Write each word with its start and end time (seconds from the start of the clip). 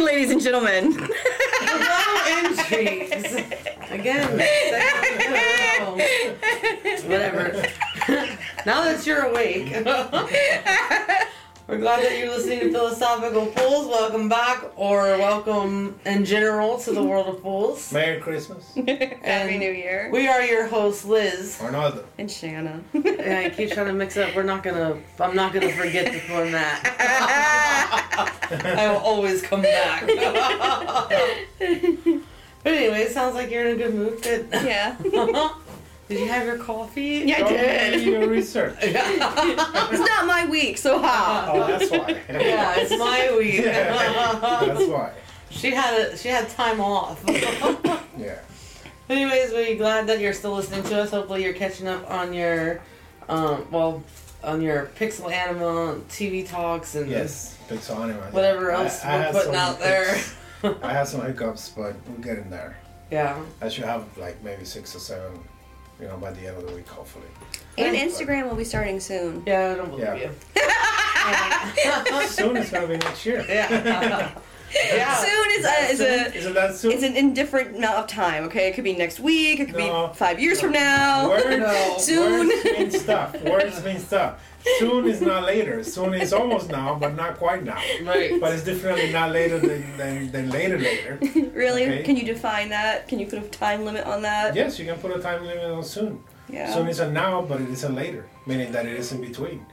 ladies 0.00 0.30
and 0.30 0.40
gentlemen. 0.40 0.92
Hello, 1.60 2.48
intrigues. 2.50 3.34
Again, 3.90 4.38
second 4.70 5.20
in 5.20 5.32
a 5.32 5.80
row. 5.84 5.92
whatever. 7.08 7.62
now 8.66 8.82
that 8.84 9.06
you're 9.06 9.26
awake, 9.26 9.68
we're 11.66 11.78
glad 11.78 12.04
that 12.04 12.18
you're 12.18 12.28
listening 12.28 12.60
to 12.60 12.70
Philosophical 12.70 13.46
Fools. 13.46 13.86
Welcome 13.86 14.28
back, 14.28 14.62
or 14.76 15.02
welcome 15.18 15.98
in 16.04 16.24
general 16.24 16.78
to 16.80 16.92
the 16.92 17.02
world 17.02 17.26
of 17.28 17.40
fools. 17.40 17.90
Merry 17.92 18.20
Christmas. 18.20 18.74
Happy 18.74 19.56
New 19.58 19.70
Year. 19.70 20.10
We 20.12 20.28
are 20.28 20.42
your 20.42 20.66
hosts, 20.66 21.04
Liz. 21.06 21.58
Arnaldo. 21.62 22.04
and 22.18 22.30
Shanna. 22.30 22.82
And 22.92 23.32
I 23.32 23.50
keep 23.50 23.72
trying 23.72 23.86
to 23.86 23.94
mix 23.94 24.16
up. 24.16 24.34
We're 24.36 24.42
not 24.42 24.62
gonna. 24.62 24.98
I'm 25.18 25.34
not 25.34 25.52
gonna 25.54 25.72
forget 25.72 26.12
to 26.12 26.20
format. 26.20 26.80
I 28.50 28.88
will 28.90 28.98
always 28.98 29.40
come 29.40 29.62
back. 29.62 30.06
but 30.18 31.12
anyway, 32.72 33.00
it 33.02 33.12
sounds 33.12 33.34
like 33.34 33.50
you're 33.50 33.66
in 33.66 33.74
a 33.74 33.76
good 33.76 33.94
mood. 33.94 34.22
Good. 34.22 34.48
yeah. 34.52 35.54
Did 36.08 36.20
you 36.20 36.28
have 36.28 36.46
your 36.46 36.58
coffee? 36.58 37.22
Yeah, 37.24 37.44
I 37.46 37.48
did. 37.48 38.02
your 38.02 38.26
research. 38.28 38.76
It's 38.82 39.98
not 40.10 40.26
my 40.26 40.46
week, 40.46 40.76
so 40.78 41.00
how? 41.00 41.50
Oh, 41.52 41.66
that's 41.66 41.90
why. 41.90 42.20
Yeah, 42.28 42.74
it's 42.78 42.90
my 42.90 43.34
week. 43.38 43.54
Yeah, 43.64 44.38
that's 44.60 44.84
why. 44.86 45.12
she 45.50 45.70
had 45.70 45.98
a, 46.00 46.16
she 46.16 46.28
had 46.28 46.48
time 46.50 46.80
off. 46.80 47.22
Yeah. 48.16 48.38
Anyways, 49.10 49.50
we're 49.52 49.76
glad 49.76 50.06
that 50.06 50.20
you're 50.20 50.32
still 50.32 50.54
listening 50.54 50.82
to 50.84 51.02
us. 51.02 51.10
Hopefully, 51.10 51.42
you're 51.42 51.52
catching 51.52 51.88
up 51.88 52.08
on 52.10 52.32
your, 52.32 52.80
um, 53.28 53.66
well, 53.72 54.02
on 54.44 54.62
your 54.62 54.86
Pixel 54.96 55.32
Anima 55.32 55.96
TV 56.08 56.46
talks 56.48 56.94
and 56.94 57.10
Yes. 57.10 57.58
Pixel 57.68 57.96
anime. 57.96 58.18
yeah. 58.18 58.30
whatever 58.30 58.70
else 58.70 59.04
I- 59.04 59.08
I 59.14 59.16
we're 59.16 59.22
had 59.24 59.32
putting 59.34 59.54
out 59.56 59.78
there. 59.80 60.20
I 60.82 60.92
had 60.92 61.08
some 61.08 61.22
hiccups, 61.22 61.70
but 61.70 61.94
we're 62.08 62.22
getting 62.24 62.48
there. 62.50 62.76
Yeah. 63.10 63.38
I 63.60 63.68
should 63.68 63.84
have 63.84 64.04
like 64.16 64.42
maybe 64.44 64.64
six 64.64 64.94
or 64.94 65.00
seven, 65.00 65.40
you 66.00 66.06
know, 66.06 66.16
by 66.16 66.32
the 66.32 66.46
end 66.46 66.56
of 66.56 66.66
the 66.66 66.74
week, 66.74 66.88
hopefully. 66.88 67.26
And 67.78 67.96
Instagram 67.96 68.48
will 68.48 68.56
be 68.56 68.64
starting 68.64 69.00
soon. 69.00 69.42
Yeah, 69.46 69.72
I 69.72 69.74
don't 69.76 69.90
believe 69.90 70.04
Yeah. 70.06 70.14
you. 70.14 70.30
Soon 72.28 72.56
it's 72.56 72.70
gonna 72.70 72.86
be 72.86 72.96
next 72.98 73.24
year. 73.24 73.44
yeah. 73.48 74.30
Yeah. 74.92 75.14
Soon 75.24 75.46
is 75.58 75.64
a, 75.64 75.92
is 75.92 76.00
a 76.00 76.34
Isn't 76.36 76.54
that 76.54 76.74
soon? 76.74 76.92
it's 76.92 77.02
an 77.02 77.16
indifferent 77.16 77.76
amount 77.76 77.96
of 77.98 78.06
time. 78.06 78.44
Okay, 78.44 78.68
it 78.68 78.74
could 78.74 78.84
be 78.84 78.94
next 78.94 79.20
week. 79.20 79.60
It 79.60 79.66
could 79.66 79.76
No. 79.76 80.08
be 80.08 80.14
five 80.14 80.40
years 80.40 80.60
from 80.60 80.72
now. 80.72 81.28
Words, 81.28 81.44
No. 81.58 81.94
Soon. 81.98 82.48
words 82.48 82.64
mean 82.64 82.90
stuff. 83.06 83.42
Words 83.42 83.84
mean 83.84 83.98
stuff. 84.00 84.40
Soon 84.78 85.06
is 85.06 85.20
not 85.20 85.44
later. 85.44 85.84
Soon 85.84 86.14
is 86.14 86.32
almost 86.32 86.70
now, 86.70 86.94
but 86.94 87.14
not 87.14 87.36
quite 87.36 87.64
now. 87.64 87.80
Right. 88.02 88.40
But 88.40 88.54
it's 88.54 88.64
definitely 88.64 89.12
not 89.12 89.30
later 89.30 89.58
than, 89.58 89.96
than, 89.98 90.32
than 90.32 90.50
later 90.50 90.78
later. 90.78 91.18
really? 91.52 91.84
Okay. 91.84 92.02
Can 92.02 92.16
you 92.16 92.24
define 92.24 92.70
that? 92.70 93.06
Can 93.06 93.18
you 93.18 93.26
put 93.26 93.38
a 93.40 93.48
time 93.48 93.84
limit 93.84 94.04
on 94.06 94.22
that? 94.22 94.54
Yes, 94.54 94.78
you 94.78 94.86
can 94.86 94.96
put 94.98 95.14
a 95.14 95.20
time 95.20 95.44
limit 95.44 95.64
on 95.64 95.84
soon. 95.84 96.22
Yeah. 96.48 96.72
Soon 96.72 96.88
is 96.88 96.98
a 97.00 97.10
now, 97.10 97.42
but 97.42 97.60
it 97.60 97.68
is 97.68 97.84
a 97.84 97.88
later, 97.90 98.26
meaning 98.46 98.72
that 98.72 98.86
it 98.86 98.94
is 98.98 99.12
in 99.12 99.20
between. 99.20 99.64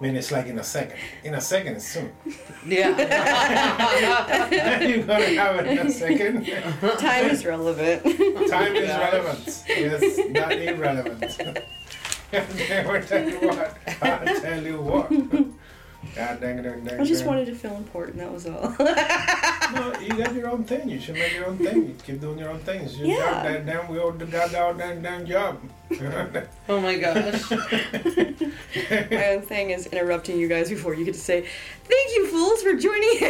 Meaning 0.00 0.16
it's 0.16 0.30
like 0.32 0.46
in 0.46 0.58
a 0.58 0.64
second. 0.64 0.96
In 1.24 1.34
a 1.34 1.40
second 1.40 1.76
is 1.76 1.86
soon. 1.86 2.12
Yeah. 2.66 2.88
You're 4.82 5.04
gonna 5.04 5.24
have 5.26 5.56
it 5.60 5.66
in 5.78 5.86
a 5.86 5.90
second. 5.90 6.46
Time 6.98 7.30
is 7.30 7.44
relevant. 7.46 8.02
Time 8.50 8.74
is 8.76 8.88
Yeah. 8.88 9.10
relevant. 9.10 9.64
Yes, 9.68 10.18
not 10.30 10.52
irrelevant. 10.52 11.38
Never 12.32 13.00
tell 13.02 13.28
you 13.28 13.38
what. 13.38 13.76
I'll 14.02 14.40
tell 14.40 14.62
you 14.62 14.80
what. 14.82 15.10
God 16.14 16.40
dang 16.40 16.58
it, 16.58 16.62
dang, 16.62 16.84
dang, 16.84 17.00
I 17.00 17.04
just 17.04 17.20
dang. 17.20 17.28
wanted 17.28 17.46
to 17.46 17.54
feel 17.54 17.76
important. 17.76 18.18
That 18.18 18.32
was 18.32 18.46
all. 18.46 18.74
No, 19.74 19.92
you 20.00 20.08
got 20.16 20.34
your 20.34 20.48
own 20.48 20.64
thing. 20.64 20.88
You 20.88 20.98
should 20.98 21.14
make 21.16 21.34
your 21.34 21.46
own 21.46 21.58
thing. 21.58 21.88
You 21.88 21.94
keep 22.02 22.20
doing 22.22 22.38
your 22.38 22.48
own 22.50 22.60
things. 22.60 22.96
You 22.96 23.06
Yeah. 23.08 23.16
got 23.18 23.42
that 23.44 23.66
damn, 23.66 23.88
we 23.88 23.98
all 23.98 24.12
got 24.12 24.54
our 24.54 24.72
damn, 24.72 25.02
damn 25.02 25.26
job. 25.26 25.60
oh 26.70 26.80
my 26.80 26.96
gosh. 26.96 27.50
My 29.10 29.28
own 29.28 29.42
thing 29.42 29.70
is 29.70 29.86
interrupting 29.88 30.38
you 30.38 30.48
guys 30.48 30.70
before 30.70 30.94
you 30.94 31.04
get 31.04 31.14
to 31.14 31.20
say, 31.20 31.46
"Thank 31.88 32.14
you, 32.16 32.26
fools, 32.28 32.62
for 32.62 32.74
joining." 32.74 33.22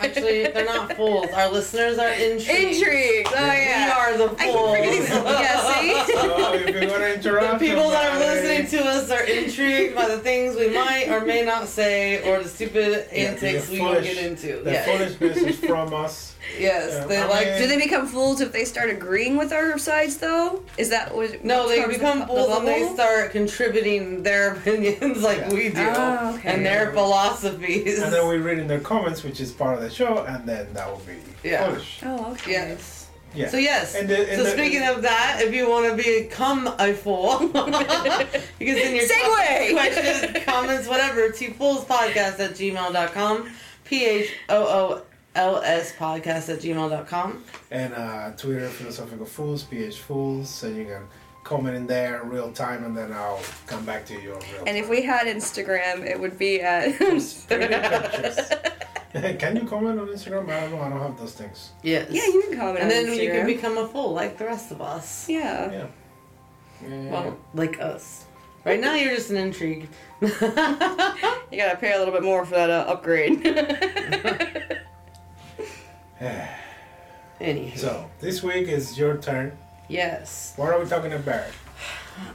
Actually, 0.00 0.44
they're 0.48 0.64
not 0.64 0.94
fools. 0.96 1.26
Our 1.32 1.48
listeners 1.50 1.98
are 1.98 2.08
intrigued. 2.10 2.76
Intrigued. 2.76 3.28
Oh 3.28 3.34
yeah. 3.34 3.86
We 3.86 3.92
are 3.92 4.18
the 4.18 4.34
I 4.38 4.44
keep 4.46 4.54
forgetting 4.54 5.02
fools. 5.02 5.24
that. 5.24 5.40
Yeah. 5.40 6.04
See. 6.06 6.12
so 6.12 6.52
if 6.54 6.74
you're 6.74 6.80
gonna 6.86 7.16
The 7.20 7.56
people 7.58 7.90
that 7.90 8.12
are 8.12 8.18
listening 8.18 8.66
to 8.68 8.88
us 8.88 9.10
are 9.10 9.24
intrigued 9.24 9.94
by 9.94 10.08
the 10.08 10.18
things 10.18 10.56
we 10.56 10.68
might 10.70 11.08
or 11.08 11.20
may 11.24 11.44
not 11.44 11.68
say 11.68 12.22
or 12.28 12.42
the 12.42 12.48
stupid 12.48 13.06
Yeah, 13.12 13.18
antics 13.30 13.66
the 13.68 13.74
we 13.74 13.80
will 13.80 14.00
get 14.00 14.16
into. 14.18 14.62
The 14.62 14.72
Yes. 14.72 14.86
foolishness 15.18 15.36
is 15.36 15.56
from 15.60 15.92
us. 15.94 16.29
Yes. 16.58 16.92
Yeah, 16.92 17.06
They 17.06 17.16
I 17.18 17.26
like 17.26 17.46
mean- 17.46 17.58
Do 17.60 17.66
they 17.68 17.76
become 17.78 18.06
fools 18.06 18.40
if 18.40 18.52
they 18.52 18.64
start 18.64 18.90
agreeing 18.90 19.36
with 19.36 19.52
our 19.52 19.78
sides, 19.78 20.16
though? 20.18 20.62
Is 20.78 20.90
that 20.90 21.14
what? 21.14 21.44
No, 21.44 21.68
they 21.68 21.86
become 21.86 22.20
the, 22.20 22.26
fools 22.26 22.48
the 22.48 22.54
when 22.56 22.64
they 22.66 22.92
start 22.94 23.30
contributing 23.32 24.22
their 24.22 24.54
opinions 24.56 25.22
like 25.22 25.38
Yeah. 25.38 25.52
we 25.52 25.68
do 25.70 25.86
Oh, 25.86 26.34
okay. 26.36 26.52
and 26.54 26.64
their 26.66 26.92
philosophies. 26.92 28.00
And 28.02 28.12
then 28.12 28.26
we 28.28 28.38
read 28.38 28.58
in 28.58 28.66
their 28.68 28.80
comments, 28.80 29.22
which 29.22 29.40
is 29.40 29.52
part 29.52 29.76
of 29.76 29.82
the 29.82 29.90
show, 29.90 30.24
and 30.24 30.46
then 30.46 30.66
that 30.74 30.90
will 30.90 30.98
be 31.06 31.14
Yeah. 31.42 31.66
foolish. 31.68 32.00
Oh, 32.04 32.32
okay. 32.32 32.52
yes. 32.52 32.96
Yeah. 33.32 33.48
So 33.48 33.58
yes. 33.58 33.94
And 33.94 34.08
the- 34.08 34.28
and 34.28 34.38
so 34.38 34.42
the- 34.44 34.50
speaking 34.50 34.82
of 34.82 35.02
that, 35.02 35.40
if 35.40 35.54
you 35.54 35.68
want 35.70 35.88
to 35.88 35.94
become 35.96 36.66
a 36.80 36.92
fool, 36.92 37.40
you 37.44 37.48
can 37.52 38.76
send 38.76 38.96
your 38.96 39.06
Segue! 39.06 39.70
questions, 39.78 40.44
comments, 40.44 40.88
whatever 40.88 41.30
to 41.30 41.50
foolspodcast 41.52 42.40
at 42.40 42.50
gmail.com. 42.54 43.50
P 43.84 44.04
H 44.04 44.32
O 44.48 44.56
O 44.64 45.02
L 45.34 45.62
S 45.62 45.92
podcast 45.96 46.52
at 46.52 46.60
gmail.com. 46.60 47.44
And 47.70 47.94
uh, 47.94 48.30
Twitter, 48.36 48.68
Philosophical 48.68 49.26
Fools, 49.26 49.62
PH 49.64 49.98
Fools, 49.98 50.48
so 50.48 50.66
you 50.68 50.84
can 50.86 51.02
comment 51.44 51.76
in 51.76 51.86
there 51.86 52.22
in 52.22 52.28
real 52.28 52.52
time, 52.52 52.84
and 52.84 52.96
then 52.96 53.12
I'll 53.12 53.40
come 53.66 53.84
back 53.84 54.04
to 54.06 54.14
you 54.14 54.34
in 54.34 54.38
real 54.40 54.58
And 54.58 54.66
time. 54.66 54.76
if 54.76 54.88
we 54.88 55.02
had 55.02 55.26
Instagram, 55.26 56.04
it 56.06 56.18
would 56.18 56.38
be 56.38 56.60
at. 56.60 56.96
Pretty 56.96 57.66
pictures. 57.68 58.40
can 59.38 59.56
you 59.56 59.64
comment 59.66 59.98
on 60.00 60.08
Instagram? 60.08 60.48
I 60.50 60.60
don't 60.60 60.72
know. 60.72 60.80
I 60.82 60.88
don't 60.88 61.00
have 61.00 61.18
those 61.18 61.32
things. 61.32 61.70
Yes. 61.82 62.08
yeah, 62.10 62.24
you 62.26 62.42
can 62.48 62.58
comment. 62.58 62.78
And 62.80 62.92
on 62.92 63.06
then 63.06 63.18
you 63.18 63.30
can 63.30 63.46
become 63.46 63.78
a 63.78 63.86
fool 63.88 64.12
like 64.12 64.36
the 64.36 64.44
rest 64.46 64.70
of 64.72 64.80
us. 64.82 65.28
Yeah. 65.28 65.70
Yeah. 65.70 65.86
Yeah. 66.88 67.10
Well, 67.10 67.38
like 67.54 67.80
us. 67.80 68.24
Right 68.64 68.78
now, 68.80 68.94
you're 68.94 69.14
just 69.14 69.30
an 69.30 69.36
intrigue. 69.38 69.88
You 71.52 71.56
gotta 71.58 71.76
pay 71.78 71.92
a 71.94 71.98
little 71.98 72.14
bit 72.14 72.22
more 72.22 72.44
for 72.44 72.54
that 72.54 72.70
uh, 72.70 72.84
upgrade. 72.86 73.42
Anywho. 77.40 77.78
so 77.78 78.10
this 78.20 78.42
week 78.42 78.68
is 78.68 78.98
your 78.98 79.16
turn. 79.16 79.56
Yes. 79.88 80.52
What 80.56 80.72
are 80.72 80.78
we 80.78 80.86
talking 80.86 81.12
about? 81.14 81.46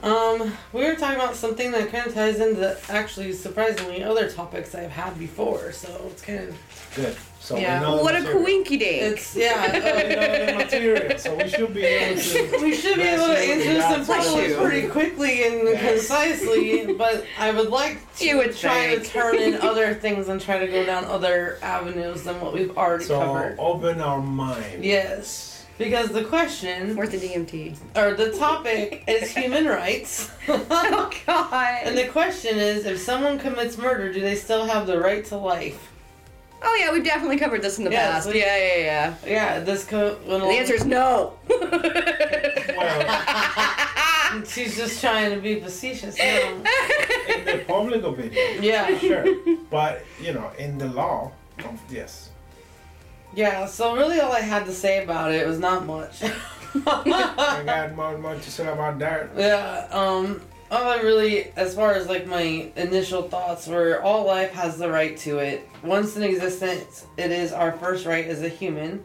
Um, 0.02 0.52
we 0.72 0.84
were 0.84 0.94
talking 0.94 1.16
about 1.16 1.36
something 1.36 1.70
that 1.72 1.90
kind 1.90 2.06
of 2.06 2.14
ties 2.14 2.40
into 2.40 2.76
actually 2.88 3.32
surprisingly 3.32 4.02
other 4.02 4.30
topics 4.30 4.74
I've 4.74 4.90
had 4.90 5.18
before, 5.18 5.72
so 5.72 5.88
it's 6.10 6.22
kind 6.22 6.48
of 6.48 6.56
Good. 6.94 7.14
So 7.40 7.58
Yeah. 7.58 7.80
we 7.80 7.86
know 7.86 8.02
what 8.02 8.16
a 8.16 8.20
material. 8.20 8.42
coinky 8.46 8.78
dink. 8.78 9.02
it's 9.18 9.36
yeah. 9.36 9.72
We 9.72 10.14
know 10.14 10.46
the 10.46 10.52
material, 10.64 11.18
so 11.18 11.34
we 11.34 11.48
should 11.48 11.74
be 11.74 11.84
able 11.84 12.20
to. 12.20 12.58
We 12.62 12.74
should 12.74 12.96
be 12.96 13.02
able 13.02 13.26
to 13.26 13.38
answer 13.38 13.80
some 13.82 13.98
God 14.00 14.06
questions 14.06 14.56
pretty 14.56 14.88
quickly 14.88 15.44
and 15.44 15.68
Yes. 15.68 16.08
concisely, 16.08 16.94
but 16.94 17.24
I 17.38 17.50
would 17.52 17.68
like 17.68 17.98
to 18.16 18.34
would 18.36 18.56
try 18.56 18.96
think. 18.96 19.04
to 19.04 19.08
turn 19.10 19.36
in 19.36 19.54
other 19.60 19.92
things 19.94 20.28
and 20.28 20.40
try 20.40 20.58
to 20.58 20.66
go 20.66 20.84
down 20.86 21.04
other 21.04 21.58
avenues 21.62 22.22
than 22.22 22.40
what 22.40 22.54
we've 22.54 22.76
already 22.76 23.04
So 23.04 23.18
covered. 23.20 23.56
open 23.58 24.00
our 24.00 24.22
mind. 24.22 24.82
Yes. 24.84 25.55
Because 25.78 26.08
the 26.10 26.24
question 26.24 26.96
Worth 26.96 27.10
the 27.12 27.18
DMT. 27.18 27.76
or 27.96 28.14
the 28.14 28.32
topic 28.32 29.04
is 29.06 29.30
human 29.34 29.66
rights. 29.66 30.30
Oh 30.48 31.10
God. 31.26 31.82
And 31.84 31.98
the 31.98 32.06
question 32.08 32.56
is 32.58 32.86
if 32.86 32.98
someone 32.98 33.38
commits 33.38 33.76
murder, 33.76 34.12
do 34.12 34.20
they 34.20 34.36
still 34.36 34.64
have 34.66 34.86
the 34.86 34.98
right 34.98 35.24
to 35.26 35.36
life? 35.36 35.92
oh 36.62 36.74
yeah, 36.80 36.90
we've 36.92 37.04
definitely 37.04 37.36
covered 37.36 37.60
this 37.62 37.76
in 37.78 37.84
the 37.84 37.90
Yes, 37.90 38.24
past. 38.24 38.28
we- 38.28 38.40
Yeah, 38.40 38.56
yeah, 38.56 38.76
yeah. 38.76 39.14
Yeah, 39.26 39.60
this 39.60 39.84
co- 39.84 40.14
The 40.26 40.36
answer 40.46 40.74
is 40.74 40.84
no. 40.86 41.34
Well, 41.48 41.70
She's 44.48 44.76
just 44.76 45.00
trying 45.00 45.32
to 45.34 45.40
be 45.40 45.60
facetious 45.60 46.16
now. 46.18 46.62
in 47.34 47.44
the 47.44 47.62
public 47.66 48.02
opinion, 48.02 48.62
Yeah. 48.62 48.98
sure, 48.98 49.24
but 49.70 50.04
you 50.20 50.32
know, 50.32 50.50
in 50.58 50.78
the 50.78 50.88
law, 50.88 51.30
yes. 51.90 52.25
Yeah, 53.34 53.66
so 53.66 53.94
really 53.96 54.18
all 54.20 54.32
I 54.32 54.40
had 54.40 54.66
to 54.66 54.72
say 54.72 55.02
about 55.04 55.32
it 55.32 55.46
was 55.46 55.58
not 55.58 55.84
much. 55.86 56.22
I 56.86 57.62
got 57.64 57.94
more, 57.94 58.16
more 58.18 58.34
to 58.34 58.50
say 58.50 58.66
about 58.66 58.98
that. 58.98 59.30
yeah, 59.36 59.86
um, 59.90 60.40
all 60.70 60.84
I 60.84 60.96
really, 60.96 61.52
as 61.56 61.74
far 61.74 61.92
as 61.92 62.08
like 62.08 62.26
my 62.26 62.70
initial 62.76 63.22
thoughts 63.22 63.66
were, 63.66 64.00
all 64.02 64.26
life 64.26 64.52
has 64.52 64.78
the 64.78 64.90
right 64.90 65.16
to 65.18 65.38
it. 65.38 65.68
Once 65.82 66.16
in 66.16 66.22
existence, 66.22 67.06
it 67.16 67.30
is 67.30 67.52
our 67.52 67.72
first 67.72 68.06
right 68.06 68.26
as 68.26 68.42
a 68.42 68.48
human. 68.48 69.04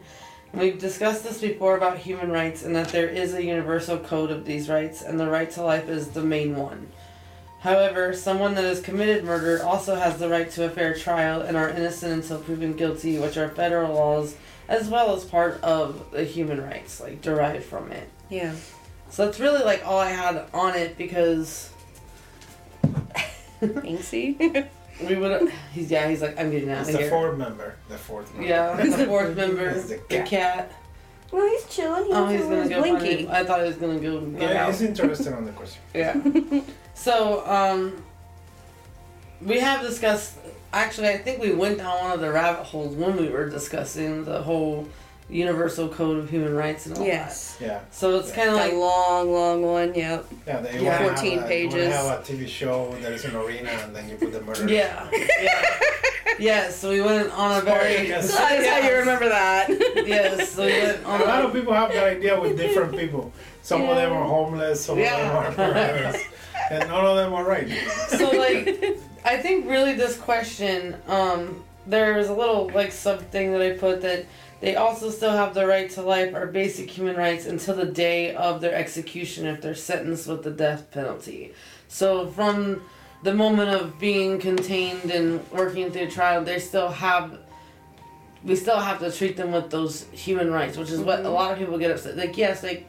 We've 0.52 0.78
discussed 0.78 1.24
this 1.24 1.40
before 1.40 1.76
about 1.76 1.96
human 1.96 2.30
rights 2.30 2.62
and 2.62 2.76
that 2.76 2.88
there 2.88 3.08
is 3.08 3.32
a 3.32 3.42
universal 3.42 3.98
code 3.98 4.30
of 4.30 4.44
these 4.44 4.68
rights, 4.68 5.00
and 5.02 5.18
the 5.18 5.28
right 5.28 5.50
to 5.52 5.62
life 5.62 5.88
is 5.88 6.08
the 6.08 6.22
main 6.22 6.56
one. 6.56 6.88
However, 7.62 8.12
someone 8.12 8.54
that 8.56 8.64
has 8.64 8.80
committed 8.80 9.22
murder 9.24 9.62
also 9.64 9.94
has 9.94 10.18
the 10.18 10.28
right 10.28 10.50
to 10.52 10.64
a 10.66 10.70
fair 10.70 10.94
trial 10.94 11.40
and 11.42 11.56
are 11.56 11.68
innocent 11.68 12.12
until 12.12 12.38
proven 12.40 12.72
guilty, 12.74 13.18
which 13.18 13.36
are 13.36 13.48
federal 13.50 13.94
laws 13.94 14.34
as 14.68 14.88
well 14.88 15.14
as 15.14 15.24
part 15.24 15.62
of 15.62 16.10
the 16.10 16.24
human 16.24 16.60
rights, 16.60 17.00
like 17.00 17.20
derived 17.22 17.64
from 17.64 17.92
it. 17.92 18.08
Yeah. 18.28 18.54
So 19.10 19.26
that's 19.26 19.38
really 19.38 19.62
like 19.62 19.86
all 19.86 19.98
I 19.98 20.10
had 20.10 20.44
on 20.52 20.74
it 20.74 20.98
because 20.98 21.70
Inksy. 23.62 24.66
we 25.08 25.14
would. 25.16 25.52
He's 25.72 25.88
yeah. 25.90 26.08
He's 26.08 26.20
like 26.22 26.38
I'm 26.40 26.50
getting 26.50 26.70
out 26.70 26.80
It's 26.80 26.94
of 26.96 27.00
the 27.00 27.08
fourth 27.10 27.38
member. 27.38 27.76
The 27.88 27.98
fourth 27.98 28.32
member. 28.34 28.48
Yeah, 28.48 28.74
the 28.96 29.06
fourth 29.06 29.36
member, 29.36 29.68
It's 29.68 29.84
the 29.88 29.96
the 30.08 30.16
cat. 30.16 30.26
cat. 30.26 30.72
well, 31.30 31.46
he's 31.48 31.64
chilling. 31.66 32.06
He 32.06 32.12
Oh, 32.12 32.26
he's 32.26 32.42
gonna 32.42 32.68
go. 32.68 32.80
Blinky. 32.82 33.28
I 33.28 33.44
thought 33.44 33.60
he 33.60 33.66
was 33.66 33.76
gonna 33.76 34.00
go 34.00 34.20
get 34.22 34.40
Yeah, 34.50 34.64
out. 34.64 34.70
he's 34.72 34.82
interested 34.82 35.32
on 35.32 35.44
the 35.44 35.52
question. 35.52 35.80
Yeah. 35.94 36.20
so, 36.94 37.46
um, 37.46 38.02
we 39.40 39.58
have 39.60 39.80
discussed. 39.82 40.34
Actually, 40.72 41.08
I 41.08 41.18
think 41.18 41.40
we 41.42 41.52
went 41.52 41.78
down 41.78 41.98
one 42.00 42.12
of 42.12 42.20
the 42.20 42.30
rabbit 42.30 42.64
holes 42.64 42.94
when 42.94 43.16
we 43.16 43.28
were 43.28 43.48
discussing 43.50 44.24
the 44.24 44.40
whole 44.42 44.86
Universal 45.28 45.88
Code 45.88 46.18
of 46.18 46.30
Human 46.30 46.54
Rights 46.54 46.86
and 46.86 46.94
all 46.96 47.02
that. 47.02 47.08
Yes. 47.08 47.56
Yeah. 47.60 47.80
So 47.90 48.16
it's 48.18 48.30
kind 48.32 48.48
of 48.50 48.54
That 48.56 48.66
like 48.66 48.72
long, 48.74 49.32
long 49.32 49.62
one. 49.62 49.94
Yep. 49.94 50.26
yeah. 50.46 50.60
They 50.60 50.80
Yeah. 50.82 50.98
14 51.08 51.32
have 51.38 51.44
a, 51.44 51.48
pages. 51.48 51.74
You 51.74 51.90
have 51.90 52.20
a 52.20 52.22
TV 52.22 52.46
show. 52.48 52.94
There's 53.00 53.24
an 53.24 53.34
arena, 53.36 53.68
and 53.70 53.94
then 53.94 54.08
you 54.08 54.16
put 54.16 54.32
the 54.32 54.40
murder. 54.42 54.66
yeah, 54.68 55.08
yeah, 55.12 55.62
yeah. 56.38 56.70
So 56.70 56.90
we 56.90 57.00
went 57.02 57.30
on 57.32 57.58
a 57.58 57.64
very 57.64 58.06
Spoiler, 58.06 58.22
So 58.22 58.36
that's 58.36 58.66
how 58.68 58.88
you 58.88 58.94
remember 58.96 59.28
that. 59.28 59.68
yes. 60.06 60.52
So 60.52 60.64
we 60.66 60.72
went 60.72 61.04
A 61.04 61.08
lot 61.24 61.44
of 61.44 61.52
people 61.52 61.72
have 61.74 61.92
that 61.92 62.04
idea 62.16 62.40
with 62.40 62.56
different 62.56 62.96
people. 62.96 63.32
Some 63.62 63.82
of 63.82 63.96
them 63.96 64.12
are 64.12 64.24
homeless. 64.24 64.84
Some 64.84 64.98
Yeah. 64.98 65.16
of 65.48 65.56
them 65.56 65.66
are 65.66 65.68
murderers, 65.74 66.16
and 66.70 66.88
none 66.88 67.04
of 67.04 67.16
them 67.16 67.32
are 67.32 67.44
right. 67.44 67.68
so 68.08 68.30
like 68.30 68.98
I 69.24 69.38
think 69.38 69.68
really 69.68 69.94
this 69.94 70.16
question, 70.16 70.96
um, 71.06 71.62
there's 71.86 72.28
a 72.28 72.34
little 72.34 72.70
like 72.70 72.92
something 72.92 73.52
that 73.52 73.62
I 73.62 73.72
put 73.76 74.02
that 74.02 74.26
they 74.60 74.76
also 74.76 75.10
still 75.10 75.32
have 75.32 75.54
the 75.54 75.66
right 75.66 75.90
to 75.90 76.02
life 76.02 76.34
or 76.34 76.46
basic 76.46 76.88
human 76.88 77.16
rights 77.16 77.46
until 77.46 77.74
the 77.74 77.84
day 77.84 78.34
of 78.34 78.60
their 78.60 78.74
execution 78.74 79.46
if 79.46 79.60
they're 79.60 79.74
sentenced 79.74 80.28
with 80.28 80.44
the 80.44 80.52
death 80.52 80.90
penalty. 80.92 81.52
So 81.88 82.28
from 82.28 82.82
the 83.24 83.34
moment 83.34 83.70
of 83.70 83.98
being 83.98 84.38
contained 84.38 85.10
and 85.10 85.48
working 85.50 85.90
through 85.90 86.10
trial, 86.10 86.44
they 86.44 86.58
still 86.58 86.88
have 86.88 87.38
we 88.44 88.56
still 88.56 88.78
have 88.78 88.98
to 88.98 89.10
treat 89.10 89.36
them 89.36 89.52
with 89.52 89.70
those 89.70 90.04
human 90.10 90.50
rights, 90.50 90.76
which 90.76 90.90
is 90.90 91.00
what 91.00 91.24
a 91.24 91.28
lot 91.28 91.52
of 91.52 91.58
people 91.58 91.78
get 91.78 91.90
upset. 91.90 92.16
Like 92.16 92.36
yes, 92.36 92.60
they 92.60 92.86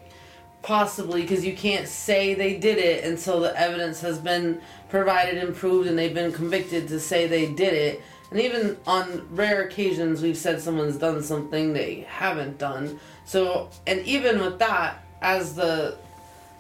possibly 0.63 1.21
because 1.21 1.45
you 1.45 1.53
can't 1.53 1.87
say 1.87 2.33
they 2.33 2.57
did 2.57 2.77
it 2.77 3.03
until 3.03 3.41
the 3.41 3.55
evidence 3.59 4.01
has 4.01 4.17
been 4.17 4.59
provided 4.89 5.37
and 5.37 5.55
proved 5.55 5.87
and 5.87 5.99
they've 5.99 6.13
been 6.13 6.31
convicted 6.31 6.87
to 6.87 6.99
say 6.99 7.27
they 7.27 7.45
did 7.45 7.73
it. 7.73 8.01
And 8.31 8.39
even 8.39 8.77
on 8.87 9.27
rare 9.35 9.63
occasions 9.63 10.21
we've 10.21 10.37
said 10.37 10.61
someone's 10.61 10.97
done 10.97 11.21
something 11.21 11.73
they 11.73 12.07
haven't 12.09 12.57
done. 12.57 12.99
So 13.25 13.69
and 13.85 13.99
even 14.07 14.39
with 14.39 14.57
that 14.59 15.03
as 15.21 15.53
the 15.53 15.97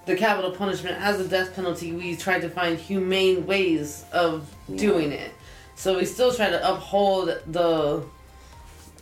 the 0.05 0.17
capital 0.17 0.51
punishment 0.51 0.97
as 0.99 1.17
the 1.17 1.27
death 1.27 1.55
penalty 1.55 1.93
we 1.93 2.17
tried 2.17 2.41
to 2.41 2.49
find 2.49 2.77
humane 2.77 3.47
ways 3.47 4.03
of 4.11 4.53
doing 4.75 5.13
it. 5.13 5.31
So 5.75 5.97
we 5.97 6.05
still 6.05 6.33
try 6.33 6.49
to 6.49 6.73
uphold 6.73 7.29
the 7.47 8.03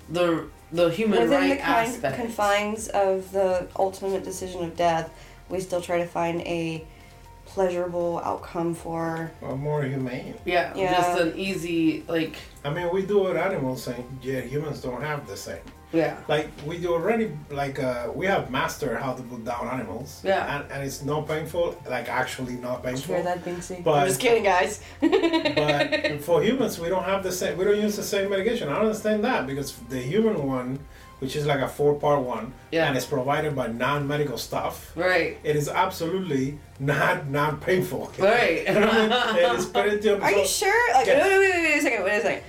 the 0.09 0.45
the 0.71 0.89
human 0.89 1.19
Within 1.19 1.37
right 1.39 1.49
the 1.57 1.63
kind, 1.63 1.87
aspect 1.89 2.15
confines 2.17 2.87
of 2.89 3.31
the 3.31 3.67
ultimate 3.77 4.23
decision 4.23 4.63
of 4.63 4.75
death, 4.75 5.09
we 5.49 5.59
still 5.59 5.81
try 5.81 5.97
to 5.97 6.05
find 6.07 6.41
a 6.41 6.85
pleasurable 7.45 8.21
outcome 8.23 8.73
for. 8.73 9.31
Or 9.41 9.57
more 9.57 9.83
humane. 9.83 10.35
Yeah, 10.45 10.73
Yeah. 10.75 10.95
just 10.97 11.19
an 11.19 11.37
easy 11.37 12.03
like 12.07 12.35
I 12.63 12.69
mean, 12.69 12.89
we 12.93 13.05
do 13.05 13.19
with 13.23 13.35
animals, 13.37 13.87
and 13.87 14.05
yeah, 14.21 14.39
humans 14.41 14.81
don't 14.81 15.01
have 15.01 15.27
the 15.27 15.35
same. 15.35 15.57
Yeah. 15.93 16.17
Like 16.27 16.49
we 16.65 16.77
do 16.77 16.93
already, 16.93 17.31
like 17.49 17.77
uh, 17.81 18.09
we 18.13 18.25
have 18.27 18.49
mastered 18.49 18.97
how 19.01 19.13
to 19.13 19.21
put 19.23 19.43
down 19.45 19.67
animals. 19.67 20.21
Yeah. 20.23 20.55
And, 20.61 20.71
and 20.71 20.83
it's 20.83 21.01
not 21.03 21.27
painful, 21.27 21.75
like 21.89 22.07
actually 22.09 22.55
not 22.55 22.83
painful. 22.83 23.15
Hear 23.15 23.23
that, 23.23 23.43
Binksy? 23.45 23.83
But- 23.83 23.99
I'm 23.99 24.07
just 24.07 24.19
kidding, 24.21 24.43
guys. 24.43 24.81
But 24.99 26.21
for 26.27 26.41
humans, 26.43 26.79
we 26.79 26.89
don't 26.89 27.03
have 27.03 27.23
the 27.23 27.31
same. 27.31 27.57
We 27.57 27.65
don't 27.65 27.79
use 27.79 27.95
the 27.95 28.03
same 28.03 28.29
medication. 28.29 28.69
I 28.69 28.73
don't 28.73 28.85
understand 28.85 29.23
that 29.23 29.47
because 29.47 29.73
the 29.89 29.99
human 29.99 30.47
one, 30.47 30.79
which 31.19 31.35
is 31.35 31.45
like 31.45 31.59
a 31.59 31.67
four-part 31.67 32.21
one, 32.21 32.53
Yeah. 32.71 32.87
and 32.87 32.97
it's 32.97 33.05
provided 33.05 33.55
by 33.55 33.67
non-medical 33.67 34.37
stuff. 34.37 34.91
Right. 34.95 35.37
It 35.43 35.55
is 35.55 35.67
absolutely 35.69 36.57
not 36.79 37.27
not 37.29 37.61
painful. 37.61 38.11
Right. 38.17 38.65
You 38.67 38.73
know 38.79 38.89
I 38.89 39.35
mean? 39.35 39.37
It 39.51 39.59
is 39.59 39.65
pretty 39.65 40.09
Are 40.09 40.31
you 40.31 40.47
sure? 40.47 40.93
Like, 40.93 41.05
Yes. 41.07 41.23
wait, 41.27 41.37
wait, 41.37 41.53
wait, 41.53 41.63
wait 41.63 41.77
a 41.77 41.81
second, 41.81 42.03
wait 42.05 42.17
a 42.17 42.21
second. 42.21 42.43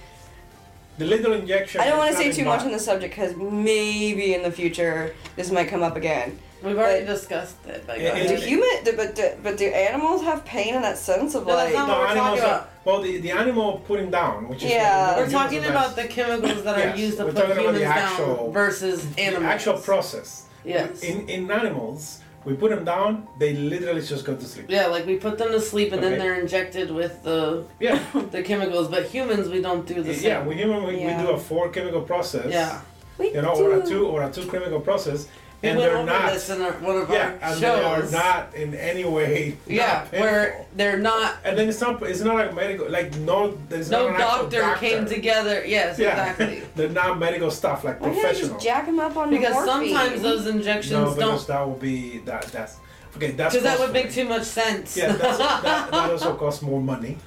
The 0.99 1.07
little 1.07 1.33
injection. 1.33 1.81
I 1.81 1.87
don't 1.87 1.99
want 1.99 2.11
to 2.13 2.17
say 2.17 2.31
too 2.33 2.45
much 2.45 2.61
on 2.61 2.71
the 2.73 2.79
subject 2.79 3.15
because 3.15 3.35
maybe 3.37 4.35
in 4.35 4.43
the 4.43 4.51
future 4.51 5.15
this 5.37 5.51
might 5.51 5.69
come 5.69 5.83
up 5.83 5.97
again. 5.97 6.39
We've 6.63 6.79
already 6.79 7.05
But- 7.05 7.13
discussed 7.15 7.57
it. 7.67 7.83
But 7.87 7.99
It- 7.99 8.03
go 8.03 8.07
it- 8.21 8.29
Do 8.29 8.35
ahead. 8.35 8.49
human, 8.49 8.85
do, 8.85 8.93
but 8.97 9.15
do, 9.17 9.31
but 9.43 9.57
do 9.57 9.65
animals 9.67 10.23
have 10.23 10.45
pain 10.45 10.75
in 10.75 10.83
that 10.83 10.97
sense 10.97 11.35
of 11.35 11.45
No, 11.47 11.57
that's 11.57 11.75
like? 11.75 11.75
not 11.75 11.89
No, 11.89 11.95
what 11.95 12.01
we're 12.03 12.07
animals 12.09 12.29
talking 12.39 12.45
are, 12.45 12.57
about. 12.57 12.71
well, 12.85 13.01
the, 13.03 13.19
the 13.19 13.31
animal 13.33 13.83
putting 13.89 14.11
down, 14.11 14.49
which 14.49 14.63
is 14.63 14.71
Yeah. 14.71 15.17
We're 15.17 15.29
talking 15.29 15.65
about 15.65 15.97
best. 15.97 15.97
the 15.97 16.05
chemicals 16.05 16.63
that 16.63 16.79
Yes, 16.79 16.95
are 16.95 17.01
used 17.01 17.17
to 17.19 17.25
we're 17.25 17.33
put 17.33 17.41
talking 17.49 17.59
about 17.65 17.73
the 17.75 17.79
humans 17.81 17.97
actual- 18.13 18.37
down 18.45 18.53
versus 18.53 19.07
the 19.17 19.23
actual 19.45 19.75
process. 19.79 20.43
Yes. 20.65 21.01
In 21.03 21.29
in 21.29 21.51
animals, 21.51 22.19
we 22.45 22.55
put 22.55 22.71
them 22.71 22.85
down, 22.85 23.27
they 23.39 23.55
literally 23.55 24.01
just 24.03 24.25
go 24.25 24.35
to 24.35 24.45
sleep. 24.45 24.67
yeah, 24.69 24.87
like 24.87 25.07
we 25.07 25.17
put 25.17 25.39
them 25.39 25.51
to 25.53 25.61
sleep 25.61 25.93
and 25.93 26.03
then 26.03 26.19
they're 26.19 26.41
injected 26.41 26.91
with 26.91 27.23
the 27.23 27.65
Yeah. 27.81 27.99
the 28.31 28.43
chemicals. 28.43 28.89
But 28.89 29.05
humans, 29.07 29.49
we 29.49 29.61
don't 29.61 29.87
do 29.87 30.03
the 30.03 30.15
same. 30.15 30.25
Yeah, 30.25 30.47
we 30.47 30.55
human 30.57 30.85
we, 30.85 31.01
Yeah. 31.01 31.21
we 31.21 31.27
do 31.27 31.31
a 31.33 31.39
four 31.39 31.69
chemical 31.71 32.03
process. 32.03 32.51
Yeah. 32.53 32.81
We 33.19 33.35
You 33.35 33.43
know, 33.43 33.55
or 33.55 33.79
a 33.81 33.87
two 33.87 34.07
or 34.07 34.23
a 34.23 34.31
two 34.31 34.47
chemical 34.51 34.81
process, 34.81 35.29
We 35.63 35.69
and 35.69 35.79
went 35.79 35.91
they're 35.91 35.99
over 35.99 36.07
not. 36.11 36.33
this 36.33 36.51
in 36.51 36.61
our, 36.61 36.73
one 36.73 36.97
of 36.97 37.09
Yeah, 37.09 37.39
our 37.41 37.53
and 37.53 37.61
they 37.61 37.69
are 37.69 38.03
not 38.11 38.53
in 38.55 38.75
any 38.75 39.05
way. 39.05 39.57
yeah, 39.69 40.01
painful. 40.01 40.19
where 40.21 40.67
they're 40.75 40.99
not. 40.99 41.37
And 41.45 41.57
then 41.57 41.69
it's 41.69 41.81
not. 41.81 42.03
It's 42.03 42.21
not 42.21 42.35
like 42.35 42.53
medical. 42.55 42.91
Like 42.91 43.15
no, 43.19 43.57
there's 43.69 43.89
No 43.89 44.09
not 44.09 44.17
an 44.17 44.21
actual 44.23 44.49
doctor, 44.51 44.87
came 44.87 45.07
together. 45.07 45.65
Yes, 45.65 46.01
Yeah, 46.01 46.11
exactly. 46.31 46.63
they're 46.75 46.89
not 46.89 47.19
medical 47.21 47.49
stuff 47.51 47.85
like 47.85 48.01
Why 48.01 48.09
can't 48.09 48.21
professional. 48.23 48.55
just 48.55 48.65
jack 48.65 48.87
him 48.87 48.99
up 48.99 49.17
on 49.17 49.31
Because 49.31 49.55
morphine? 49.55 49.91
sometimes 49.91 50.23
those 50.23 50.47
injections 50.49 50.93
no, 50.93 51.15
because 51.15 51.47
don't. 51.47 51.57
that 51.57 51.69
would 51.69 51.81
be 51.81 52.19
that. 52.25 52.43
That's 52.47 52.77
okay. 53.17 53.31
That's 53.31 53.55
Because 53.55 53.65
that 53.65 53.79
would 53.79 53.93
make 53.93 54.11
too 54.11 54.25
much 54.29 54.43
sense. 54.43 54.97
Yeah, 54.97 55.13
that's, 55.13 55.39
that, 55.39 55.63
that 55.93 56.11
also 56.11 56.35
costs 56.35 56.63
more 56.63 56.81
money. 56.81 57.19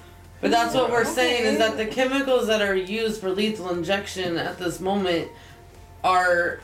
But 0.42 0.52
that's 0.52 0.76
what 0.76 0.92
we're 0.92 1.06
saying 1.06 1.46
is 1.46 1.58
that 1.60 1.78
the 1.78 1.86
chemicals 1.86 2.48
that 2.48 2.62
are 2.62 2.76
used 2.76 3.22
for 3.22 3.32
lethal 3.32 3.70
injection 3.70 4.36
at 4.38 4.58
this 4.60 4.82
moment 4.82 5.32
are 6.04 6.60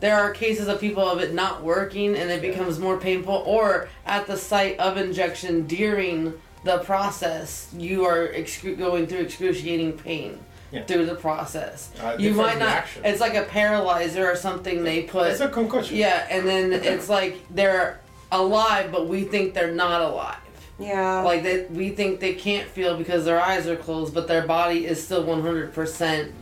there 0.00 0.16
are 0.16 0.30
cases 0.32 0.68
of 0.68 0.80
people 0.80 1.02
of 1.02 1.20
it 1.20 1.34
not 1.34 1.62
working 1.62 2.16
and 2.16 2.30
it 2.30 2.40
becomes 2.40 2.78
more 2.78 2.98
painful 2.98 3.42
or 3.46 3.88
at 4.06 4.26
the 4.26 4.36
site 4.36 4.78
of 4.78 4.96
injection 4.96 5.66
during 5.66 6.32
the 6.64 6.78
process 6.78 7.72
you 7.76 8.04
are 8.04 8.28
excru- 8.28 8.76
going 8.76 9.06
through 9.06 9.20
excruciating 9.20 9.92
pain 9.92 10.38
yeah. 10.70 10.84
through 10.84 11.06
the 11.06 11.14
process. 11.14 11.90
Uh, 12.00 12.16
you 12.18 12.34
might 12.34 12.58
not 12.58 12.66
reaction. 12.66 13.04
it's 13.04 13.20
like 13.20 13.34
a 13.34 13.44
paralyzer 13.44 14.30
or 14.30 14.36
something 14.36 14.82
they 14.84 15.02
put 15.02 15.30
it's 15.30 15.40
a 15.40 15.48
concussion. 15.48 15.96
Yeah 15.96 16.26
and 16.30 16.46
then 16.46 16.72
it's 16.84 17.08
like 17.08 17.38
they're 17.50 18.00
alive 18.30 18.92
but 18.92 19.08
we 19.08 19.24
think 19.24 19.54
they're 19.54 19.74
not 19.74 20.02
alive. 20.02 20.36
Yeah. 20.78 21.22
Like 21.22 21.42
that 21.42 21.70
we 21.72 21.90
think 21.90 22.20
they 22.20 22.34
can't 22.34 22.68
feel 22.68 22.96
because 22.96 23.24
their 23.24 23.40
eyes 23.40 23.66
are 23.66 23.76
closed 23.76 24.14
but 24.14 24.28
their 24.28 24.46
body 24.46 24.86
is 24.86 25.02
still 25.02 25.24
100% 25.24 26.32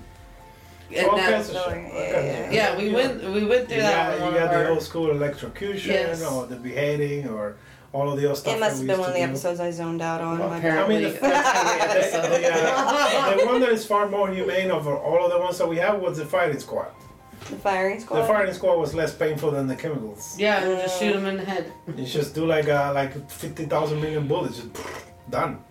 that, 0.91 1.17
yeah, 1.17 1.93
yeah. 1.93 2.51
yeah, 2.51 2.79
we 2.79 2.93
went 2.93 3.23
we 3.23 3.45
went 3.45 3.67
through 3.67 3.77
you 3.77 3.83
that. 3.83 4.19
Got, 4.19 4.33
you 4.33 4.39
got 4.39 4.53
the 4.53 4.69
old 4.69 4.83
school 4.83 5.11
electrocution 5.11 5.93
yes. 5.93 6.23
or 6.25 6.47
the 6.47 6.57
beheading 6.57 7.29
or 7.29 7.57
all 7.93 8.11
of 8.11 8.21
the 8.21 8.27
other 8.27 8.37
stuff. 8.37 8.57
It 8.57 8.61
must 8.61 8.79
have 8.79 8.87
been 8.87 9.01
one 9.01 9.09
of 9.09 9.15
the 9.15 9.23
episodes 9.23 9.59
I 9.59 9.71
zoned 9.71 10.03
out 10.03 10.21
on. 10.21 10.39
Well, 10.39 10.53
apparently, 10.53 10.97
I 10.97 11.01
mean, 11.01 11.13
the, 11.13 11.19
the, 11.19 12.51
uh, 12.53 13.37
the, 13.37 13.47
one 13.47 13.61
that 13.61 13.71
is 13.71 13.87
far 13.87 14.09
more 14.09 14.31
humane 14.31 14.71
of 14.71 14.87
all 14.87 15.25
of 15.25 15.31
the 15.31 15.39
ones 15.39 15.59
that 15.59 15.69
we 15.69 15.77
have 15.79 16.01
was 16.01 16.19
the 16.19 16.27
firing 16.27 16.61
squad. 16.61 16.91
The 17.51 17.57
firing 17.57 18.01
squad. 18.01 18.21
The 18.21 18.27
firing 18.27 18.53
squad 18.55 18.77
was 18.79 18.95
less 18.95 19.15
painful 19.15 19.53
than 19.53 19.67
the 19.67 19.77
chemicals. 19.77 20.37
Yeah, 20.39 20.59
uh, 20.59 20.83
just 20.83 20.97
oh. 20.97 21.01
shoot 21.01 21.13
them 21.15 21.27
in 21.27 21.37
the 21.37 21.45
head. 21.45 21.73
You 21.97 22.05
just 22.05 22.35
do 22.35 22.45
like 22.47 22.69
uh, 22.69 22.93
like 22.95 23.31
fifty 23.31 23.65
thousand 23.65 24.01
million 24.01 24.27
bullets, 24.29 24.57
just 24.59 24.71
done. 25.31 25.65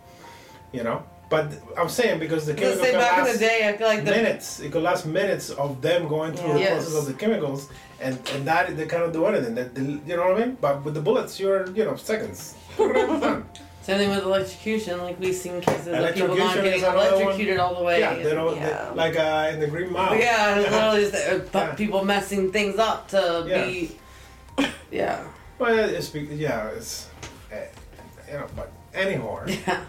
You 0.72 0.84
know. 0.84 1.04
But 1.30 1.54
I'm 1.78 1.90
saying 1.90 2.20
because 2.20 2.46
the 2.46 2.54
chemical 2.54 2.84
say 2.84 2.92
back 2.94 3.26
in 3.28 3.34
the 3.34 3.40
day, 3.40 3.68
I 3.68 3.76
feel 3.78 3.88
like 3.88 4.06
the 4.06 4.12
minutes. 4.12 4.60
It 4.60 4.72
could 4.72 4.84
last 4.84 5.06
minutes 5.06 5.50
of 5.50 5.82
them 5.82 6.08
going 6.08 6.34
through 6.34 6.54
the 6.60 6.66
process 6.66 6.96
of 6.96 7.06
the 7.08 7.14
chemicals, 7.14 7.70
and 8.00 8.18
and 8.34 8.46
that 8.48 8.78
they 8.78 8.86
cannot 8.86 9.12
do 9.14 9.26
anything. 9.26 9.56
That 9.56 9.76
you 9.78 10.16
know 10.16 10.28
what 10.28 10.42
I 10.42 10.46
mean? 10.46 10.58
But 10.62 10.84
with 10.86 10.94
the 10.94 11.02
bullets, 11.02 11.40
you're 11.40 11.70
you 11.72 11.86
know 11.86 11.96
seconds. 11.96 12.56
same 12.78 13.98
thing 14.00 14.10
with 14.10 14.24
electrocution. 14.24 15.00
Like 15.00 15.20
we've 15.20 15.36
seen 15.36 15.62
cases 15.62 15.88
of 15.88 16.14
people 16.14 16.36
not 16.36 16.56
getting 16.56 16.74
is 16.74 16.84
another 16.84 16.98
one. 16.98 17.08
electrocuted 17.08 17.60
all 17.60 17.76
the 17.76 17.84
way. 17.84 18.00
Yeah, 18.00 18.16
they 18.16 18.34
don't 18.34 18.56
Yeah. 18.56 18.90
They, 18.90 18.96
like 18.96 19.18
uh, 19.18 19.50
in 19.54 19.60
the 19.60 19.68
Green 19.68 19.92
Mile. 19.92 20.16
Yeah, 20.16 20.60
it's 20.60 20.72
literally 20.72 21.12
just, 21.12 21.56
uh, 21.56 21.76
people 21.76 22.04
messing 22.06 22.52
things 22.52 22.78
up 22.78 23.08
to 23.10 23.46
Yeah. 23.48 23.66
be. 23.66 23.98
Yeah. 24.92 25.28
Well, 25.60 25.78
it's 25.90 26.14
yeah, 26.16 26.68
it's 26.70 27.10
uh, 27.52 27.56
you 28.28 28.34
know, 28.34 28.48
but 28.56 28.72
anyhow, 28.94 29.44
Yeah. 29.48 29.84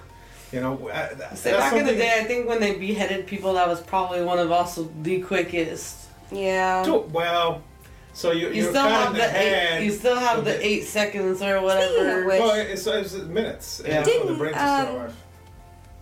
You 0.53 0.61
know, 0.61 0.89
uh, 0.89 1.15
that's 1.17 1.41
So 1.41 1.57
back 1.57 1.73
in 1.75 1.87
the 1.87 1.95
day, 1.95 2.19
I 2.21 2.25
think 2.25 2.49
when 2.49 2.61
they 2.61 2.77
beheaded 2.77 3.27
people, 3.27 3.55
that 3.55 3.67
was 3.67 3.81
probably 3.81 4.23
one 4.23 4.39
of 4.39 4.51
also 4.53 4.89
the 5.03 5.21
quickest. 5.21 6.07
Yeah. 6.31 6.83
Too- 6.85 7.09
well, 7.13 7.63
so 8.13 8.31
you 8.31 8.49
You 8.51 8.63
still 8.63 8.89
have 8.89 9.13
the, 9.13 9.19
the 9.19 9.39
eight. 9.77 9.85
You 9.85 9.91
still 9.91 10.17
have 10.17 10.45
the 10.45 10.53
the- 10.53 10.67
eight 10.67 10.85
seconds 10.85 11.43
or 11.43 11.57
Speaking 11.57 11.57
of 11.57 11.63
whatever. 11.65 12.27
which- 12.27 12.41
well, 12.41 12.55
it's, 12.55 12.87
it's 12.87 13.15
minutes. 13.25 13.83
Yeah. 13.85 14.03
for 14.03 14.11
the 14.11 14.17
Didn't, 14.19 14.39
brain 14.39 14.53
to 14.53 14.59
stay 14.59 14.97
um. 15.07 15.13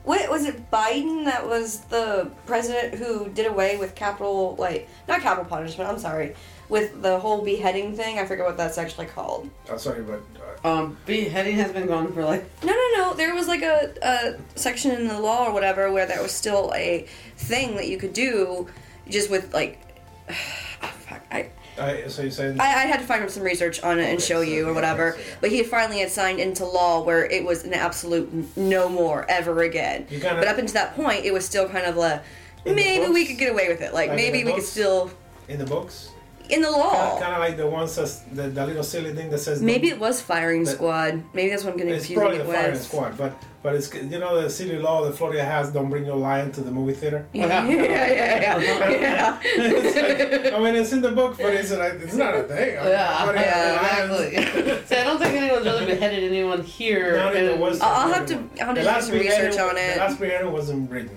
What 0.05 0.31
was 0.31 0.45
it? 0.45 0.71
Biden 0.71 1.25
that 1.25 1.47
was 1.49 1.81
the 1.89 2.31
president 2.45 2.95
who 2.97 3.31
did 3.31 3.47
away 3.47 3.79
with 3.79 3.95
capital, 3.95 4.55
like 4.59 4.87
not 5.09 5.23
capital 5.23 5.47
punishment. 5.47 5.89
I'm 5.89 5.99
sorry, 5.99 6.35
with 6.69 7.03
the 7.03 7.19
whole 7.19 7.43
beheading 7.43 7.97
thing. 7.97 8.19
I 8.19 8.25
forget 8.25 8.45
what 8.47 8.57
that's 8.57 8.79
actually 8.79 9.07
called. 9.07 9.51
I'm 9.71 9.79
sorry, 9.79 10.03
but 10.03 10.21
uh, 10.65 10.69
Um, 10.69 10.97
beheading 11.07 11.57
has 11.57 11.73
been 11.73 11.87
gone 11.87 12.13
for 12.13 12.25
like 12.25 12.45
No, 12.63 12.73
no, 12.73 12.89
no. 12.97 13.15
There 13.15 13.35
was 13.35 13.49
like 13.49 13.63
a, 13.63 13.93
a 14.03 14.59
section 14.59 14.91
in 14.93 15.09
the 15.09 15.21
law 15.21 15.47
or 15.49 15.53
whatever 15.53 15.91
where 15.93 16.07
that 16.07 16.23
was 16.23 16.33
still 16.33 16.73
a 16.75 17.07
thing 17.37 17.77
that 17.77 17.89
you 17.89 17.99
could 17.99 18.13
do, 18.13 18.69
just 19.09 19.31
with 19.31 19.53
like. 19.55 19.79
Oh, 20.83 20.87
fuck. 21.09 21.23
I, 21.31 21.49
I, 21.79 22.09
so 22.09 22.23
you're 22.23 22.31
saying 22.31 22.61
I, 22.61 22.65
I 22.65 22.87
had 22.87 23.01
to 23.01 23.07
find 23.07 23.23
him 23.23 23.31
some 23.31 23.43
research 23.43 23.83
on 23.83 23.99
it 23.99 24.05
and 24.05 24.21
show 24.21 24.37
so 24.37 24.41
you 24.43 24.65
or 24.65 24.69
yeah, 24.69 24.75
whatever. 24.75 25.13
so 25.13 25.19
yeah. 25.19 25.25
But 25.41 25.51
he 25.51 25.63
finally 25.63 26.01
had 26.01 26.11
signed 26.11 26.39
into 26.41 26.67
law 26.67 27.03
where 27.03 27.25
it 27.25 27.43
was 27.45 27.65
an 27.65 27.73
absolute 27.73 28.55
no 28.57 28.89
more 28.91 29.25
ever 29.31 29.63
again. 29.63 30.05
Kinda- 30.07 30.35
but 30.37 30.47
up 30.47 30.59
until 30.59 30.75
that 30.75 30.95
point, 30.95 31.25
it 31.25 31.33
was 31.33 31.45
still 31.47 31.67
kind 31.69 31.87
of 31.87 31.97
like 31.97 32.23
In 32.67 32.77
the 32.77 32.83
maybe 32.83 33.11
we 33.13 33.25
could 33.27 33.39
get 33.39 33.51
away 33.51 33.69
with 33.69 33.81
it. 33.81 33.95
Like, 33.95 34.09
Like 34.11 34.17
maybe 34.17 34.41
the 34.43 34.51
we 34.51 34.55
could 34.55 34.63
still 34.65 35.11
in 35.49 35.59
the 35.59 35.65
books, 35.67 36.11
in 36.51 36.61
the 36.63 36.71
law. 36.71 37.19
kind 37.21 37.33
of 37.33 37.39
like 37.41 37.57
the 37.57 37.67
ones 37.67 37.97
that's 37.97 38.19
the, 38.33 38.49
the 38.49 38.67
little 38.67 38.83
silly 38.85 39.13
thing 39.15 39.31
that 39.31 39.39
says 39.39 39.63
maybe 39.63 39.89
it 39.89 39.99
was 39.99 40.21
firing 40.21 40.65
That- 40.65 40.75
squad. 40.75 41.23
Maybe 41.33 41.51
that's 41.51 41.65
what 41.65 41.73
I'm 41.73 41.79
getting 41.79 41.95
confused 41.95 42.21
with. 42.23 42.33
It's 42.35 42.37
confusing 42.37 42.39
probably 42.39 42.39
the 42.39 42.53
firing 42.53 42.79
squad, 42.79 43.17
but 43.19 43.43
but 43.63 43.75
it's 43.75 43.93
you 43.95 44.19
know 44.19 44.41
the 44.43 44.51
silly 44.51 44.79
law 44.79 45.05
that 45.05 45.17
Florida 45.17 45.43
has: 45.43 45.73
don't 45.73 45.89
bring 45.89 46.05
your 46.05 46.17
lion 46.17 46.53
to 46.53 46.61
the 46.61 46.71
movie 46.71 46.93
theater. 46.93 47.27
Yeah, 47.33 47.67
yeah, 47.67 48.59
yeah, 48.59 48.89
yeah. 48.91 49.41
It's 49.43 50.43
like- 50.45 50.53
I 50.53 50.59
mean, 50.61 50.77
it's 50.77 50.93
in 50.93 51.01
the 51.01 51.13
book, 51.13 51.37
but 51.39 51.55
it's 51.55 51.73
like 51.73 51.95
it's 51.95 52.15
not 52.15 52.35
a 52.35 52.43
thing. 52.43 52.79
I 52.79 52.83
mean, 53.27 53.35
yeah, 53.35 53.35
yeah, 53.35 54.05
exactly. 54.05 54.87
so 54.87 55.01
I 55.01 55.05
don't 55.05 55.19
think 55.19 55.35
anyone's 55.35 55.65
really 55.65 55.87
beheaded 55.87 56.25
anyone 56.25 56.63
here. 56.63 57.17
Not 57.17 57.35
in 57.37 57.47
the 57.47 57.55
in- 57.55 57.61
West 57.61 57.83
I'll 57.83 58.13
have 58.13 58.27
to- 58.27 58.35
I'll 58.61 58.75
have 58.75 58.77
to 58.77 58.83
do 58.83 59.01
some 59.01 59.15
research 59.19 59.59
on 59.59 59.77
it. 59.79 59.95
The 59.95 60.01
last 60.01 60.21
beheading 60.21 60.53
was 60.53 60.69
in 60.69 60.85
Britain. 60.87 61.17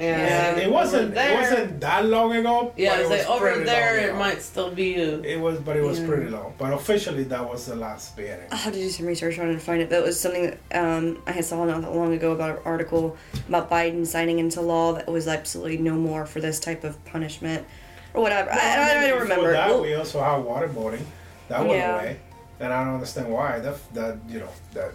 Yeah, 0.00 0.50
And 0.50 0.60
it 0.60 0.70
wasn't. 0.70 1.12
there. 1.14 1.32
It 1.32 1.40
wasn't 1.40 1.80
that 1.80 2.04
long 2.06 2.34
ago. 2.36 2.72
Yeah, 2.76 2.94
it's 2.94 3.00
it 3.00 3.10
was 3.10 3.26
like 3.26 3.28
over 3.28 3.64
there, 3.64 3.98
it 3.98 4.10
ago. 4.10 4.18
might 4.18 4.40
still 4.42 4.70
be. 4.70 4.94
A, 4.94 5.20
It 5.22 5.40
was, 5.40 5.58
but 5.58 5.76
it 5.76 5.82
was 5.82 5.98
Yeah. 5.98 6.06
pretty 6.06 6.30
long. 6.30 6.54
But 6.56 6.72
officially, 6.72 7.24
that 7.24 7.48
was 7.50 7.66
the 7.66 7.74
last 7.74 8.16
beheading. 8.16 8.46
I 8.52 8.56
had 8.56 8.74
to 8.74 8.78
do 8.78 8.88
some 8.90 9.06
research 9.06 9.38
on 9.40 9.48
it 9.48 9.52
and 9.52 9.62
find 9.62 9.82
it. 9.82 9.90
That 9.90 10.04
was 10.04 10.18
something 10.20 10.44
that 10.70 10.80
um, 10.80 11.20
I 11.26 11.32
had 11.32 11.44
saw 11.44 11.64
not 11.64 11.82
that 11.82 11.92
long 11.92 12.12
ago 12.14 12.30
about 12.32 12.50
an 12.58 12.62
article 12.64 13.16
about 13.48 13.68
Biden 13.68 14.06
signing 14.06 14.38
into 14.38 14.60
law 14.60 14.92
that 14.92 15.08
was 15.08 15.26
absolutely 15.26 15.78
no 15.78 15.94
more 15.94 16.26
for 16.26 16.40
this 16.40 16.60
type 16.60 16.84
of 16.84 17.02
punishment 17.06 17.66
or 18.14 18.22
whatever. 18.22 18.52
I, 18.52 18.56
I, 18.56 18.82
I 18.82 18.94
don't 18.94 19.02
Before 19.10 19.22
remember. 19.22 19.52
That 19.52 19.68
Well, 19.70 19.82
we 19.82 19.94
also 19.94 20.20
have 20.20 20.44
waterboarding. 20.44 21.02
That 21.48 21.60
went 21.60 21.72
Yeah. 21.72 21.94
away, 22.00 22.16
and 22.60 22.72
I 22.72 22.84
don't 22.84 22.94
understand 22.94 23.30
why. 23.32 23.58
That 23.58 23.74
that 23.94 24.16
you 24.28 24.38
know 24.40 24.48
that 24.74 24.92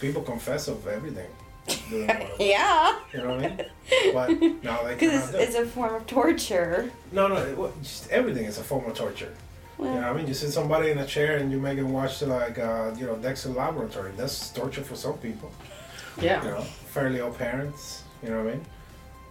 people 0.00 0.22
confess 0.22 0.66
of 0.68 0.86
everything. 0.86 1.26
Doing 1.66 2.06
waterboarding. 2.08 2.38
yeah, 2.38 2.98
You 3.12 3.18
know 3.22 3.36
what 3.36 3.44
I 3.44 3.48
mean? 3.48 3.60
But 4.12 4.62
now 4.64 4.82
they 4.82 4.94
because 4.94 5.34
it's, 5.34 5.38
it's 5.44 5.54
a 5.56 5.66
form 5.66 5.94
of 5.94 6.06
torture. 6.06 6.90
No, 7.12 7.28
no, 7.28 7.36
it, 7.36 7.56
wa- 7.56 7.70
just 7.82 8.10
everything 8.10 8.44
is 8.46 8.58
a 8.58 8.62
form 8.64 8.84
of 8.90 8.94
torture. 8.96 9.32
You 9.78 9.84
know 9.84 9.94
what 9.94 10.04
I 10.04 10.12
mean? 10.14 10.26
You 10.26 10.32
sit 10.34 10.50
somebody 10.52 10.90
in 10.90 10.98
a 10.98 11.06
chair 11.06 11.36
and 11.36 11.52
you 11.52 11.58
make 11.60 11.76
them 11.76 11.92
watch 11.92 12.22
like 12.22 12.58
uh, 12.58 12.92
you 12.98 13.04
know 13.06 13.16
Dexter 13.16 13.50
Laboratory. 13.50 14.12
That's 14.16 14.50
torture 14.50 14.82
for 14.82 14.96
some 14.96 15.18
people. 15.18 15.50
yeah. 16.20 16.42
You 16.42 16.50
know, 16.52 16.60
fairly 16.62 17.20
old 17.20 17.36
parents. 17.36 18.02
You 18.22 18.30
know 18.30 18.42
what 18.42 18.52
I 18.52 18.56
mean? 18.56 18.64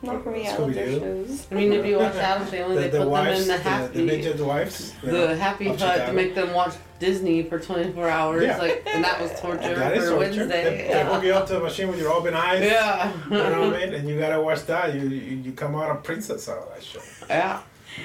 Not 0.06 0.24
for 0.24 0.32
me. 0.32 0.48
I 0.48 0.52
Scooby-Doo. 0.56 1.00
shows. 1.28 1.48
I 1.52 1.56
mean, 1.56 1.74
if 1.74 1.86
you 1.86 1.98
watch 1.98 2.16
Addams 2.16 2.50
Family, 2.50 2.76
The, 2.76 2.82
they 2.82 2.90
the 2.90 2.98
put 3.00 3.08
wives, 3.10 3.48
them 3.48 3.58
in 3.58 3.64
the 3.64 3.64
the, 3.64 3.64
the 3.64 3.70
happy, 3.70 4.06
midget 4.06 4.40
wives. 4.40 4.94
you 5.04 5.12
the 5.12 5.18
know, 5.28 5.36
happy 5.36 5.68
hut 5.68 6.06
to 6.08 6.14
make 6.14 6.36
them 6.36 6.54
watch 6.54 6.74
Disney 7.00 7.44
for 7.44 7.60
24 7.60 8.10
hours. 8.10 8.44
Yeah. 8.44 8.58
Like, 8.58 8.84
and 8.88 9.04
that 9.04 9.20
was 9.22 9.32
torture 9.40 9.76
That 9.76 9.98
is 9.98 10.04
for 10.06 10.10
torture. 10.12 10.20
Wednesday. 10.20 10.64
They, 10.64 10.78
they 10.84 10.90
yeah. 10.90 11.14
hook 11.14 11.24
you 11.24 11.34
up 11.34 11.48
to 11.48 11.58
a 11.58 11.60
machine 11.60 11.88
with 11.90 12.00
your 12.00 12.12
open 12.12 12.34
eyes. 12.34 12.62
yeah. 12.64 13.12
You 13.26 13.30
know 13.32 13.62
what 13.70 13.76
I 13.76 13.86
mean? 13.86 13.94
And 13.96 14.08
you 14.08 14.20
gotta 14.20 14.42
watch 14.42 14.66
that. 14.68 14.94
You 14.96 15.02
you, 15.08 15.38
you 15.38 15.52
come 15.52 15.76
out 15.76 15.92
a 15.92 15.96
princess 15.96 16.48
out 16.50 16.60
of 16.60 16.70
that 16.74 16.84
shit. 16.84 17.02
yeah. 17.30 17.62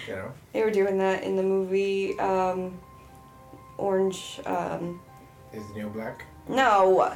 You 0.08 0.14
know? 0.16 0.32
They 0.52 0.62
were 0.62 0.70
doing 0.70 0.98
that 0.98 1.24
in 1.24 1.34
the 1.36 1.42
movie 1.42 2.18
um, 2.20 2.78
Orange. 3.76 4.40
Um, 4.46 5.00
Is 5.52 5.66
the 5.68 5.74
new 5.80 5.88
black? 5.88 6.24
no, 6.48 7.12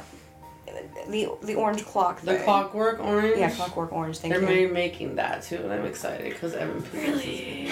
the 1.07 1.37
the 1.43 1.55
Orange 1.55 1.85
Clock. 1.85 2.21
The. 2.21 2.37
Clockwork 2.39 2.99
Orange. 2.99 3.37
Yeah, 3.37 3.49
Clockwork 3.51 3.91
Orange. 3.93 4.17
Thank 4.19 4.33
They're 4.33 4.41
you. 4.41 4.67
remaking 4.67 5.15
that 5.15 5.43
too, 5.43 5.57
and 5.57 5.71
I'm 5.71 5.85
excited 5.85 6.33
because 6.33 6.53
Evan 6.53 6.81
Peters 6.81 7.21
is 7.21 7.25
Really? 7.25 7.69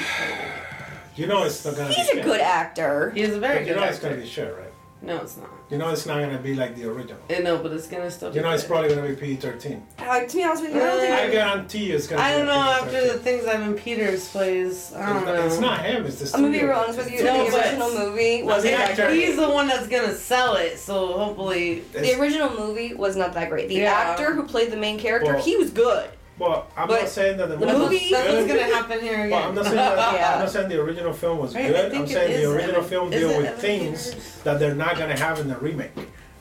You 1.16 1.28
know 1.28 1.44
it's 1.44 1.64
not 1.64 1.76
gonna 1.76 1.94
He's 1.94 2.10
be 2.12 2.20
a 2.20 2.24
good 2.24 2.42
actor. 2.42 3.12
He's 3.12 3.34
a 3.34 3.40
very 3.40 3.60
But 3.60 3.68
you 3.68 3.74
good 3.74 3.80
know 3.80 3.88
it's 3.88 4.00
gonna 4.00 4.16
be 4.16 4.26
shit, 4.28 4.54
right? 4.58 4.73
No, 5.04 5.18
it's 5.18 5.36
not. 5.36 5.50
You 5.70 5.78
know 5.78 5.90
it's 5.90 6.06
not 6.06 6.22
gonna 6.22 6.38
be 6.38 6.56
like 6.56 6.78
the 6.78 6.86
original. 6.90 7.18
Eh, 7.30 7.40
no, 7.42 7.58
but 7.58 7.74
it's 7.74 7.88
gonna 7.88 8.10
still. 8.10 8.30
Be 8.32 8.38
You 8.38 8.42
know 8.42 8.52
it's 8.52 8.64
probably 8.64 8.88
gonna 8.96 9.06
be 9.08 9.16
PG 9.16 9.36
thirteen. 9.36 9.86
Uh, 10.00 10.22
to 10.22 10.38
be 10.38 10.44
honest 10.44 10.64
with 10.64 10.74
you, 10.74 10.82
I 10.82 10.86
don't 10.86 11.00
think. 11.02 11.14
I 11.14 11.30
guarantee 11.30 11.92
it's 11.92 12.08
gonna 12.08 12.22
I 12.22 12.32
don't 12.38 12.46
know. 12.46 12.54
a 12.54 12.82
After 12.82 12.92
the 13.02 13.14
PG-13. 13.16 13.20
things 13.22 13.46
Evan 13.46 13.74
Peters 13.74 14.30
plays, 14.30 14.94
I 14.96 15.10
don't 15.10 15.18
It's 15.18 15.26
know. 15.26 15.34
not- 15.36 15.46
It's 15.46 15.60
not 15.60 15.86
him. 15.86 16.06
It's 16.06 16.32
the 16.32 16.38
I'm 16.38 16.44
gonna 16.44 16.58
be 16.58 16.64
real 16.64 16.72
honest 16.78 16.98
with 17.00 17.12
you. 17.12 17.22
No, 17.24 17.50
the 17.50 17.58
original 17.58 17.90
movie 17.92 18.44
wasn't 18.44 18.78
the 18.78 18.82
actor- 18.82 19.10
He's 19.10 19.36
the 19.36 19.50
one 19.50 19.68
that's 19.68 19.88
gonna 19.88 20.16
sell 20.16 20.56
it, 20.56 20.80
so 20.80 21.08
hopefully. 21.18 21.84
The 21.92 22.18
original 22.20 22.50
movie 22.52 22.94
was 22.94 23.18
not 23.18 23.34
that 23.34 23.50
great. 23.50 23.68
The 23.68 23.76
Yeah. 23.76 23.92
actor 23.94 24.34
who 24.34 24.44
played 24.44 24.72
the 24.72 24.78
main 24.78 24.98
character, 25.00 25.34
Well, 25.34 25.42
he 25.44 25.58
was 25.58 25.70
good. 25.72 26.08
Well, 26.40 26.68
I'm 26.76 26.88
But 26.88 27.02
not 27.02 27.10
saying 27.10 27.38
that 27.38 27.48
the 27.50 27.58
the 27.58 27.66
movie. 27.66 27.78
movie- 27.78 27.96
was 27.96 28.12
That's 28.12 28.34
what's 28.34 28.48
good. 28.48 28.60
gonna 28.60 28.76
happen 28.76 29.00
here 29.02 29.14
again. 29.14 29.30
Well, 29.30 29.44
I'm 29.50 29.56
not 29.56 29.66
saying 29.66 29.76
that. 29.78 30.14
Yeah. 30.16 30.34
I'm 30.34 30.40
not 30.40 30.50
saying 30.50 30.70
the 30.70 30.82
original 30.82 31.14
film 31.14 31.38
was 31.40 31.54
Right, 31.56 31.68
good. 31.68 31.94
I'm 31.94 32.08
saying 32.08 32.42
the 32.42 32.52
original 32.52 32.76
Evan- 32.78 32.90
film 32.90 33.14
is 33.14 33.20
deal 33.20 33.38
with 33.38 33.46
Evan 33.46 33.60
themes 33.60 34.08
Peters? 34.10 34.38
that 34.44 34.60
they're 34.60 34.76
not 34.76 34.98
gonna 34.98 35.18
have 35.18 35.40
in 35.40 35.48
the 35.48 35.56
remake. 35.58 35.92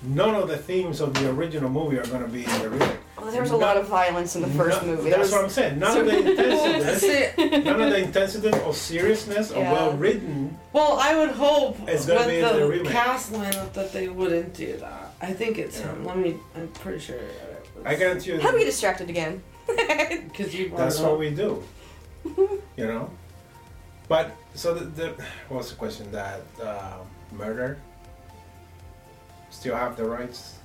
None 0.05 0.35
of 0.35 0.49
the 0.49 0.57
themes 0.57 1.01
of 1.01 1.15
the 1.15 1.29
original 1.31 1.69
movie 1.71 1.99
are 1.99 2.07
gonna 2.07 2.27
be 2.27 2.45
in 2.45 2.63
the 2.63 2.71
remake. 2.71 2.91
Well, 3.21 3.31
there 3.31 3.43
was 3.43 3.53
a 3.53 3.57
lot 3.57 3.77
of 3.77 3.87
violence 3.87 4.35
in 4.35 4.43
the 4.43 4.49
first 4.49 4.83
No- 4.83 4.89
movie. 4.97 5.11
That's 5.11 5.21
was- 5.21 5.33
what 5.33 5.45
I'm 5.45 5.51
saying. 5.51 5.79
None 5.79 5.97
of 5.99 6.07
the 6.07 6.19
intensity, 6.79 7.61
none 7.61 7.81
of 7.83 7.91
the 7.91 7.99
intensity 7.99 8.51
or 8.67 8.75
seriousness 8.75 9.53
or 9.53 9.61
well 9.63 9.93
written. 9.93 10.59
Well, 10.73 10.99
I 11.01 11.15
would 11.17 11.31
hope 11.31 11.77
It's 11.87 12.07
with 12.07 12.17
gonna 12.17 12.29
be 12.29 12.39
in 12.39 12.47
the 12.49 12.53
the 12.61 12.67
remake. 12.67 12.91
cast 12.93 13.33
lineup 13.33 13.73
that 13.75 13.93
they 13.93 14.09
wouldn't 14.09 14.55
do 14.55 14.77
that. 14.79 15.13
I 15.21 15.33
think 15.33 15.59
it's 15.59 15.79
him. 15.79 15.91
Um, 15.91 16.05
let 16.07 16.17
me. 16.17 16.37
I'm 16.57 16.67
pretty 16.69 16.99
sure. 16.99 17.17
I 17.85 17.95
guarantee 17.95 18.33
you. 18.33 18.41
How 18.41 18.51
do 18.51 18.57
we 18.57 18.61
get 18.65 18.71
distracted 18.71 19.09
again? 19.11 19.43
Because 20.33 20.55
you. 20.55 20.73
That's 20.77 20.99
what 20.99 21.19
we 21.19 21.31
do. 21.31 21.63
you 22.25 22.87
know. 22.87 23.11
But 24.09 24.37
so 24.55 24.75
the, 24.75 24.85
the 24.85 25.25
what's 25.49 25.71
the 25.71 25.77
question 25.77 26.11
that 26.13 26.43
uh, 26.63 26.99
murder 27.33 27.79
still 29.51 29.77
have 29.77 29.97
the 29.97 30.05
rights 30.05 30.59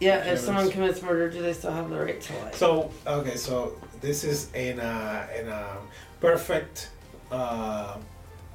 Yeah, 0.00 0.24
Yeah, 0.24 0.32
if 0.32 0.40
someone 0.40 0.70
commits 0.70 1.02
murder, 1.02 1.30
do 1.30 1.40
they 1.42 1.52
still 1.52 1.72
have 1.72 1.88
the 1.90 1.98
right 1.98 2.20
to 2.20 2.32
life? 2.38 2.54
So 2.56 2.90
okay, 3.06 3.36
so 3.36 3.78
this 4.00 4.24
is 4.24 4.52
in 4.52 4.80
a 4.80 5.28
in 5.38 5.48
a 5.48 5.76
perfect 6.20 6.90
uh, 7.30 7.96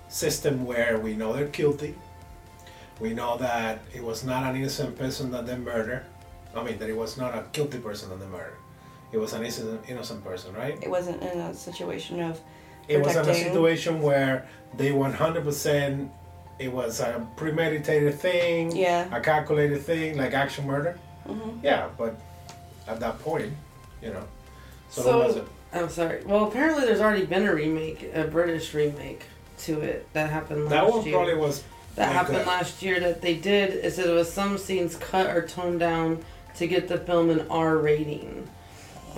system 0.09 0.65
where 0.65 1.00
we 1.00 1.15
know 1.15 1.33
they're 1.33 1.45
guilty. 1.48 1.95
We 3.00 3.13
know 3.13 3.38
that 3.38 3.79
it 3.93 4.03
was 4.03 4.24
not 4.24 4.43
an 4.43 4.55
innocent 4.57 4.98
person 4.98 5.31
that 5.31 5.45
they 5.48 5.57
murdered. 5.57 6.05
I 6.55 6.63
mean 6.63 6.77
that 6.79 6.89
it 6.89 6.98
was 6.98 7.17
not 7.17 7.33
a 7.33 7.45
guilty 7.51 7.79
person 7.79 8.09
that 8.09 8.19
they 8.19 8.25
murdered. 8.27 8.57
It 9.11 9.17
was 9.17 9.33
an 9.33 9.41
innocent 9.41 9.81
innocent 9.87 10.23
person, 10.23 10.53
right? 10.53 10.77
It 10.81 10.89
wasn't 10.89 11.21
in 11.23 11.39
a 11.39 11.53
situation 11.53 12.19
of. 12.21 12.39
It 12.87 13.01
was 13.01 13.15
in 13.15 13.27
a 13.27 13.33
situation 13.35 14.01
where 14.01 14.47
they 14.75 14.91
100% 14.91 16.09
it 16.57 16.71
was 16.73 16.99
a 16.99 17.25
premeditated 17.37 18.19
thing, 18.19 18.75
Yeah. 18.75 19.07
a 19.15 19.21
calculated 19.21 19.81
thing, 19.81 20.17
like 20.17 20.33
action 20.33 20.65
murder. 20.67 20.99
Mm-hmm. 21.27 21.59
Yeah, 21.63 21.87
but 21.97 22.19
at 22.87 22.99
that 22.99 23.19
point, 23.21 23.53
you 24.01 24.09
know. 24.11 24.23
So, 24.89 25.03
So- 25.03 25.25
was 25.25 25.35
it? 25.37 25.47
I'm 25.71 25.87
sorry. 25.89 26.23
Well, 26.25 26.45
apparently 26.45 26.83
there's 26.85 26.99
already 26.99 27.25
been 27.27 27.47
a 27.47 27.53
remake, 27.53 28.09
a 28.15 28.23
British 28.23 28.73
remake 28.73 29.23
to 29.59 29.79
it 29.81 30.11
that 30.13 30.31
happened 30.31 30.65
last 30.65 30.71
year. 30.73 30.81
That 30.81 30.91
one 30.91 31.05
year. 31.05 31.13
probably 31.15 31.35
was 31.35 31.63
that 31.95 32.07
like 32.07 32.15
happened 32.15 32.37
that. 32.37 32.47
last 32.47 32.81
year 32.81 32.99
that 32.99 33.21
they 33.21 33.35
did 33.35 33.73
is 33.85 33.99
it 33.99 34.09
was 34.09 34.33
some 34.33 34.57
scenes 34.57 34.95
cut 34.95 35.27
or 35.27 35.43
toned 35.43 35.79
down 35.79 36.23
to 36.55 36.65
get 36.67 36.87
the 36.87 36.97
film 36.97 37.29
an 37.29 37.45
R 37.51 37.77
rating. 37.77 38.49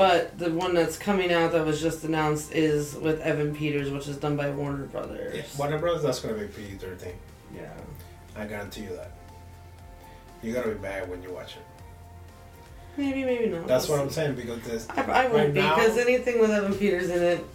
But 0.01 0.39
the 0.39 0.49
one 0.51 0.73
that's 0.73 0.97
coming 0.97 1.31
out 1.31 1.51
that 1.51 1.63
was 1.63 1.79
just 1.79 2.03
announced 2.03 2.53
is 2.53 2.95
with 2.95 3.21
Evan 3.21 3.53
Peters, 3.55 3.91
which 3.91 4.07
is 4.07 4.17
done 4.17 4.35
by 4.35 4.49
Warner 4.49 4.85
Brothers. 4.85 5.35
Yeah, 5.37 5.43
Warner 5.59 5.77
Brothers. 5.77 6.01
That's 6.01 6.19
gonna 6.19 6.33
be 6.33 6.47
PG 6.47 6.77
thirteen. 6.77 7.13
Yeah. 7.55 7.69
I 8.35 8.45
guarantee 8.45 8.81
you 8.81 8.95
that. 8.95 9.11
You're 10.41 10.55
gonna 10.55 10.73
be 10.73 10.81
mad 10.81 11.07
when 11.07 11.21
you 11.21 11.31
watch 11.31 11.55
it. 11.55 11.61
Maybe, 12.97 13.23
maybe 13.23 13.45
not. 13.49 13.67
That's 13.67 13.87
We'll 13.87 13.99
what 13.99 14.05
I'm 14.05 14.09
saying 14.09 14.33
because 14.33 14.59
this. 14.63 14.87
I, 14.89 15.03
I 15.03 15.27
won't 15.27 15.53
be 15.53 15.61
because 15.61 15.99
anything 15.99 16.39
with 16.41 16.49
Evan 16.49 16.73
Peters 16.73 17.09
in 17.11 17.21
it, 17.21 17.45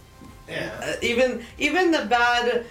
Yeah. 0.47 0.71
uh, 0.81 0.93
even 1.01 1.43
even 1.57 1.91
the 1.91 2.05
bad, 2.05 2.65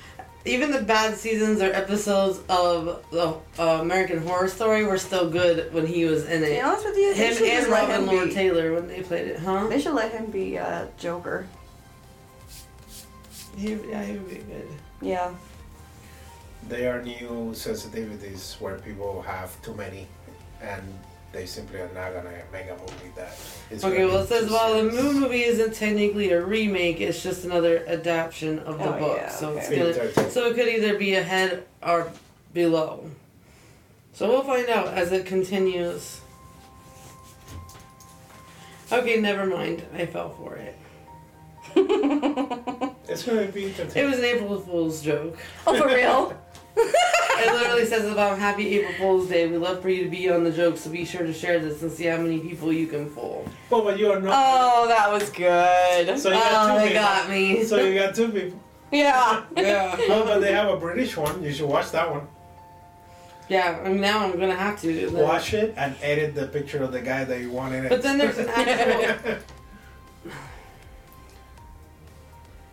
even 0.47 0.71
the 0.71 0.83
bad 0.83 1.17
seasons 1.17 1.61
or 1.61 1.73
episodes 1.73 2.39
of 2.49 3.05
the 3.11 3.35
uh, 3.59 3.79
American 3.81 4.19
Horror 4.27 4.49
Story 4.49 4.85
were 4.85 4.99
still 4.99 5.29
good 5.31 5.73
when 5.75 5.87
he 5.87 6.05
was 6.05 6.25
in 6.27 6.41
To 6.41 6.47
be 6.47 6.53
it. 6.55 6.65
honest 6.65 6.85
with 6.85 6.97
you, 6.97 7.15
they 7.15 7.27
Him 7.29 7.35
should 7.37 7.47
just 7.47 7.63
and 7.65 7.73
Robin 7.73 8.07
Lord. 8.07 8.31
Taylor 8.33 8.75
when 8.75 8.89
they 8.89 9.03
played 9.03 9.29
it, 9.29 9.39
huh? 9.39 9.67
They 9.69 9.81
should 9.81 9.95
let 9.95 10.13
him 10.13 10.27
be 10.27 10.59
uh, 10.59 10.87
Joker. 10.99 11.47
He, 13.57 13.75
yeah, 13.89 14.03
he 14.05 14.13
would 14.13 14.29
be 14.29 14.37
good. 14.37 14.69
Yeah. 15.01 15.35
There 16.69 16.99
are 16.99 17.03
new 17.03 17.53
sensitivities 17.55 18.61
where 18.61 18.77
people 18.79 19.23
have 19.23 19.61
too 19.63 19.75
many, 19.75 20.07
and 20.61 20.83
they 21.37 21.45
simply 21.45 21.79
are 21.81 21.91
not 21.93 22.15
gonna 22.15 22.33
make 22.51 22.65
a 22.65 22.77
movie 22.81 23.13
that 23.15 23.37
is. 23.71 23.85
Okay, 23.85 24.07
well, 24.07 24.21
it 24.23 24.27
says 24.27 24.47
too 24.49 24.55
while 24.55 24.73
the 24.73 24.91
serious. 24.91 25.03
Moon 25.05 25.21
movie 25.21 25.43
isn't 25.43 25.75
technically 25.75 26.31
a 26.33 26.43
remake, 26.43 26.99
it's 27.03 27.23
just 27.23 27.45
another 27.45 27.85
adaptation 27.87 28.59
of 28.61 28.79
the 28.79 28.97
Oh, 28.97 28.99
book. 28.99 29.19
yeah, 29.19 29.29
so 29.29 29.55
it's 29.55 29.69
gonna, 29.69 29.93
P13. 29.93 30.31
so 30.31 30.47
it 30.47 30.55
could 30.55 30.67
either 30.67 30.97
be 30.97 31.15
ahead 31.15 31.67
or 31.87 32.11
below. 32.55 33.11
So 34.15 34.29
we'll 34.31 34.45
find 34.45 34.67
out 34.71 34.89
as 34.95 35.13
it 35.13 35.27
continues. 35.27 36.23
Okay, 38.91 39.21
never 39.21 39.45
mind. 39.45 39.83
I 39.95 40.07
fell 40.07 40.31
for 40.31 40.57
it. 40.57 40.75
It's 43.09 43.23
gonna 43.23 43.47
be 43.47 43.67
It 43.67 44.05
was 44.05 44.19
an 44.19 44.25
April 44.25 44.59
Fool's 44.61 45.01
joke. 45.03 45.39
Oh, 45.67 45.77
for 45.79 45.87
real? 45.87 46.37
It 46.79 47.53
literally 47.53 47.85
says 47.87 48.11
about 48.11 48.39
Happy 48.39 48.79
April 48.79 48.93
Fool's 48.95 49.29
Day. 49.29 49.47
We 49.47 49.57
love 49.59 49.83
for 49.83 49.89
you 49.91 50.05
to 50.05 50.11
be 50.11 50.31
on 50.31 50.43
the 50.45 50.51
joke, 50.51 50.77
so 50.77 50.91
be 50.91 51.05
sure 51.05 51.23
to 51.23 51.33
share 51.33 51.59
this 51.59 51.83
and 51.83 51.91
see 51.93 52.05
how 52.05 52.17
many 52.19 52.39
people 52.41 52.73
you 52.73 52.87
can 52.87 53.09
fool. 53.11 53.47
Well, 53.71 53.83
but 53.83 53.99
you 53.99 54.11
are 54.11 54.21
not. 54.21 54.33
oh, 54.35 54.89
that 54.89 55.11
was 55.13 55.29
good. 55.31 56.19
so 56.19 56.31
you 56.31 56.35
got 56.35 56.71
Oh, 56.71 56.75
two 56.75 56.81
they 56.81 56.89
people. 56.89 57.03
got 57.03 57.31
me. 57.31 57.65
So 57.65 57.77
you 57.77 57.99
got 57.99 58.15
two 58.15 58.29
people. 58.31 58.61
Yeah. 58.91 59.45
yeah. 59.57 59.97
No, 60.09 60.25
but 60.25 60.41
they 60.41 60.53
have 60.53 60.69
a 60.69 60.77
British 60.77 61.17
one. 61.17 61.43
You 61.43 61.53
should 61.53 61.69
watch 61.69 61.91
that 61.93 62.11
one. 62.11 62.27
Yeah, 63.49 63.81
I 63.85 63.89
mean, 63.91 64.01
now 64.01 64.25
I'm 64.25 64.33
gonna 64.39 64.55
have 64.55 64.81
to. 64.83 65.09
Watch 65.11 65.55
it 65.55 65.75
and 65.77 65.95
edit 66.03 66.35
the 66.35 66.47
picture 66.49 66.83
of 66.83 66.91
the 66.93 67.01
guy 67.01 67.25
that 67.25 67.41
you 67.41 67.51
want 67.51 67.75
in 67.75 67.85
it. 67.85 67.89
But 67.91 68.03
then 68.03 68.19
there's 68.19 68.39
an 68.39 68.49
actual. 68.49 69.37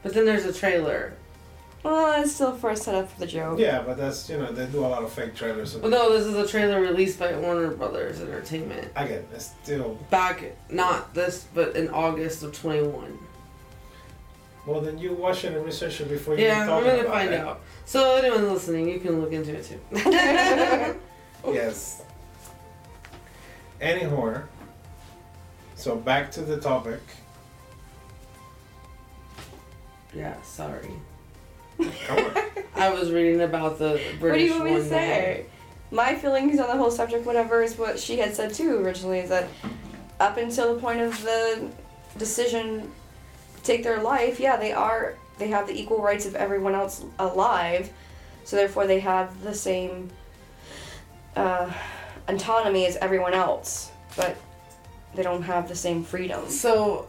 but 0.04 0.14
then 0.14 0.26
there's 0.26 0.46
a 0.46 0.54
trailer. 0.54 1.14
Well, 1.84 2.22
it's 2.24 2.34
still 2.36 2.56
for 2.56 2.70
a 2.70 2.76
setup 2.78 3.12
for 3.12 3.20
the 3.20 3.28
joke. 3.28 3.60
yeah, 3.60 3.82
but 3.82 3.98
that's 3.98 4.30
you 4.30 4.38
know 4.38 4.52
they 4.52 4.66
do 4.68 4.80
a 4.86 4.88
lot 4.88 5.04
of 5.04 5.12
fake 5.12 5.36
trailers. 5.36 5.76
Well, 5.76 5.92
no, 5.92 6.14
this 6.18 6.26
is 6.26 6.36
a 6.36 6.48
trailer 6.48 6.80
released 6.80 7.20
by 7.20 7.36
Warner 7.38 7.72
Brothers 7.72 8.22
Entertainment. 8.22 8.88
I 8.96 9.04
Again, 9.04 9.26
it's 9.34 9.52
still. 9.64 9.96
Back, 10.10 10.44
not 10.70 11.14
this, 11.14 11.46
but 11.54 11.76
in 11.76 11.90
August 11.90 12.42
of 12.44 12.54
21. 12.58 13.20
Well, 14.66 14.80
then 14.80 14.98
you 14.98 15.12
watch 15.14 15.44
it 15.44 15.54
and 15.54 15.66
research 15.66 16.00
it 16.00 16.08
before 16.10 16.38
you 16.38 16.46
Yeah, 16.46 16.66
talk 16.66 16.86
I'm 16.86 16.90
gonna 16.90 17.04
find 17.04 17.34
it. 17.34 17.40
out. 17.42 17.60
So 17.84 18.16
anyone 18.16 18.54
listening, 18.54 18.88
you 18.88 19.02
can 19.02 19.20
look 19.20 19.34
into 19.34 19.54
it 19.54 19.66
too. 19.66 21.00
Yes. 21.54 22.02
Any 23.82 24.04
horror. 24.04 24.48
So 25.76 25.98
back 25.98 26.32
to 26.32 26.42
the 26.42 26.56
topic. 26.62 27.02
yeah, 30.16 30.42
sorry. 30.44 30.90
I 32.76 32.90
was 32.90 33.12
reading 33.12 33.42
about 33.42 33.80
the 33.80 34.02
British 34.20 34.22
what 34.22 34.38
do 34.38 34.44
you 34.44 34.52
want 34.54 34.66
me 34.66 34.74
to 34.76 34.86
say? 34.86 35.46
My 35.92 36.16
feelings 36.16 36.60
on 36.60 36.68
the 36.68 36.78
whole 36.78 36.92
subject, 36.92 37.26
whatever, 37.26 37.62
is 37.62 37.78
what 37.78 38.00
she 38.00 38.18
had 38.18 38.36
said 38.36 38.54
too 38.54 38.84
originally. 38.84 39.20
Is 39.20 39.30
that 39.30 39.48
up 40.20 40.38
until 40.38 40.74
the 40.74 40.82
point 40.82 41.02
of 41.02 41.22
the 41.24 41.70
decision 42.18 42.92
take 43.64 43.84
their 43.84 44.02
life, 44.02 44.40
yeah, 44.40 44.58
they 44.58 44.72
are. 44.72 45.16
They 45.38 45.48
have 45.48 45.68
the 45.68 45.80
equal 45.80 46.02
rights 46.02 46.26
of 46.26 46.36
everyone 46.36 46.76
else 46.76 47.04
alive, 47.20 47.92
so 48.44 48.56
therefore 48.56 48.86
they 48.86 49.00
have 49.00 49.42
the 49.44 49.54
same 49.54 50.10
uh, 51.36 51.72
autonomy 52.28 52.86
as 52.86 52.98
everyone 52.98 53.34
else, 53.34 53.92
but 54.16 54.38
they 55.16 55.24
don't 55.24 55.42
have 55.42 55.68
the 55.68 55.76
same 55.76 56.04
freedom. 56.04 56.48
So, 56.50 57.08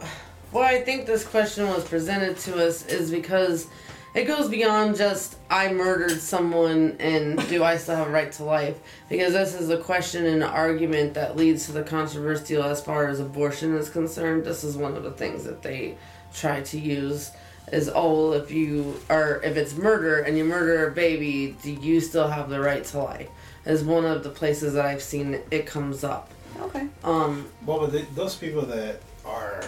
why 0.51 0.75
I 0.75 0.81
think 0.81 1.05
this 1.05 1.23
question 1.23 1.67
was 1.67 1.87
presented 1.87 2.37
to 2.39 2.65
us 2.65 2.85
is 2.87 3.11
because 3.11 3.67
it 4.15 4.25
goes 4.25 4.49
beyond 4.49 4.95
just 4.95 5.35
I 5.49 5.71
murdered 5.73 6.19
someone 6.21 6.95
and 6.99 7.37
do 7.49 7.63
I 7.63 7.77
still 7.77 7.97
have 7.97 8.07
a 8.07 8.11
right 8.11 8.31
to 8.33 8.43
life? 8.43 8.79
Because 9.09 9.33
this 9.33 9.53
is 9.53 9.69
a 9.69 9.77
question 9.77 10.25
and 10.25 10.37
an 10.37 10.43
argument 10.43 11.13
that 11.15 11.35
leads 11.35 11.65
to 11.67 11.73
the 11.73 11.83
controversial 11.83 12.63
as 12.63 12.81
far 12.81 13.07
as 13.09 13.19
abortion 13.19 13.75
is 13.75 13.89
concerned. 13.89 14.45
This 14.45 14.63
is 14.63 14.77
one 14.77 14.95
of 14.95 15.03
the 15.03 15.11
things 15.11 15.43
that 15.43 15.61
they 15.61 15.97
try 16.33 16.61
to 16.61 16.79
use 16.79 17.31
is 17.71 17.89
oh 17.95 18.33
if 18.33 18.51
you 18.51 18.99
are 19.09 19.41
if 19.41 19.57
it's 19.57 19.73
murder 19.75 20.19
and 20.19 20.37
you 20.37 20.43
murder 20.43 20.87
a 20.87 20.91
baby 20.91 21.55
do 21.63 21.71
you 21.71 21.99
still 21.99 22.27
have 22.27 22.47
the 22.49 22.59
right 22.59 22.83
to 22.83 22.99
life 22.99 23.27
is 23.65 23.83
one 23.83 24.05
of 24.05 24.21
the 24.23 24.29
places 24.29 24.73
that 24.73 24.85
i've 24.85 25.01
seen 25.01 25.41
it 25.49 25.65
comes 25.65 26.03
up 26.03 26.29
Okay. 26.61 26.87
um 27.03 27.47
Well, 27.65 27.79
but 27.79 27.91
the, 27.91 28.05
those 28.13 28.35
people 28.35 28.61
that 28.63 28.99
are 29.25 29.61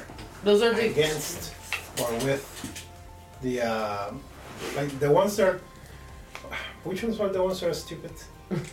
those 0.43 0.61
are 0.61 0.73
the 0.73 0.91
against 0.91 1.53
or 1.99 2.11
with 2.25 2.83
the 3.41 3.61
uh, 3.61 4.11
like 4.75 4.99
the 4.99 5.11
ones 5.11 5.35
that 5.37 5.47
are, 5.47 5.59
which 6.83 7.03
ones 7.03 7.19
are 7.19 7.29
the 7.29 7.41
ones 7.43 7.59
that 7.61 7.69
are 7.69 7.73
stupid? 7.73 8.11
what? 8.49 8.63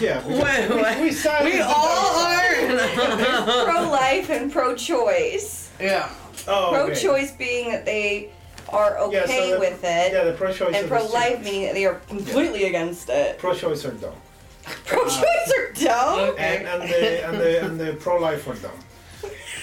Yeah, 0.00 0.20
because 0.20 0.42
Wait, 0.42 0.68
we, 0.70 0.82
wait. 0.82 1.00
we, 1.00 1.12
sided 1.12 1.52
we 1.54 1.60
all 1.60 2.26
are 2.26 2.54
Pro 3.64 3.88
life 3.90 4.30
and 4.30 4.50
pro 4.52 4.74
choice. 4.74 5.70
yeah 5.80 6.10
Oh, 6.46 6.70
Pro 6.72 6.82
okay. 6.86 7.00
choice 7.00 7.32
being 7.32 7.70
that 7.70 7.84
they 7.86 8.30
are 8.68 8.98
okay 8.98 9.16
Yeah, 9.16 9.26
so 9.26 9.50
the- 9.54 9.60
with 9.60 9.84
it, 9.84 10.12
Yeah, 10.12 10.24
the 10.24 10.32
pro-choice 10.32 10.74
and 10.74 10.88
pro 10.88 11.06
life 11.06 11.42
meaning 11.44 11.62
that 11.66 11.74
they 11.74 11.86
are 11.86 12.00
completely 12.08 12.64
against 12.64 13.08
it. 13.08 13.38
Pro-choice 13.38 13.84
are 13.84 13.92
dumb, 13.92 14.14
Pro 14.84 15.04
choice 15.04 15.52
are 15.58 15.72
dumb. 15.74 16.18
Okay. 16.30 16.64
and, 16.66 16.82
and 16.82 16.90
the 16.90 17.26
and 17.26 17.38
the 17.38 17.64
and 17.64 17.80
the 17.80 17.92
pro-life 18.00 18.46
are 18.48 18.54
dumb. 18.54 18.78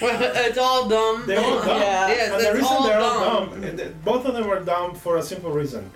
it's 0.00 0.58
all 0.58 0.88
dumb 0.88 1.24
They're 1.26 1.40
all 1.40 1.58
dumb. 1.60 1.80
Yeah. 1.80 2.08
yes 2.08 2.32
and 2.32 2.40
the 2.44 2.52
reason 2.52 2.64
all 2.68 2.82
they're 2.84 2.98
dumb. 2.98 3.22
all 3.22 3.46
dumb, 3.46 3.64
and 3.64 4.04
both 4.04 4.24
of 4.26 4.34
them 4.34 4.48
are 4.50 4.60
dumb 4.60 4.94
for 4.94 5.16
a 5.18 5.22
simple 5.22 5.50
reason, 5.50 5.90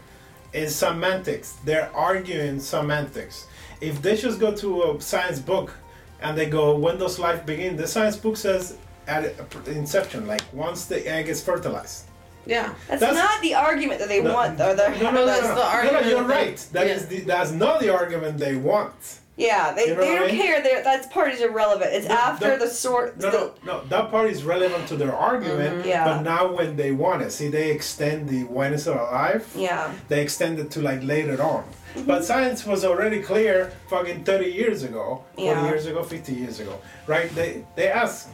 is 0.53 0.75
semantics. 0.75 1.53
They're 1.65 1.91
arguing 1.95 2.61
semantics. 2.61 3.47
If 3.81 4.01
they 4.03 4.17
just 4.17 4.41
go 4.41 4.55
to 4.57 4.83
a 4.85 5.01
science 5.01 5.39
book 5.39 5.75
and 6.21 6.37
they 6.37 6.47
go, 6.47 6.77
when 6.77 6.99
does 6.99 7.19
life 7.19 7.45
begin? 7.45 7.77
The 7.77 7.87
science 7.87 8.17
book 8.17 8.37
says 8.37 8.79
at 9.07 9.35
inception, 9.67 10.27
like 10.27 10.43
once 10.53 10.87
the 10.87 11.07
egg 11.07 11.29
is 11.29 11.43
fertilized. 11.43 12.05
yeah 12.47 12.75
That's, 12.89 13.01
That's- 13.01 13.17
not 13.17 13.43
the 13.43 13.55
argument 13.55 13.99
that 14.01 14.09
they 14.09 14.23
No, 14.23 14.35
want, 14.35 14.57
though. 14.59 14.75
They're, 14.75 14.91
No, 14.93 15.11
no, 15.11 15.13
no, 15.13 15.27
that's 15.33 15.43
no, 15.43 15.49
the 15.49 15.55
no. 15.55 15.61
No, 15.61 15.61
no, 15.61 15.77
argument 15.79 16.07
you're 16.07 16.23
right. 16.25 16.57
That 16.73 16.87
yeah. 16.87 16.95
is 16.95 17.07
the, 17.07 17.21
that's 17.21 17.53
not 17.53 17.81
the 17.81 17.91
argument 17.91 18.39
they 18.39 18.57
want. 18.57 18.95
Yeah, 19.37 19.73
they, 19.73 19.89
You 19.89 19.95
know 19.95 20.01
they 20.01 20.15
don't 20.17 20.27
mean? 20.29 20.37
care. 20.37 20.63
They're, 20.63 20.83
that's 20.83 21.07
part 21.09 21.33
is 21.33 21.41
irrelevant. 21.43 21.91
It's 21.93 22.07
after 22.07 22.57
the 22.59 22.69
sort. 22.69 23.19
No, 23.19 23.31
no, 23.31 23.53
no. 23.65 23.85
That 23.85 24.11
part 24.11 24.31
is 24.31 24.45
relevant 24.45 24.89
to 24.89 24.97
their 24.97 25.15
argument. 25.15 25.83
Mhm. 25.83 25.87
Yeah. 25.87 26.05
But 26.05 26.23
now 26.23 26.53
when 26.53 26.77
they 26.77 26.93
want 26.93 27.23
it, 27.23 27.33
see, 27.33 27.49
they 27.49 27.71
extend 27.71 28.29
the 28.29 28.45
when 28.45 28.73
is 28.73 28.87
it 28.87 28.97
alive. 28.97 29.47
Yeah. 29.55 29.93
They 30.09 30.23
extend 30.23 30.59
it 30.59 30.71
to 30.73 30.81
like 30.81 31.03
later 31.03 31.43
on. 31.43 31.65
Mm-hmm. 31.65 32.07
But 32.07 32.25
science 32.25 32.67
was 32.67 32.85
already 32.85 33.21
clear 33.23 33.73
fucking 33.89 34.25
30 34.25 34.47
years 34.51 34.83
ago, 34.83 35.25
40 35.35 35.43
Yeah. 35.43 35.65
years 35.69 35.87
ago, 35.87 36.03
50 36.03 36.33
years 36.33 36.61
ago, 36.61 36.79
right? 37.07 37.29
They 37.35 37.65
they 37.75 37.89
ask, 37.89 38.29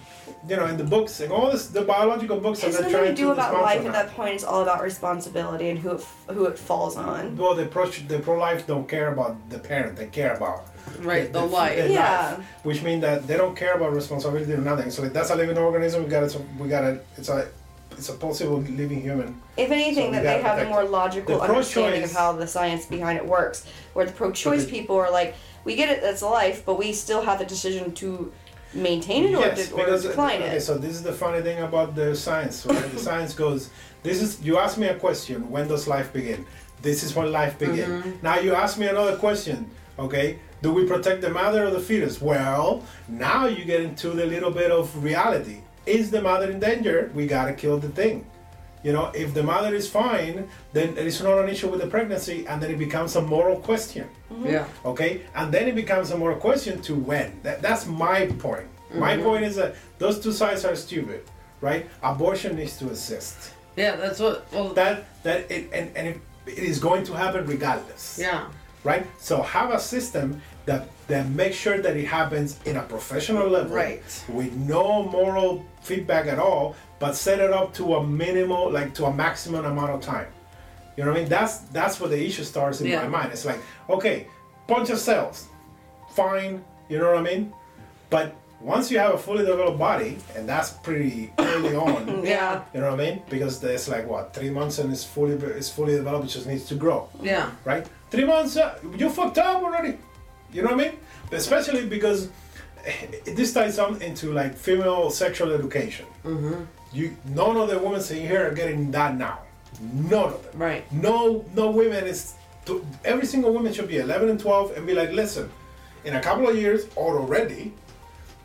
you 0.48 0.56
know, 0.56 0.66
in 0.66 0.76
the 0.76 0.84
books, 0.84 1.20
and 1.20 1.30
all 1.32 1.50
this, 1.50 1.66
the 1.68 1.82
biological 1.82 2.38
books 2.40 2.60
that 2.60 2.72
they're 2.72 2.80
nothing 2.82 2.94
trying 2.96 3.14
to 3.14 3.22
do 3.22 3.30
about 3.30 3.54
life 3.62 3.84
at 3.86 3.92
that 3.92 4.10
point. 4.16 4.34
It's 4.34 4.44
all 4.44 4.62
about 4.62 4.82
responsibility 4.82 5.68
and 5.70 5.78
who 5.78 5.90
it, 5.96 6.04
who 6.36 6.46
it 6.46 6.58
falls 6.58 6.96
on. 6.96 7.36
Well, 7.36 7.54
the 7.54 7.66
pro 7.66 7.86
the 7.86 8.18
pro 8.20 8.36
life 8.38 8.66
don't 8.66 8.88
care 8.88 9.12
about 9.12 9.36
the 9.50 9.58
parent; 9.60 9.96
they 9.96 10.06
care 10.06 10.34
about 10.34 10.66
right 11.00 11.32
the, 11.32 11.40
light 11.40 11.76
the 11.76 11.90
Yeah. 11.92 12.36
life, 12.36 12.46
which 12.64 12.82
means 12.82 13.02
that 13.02 13.26
they 13.26 13.36
don't 13.36 13.56
care 13.56 13.74
about 13.74 13.92
responsibility 13.94 14.52
or 14.52 14.58
nothing. 14.58 14.90
So 14.90 15.04
if 15.04 15.12
that's 15.12 15.30
a 15.30 15.36
living 15.36 15.58
organism. 15.58 16.04
We 16.04 16.08
got 16.10 16.24
it. 16.24 16.36
We 16.58 16.68
got 16.68 16.84
it. 16.84 17.06
It's 17.16 17.28
a 17.28 17.48
it's 17.92 18.08
a 18.08 18.14
possible 18.14 18.58
living 18.60 19.00
human. 19.02 19.40
If 19.56 19.70
anything, 19.70 20.06
So 20.06 20.12
that 20.12 20.22
they 20.22 20.40
have 20.42 20.58
a 20.58 20.64
more 20.68 20.84
logical 20.84 21.40
understanding 21.40 22.02
of 22.04 22.12
how 22.12 22.32
the 22.32 22.46
science 22.46 22.86
behind 22.86 23.18
it 23.18 23.26
works. 23.26 23.66
Where 23.92 24.06
the 24.06 24.12
pro-choice 24.12 24.64
the- 24.64 24.70
people 24.70 24.96
are 24.96 25.10
like, 25.10 25.34
we 25.64 25.76
get 25.76 25.90
it, 25.90 26.00
that's 26.00 26.22
life, 26.22 26.64
but 26.64 26.78
we 26.78 26.92
still 26.92 27.22
have 27.22 27.38
the 27.38 27.44
decision 27.44 27.92
to 27.96 28.32
maintain 28.74 29.24
it 29.26 29.34
or, 29.34 29.40
yes, 29.40 29.68
de- 29.68 29.74
or 29.74 29.84
because 29.84 30.02
decline 30.04 30.40
okay, 30.40 30.56
it. 30.56 30.60
so 30.62 30.78
this 30.78 30.92
is 30.92 31.02
the 31.02 31.12
funny 31.12 31.42
thing 31.42 31.62
about 31.62 31.94
the 31.94 32.16
science. 32.16 32.64
Right? 32.64 32.90
the 32.90 32.98
science 32.98 33.34
goes. 33.34 33.68
This 34.02 34.22
is 34.22 34.40
you 34.42 34.56
ask 34.58 34.78
me 34.78 34.86
a 34.86 34.94
question. 34.94 35.50
When 35.50 35.68
does 35.68 35.86
life 35.86 36.12
begin? 36.12 36.46
This 36.80 37.02
is 37.04 37.14
when 37.14 37.30
life 37.30 37.58
begin. 37.58 37.88
Mm-hmm. 37.90 38.10
Now 38.22 38.38
you 38.40 38.54
ask 38.54 38.78
me 38.78 38.86
another 38.88 39.16
question. 39.16 39.70
Okay, 39.98 40.38
do 40.62 40.72
we 40.72 40.86
protect 40.86 41.20
the 41.20 41.30
mother 41.30 41.66
or 41.66 41.70
the 41.70 41.80
fetus? 41.80 42.20
Well, 42.20 42.84
now 43.08 43.46
you 43.46 43.64
get 43.64 43.80
into 43.80 44.10
the 44.10 44.26
little 44.26 44.50
bit 44.50 44.70
of 44.70 45.02
reality. 45.02 45.58
Is 45.84 46.10
the 46.10 46.22
mother 46.22 46.50
in 46.50 46.60
danger? 46.60 47.10
We 47.14 47.26
gotta 47.26 47.52
kill 47.52 47.78
the 47.78 47.88
thing. 47.88 48.24
You 48.82 48.92
know, 48.92 49.12
if 49.14 49.32
the 49.32 49.42
mother 49.42 49.74
is 49.74 49.88
fine, 49.88 50.48
then 50.72 50.96
it 50.96 51.06
is 51.06 51.22
not 51.22 51.38
an 51.38 51.48
issue 51.48 51.68
with 51.68 51.80
the 51.80 51.86
pregnancy, 51.86 52.46
and 52.46 52.60
then 52.60 52.70
it 52.70 52.78
becomes 52.78 53.14
a 53.14 53.22
moral 53.22 53.56
question. 53.56 54.08
Mm-hmm. 54.32 54.46
yeah 54.46 54.66
Okay, 54.84 55.22
and 55.34 55.52
then 55.52 55.68
it 55.68 55.74
becomes 55.74 56.10
a 56.10 56.18
moral 56.18 56.38
question 56.38 56.82
to 56.82 56.94
when. 56.94 57.38
That, 57.42 57.62
that's 57.62 57.86
my 57.86 58.26
point. 58.38 58.66
My 58.94 59.14
mm-hmm. 59.14 59.22
point 59.22 59.44
is 59.44 59.56
that 59.56 59.76
those 59.98 60.20
two 60.20 60.32
sides 60.32 60.64
are 60.64 60.76
stupid, 60.76 61.22
right? 61.60 61.88
Abortion 62.02 62.56
needs 62.56 62.76
to 62.78 62.88
exist. 62.88 63.54
Yeah, 63.76 63.96
that's 63.96 64.20
what. 64.20 64.52
Well, 64.52 64.74
That 64.74 65.04
that 65.22 65.50
it 65.50 65.70
and, 65.72 65.96
and 65.96 66.08
it, 66.08 66.20
it 66.46 66.58
is 66.58 66.78
going 66.78 67.04
to 67.04 67.12
happen 67.14 67.46
regardless. 67.46 68.18
yeah. 68.20 68.48
Right? 68.84 69.06
So 69.18 69.42
have 69.42 69.70
a 69.70 69.78
system 69.78 70.42
that 70.66 70.88
that 71.08 71.28
makes 71.30 71.56
sure 71.56 71.78
that 71.82 71.96
it 71.96 72.06
happens 72.06 72.58
in 72.64 72.76
a 72.76 72.82
professional 72.82 73.48
level. 73.48 73.74
Right. 73.74 74.02
With 74.28 74.52
no 74.54 75.02
moral 75.04 75.64
feedback 75.82 76.26
at 76.26 76.38
all, 76.38 76.74
but 76.98 77.14
set 77.16 77.40
it 77.40 77.52
up 77.52 77.74
to 77.74 77.96
a 77.96 78.06
minimal 78.06 78.70
like 78.70 78.94
to 78.94 79.06
a 79.06 79.12
maximum 79.12 79.64
amount 79.64 79.90
of 79.90 80.00
time. 80.00 80.26
You 80.96 81.04
know 81.04 81.10
what 81.10 81.18
I 81.18 81.20
mean? 81.22 81.28
That's 81.28 81.58
that's 81.72 81.98
where 82.00 82.08
the 82.10 82.22
issue 82.24 82.44
starts 82.44 82.80
in 82.80 82.86
Yeah. 82.86 83.02
my 83.02 83.08
mind. 83.08 83.32
It's 83.32 83.44
like, 83.44 83.60
okay, 83.90 84.26
bunch 84.66 84.90
of 84.90 84.98
cells. 84.98 85.48
Fine, 86.14 86.62
you 86.88 86.98
know 86.98 87.08
what 87.12 87.18
I 87.18 87.22
mean? 87.22 87.52
But 88.10 88.34
once 88.60 88.90
you 88.90 88.98
have 88.98 89.14
a 89.14 89.18
fully 89.18 89.44
developed 89.44 89.78
body, 89.78 90.18
and 90.36 90.46
that's 90.48 90.70
pretty 90.70 91.32
early 91.38 91.74
on, 91.88 92.24
Yeah. 92.24 92.62
you 92.74 92.80
know 92.80 92.90
what 92.90 93.00
I 93.00 93.04
mean? 93.10 93.22
Because 93.30 93.58
there's 93.60 93.88
like 93.88 94.06
what 94.06 94.34
three 94.34 94.50
months 94.50 94.78
and 94.78 94.92
it's 94.92 95.02
fully 95.04 95.32
it's 95.34 95.70
fully 95.70 95.94
developed. 95.96 96.26
It 96.26 96.28
just 96.28 96.46
needs 96.46 96.64
to 96.66 96.74
grow, 96.74 97.08
Yeah. 97.20 97.50
right? 97.64 97.84
Three 98.10 98.24
months, 98.24 98.56
uh, 98.58 98.78
you 98.96 99.08
fucked 99.08 99.38
up 99.38 99.62
already. 99.62 99.96
You 100.52 100.62
know 100.62 100.74
what 100.74 100.86
I 100.86 100.90
mean? 100.90 100.98
Especially 101.30 101.86
because 101.86 102.28
this 103.24 103.52
ties 103.52 103.78
on 103.78 104.00
into 104.02 104.32
like 104.32 104.54
female 104.56 105.10
sexual 105.10 105.52
education. 105.52 106.06
Mm-hmm. 106.24 106.64
You 106.92 107.16
none 107.26 107.56
of 107.56 107.70
the 107.70 107.78
women 107.78 108.00
sitting 108.00 108.26
here 108.26 108.46
are 108.48 108.54
getting 108.54 108.90
that 108.90 109.16
now. 109.16 109.40
None 109.80 110.34
of 110.34 110.42
them. 110.42 110.60
Right. 110.60 110.92
No, 110.92 111.44
no 111.54 111.70
women 111.70 112.04
is. 112.04 112.34
To, 112.66 112.86
every 113.04 113.26
single 113.26 113.52
woman 113.52 113.72
should 113.72 113.88
be 113.88 113.98
11 113.98 114.28
and 114.28 114.38
12 114.38 114.76
and 114.76 114.86
be 114.86 114.94
like, 114.94 115.10
listen, 115.10 115.50
in 116.04 116.14
a 116.14 116.20
couple 116.20 116.48
of 116.48 116.56
years 116.56 116.86
or 116.94 117.18
already, 117.18 117.72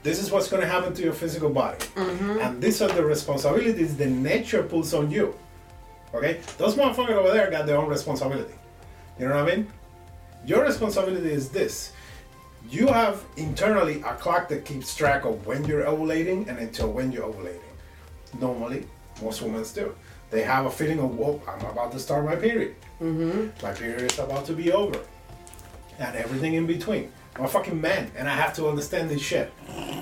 this 0.02 0.20
is 0.20 0.32
what's 0.32 0.48
going 0.48 0.62
to 0.62 0.68
happen 0.68 0.94
to 0.94 1.04
your 1.04 1.14
physical 1.14 1.52
body. 1.52 1.86
And 2.42 2.60
these 2.60 2.82
are 2.82 2.88
the 2.88 3.06
responsibilities 3.06 3.96
the 3.96 4.08
nature 4.08 4.64
puts 4.64 4.94
on 4.94 5.12
you. 5.12 5.36
Okay? 6.16 6.40
Those 6.58 6.76
motherfuckers 6.76 7.12
over 7.12 7.32
there 7.32 7.52
got 7.52 7.68
their 7.68 7.78
own 7.78 7.90
responsibility. 7.90 8.54
You 9.20 9.28
know 9.28 9.36
what 9.36 9.52
I 9.52 9.56
mean? 9.56 9.68
Your 10.46 10.64
responsibility 10.64 11.32
is 11.32 11.50
this. 11.50 11.92
You 12.70 12.88
have 12.88 13.24
internally 13.38 14.02
a 14.02 14.14
clock 14.16 14.50
that 14.50 14.66
keeps 14.66 14.94
track 14.96 15.24
of 15.24 15.46
when 15.46 15.64
you're 15.66 15.86
ovulating 15.86 16.48
and 16.50 16.58
until 16.60 16.92
when 16.92 17.12
you're 17.12 17.24
ovulating. 17.32 17.62
Normally, 18.42 18.86
most 19.22 19.42
women 19.42 19.64
do. 19.74 19.96
They 20.30 20.44
have 20.44 20.66
a 20.66 20.72
feeling 20.72 21.00
of, 21.00 21.16
whoa, 21.16 21.42
I'm 21.48 21.66
about 21.66 21.94
to 21.94 22.00
start 22.00 22.26
my 22.26 22.36
period. 22.36 22.76
Mm-hmm. 23.02 23.66
My 23.66 23.72
period 23.72 24.12
is 24.12 24.20
about 24.20 24.46
to 24.48 24.54
be 24.54 24.74
over. 24.74 25.00
And 26.00 26.16
everything 26.18 26.56
in 26.56 26.68
between. 26.68 27.12
I'm 27.38 27.46
a 27.46 27.48
fucking 27.48 27.80
man, 27.80 28.12
and 28.18 28.28
I 28.28 28.34
have 28.34 28.54
to 28.56 28.68
understand 28.68 29.10
this 29.10 29.22
shit. 29.22 29.54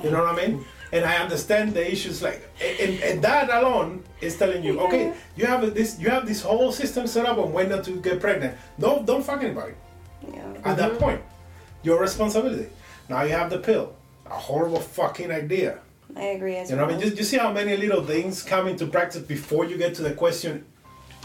You 0.04 0.10
know 0.10 0.24
what 0.24 0.40
I 0.40 0.48
mean? 0.48 0.66
And 0.92 1.06
I 1.06 1.18
understand 1.18 1.74
the 1.74 1.92
issues 1.92 2.22
like, 2.24 2.50
and, 2.62 3.00
and 3.02 3.22
that 3.22 3.50
alone 3.50 4.04
is 4.22 4.38
telling 4.38 4.64
you, 4.64 4.80
okay, 4.82 5.14
you 5.36 5.46
have 5.46 5.74
this, 5.74 6.00
you 6.00 6.10
have 6.10 6.26
this 6.26 6.42
whole 6.42 6.72
system 6.72 7.06
set 7.06 7.26
up 7.26 7.38
on 7.38 7.52
when 7.52 7.70
not 7.70 7.84
to 7.84 7.92
get 7.92 8.20
pregnant. 8.20 8.58
No, 8.78 9.04
don't 9.04 9.24
fuck 9.24 9.44
anybody 9.44 9.74
Yeah. 10.34 10.54
at 10.64 10.78
that 10.78 10.98
point. 10.98 11.22
Your 11.86 12.02
responsibility. 12.02 12.68
Now 13.10 13.22
you 13.22 13.32
have 13.32 13.52
the 13.52 13.60
pill. 13.60 13.94
A 14.26 14.34
horrible 14.34 14.80
fucking 14.80 15.30
idea. 15.30 15.78
I 16.16 16.26
agree 16.38 16.56
as 16.56 16.72
You 16.72 16.78
know 16.78 16.86
I 16.86 16.88
mean? 16.88 17.00
Just, 17.00 17.16
you 17.18 17.24
see 17.24 17.38
how 17.38 17.52
many 17.52 17.78
little 17.78 18.04
things 18.04 18.42
come 18.42 18.68
into 18.68 18.88
practice 18.88 19.22
before 19.22 19.66
you 19.66 19.78
get 19.78 19.94
to 19.96 20.02
the 20.02 20.14
question, 20.14 20.66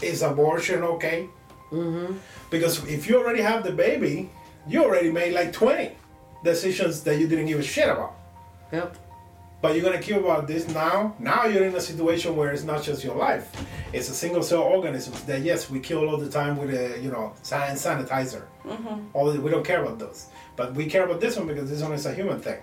is 0.03 0.21
abortion 0.21 0.83
okay? 0.83 1.27
Mm-hmm. 1.71 2.15
Because 2.51 2.85
if 2.85 3.09
you 3.09 3.17
already 3.17 3.41
have 3.41 3.63
the 3.63 3.71
baby, 3.71 4.29
you 4.67 4.83
already 4.83 5.11
made 5.11 5.33
like 5.33 5.51
20 5.51 5.93
decisions 6.43 7.01
that 7.03 7.17
you 7.19 7.27
didn't 7.27 7.47
give 7.47 7.59
a 7.59 7.63
shit 7.63 7.89
about. 7.89 8.13
Yep. 8.71 8.97
But 9.61 9.75
you're 9.75 9.83
gonna 9.83 10.01
care 10.01 10.19
about 10.19 10.47
this 10.47 10.67
now. 10.69 11.15
Now 11.19 11.45
you're 11.45 11.65
in 11.65 11.75
a 11.75 11.81
situation 11.81 12.35
where 12.35 12.51
it's 12.51 12.63
not 12.63 12.81
just 12.81 13.03
your 13.03 13.15
life; 13.15 13.51
it's 13.93 14.09
a 14.09 14.13
single 14.13 14.41
cell 14.41 14.63
organism 14.63 15.13
that 15.27 15.41
yes, 15.43 15.69
we 15.69 15.79
kill 15.79 16.09
all 16.09 16.17
the 16.17 16.29
time 16.29 16.57
with 16.57 16.73
a 16.73 16.99
you 16.99 17.11
know 17.11 17.33
san- 17.43 17.75
sanitizer. 17.75 18.43
All 19.13 19.31
the, 19.31 19.39
we 19.39 19.51
don't 19.51 19.63
care 19.63 19.83
about 19.83 19.99
those, 19.99 20.27
but 20.55 20.73
we 20.73 20.85
care 20.85 21.05
about 21.05 21.21
this 21.21 21.37
one 21.37 21.47
because 21.47 21.69
this 21.69 21.81
one 21.81 21.93
is 21.93 22.05
a 22.05 22.13
human 22.13 22.39
thing. 22.39 22.59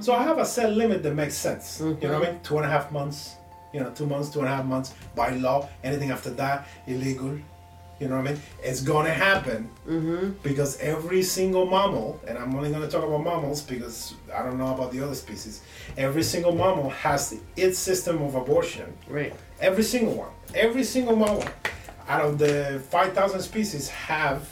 So 0.00 0.14
I 0.14 0.22
have 0.22 0.38
a 0.38 0.46
cell 0.46 0.70
limit 0.70 1.02
that 1.02 1.14
makes 1.14 1.34
sense. 1.34 1.80
You 1.80 1.96
know 2.08 2.18
what 2.18 2.28
I 2.28 2.32
mean? 2.32 2.40
Two 2.42 2.56
and 2.56 2.66
a 2.66 2.68
half 2.68 2.90
months. 2.90 3.36
You 3.74 3.80
know, 3.80 3.90
two 3.90 4.06
months, 4.06 4.30
two 4.30 4.40
and 4.40 4.48
a 4.48 4.54
half 4.54 4.64
months 4.64 4.94
by 5.14 5.30
law. 5.30 5.68
Anything 5.82 6.10
after 6.10 6.30
that, 6.30 6.66
illegal. 6.86 7.38
You 8.00 8.08
know 8.08 8.16
what 8.16 8.28
I 8.28 8.32
mean? 8.32 8.42
It's 8.62 8.82
gonna 8.82 9.12
happen 9.12 9.70
because 10.42 10.78
every 10.80 11.22
single 11.22 11.66
mammal, 11.66 12.20
and 12.26 12.36
I'm 12.36 12.54
only 12.54 12.70
gonna 12.70 12.88
talk 12.88 13.04
about 13.04 13.22
mammals 13.22 13.62
because 13.62 14.14
I 14.34 14.42
don't 14.42 14.58
know 14.58 14.74
about 14.74 14.92
the 14.92 15.00
other 15.02 15.14
species. 15.14 15.62
Every 15.96 16.22
single 16.22 16.52
mammal 16.52 16.90
has 16.90 17.38
its 17.54 17.78
system 17.78 18.20
of 18.22 18.34
abortion. 18.34 18.92
Right. 19.08 19.32
Every 19.60 19.84
single 19.84 20.14
one. 20.14 20.30
Every 20.54 20.84
single 20.84 21.14
mammal 21.14 21.44
out 22.08 22.22
of 22.22 22.38
the 22.38 22.82
5,000 22.90 23.40
species 23.40 23.88
have 23.88 24.48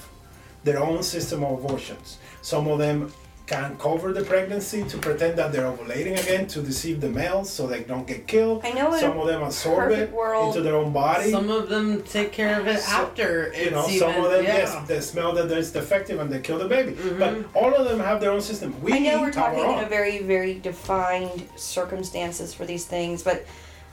their 0.64 0.78
own 0.80 1.02
system 1.02 1.42
of 1.44 1.64
abortions. 1.64 2.18
Some 2.42 2.68
of 2.68 2.78
them 2.78 3.12
can 3.46 3.76
cover 3.78 4.12
the 4.12 4.22
pregnancy 4.22 4.84
to 4.84 4.96
pretend 4.98 5.36
that 5.36 5.50
they're 5.50 5.64
ovulating 5.68 6.16
again 6.22 6.46
to 6.46 6.62
deceive 6.62 7.00
the 7.00 7.08
males 7.08 7.50
so 7.50 7.66
they 7.66 7.80
don't 7.82 8.06
get 8.06 8.28
killed. 8.28 8.64
I 8.64 8.70
know 8.70 8.92
in 8.94 9.00
Some 9.00 9.18
of 9.18 9.26
them 9.26 9.42
absorb 9.42 9.90
it 9.90 10.12
world- 10.12 10.48
into 10.54 10.62
their 10.62 10.76
own 10.76 10.92
body. 10.92 11.32
Some 11.32 11.50
of 11.50 11.68
them 11.68 12.00
take 12.04 12.30
care 12.30 12.60
of 12.60 12.68
it 12.68 12.78
So, 12.78 12.92
after 12.92 13.46
it's 13.46 13.58
you 13.64 13.70
know, 13.72 13.86
even. 13.88 13.98
some 13.98 14.24
of 14.24 14.30
them, 14.30 14.44
yeah. 14.44 14.58
yes, 14.58 14.86
they 14.86 15.00
smell 15.00 15.32
that 15.34 15.50
it's 15.50 15.72
defective 15.72 16.20
and 16.20 16.30
they 16.30 16.38
kill 16.40 16.58
the 16.58 16.68
baby. 16.68 16.92
Mm-hmm. 16.92 17.18
But 17.18 17.44
all 17.60 17.74
of 17.74 17.88
them 17.88 17.98
have 17.98 18.20
their 18.20 18.30
own 18.30 18.40
system. 18.40 18.80
We 18.82 18.92
I 18.92 18.98
know 19.00 19.18
we're 19.18 19.26
have 19.26 19.34
talking 19.34 19.64
in 19.78 19.84
a 19.84 19.88
very, 19.88 20.22
very 20.22 20.54
defined 20.60 21.48
circumstances 21.56 22.54
for 22.54 22.64
these 22.66 22.84
things, 22.84 23.24
but 23.24 23.44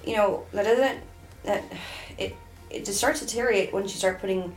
you 0.06 0.16
know 0.16 0.44
that 0.54 0.64
doesn't 0.66 1.00
that 1.46 1.64
it 2.20 2.36
it 2.70 2.86
just 2.86 3.00
starts 3.00 3.22
to 3.22 3.26
deteriorate 3.26 3.74
once 3.74 3.92
you 3.92 3.98
start 3.98 4.20
putting 4.22 4.54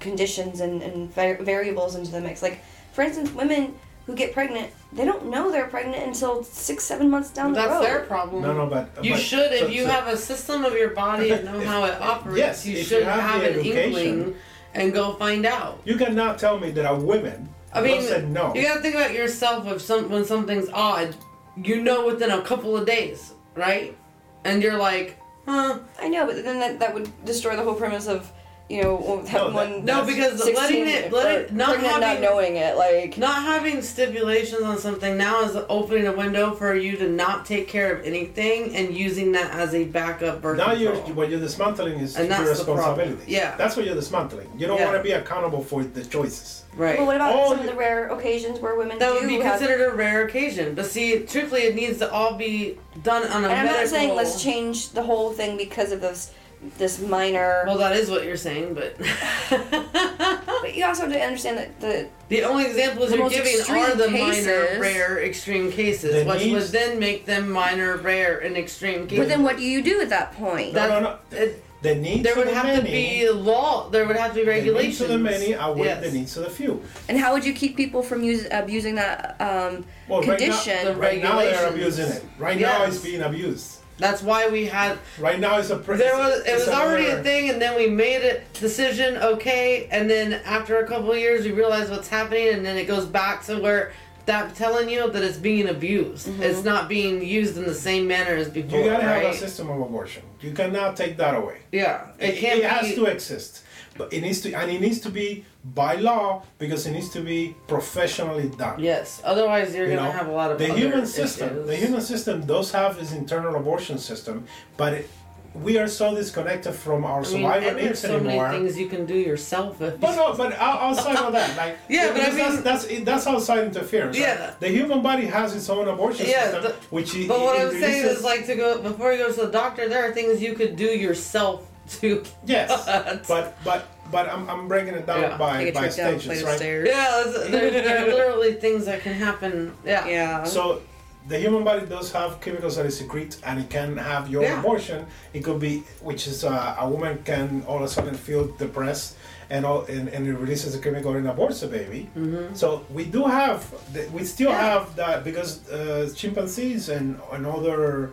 conditions 0.00 0.60
and, 0.60 0.82
and 0.82 1.12
va- 1.14 1.38
variables 1.40 1.94
into 1.94 2.10
the 2.12 2.20
mix. 2.20 2.42
Like 2.42 2.62
for 2.92 3.02
instance, 3.02 3.30
women 3.32 3.74
who 4.06 4.14
get 4.14 4.32
pregnant, 4.32 4.70
they 4.92 5.04
don't 5.04 5.26
know 5.26 5.50
they're 5.50 5.66
pregnant 5.66 6.02
until 6.06 6.44
six, 6.44 6.84
seven 6.84 7.10
months 7.10 7.30
down 7.30 7.52
the 7.52 7.58
road. 7.58 7.68
That's 7.68 7.74
road. 7.74 7.84
their 7.84 8.00
problem. 8.06 8.42
No, 8.42 8.52
no, 8.54 8.66
but 8.66 9.04
You 9.04 9.12
but- 9.14 9.20
should, 9.20 9.52
if 9.52 9.60
so- 9.60 9.66
you 9.66 9.82
so- 9.84 9.90
have 9.90 10.06
a 10.06 10.16
system 10.16 10.64
of 10.64 10.74
your 10.74 10.90
body 10.90 11.30
and 11.30 11.44
know 11.44 11.60
how 11.60 11.84
it 11.84 12.00
operates, 12.00 12.38
Yes, 12.38 12.66
you 12.66 12.76
should 12.82 13.00
you 13.00 13.04
have 13.04 13.42
have, 13.42 13.42
an 13.42 13.64
inkling 13.64 14.34
and 14.74 14.92
go 14.92 15.14
find 15.14 15.44
out. 15.46 15.80
You 15.84 15.96
cannot 15.96 16.38
tell 16.38 16.58
me 16.60 16.70
that 16.72 16.88
a 16.90 16.94
woman 16.94 17.48
I 17.72 17.80
mean, 17.82 18.00
said 18.02 18.30
no. 18.30 18.54
you 18.54 18.62
gotta 18.62 18.80
think 18.80 18.94
about 18.94 19.12
yourself. 19.12 19.66
If 19.66 19.82
some 19.82 20.08
when 20.08 20.24
something's 20.24 20.68
odd, 20.72 21.14
you 21.62 21.82
know 21.82 22.06
within 22.06 22.30
a 22.30 22.40
couple 22.42 22.76
of 22.76 22.86
days, 22.86 23.32
right? 23.54 23.96
And 24.44 24.62
you're 24.62 24.78
like, 24.78 25.18
huh? 25.46 25.80
I 26.00 26.08
know, 26.08 26.26
but 26.26 26.44
then 26.44 26.60
that, 26.60 26.78
that 26.78 26.94
would 26.94 27.10
destroy 27.24 27.56
the 27.56 27.62
whole 27.64 27.74
premise 27.74 28.06
of 28.06 28.30
you 28.68 28.82
know 28.82 29.22
that 29.22 29.32
No, 29.32 29.44
that- 29.44 29.52
one. 29.54 29.84
No, 29.84 30.04
because 30.04 30.42
16 30.42 30.54
letting 30.56 30.88
it, 30.88 31.12
let 31.12 31.30
it, 31.38 31.52
not 31.52 31.68
pregnant, 31.78 32.02
having, 32.02 32.20
not 32.22 32.30
knowing 32.30 32.56
it, 32.56 32.76
like 32.76 33.16
not 33.16 33.42
having 33.42 33.80
stipulations 33.80 34.62
on 34.62 34.76
something 34.78 35.16
now 35.16 35.42
is 35.42 35.56
opening 35.68 36.06
a 36.08 36.12
window 36.12 36.52
for 36.52 36.74
you 36.74 36.96
to 36.96 37.08
not 37.08 37.46
take 37.46 37.68
care 37.68 37.94
of 37.94 38.04
anything 38.04 38.74
and 38.74 38.92
using 38.92 39.30
that 39.32 39.52
as 39.52 39.72
a 39.74 39.84
backup 39.84 40.42
birth 40.42 40.58
now 40.58 40.72
you're 40.72 40.96
what 41.14 41.30
you're 41.30 41.38
dismantling 41.38 42.00
is 42.00 42.16
And 42.16 42.28
your 42.28 42.38
that's 42.38 42.60
the 42.64 42.72
responsibility. 42.74 43.22
Yeah. 43.28 43.54
That's 43.56 43.76
what 43.76 43.86
you're 43.86 43.94
dismantling. 43.94 44.48
You 44.58 44.66
don't 44.66 44.78
Yeah. 44.78 44.86
want 44.86 44.96
to 44.96 45.02
be 45.02 45.12
accountable 45.12 45.62
for 45.62 45.84
the 45.84 46.04
choices. 46.04 46.64
right. 46.76 46.98
Well, 46.98 47.06
what 47.06 47.16
about 47.16 47.36
All 47.36 47.50
some 47.50 47.60
of 47.60 47.66
the 47.66 47.74
rare 47.74 48.08
occasions 48.08 48.58
where 48.58 48.74
women 48.74 48.98
That 48.98 49.12
do 49.12 49.20
would 49.20 49.28
be 49.28 49.36
have? 49.40 49.58
considered 49.60 49.92
a 49.92 49.94
rare 49.94 50.24
occasion. 50.26 50.74
But 50.74 50.86
see, 50.86 51.20
truthfully, 51.20 51.62
it 51.62 51.74
needs 51.76 51.98
to 52.00 52.10
all 52.12 52.34
be 52.34 52.78
done 53.04 53.22
on 53.28 53.44
a 53.44 53.48
and 53.48 53.58
I'm 53.60 53.66
medical. 53.66 53.80
not 53.82 53.88
saying 53.88 54.14
let's 54.16 54.42
change 54.42 54.90
the 54.90 55.02
whole 55.04 55.30
thing 55.32 55.56
because 55.56 55.92
of 55.92 56.00
this 56.00 56.32
this 56.78 57.00
minor. 57.00 57.64
Well, 57.66 57.78
that 57.78 57.96
is 57.96 58.10
what 58.10 58.24
you're 58.24 58.36
saying, 58.36 58.74
but 58.74 58.96
but 59.50 60.74
you 60.76 60.84
also 60.84 61.02
have 61.02 61.12
to 61.12 61.20
understand 61.20 61.58
that 61.58 61.80
the 61.80 62.08
the 62.28 62.42
only 62.42 62.64
examples 62.66 63.10
The 63.10 63.18
you're 63.18 63.30
giving 63.30 63.60
are 63.70 63.94
the 63.94 64.08
minor, 64.10 64.80
rare, 64.80 65.22
extreme 65.22 65.70
cases, 65.70 66.14
The 66.14 66.24
which 66.30 66.44
would 66.50 66.62
then 66.72 66.98
make 66.98 67.24
them 67.26 67.50
minor, 67.50 67.96
rare, 67.98 68.38
and 68.40 68.56
extreme 68.56 69.06
cases. 69.06 69.18
but 69.18 69.28
then 69.28 69.42
what 69.42 69.56
do 69.56 69.62
you 69.62 69.82
do 69.82 70.00
at 70.00 70.08
that 70.10 70.32
point? 70.32 70.72
No, 70.72 70.88
That- 70.88 71.02
no, 71.02 71.08
no. 71.10 71.18
it- 71.44 71.62
The 71.82 71.94
needs 71.94 72.22
there 72.24 72.34
would 72.34 72.48
the 72.48 72.54
have 72.54 72.64
many, 72.66 72.80
to 72.80 72.82
be 72.82 73.28
law. 73.30 73.88
There 73.90 74.06
would 74.06 74.16
have 74.16 74.32
to 74.34 74.40
be 74.40 74.44
regulations. 74.46 74.98
the 74.98 74.98
regulations. 74.98 75.00
needs 75.00 75.00
of 75.02 75.08
the 75.08 75.18
many 75.18 75.54
outweigh 75.54 75.86
Yes. 75.86 76.04
the 76.04 76.10
needs 76.18 76.36
of 76.36 76.44
the 76.44 76.50
few. 76.50 76.82
and 77.08 77.16
how 77.18 77.32
would 77.34 77.44
you 77.44 77.52
keep 77.52 77.76
people 77.76 78.02
from 78.02 78.24
use, 78.24 78.46
abusing 78.50 78.94
that 78.96 79.36
um, 79.40 79.84
Well, 80.08 80.22
condition? 80.22 80.74
right 80.74 80.84
now, 80.86 80.92
The 80.94 80.98
right 81.00 81.22
now 81.22 81.38
they're 81.40 81.68
abusing 81.68 82.06
it. 82.08 82.24
Right 82.38 82.58
now 82.58 82.82
it's 82.84 82.98
being 82.98 83.22
abused. 83.22 83.78
That's 83.98 84.22
why 84.22 84.48
we 84.48 84.66
had 84.66 84.98
Right 85.18 85.40
now 85.40 85.58
it's 85.58 85.70
a. 85.70 85.76
Pre- 85.76 85.96
there 85.96 86.16
was 86.16 86.44
it 86.46 86.54
was 86.54 86.68
already 86.68 87.06
a 87.06 87.22
thing, 87.22 87.50
and 87.50 87.60
then 87.60 87.76
we 87.76 87.88
made 87.88 88.22
a 88.22 88.42
decision 88.58 89.16
okay, 89.16 89.88
and 89.90 90.08
then 90.08 90.34
after 90.44 90.78
a 90.78 90.86
couple 90.86 91.12
of 91.12 91.18
years 91.18 91.44
we 91.44 91.52
realized 91.52 91.90
what's 91.90 92.08
happening, 92.08 92.48
and 92.48 92.64
then 92.64 92.76
it 92.76 92.86
goes 92.86 93.06
back 93.06 93.44
to 93.46 93.58
where 93.58 93.92
that 94.26 94.54
telling 94.54 94.90
you 94.90 95.10
that 95.10 95.22
it's 95.22 95.38
being 95.38 95.68
abused. 95.68 96.28
Mm-hmm. 96.28 96.42
It's 96.42 96.64
not 96.64 96.88
being 96.88 97.24
used 97.24 97.56
in 97.56 97.64
the 97.64 97.74
same 97.74 98.06
manner 98.06 98.36
as 98.36 98.50
before. 98.50 98.80
You 98.80 98.90
gotta 98.90 99.06
right? 99.06 99.24
have 99.24 99.34
a 99.34 99.36
system 99.36 99.70
of 99.70 99.80
abortion. 99.80 100.24
You 100.40 100.52
cannot 100.52 100.96
take 100.96 101.16
that 101.16 101.34
away. 101.34 101.60
Yeah, 101.72 102.08
it 102.18 102.34
It, 102.34 102.38
can't 102.38 102.58
it 102.58 102.64
has 102.64 102.94
to 102.94 103.06
exist, 103.06 103.62
but 103.96 104.12
it 104.12 104.20
needs 104.20 104.40
to, 104.42 104.52
and 104.52 104.70
it 104.70 104.80
needs 104.80 105.00
to 105.00 105.10
be 105.10 105.44
by 105.74 105.96
law 105.96 106.42
because 106.58 106.86
it 106.86 106.92
needs 106.92 107.08
to 107.10 107.20
be 107.20 107.54
professionally 107.66 108.48
done. 108.50 108.78
Yes, 108.78 109.20
otherwise 109.24 109.74
you're 109.74 109.86
You 109.88 109.96
gonna 109.96 110.08
know, 110.08 110.12
have 110.12 110.28
a 110.28 110.32
lot 110.32 110.52
of 110.52 110.58
the 110.58 110.66
human 110.72 111.06
system. 111.06 111.50
issues. 111.50 111.66
The 111.66 111.76
human 111.76 112.00
system 112.00 112.46
does 112.46 112.70
have 112.72 112.98
its 112.98 113.12
internal 113.12 113.56
abortion 113.56 113.98
system, 113.98 114.46
but 114.76 114.92
it, 114.94 115.10
we 115.54 115.78
are 115.78 115.88
so 115.88 116.14
disconnected 116.14 116.74
from 116.74 117.04
our 117.04 117.20
I 117.20 117.22
mean, 117.22 117.30
survival 117.32 117.68
and 117.70 117.78
there's 117.78 117.86
needs 117.88 118.00
so 118.00 118.16
anymore. 118.16 118.48
many 118.48 118.58
things 118.58 118.78
you 118.78 118.88
can 118.88 119.06
do 119.06 119.14
yourself. 119.16 119.76
But 119.78 120.00
no, 120.00 120.34
but 120.36 120.52
ou- 120.52 120.56
outside 120.86 121.16
of 121.16 121.32
that, 121.32 121.56
like 121.56 121.78
Yeah, 121.88 122.12
but 122.12 122.20
I 122.20 122.28
mean- 122.28 122.36
that's 122.36 122.60
that's, 122.86 123.04
that's 123.04 123.26
outside 123.26 123.64
interference. 123.64 124.16
right? 124.18 124.26
Yeah. 124.26 124.52
the 124.60 124.68
human 124.68 125.00
body 125.02 125.24
has 125.26 125.56
its 125.56 125.68
own 125.70 125.88
abortion 125.88 126.26
Yeah, 126.28 126.42
system, 126.44 126.62
the- 126.64 126.74
which 126.90 127.12
But 127.26 127.40
what 127.40 127.58
I'm 127.58 127.68
introduces- 127.68 127.80
saying 127.80 128.04
is, 128.06 128.22
like, 128.22 128.46
to 128.46 128.54
go 128.54 128.78
before 128.82 129.12
you 129.12 129.18
go 129.18 129.32
to 129.32 129.40
the 129.46 129.50
doctor, 129.50 129.88
there 129.88 130.04
are 130.08 130.12
things 130.12 130.42
you 130.42 130.52
could 130.54 130.76
do 130.76 130.84
yourself 131.06 131.62
to. 132.00 132.22
yes, 132.44 132.68
cut. 132.86 133.26
but 133.28 133.56
but 133.64 133.86
but 134.10 134.28
I'm, 134.28 134.48
I'm 134.48 134.68
breaking 134.68 134.94
it 134.94 135.06
down 135.06 135.20
Yeah. 135.22 135.36
by 135.36 135.70
by 135.72 135.88
trip 135.88 135.96
down 135.96 136.14
a 136.14 136.20
stages, 136.20 136.42
right? 136.44 136.56
stairs. 136.56 136.88
Yeah, 136.88 137.20
it's- 137.20 137.50
there, 137.50 137.70
there 137.70 138.04
are 138.04 138.06
literally 138.14 138.54
things 138.54 138.84
that 138.86 139.00
can 139.02 139.14
happen. 139.14 139.72
Yeah. 139.84 140.06
Yeah. 140.06 140.44
So 140.44 140.80
the 141.28 141.38
human 141.38 141.64
body 141.64 141.84
does 141.86 142.12
have 142.12 142.40
chemicals 142.40 142.76
that 142.76 142.86
it 142.86 142.92
secretes, 142.92 143.40
and 143.44 143.58
it 143.58 143.68
can 143.68 143.96
have 143.96 144.28
your 144.30 144.42
Yeah. 144.42 144.60
abortion. 144.60 145.06
It 145.34 145.42
could 145.42 145.58
be, 145.58 145.82
which 146.00 146.28
is 146.28 146.44
uh, 146.44 146.76
a 146.78 146.88
woman 146.88 147.18
can 147.24 147.64
all 147.66 147.78
of 147.78 147.82
a 147.82 147.88
sudden 147.88 148.14
feel 148.14 148.46
depressed, 148.58 149.16
and 149.50 149.66
all, 149.66 149.82
and, 149.86 150.08
and 150.08 150.24
it 150.28 150.34
releases 150.34 150.76
a 150.76 150.78
chemical 150.78 151.16
and 151.16 151.26
aborts 151.26 151.60
the 151.60 151.66
baby. 151.66 152.08
Mm-hmm. 152.16 152.54
So 152.54 152.86
we 152.90 153.04
do 153.06 153.24
have, 153.24 153.66
we 154.12 154.22
still 154.24 154.50
Yeah. 154.50 154.60
have 154.74 154.94
that 154.96 155.24
because 155.24 155.68
uh, 155.68 156.08
chimpanzees 156.14 156.88
and, 156.90 157.18
and 157.32 157.44
other 157.44 158.12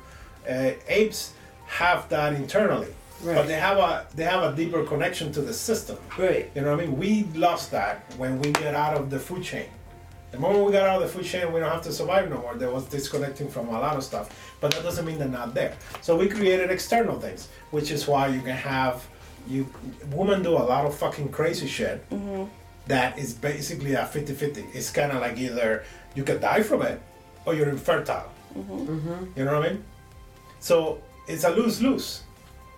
uh, 0.50 0.72
apes 0.88 1.34
have 1.68 2.10
that 2.10 2.34
internally, 2.34 2.88
but 3.24 3.48
they 3.48 3.60
have 3.60 3.78
a 3.78 4.06
they 4.16 4.24
have 4.24 4.44
a 4.44 4.56
deeper 4.56 4.84
connection 4.84 5.32
to 5.34 5.42
the 5.42 5.54
system. 5.54 5.98
Right. 6.18 6.52
You 6.56 6.62
know 6.62 6.76
what 6.76 6.84
I 6.84 6.88
mean? 6.88 6.98
We 6.98 7.24
lost 7.36 7.72
that 7.72 8.04
when 8.18 8.40
we 8.42 8.52
get 8.52 8.76
out 8.76 8.96
of 8.96 9.10
the 9.10 9.20
food 9.20 9.44
chain. 9.44 9.68
The 10.32 10.40
moment 10.40 10.66
we 10.66 10.72
got 10.72 10.90
out 10.90 11.02
of 11.02 11.08
the 11.08 11.16
food 11.16 11.26
chain, 11.26 11.54
we 11.54 11.60
don't 11.60 11.72
have 11.72 11.84
to 11.84 11.94
survive 11.94 12.28
no 12.28 12.40
more. 12.42 12.56
There 12.56 12.72
was 12.72 12.86
disconnecting 12.86 13.50
from 13.50 13.68
a 13.70 13.80
lot 13.80 13.96
of 13.96 14.04
stuff, 14.04 14.56
but 14.60 14.72
that 14.72 14.82
doesn't 14.82 15.06
mean 15.06 15.20
they're 15.20 15.28
not 15.28 15.54
there. 15.54 15.76
So 16.02 16.16
we 16.18 16.28
created 16.28 16.72
external 16.72 17.20
things, 17.20 17.50
which 17.70 17.92
is 17.92 18.08
why 18.08 18.28
you 18.28 18.42
can 18.42 18.56
have 18.56 19.06
you 19.48 19.68
women 20.12 20.42
do 20.42 20.52
a 20.52 20.66
lot 20.74 20.86
of 20.86 20.96
fucking 20.96 21.30
crazy 21.30 21.68
shit 21.68 22.04
that 22.88 23.18
is 23.18 23.34
basically 23.34 23.94
a 23.94 24.06
50-50. 24.06 24.74
It's 24.74 24.90
kind 24.90 25.12
of 25.12 25.22
like 25.22 25.38
either 25.38 25.84
you 26.16 26.24
can 26.24 26.42
die 26.42 26.64
from 26.64 26.82
it 26.82 27.00
or 27.46 27.54
you're 27.54 27.70
infertile. 27.70 28.30
Mm-hmm. 28.58 29.38
You 29.38 29.46
know 29.46 29.60
what 29.60 29.70
I 29.70 29.74
mean? 29.74 29.84
So 30.60 31.02
it's 31.28 31.44
a 31.44 31.52
lose 31.52 31.82
lose. 31.82 32.23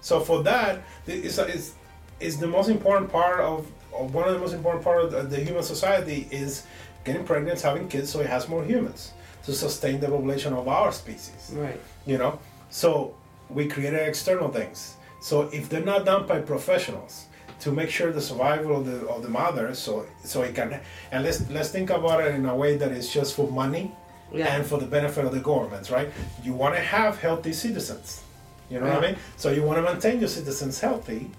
So 0.06 0.20
for 0.20 0.44
that, 0.44 0.84
it's, 1.08 1.40
it's, 1.40 1.74
it's 2.20 2.36
the 2.38 2.46
most 2.46 2.70
important 2.70 3.12
part 3.12 3.40
of, 3.40 3.66
of 3.92 4.14
one 4.14 4.28
of 4.28 4.36
the 4.36 4.40
most 4.40 4.54
important 4.54 4.84
part 4.84 5.04
of 5.04 5.12
the, 5.12 5.24
the 5.24 5.44
human 5.44 5.64
society 5.64 6.28
is 6.30 6.64
getting 7.04 7.24
pregnant, 7.26 7.60
having 7.60 7.88
kids, 7.88 8.12
so 8.12 8.20
it 8.20 8.28
has 8.28 8.48
more 8.48 8.64
humans 8.64 9.14
to 9.46 9.52
sustain 9.52 10.00
the 10.00 10.08
population 10.08 10.54
of 10.54 10.68
our 10.68 10.92
species. 10.92 11.52
Right. 11.56 11.80
You 12.06 12.20
know, 12.20 12.38
so 12.70 13.16
we 13.50 13.68
created 13.68 14.08
external 14.08 14.50
things. 14.50 14.94
So 15.22 15.50
if 15.52 15.70
they're 15.70 15.90
not 15.94 16.06
done 16.06 16.28
by 16.28 16.40
professionals 16.40 17.26
to 17.62 17.72
make 17.72 17.90
sure 17.90 18.12
the 18.12 18.22
survival 18.22 18.76
of 18.78 18.86
the 18.86 19.08
of 19.08 19.24
the 19.24 19.30
mother, 19.30 19.74
so 19.74 20.06
so 20.24 20.44
it 20.44 20.54
can, 20.54 20.80
and 21.12 21.24
let's 21.24 21.50
let's 21.50 21.70
think 21.70 21.90
about 21.90 22.20
it 22.24 22.36
in 22.36 22.46
a 22.46 22.56
way 22.56 22.78
that 22.78 22.92
is 22.92 23.12
just 23.12 23.34
for 23.36 23.48
money 23.50 23.86
Yeah. 24.32 24.54
and 24.54 24.64
for 24.70 24.78
the 24.78 24.86
benefit 24.98 25.26
of 25.26 25.32
the 25.32 25.40
governments, 25.52 25.90
right? 25.90 26.10
You 26.44 26.54
want 26.54 26.76
to 26.76 26.82
have 26.82 27.20
healthy 27.28 27.54
citizens. 27.54 28.22
You 28.70 28.80
know 28.80 28.88
what 28.88 29.04
I 29.04 29.08
mean? 29.12 29.18
So 29.38 29.52
you 29.52 29.64
want 29.64 29.78
to 29.86 29.94
maintain 29.94 30.20
your 30.20 30.30
citizens 30.30 30.80
healthy. 30.80 31.30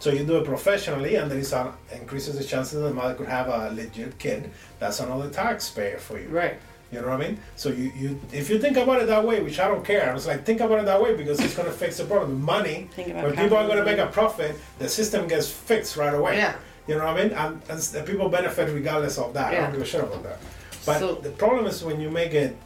So 0.00 0.10
you 0.10 0.24
do 0.24 0.36
it 0.36 0.44
professionally, 0.44 1.16
and 1.16 1.30
there 1.30 1.38
is 1.38 1.52
a, 1.52 1.72
increases 1.92 2.38
the 2.38 2.44
chances 2.44 2.74
that 2.74 2.88
the 2.88 2.94
mother 2.94 3.14
could 3.14 3.26
have 3.28 3.48
a 3.48 3.70
legit 3.74 4.18
kid. 4.18 4.50
That's 4.78 5.00
another 5.00 5.28
taxpayer 5.28 5.98
for 5.98 6.18
you. 6.20 6.28
Right. 6.28 6.58
You 6.92 7.00
know 7.02 7.08
what 7.08 7.20
I 7.20 7.28
mean? 7.28 7.40
So 7.56 7.68
you, 7.70 7.92
you 7.96 8.20
if 8.32 8.48
you 8.48 8.58
think 8.58 8.76
about 8.76 9.02
it 9.02 9.08
that 9.08 9.24
way, 9.24 9.42
which 9.42 9.58
I 9.58 9.68
don't 9.68 9.84
care, 9.84 10.08
I 10.08 10.14
was 10.14 10.26
like, 10.26 10.44
think 10.46 10.60
about 10.60 10.78
it 10.78 10.84
that 10.86 11.02
way 11.02 11.14
because 11.16 11.38
it's 11.40 11.54
gonna 11.54 11.70
fix 11.72 11.98
the 11.98 12.04
problem. 12.04 12.42
Money, 12.42 12.88
when 12.96 13.34
people 13.36 13.56
are 13.58 13.66
gonna 13.66 13.84
make 13.84 13.98
a 13.98 14.06
profit, 14.06 14.56
the 14.78 14.88
system 14.88 15.26
gets 15.28 15.50
fixed 15.50 15.96
right 15.96 16.14
away. 16.14 16.36
Yeah. 16.36 16.54
You 16.86 16.94
know 16.96 17.04
what 17.04 17.18
I 17.18 17.24
mean? 17.24 17.32
And, 17.32 17.60
and 17.68 17.78
the 17.80 18.02
people 18.02 18.28
benefit 18.30 18.72
regardless 18.72 19.18
of 19.18 19.34
that. 19.34 19.52
Yeah. 19.52 19.58
I 19.58 19.62
don't 19.64 19.72
give 19.72 19.82
a 19.82 19.84
shit 19.84 20.00
about 20.02 20.22
that. 20.22 20.38
But 20.86 20.98
So- 21.00 21.16
the 21.16 21.30
problem 21.30 21.66
is 21.66 21.82
when 21.84 22.00
you 22.00 22.08
make 22.10 22.32
it, 22.32 22.56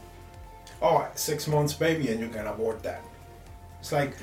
oh, 0.81 1.05
six 1.15 1.47
months 1.47 1.73
baby, 1.73 2.09
and 2.09 2.19
you 2.21 2.29
can 2.29 2.47
abort 2.47 2.81
that. 2.83 3.01
It's 3.83 3.91
like 3.91 4.13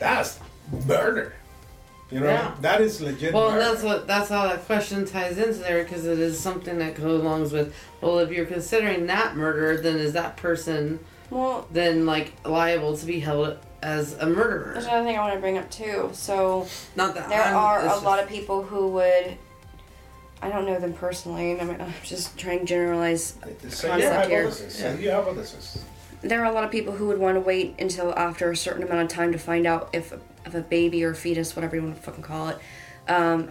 that's 0.00 0.40
murder. 0.88 1.32
You 2.10 2.18
know, 2.20 2.26
Yeah. 2.26 2.54
that 2.60 2.80
is 2.80 3.00
legit. 3.00 3.32
Well, 3.32 3.52
murder. 3.52 3.60
that's 3.62 3.82
what 3.84 4.08
that's 4.08 4.28
how 4.28 4.48
that 4.48 4.66
question 4.66 5.04
ties 5.06 5.38
into 5.38 5.60
there 5.60 5.84
because 5.84 6.04
it 6.06 6.18
is 6.18 6.40
something 6.40 6.78
that 6.80 6.96
goes 6.96 7.20
along 7.20 7.42
with. 7.52 7.72
Well, 8.00 8.18
if 8.18 8.32
you're 8.32 8.46
considering 8.46 9.06
that 9.06 9.36
murder, 9.36 9.80
then 9.80 9.96
is 9.98 10.12
that 10.14 10.36
person 10.36 10.98
well, 11.30 11.68
then 11.70 12.04
like 12.04 12.32
liable 12.44 12.96
to 12.96 13.06
be 13.06 13.20
held 13.20 13.58
as 13.80 14.14
a 14.14 14.26
murderer? 14.26 14.72
there's 14.72 14.86
another 14.86 15.04
thing 15.06 15.16
I 15.16 15.20
want 15.20 15.34
to 15.34 15.40
bring 15.40 15.56
up 15.56 15.70
too. 15.70 16.10
So 16.14 16.66
Not 16.96 17.14
that 17.14 17.28
there 17.28 17.44
I'm, 17.44 17.54
are 17.54 17.78
a 17.78 17.84
just- 17.84 18.02
lot 18.04 18.18
of 18.20 18.28
people 18.28 18.64
who 18.64 18.88
would. 18.88 19.38
I 20.42 20.48
don't 20.50 20.66
know 20.66 20.80
them 20.80 20.94
personally, 20.94 21.52
and 21.52 21.60
I'm, 21.70 21.80
I'm 21.80 21.94
just 22.02 22.36
trying 22.36 22.58
to 22.58 22.64
generalize. 22.66 23.34
Say 23.68 23.88
concept 23.88 24.00
your 24.00 24.00
here. 24.00 24.42
hypothesis. 24.42 24.74
Say 24.74 25.00
your 25.02 25.12
hypothesis. 25.14 25.84
There 26.24 26.42
are 26.42 26.46
a 26.46 26.52
lot 26.52 26.64
of 26.64 26.70
people 26.70 26.94
who 26.94 27.08
would 27.08 27.18
want 27.18 27.36
to 27.36 27.40
wait 27.40 27.74
until 27.78 28.14
after 28.14 28.50
a 28.50 28.56
certain 28.56 28.82
amount 28.82 29.02
of 29.02 29.08
time 29.08 29.32
to 29.32 29.38
find 29.38 29.66
out 29.66 29.90
if 29.92 30.12
if 30.46 30.54
a 30.54 30.60
baby 30.60 31.04
or 31.04 31.14
fetus, 31.14 31.54
whatever 31.54 31.76
you 31.76 31.82
want 31.82 31.96
to 31.96 32.02
fucking 32.02 32.22
call 32.22 32.48
it, 32.48 32.58
um, 33.08 33.50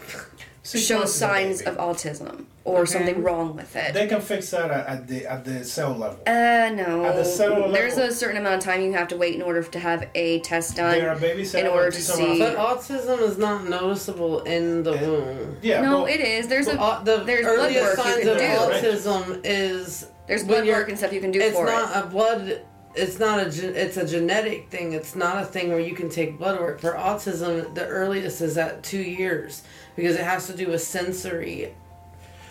Six 0.65 0.86
shows 0.86 0.97
months 0.99 1.12
is 1.12 1.15
a 1.17 1.19
signs 1.19 1.62
of 1.63 1.76
autism 1.78 2.45
or 2.63 2.80
Okay. 2.84 2.91
something 2.93 3.21
wrong 3.21 3.54
with 3.58 3.76
it. 3.76 3.93
They 3.93 4.08
can 4.08 4.21
fix 4.21 4.49
that 4.52 4.71
at, 4.71 4.88
at 4.88 5.08
the 5.10 5.26
at 5.26 5.43
the 5.43 5.65
cell 5.65 5.91
level. 5.93 6.19
Uh, 6.26 6.71
no. 6.73 7.04
At 7.06 7.17
the 7.17 7.26
cellular 7.26 7.69
There's 7.73 7.97
a 7.97 8.13
certain 8.13 8.38
amount 8.38 8.56
of 8.56 8.62
time 8.63 8.82
you 8.82 8.93
have 8.93 9.10
to 9.10 9.17
wait 9.17 9.36
in 9.36 9.41
order 9.41 9.62
to 9.62 9.80
have 9.80 10.08
a 10.15 10.39
test 10.39 10.78
done. 10.78 10.93
There 10.93 11.10
are 11.10 11.19
babies 11.19 11.54
in 11.54 11.67
order 11.67 11.91
to 11.91 12.02
see- 12.02 12.39
But 12.39 12.56
autism 12.56 13.19
is 13.21 13.38
not 13.38 13.67
noticeable 13.67 14.43
in 14.43 14.84
the 14.84 14.93
womb. 14.93 15.58
Yeah. 15.62 15.82
no, 15.82 16.04
well, 16.04 16.06
it 16.06 16.21
is. 16.21 16.47
There's 16.47 16.67
a 16.67 16.80
Au- 16.80 17.04
the 17.04 17.17
there's 17.26 17.45
blood 17.45 17.60
earliest 17.60 17.84
work 17.84 17.97
you 17.97 18.04
signs 18.13 18.19
can 18.19 18.30
of 18.30 18.38
do. 18.38 18.88
autism 18.88 19.41
is 19.43 20.06
there's 20.28 20.41
when 20.43 20.47
blood 20.47 20.65
you're- 20.65 20.80
work 20.80 20.88
and 20.88 20.97
stuff 20.97 21.12
you 21.12 21.19
can 21.19 21.32
do 21.32 21.39
for 21.41 21.45
it's 21.45 21.60
not 21.60 21.97
it. 21.97 22.04
a 22.06 22.08
blood 22.08 22.62
it's 22.95 23.17
not 23.17 23.45
a 23.45 23.49
gen- 23.49 23.76
it's 23.76 23.97
a 23.97 24.06
genetic 24.08 24.69
thing 24.69 24.93
it's 24.93 25.15
not 25.15 25.41
a 25.41 25.45
thing 25.45 25.69
where 25.71 25.80
you 25.80 25.95
can 25.95 26.10
take 26.10 26.38
blood 26.38 26.60
work 26.60 26.80
for 26.80 26.91
autism 26.93 27.73
the 27.73 27.84
earliest 27.88 28.39
is 28.39 28.56
at 28.56 28.84
two 28.84 29.02
years 29.02 29.63
because 29.96 30.16
it 30.16 30.24
has 30.24 30.48
to 30.48 30.54
do 30.56 30.68
with 30.68 30.82
sensory 30.82 31.74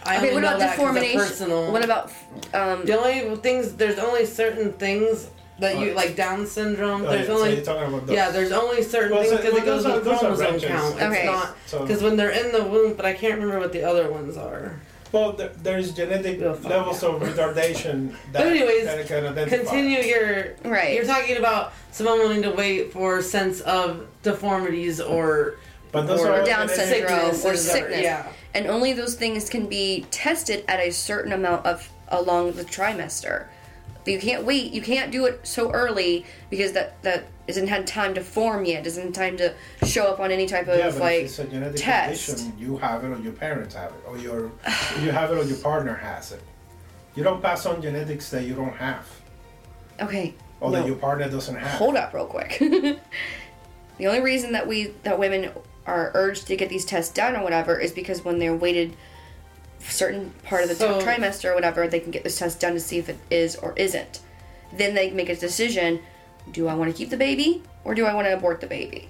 I 0.05 0.17
Okay, 0.17 0.31
only 0.31 0.35
what 0.35 0.41
know 0.43 0.49
about 0.49 0.59
that 0.59 0.77
'cause 0.77 0.79
deformation? 0.87 1.21
personal 1.21 1.73
What 1.73 1.85
about 1.85 2.11
um? 2.55 2.85
the 2.85 2.99
only 2.99 3.37
things 3.37 3.73
there's 3.75 3.99
only 3.99 4.27
certain 4.27 4.73
things 4.73 5.29
that 5.61 5.79
you 5.79 5.89
Right. 5.89 5.97
like 5.97 6.17
Down 6.17 6.45
syndrome 6.47 7.03
oh, 7.03 7.11
there's 7.11 7.21
yeah, 7.21 7.27
so 7.27 7.35
only 7.41 7.55
you're 7.55 7.65
talking 7.65 7.89
about 7.95 8.07
those. 8.07 8.17
yeah 8.17 8.31
there's 8.31 8.51
only 8.53 8.83
certain 8.83 9.13
Well, 9.13 9.21
things 9.23 9.31
so- 9.33 9.37
because 9.37 9.53
well, 9.53 9.63
it 9.63 9.67
goes 9.67 9.85
those 9.85 9.93
are- 9.93 9.95
with 9.97 10.05
those 10.05 10.15
are 10.15 10.19
chromosome 10.19 10.47
branches. 10.47 10.69
count 10.71 10.95
it's 10.95 11.03
Okay. 11.05 11.27
not 11.27 11.57
So- 11.67 11.79
because 11.87 12.03
when 12.03 12.17
they're 12.17 12.31
in 12.31 12.51
the 12.53 12.65
womb 12.65 12.95
but 12.95 13.07
I 13.07 13.13
can't 13.13 13.35
remember 13.35 13.61
what 13.61 13.73
the 13.73 13.85
other 13.85 14.11
ones 14.11 14.37
are 14.37 14.81
Well, 15.13 15.33
there, 15.35 15.51
there's 15.63 15.91
genetic 15.93 16.41
We'll 16.41 16.55
find 16.55 16.71
levels 16.71 17.03
of 17.05 17.21
retardation 17.21 18.13
that, 18.33 18.39
But 18.43 18.47
anyways, 18.47 18.87
that 18.87 18.99
it 18.99 19.07
can 19.07 19.27
identify. 19.27 19.57
continue 19.59 19.99
your 20.01 20.47
Right. 20.65 20.95
You're 20.95 21.05
talking 21.05 21.37
about 21.37 21.75
someone 21.93 22.19
wanting 22.21 22.43
to 22.45 22.51
wait 22.51 22.93
for 22.95 23.19
a 23.19 23.23
sense 23.23 23.61
of 23.61 24.07
deformities 24.23 25.01
or 25.03 25.57
But 25.93 26.07
those 26.07 26.21
or 26.21 26.33
are 26.33 26.45
Down 26.45 26.69
genetic- 26.69 27.07
syndrome 27.09 27.29
or 27.31 27.33
sicknesses 27.35 27.71
sickness. 27.71 28.03
yeah. 28.03 28.27
and 28.55 28.67
only 28.67 28.93
those 28.95 29.15
things 29.15 29.49
can 29.51 29.67
be 29.67 30.07
tested 30.11 30.65
at 30.67 30.81
a 30.81 30.91
certain 30.91 31.33
amount 31.33 31.65
of 31.67 31.89
along 32.09 32.53
the 32.53 32.65
trimester. 32.65 33.47
But 34.05 34.13
you 34.15 34.19
can't 34.19 34.45
wait. 34.45 34.73
You 34.73 34.83
can't 34.83 35.13
do 35.13 35.27
it 35.27 35.47
so 35.47 35.71
early 35.71 36.27
because 36.51 36.73
that 36.73 37.01
that 37.03 37.25
isn't 37.47 37.69
had 37.69 37.87
time 37.87 38.15
to 38.15 38.21
form 38.23 38.65
yet. 38.65 38.83
Doesn't 38.85 39.13
time 39.13 39.37
to 39.37 39.55
show 39.85 40.07
up 40.07 40.19
on 40.19 40.31
any 40.33 40.47
type 40.47 40.67
of 40.67 40.77
Yeah, 40.79 40.91
but 40.91 41.01
like 41.01 41.19
if 41.21 41.25
it's 41.27 41.39
a 41.39 41.45
genetic 41.45 41.77
test. 41.81 42.27
condition, 42.27 42.53
you 42.59 42.77
have 42.79 43.05
it 43.05 43.09
or 43.09 43.19
your 43.21 43.33
parents 43.33 43.75
have 43.77 43.91
it, 43.93 44.03
or 44.09 44.17
your 44.19 44.51
you 45.03 45.11
have 45.13 45.31
it 45.31 45.39
or 45.39 45.45
your 45.45 45.59
partner 45.59 45.95
has 45.95 46.33
it. 46.33 46.43
You 47.15 47.23
don't 47.23 47.41
pass 47.43 47.65
on 47.67 47.81
genetics 47.83 48.31
that 48.31 48.45
you 48.45 48.55
don't 48.55 48.75
have, 48.75 49.07
Okay, 50.01 50.35
or 50.61 50.71
that 50.73 50.87
your 50.87 50.97
partner 50.97 51.29
doesn't 51.29 51.55
have. 51.57 51.73
hold 51.79 51.95
up 51.97 52.13
real 52.15 52.27
quick. 52.27 52.57
the 53.99 54.07
only 54.07 54.21
reason 54.21 54.53
that 54.53 54.67
we 54.67 54.95
that 55.05 55.19
women 55.19 55.51
are 55.87 56.11
urged 56.15 56.47
to 56.47 56.57
get 56.57 56.69
these 56.69 56.85
tests 56.85 57.13
done 57.13 57.37
or 57.37 57.43
whatever 57.43 57.79
is 57.79 57.93
because 57.93 58.25
when 58.25 58.39
they're 58.39 58.55
waited 58.55 58.97
certain 59.81 60.31
part 60.45 60.63
of 60.63 60.69
the 60.69 60.75
So- 60.77 61.01
trimester 61.01 61.51
or 61.51 61.55
whatever, 61.55 61.89
they 61.89 62.01
can 62.01 62.11
get 62.13 62.23
this 62.25 62.39
test 62.39 62.61
done 62.61 62.75
to 62.75 62.81
see 62.81 62.99
if 62.99 63.09
it 63.09 63.19
is 63.31 63.57
or 63.57 63.73
isn't. 63.77 64.21
Then 64.73 64.95
they 64.95 65.11
make 65.11 65.29
a 65.29 65.37
decision: 65.37 66.01
Do 66.51 66.69
I 66.69 66.75
want 66.75 66.91
to 66.91 66.97
keep 66.97 67.11
the 67.11 67.17
baby 67.17 67.63
or 67.85 67.95
do 67.95 68.07
I 68.07 68.15
want 68.15 68.27
to 68.29 68.33
abort 68.35 68.61
the 68.61 68.67
baby? 68.67 69.09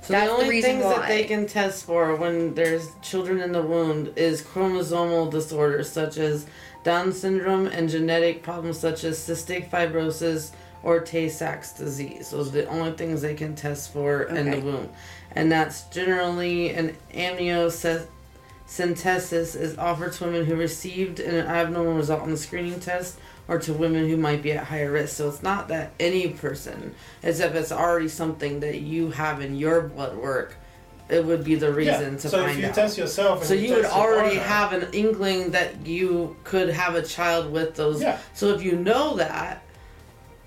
So 0.00 0.14
That's 0.14 0.24
the 0.30 0.36
the 0.36 0.42
only 0.42 0.48
reason 0.56 0.70
things 0.72 0.84
why. 0.84 0.96
that 0.98 1.08
they 1.08 1.24
can 1.24 1.46
test 1.46 1.84
for 1.84 2.16
when 2.16 2.54
there's 2.54 2.88
children 3.02 3.40
in 3.40 3.52
the 3.52 3.62
womb 3.62 4.12
is 4.16 4.42
chromosomal 4.42 5.30
disorders 5.30 5.88
such 5.90 6.16
as 6.18 6.46
Down 6.82 7.12
syndrome 7.12 7.68
and 7.68 7.88
genetic 7.88 8.42
problems 8.42 8.80
such 8.80 9.04
as 9.04 9.16
cystic 9.16 9.70
fibrosis 9.70 10.50
or 10.82 10.98
Tay-Sachs 10.98 11.74
disease. 11.74 12.30
Those 12.30 12.48
are 12.48 12.50
the 12.62 12.66
only 12.66 12.90
things 12.92 13.22
they 13.22 13.34
can 13.34 13.54
test 13.54 13.92
for 13.92 14.22
in 14.24 14.50
the 14.50 14.58
womb. 14.58 14.88
And 15.34 15.50
that's 15.50 15.82
generally 15.84 16.70
an 16.70 16.96
amniocentesis 17.14 18.06
is 19.56 19.78
offered 19.78 20.12
to 20.14 20.24
women 20.24 20.44
who 20.44 20.56
received 20.56 21.20
an 21.20 21.46
abnormal 21.46 21.94
result 21.94 22.22
on 22.22 22.30
the 22.30 22.36
screening 22.36 22.80
test 22.80 23.18
or 23.48 23.58
to 23.58 23.72
women 23.72 24.08
who 24.08 24.16
might 24.16 24.42
be 24.42 24.52
at 24.52 24.64
higher 24.64 24.90
risk. 24.92 25.16
So 25.16 25.28
it's 25.28 25.42
not 25.42 25.68
that 25.68 25.92
any 25.98 26.28
person, 26.28 26.94
as 27.22 27.40
if 27.40 27.54
it's 27.54 27.72
already 27.72 28.08
something 28.08 28.60
that 28.60 28.80
you 28.80 29.10
have 29.10 29.40
in 29.40 29.56
your 29.56 29.82
blood 29.82 30.16
work, 30.16 30.56
it 31.08 31.24
would 31.24 31.44
be 31.44 31.56
the 31.56 31.72
reason 31.72 32.14
yeah. 32.14 32.18
to 32.18 32.28
so 32.28 32.38
find 32.38 32.52
if 32.52 32.58
you 32.58 32.66
out. 32.66 32.74
test 32.74 32.96
yourself, 32.96 33.40
and 33.40 33.48
so 33.48 33.54
you 33.54 33.74
would 33.74 33.84
already 33.84 34.38
partner- 34.38 34.54
have 34.54 34.72
an 34.72 34.88
inkling 34.92 35.50
that 35.50 35.86
you 35.86 36.36
could 36.44 36.70
have 36.70 36.94
a 36.94 37.02
child 37.02 37.52
with 37.52 37.74
those. 37.74 38.00
Yeah. 38.00 38.18
So 38.32 38.48
if 38.54 38.62
you 38.62 38.76
know 38.76 39.16
that, 39.16 39.61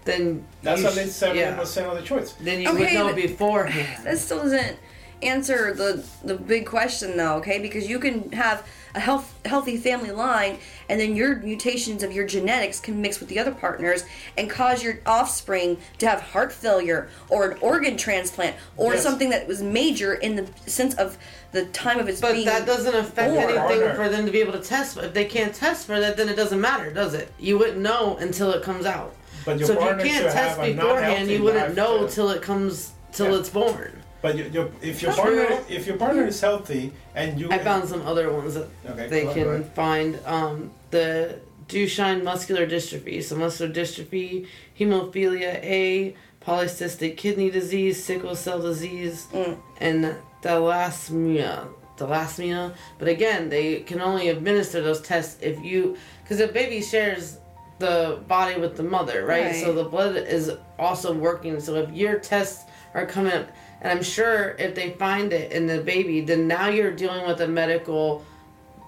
then 0.05 0.45
That's 0.63 0.81
you 0.81 0.87
at 0.87 0.93
sh- 0.93 0.97
least 0.97 1.17
seventy 1.17 1.39
yeah. 1.41 1.55
percent 1.55 1.87
of 1.87 1.95
the 1.97 2.03
choice. 2.03 2.33
Then 2.33 2.61
you 2.61 2.71
would 2.71 2.93
know 2.93 3.07
but- 3.07 3.15
beforehand. 3.15 4.05
That 4.05 4.17
still 4.17 4.43
doesn't 4.43 4.77
answer 5.23 5.73
the 5.73 6.05
the 6.23 6.35
big 6.35 6.65
question 6.65 7.17
though, 7.17 7.35
okay? 7.35 7.57
Because 7.59 7.87
you 7.89 7.99
can 7.99 8.31
have 8.33 8.67
a 8.93 8.99
health 8.99 9.33
healthy 9.45 9.75
family 9.77 10.11
line 10.11 10.57
and 10.87 10.99
then 10.99 11.15
your 11.15 11.37
mutations 11.37 12.03
of 12.03 12.11
your 12.13 12.25
genetics 12.27 12.79
can 12.79 13.01
mix 13.01 13.19
with 13.19 13.27
the 13.29 13.39
other 13.39 13.51
partners 13.51 14.05
and 14.37 14.49
cause 14.49 14.83
your 14.83 14.99
offspring 15.05 15.77
to 15.97 16.07
have 16.07 16.21
heart 16.21 16.51
failure 16.53 17.09
or 17.29 17.49
an 17.51 17.57
organ 17.61 17.97
transplant 17.97 18.55
or 18.77 18.93
Yes. 18.93 19.03
something 19.03 19.29
that 19.31 19.47
was 19.47 19.61
major 19.63 20.13
in 20.13 20.35
the 20.35 20.47
sense 20.69 20.93
of 20.95 21.17
the 21.53 21.65
time 21.67 21.99
of 21.99 22.07
its 22.07 22.21
But 22.21 22.33
being 22.33 22.45
But 22.45 22.59
that 22.59 22.65
doesn't 22.65 22.95
affect 22.95 23.33
born. 23.33 23.43
anything 23.45 23.57
Partner. 23.81 23.95
for 23.95 24.09
them 24.09 24.25
to 24.25 24.31
be 24.31 24.39
able 24.41 24.53
to 24.53 24.59
test. 24.61 24.97
If 24.97 25.13
they 25.13 25.25
can't 25.25 25.53
test 25.55 25.87
for 25.87 25.99
that, 25.99 26.17
then 26.17 26.27
it 26.29 26.35
doesn't 26.35 26.59
matter, 26.61 26.91
does 26.91 27.13
it? 27.13 27.31
You 27.39 27.57
wouldn't 27.57 27.79
know 27.79 28.17
until 28.17 28.51
it 28.51 28.61
comes 28.63 28.85
out. 28.85 29.15
But 29.45 29.59
your 29.59 29.67
so 29.67 29.73
if 29.73 30.05
you 30.05 30.11
can't 30.11 30.31
test 30.33 30.59
beforehand, 30.59 31.29
you 31.29 31.43
wouldn't 31.43 31.75
know 31.75 32.07
to- 32.07 32.13
till 32.13 32.29
it 32.31 32.41
comes 32.41 32.91
till 33.11 33.31
Yeah. 33.31 33.39
it's 33.39 33.49
born. 33.49 33.91
But 34.21 34.37
you, 34.37 34.45
you, 34.51 34.71
if 34.81 35.01
your 35.03 35.11
That's 35.11 35.21
partner, 35.21 35.45
true. 35.45 35.59
if 35.69 35.85
your 35.85 35.97
partner 35.97 36.25
is 36.25 36.41
healthy 36.41 36.91
and 37.13 37.39
you, 37.39 37.51
I 37.51 37.59
found 37.59 37.87
some 37.87 38.01
other 38.07 38.31
ones 38.31 38.55
that 38.55 38.67
Okay, 38.89 39.07
they 39.07 39.21
can 39.33 39.43
go 39.43 39.49
ahead. 39.51 39.71
find. 39.75 40.19
Um, 40.25 40.71
the 40.89 41.35
Duchenne 41.67 42.23
muscular 42.23 42.65
dystrophy, 42.65 43.23
so 43.23 43.35
muscular 43.35 43.71
dystrophy, 43.71 44.47
hemophilia 44.79 45.53
A, 45.63 46.15
polycystic 46.43 47.17
kidney 47.17 47.49
disease, 47.51 48.03
sickle 48.03 48.35
cell 48.35 48.59
disease, 48.61 49.27
Mm. 49.33 49.57
and 49.79 50.15
thalassemia. 50.43 51.67
Thalassemia, 51.97 52.73
but 52.99 53.07
again, 53.07 53.49
they 53.49 53.79
can 53.81 54.01
only 54.01 54.27
administer 54.29 54.81
those 54.81 55.01
tests 55.01 55.37
if 55.41 55.63
you, 55.63 55.95
because 56.23 56.39
a 56.41 56.47
baby 56.47 56.81
shares 56.81 57.37
the 57.79 58.19
body 58.27 58.59
with 58.59 58.77
the 58.77 58.83
mother, 58.83 59.25
right? 59.25 59.45
Right. 59.47 59.63
So 59.63 59.73
the 59.73 59.83
blood 59.83 60.15
is 60.15 60.51
also 60.79 61.13
working. 61.13 61.59
So 61.59 61.75
if 61.75 61.91
your 61.91 62.19
tests 62.19 62.63
are 62.93 63.05
coming 63.05 63.33
up, 63.33 63.47
and 63.81 63.91
I'm 63.91 64.03
sure 64.03 64.55
if 64.57 64.73
they 64.75 64.91
find 64.91 65.33
it 65.33 65.51
in 65.51 65.67
the 65.67 65.81
baby, 65.81 66.21
then 66.21 66.47
now 66.47 66.69
you're 66.69 66.91
dealing 66.91 67.27
with 67.27 67.41
a 67.41 67.47
medical 67.47 68.23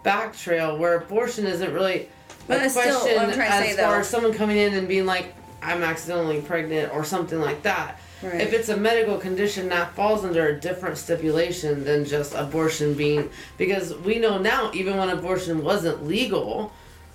back 0.03 0.35
trail 0.37 0.77
where 0.77 0.95
abortion 0.97 1.45
isn't 1.45 1.73
really 1.73 2.07
But 2.47 2.61
a 2.65 2.69
still- 2.69 2.83
question 2.99 3.15
what 3.17 3.25
I'm 3.25 3.33
trying 3.33 3.49
to 3.49 3.55
as 3.55 3.75
say, 3.75 3.81
far 3.81 3.91
though- 3.93 3.99
as 3.99 4.07
someone 4.07 4.33
coming 4.33 4.57
in 4.57 4.73
and 4.73 4.87
being 4.87 5.05
like, 5.05 5.33
I'm 5.61 5.83
accidentally 5.83 6.39
pregnant 6.41 6.93
or 6.93 7.03
something 7.03 7.41
like 7.41 7.63
that. 7.63 7.99
Right. 8.23 8.41
If 8.41 8.53
it's 8.53 8.69
a 8.69 8.77
medical 8.77 9.17
condition, 9.17 9.69
that 9.69 9.93
falls 9.95 10.23
under 10.23 10.47
a 10.47 10.59
different 10.59 10.97
stipulation 10.97 11.83
than 11.83 12.05
just 12.05 12.33
abortion 12.33 12.93
being 12.93 13.29
because 13.57 13.93
we 13.95 14.17
know 14.17 14.37
now, 14.37 14.71
even 14.73 14.97
when 14.97 15.09
abortion 15.09 15.63
wasn't 15.63 16.07
legal, 16.07 16.71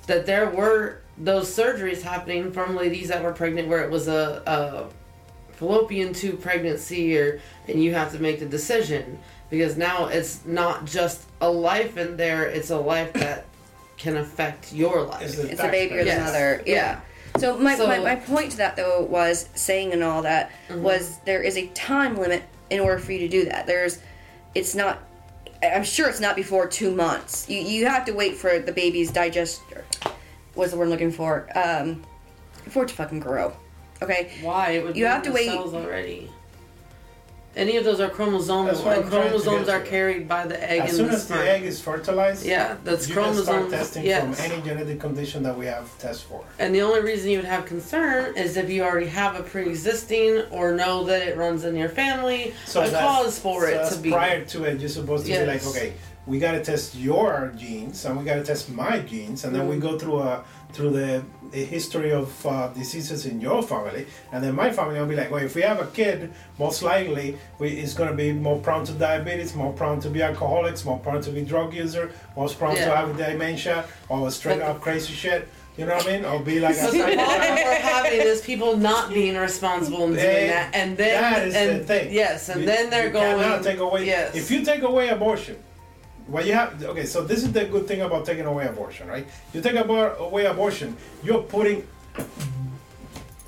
that 0.06 0.26
there 0.26 0.48
were 0.50 0.98
those 1.22 1.48
surgeries 1.54 2.02
happening 2.02 2.50
from 2.52 2.74
ladies 2.76 3.08
that 3.08 3.22
were 3.22 3.32
pregnant 3.32 3.68
where 3.68 3.82
it 3.84 3.90
was 3.90 4.08
a, 4.08 4.42
a 4.46 5.54
fallopian 5.54 6.12
tube 6.12 6.40
pregnancy 6.42 7.16
or 7.16 7.40
and 7.68 7.82
you 7.82 7.94
have 7.94 8.10
to 8.12 8.18
make 8.18 8.40
the 8.40 8.46
decision 8.46 9.18
because 9.48 9.76
now 9.76 10.06
it's 10.06 10.44
not 10.44 10.84
just 10.84 11.22
a 11.40 11.48
life 11.48 11.96
in 11.96 12.16
there 12.16 12.44
it's 12.46 12.70
a 12.70 12.76
life 12.76 13.12
that 13.12 13.44
can 13.96 14.16
affect 14.16 14.72
your 14.72 15.02
life 15.02 15.22
Is 15.22 15.36
the 15.36 15.50
it's 15.52 15.60
a 15.60 15.68
baby 15.68 15.94
or 15.94 15.98
the 15.98 16.06
Yes. 16.06 16.20
mother. 16.26 16.62
Yeah. 16.66 16.74
Yeah. 16.74 17.00
So 17.38 17.56
my, 17.56 17.76
So- 17.76 17.86
my 17.86 17.98
my 18.00 18.16
point 18.16 18.50
to 18.52 18.56
that 18.56 18.74
though 18.74 19.02
was 19.04 19.48
saying 19.54 19.92
and 19.92 20.02
all 20.02 20.22
that 20.22 20.50
Mm-hmm. 20.68 20.82
was 20.82 21.18
there 21.24 21.42
is 21.42 21.56
a 21.56 21.68
time 21.68 22.16
limit 22.16 22.42
in 22.68 22.80
order 22.80 22.98
for 22.98 23.12
you 23.12 23.20
to 23.20 23.28
do 23.28 23.44
that. 23.44 23.66
There's, 23.66 23.98
it's 24.54 24.74
not. 24.74 24.98
I'm 25.62 25.84
sure 25.84 26.08
it's 26.08 26.20
not 26.20 26.34
before 26.36 26.66
two 26.66 26.90
months. 26.94 27.48
You 27.48 27.58
you 27.60 27.86
have 27.86 28.04
to 28.06 28.12
wait 28.12 28.34
for 28.36 28.58
the 28.58 28.72
baby's 28.72 29.10
digest. 29.12 29.60
What's 30.54 30.72
the 30.72 30.78
word 30.78 30.84
I'm 30.84 30.90
looking 30.90 31.12
for? 31.12 31.48
Um, 31.54 32.02
for 32.68 32.84
it 32.84 32.88
to 32.88 32.94
fucking 32.94 33.20
grow. 33.20 33.56
Okay. 34.02 34.32
why 34.42 34.70
it 34.70 34.84
would 34.84 34.96
You 34.96 35.04
be 35.04 35.08
have 35.08 35.22
to 35.22 35.30
the 35.30 35.34
wait- 35.34 35.46
cells 35.46 35.74
already 35.74 36.28
any 37.54 37.76
of 37.76 37.84
those 37.84 38.00
are 38.00 38.08
chromosomes. 38.08 38.68
That's 38.68 38.80
what 38.80 38.96
I'm 38.96 39.10
trying 39.10 39.24
to 39.24 39.28
chromosomes 39.28 39.68
are 39.68 39.80
carried 39.80 40.26
by 40.26 40.46
the 40.46 40.70
egg 40.70 40.80
as 40.80 40.90
and 40.90 40.96
soon 40.96 41.06
the 41.08 41.12
as 41.14 41.28
the 41.28 41.50
egg 41.50 41.64
is 41.64 41.80
fertilized, 41.80 42.46
yeah 42.46 42.76
that's 42.82 43.08
you 43.08 43.14
can 43.14 43.34
start 43.34 43.68
testing 43.70 44.04
yes. 44.04 44.40
from 44.40 44.52
any 44.52 44.62
genetic 44.62 45.00
condition 45.00 45.42
that 45.42 45.56
we 45.56 45.66
have 45.66 45.86
tests 45.98 46.22
for. 46.22 46.44
And 46.58 46.74
the 46.74 46.82
only 46.82 47.00
reason 47.00 47.30
you 47.30 47.38
would 47.38 47.44
have 47.46 47.66
concern 47.66 48.36
is 48.36 48.56
if 48.56 48.70
you 48.70 48.82
already 48.82 49.06
have 49.06 49.38
a 49.38 49.42
pre-existing 49.42 50.42
or 50.50 50.74
know 50.74 51.04
that 51.04 51.22
it 51.28 51.36
runs 51.36 51.64
in 51.64 51.76
your 51.76 51.90
family, 51.90 52.54
a 52.74 52.90
cause 52.90 53.38
for 53.38 53.62
so 53.62 53.68
it 53.68 53.72
that's 53.72 53.96
to 53.96 54.02
be. 54.02 54.10
prior 54.10 54.44
to 54.46 54.64
it. 54.64 54.80
You're 54.80 54.88
supposed 54.88 55.26
to 55.26 55.32
be 55.32 55.46
like, 55.46 55.66
okay, 55.66 55.92
we 56.26 56.38
got 56.38 56.52
to 56.52 56.62
test 56.64 56.94
your 56.94 57.52
genes 57.56 58.04
and 58.04 58.16
we 58.18 58.24
got 58.24 58.34
to 58.36 58.44
test 58.44 58.70
my 58.70 59.00
genes, 59.00 59.44
and 59.44 59.54
then 59.54 59.66
we 59.68 59.76
Mm-hmm. 59.76 59.88
go 59.88 59.98
through 59.98 60.20
a 60.20 60.44
through 60.72 60.90
the, 60.90 61.22
the 61.50 61.62
history 61.66 62.12
of 62.12 62.46
uh, 62.46 62.68
diseases 62.68 63.26
in 63.26 63.42
your 63.42 63.62
family, 63.62 64.06
and 64.32 64.42
then 64.42 64.54
my 64.54 64.70
family 64.72 64.98
will 64.98 65.06
be 65.06 65.14
like, 65.16 65.30
well, 65.30 65.44
if 65.44 65.54
we 65.54 65.60
have 65.60 65.78
a 65.80 65.86
kid, 65.88 66.32
most 66.58 66.82
likely 66.82 67.36
we 67.58 67.68
is 67.78 67.92
going 67.92 68.08
to 68.08 68.16
be 68.16 68.32
more 68.32 68.58
prone 68.58 68.82
to 68.86 68.92
diabetes, 68.92 69.54
more 69.54 69.70
prone 69.74 70.00
to 70.00 70.08
be 70.08 70.22
alcoholics, 70.22 70.82
more 70.86 70.98
prone 71.00 71.20
to 71.20 71.30
be 71.30 71.42
drug 71.42 71.74
user, 71.74 72.10
most 72.38 72.58
prone 72.58 72.74
to 72.76 72.80
Yeah. 72.80 73.04
have 73.06 73.16
dementia 73.18 73.84
or 74.08 74.30
straight 74.30 74.62
up 74.62 74.80
crazy 74.80 75.12
shit. 75.12 75.46
You 75.76 75.84
know 75.84 75.94
what 75.96 76.06
I 76.06 76.12
mean? 76.12 76.24
Or 76.24 76.38
be 76.40 76.58
like 76.60 76.76
a 76.76 76.82
But 76.84 76.92
the 76.92 76.98
problem 77.00 77.18
we're 77.18 77.74
having 77.74 78.20
is 78.20 78.40
people 78.40 78.76
not 78.76 79.12
being 79.12 79.36
responsible 79.36 80.04
and 80.04 80.14
doing 80.14 80.46
that, 80.48 80.74
and 80.74 80.96
then 80.96 81.20
that 81.20 81.48
is 81.48 81.54
and 81.54 81.80
the 81.80 81.84
thing. 81.84 82.12
yes, 82.14 82.48
and 82.48 82.60
You- 82.60 82.66
then 82.66 82.88
they're 82.88 83.08
you 83.08 83.12
going. 83.12 83.62
take 83.62 83.78
away. 83.78 84.06
Yes. 84.06 84.34
If 84.34 84.50
you 84.50 84.64
take 84.64 84.82
away 84.82 85.08
abortion, 85.10 85.56
well, 86.28 86.44
you 86.46 86.52
have 86.54 86.82
okay. 86.84 87.04
So 87.04 87.22
this 87.22 87.42
is 87.42 87.52
the 87.52 87.64
good 87.64 87.86
thing 87.86 88.00
about 88.02 88.24
taking 88.26 88.46
away 88.46 88.66
abortion, 88.66 89.08
right? 89.08 89.26
You 89.52 89.60
take 89.60 89.76
away 89.76 90.44
abortion, 90.46 90.96
you're 91.22 91.42
putting 91.42 91.86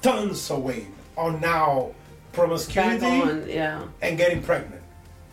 tons 0.02 0.50
away 0.50 0.88
on 1.16 1.40
now 1.40 1.92
promiscuity 2.32 3.06
on, 3.06 3.48
yeah, 3.48 3.84
and 4.02 4.18
getting 4.18 4.42
pregnant. 4.42 4.82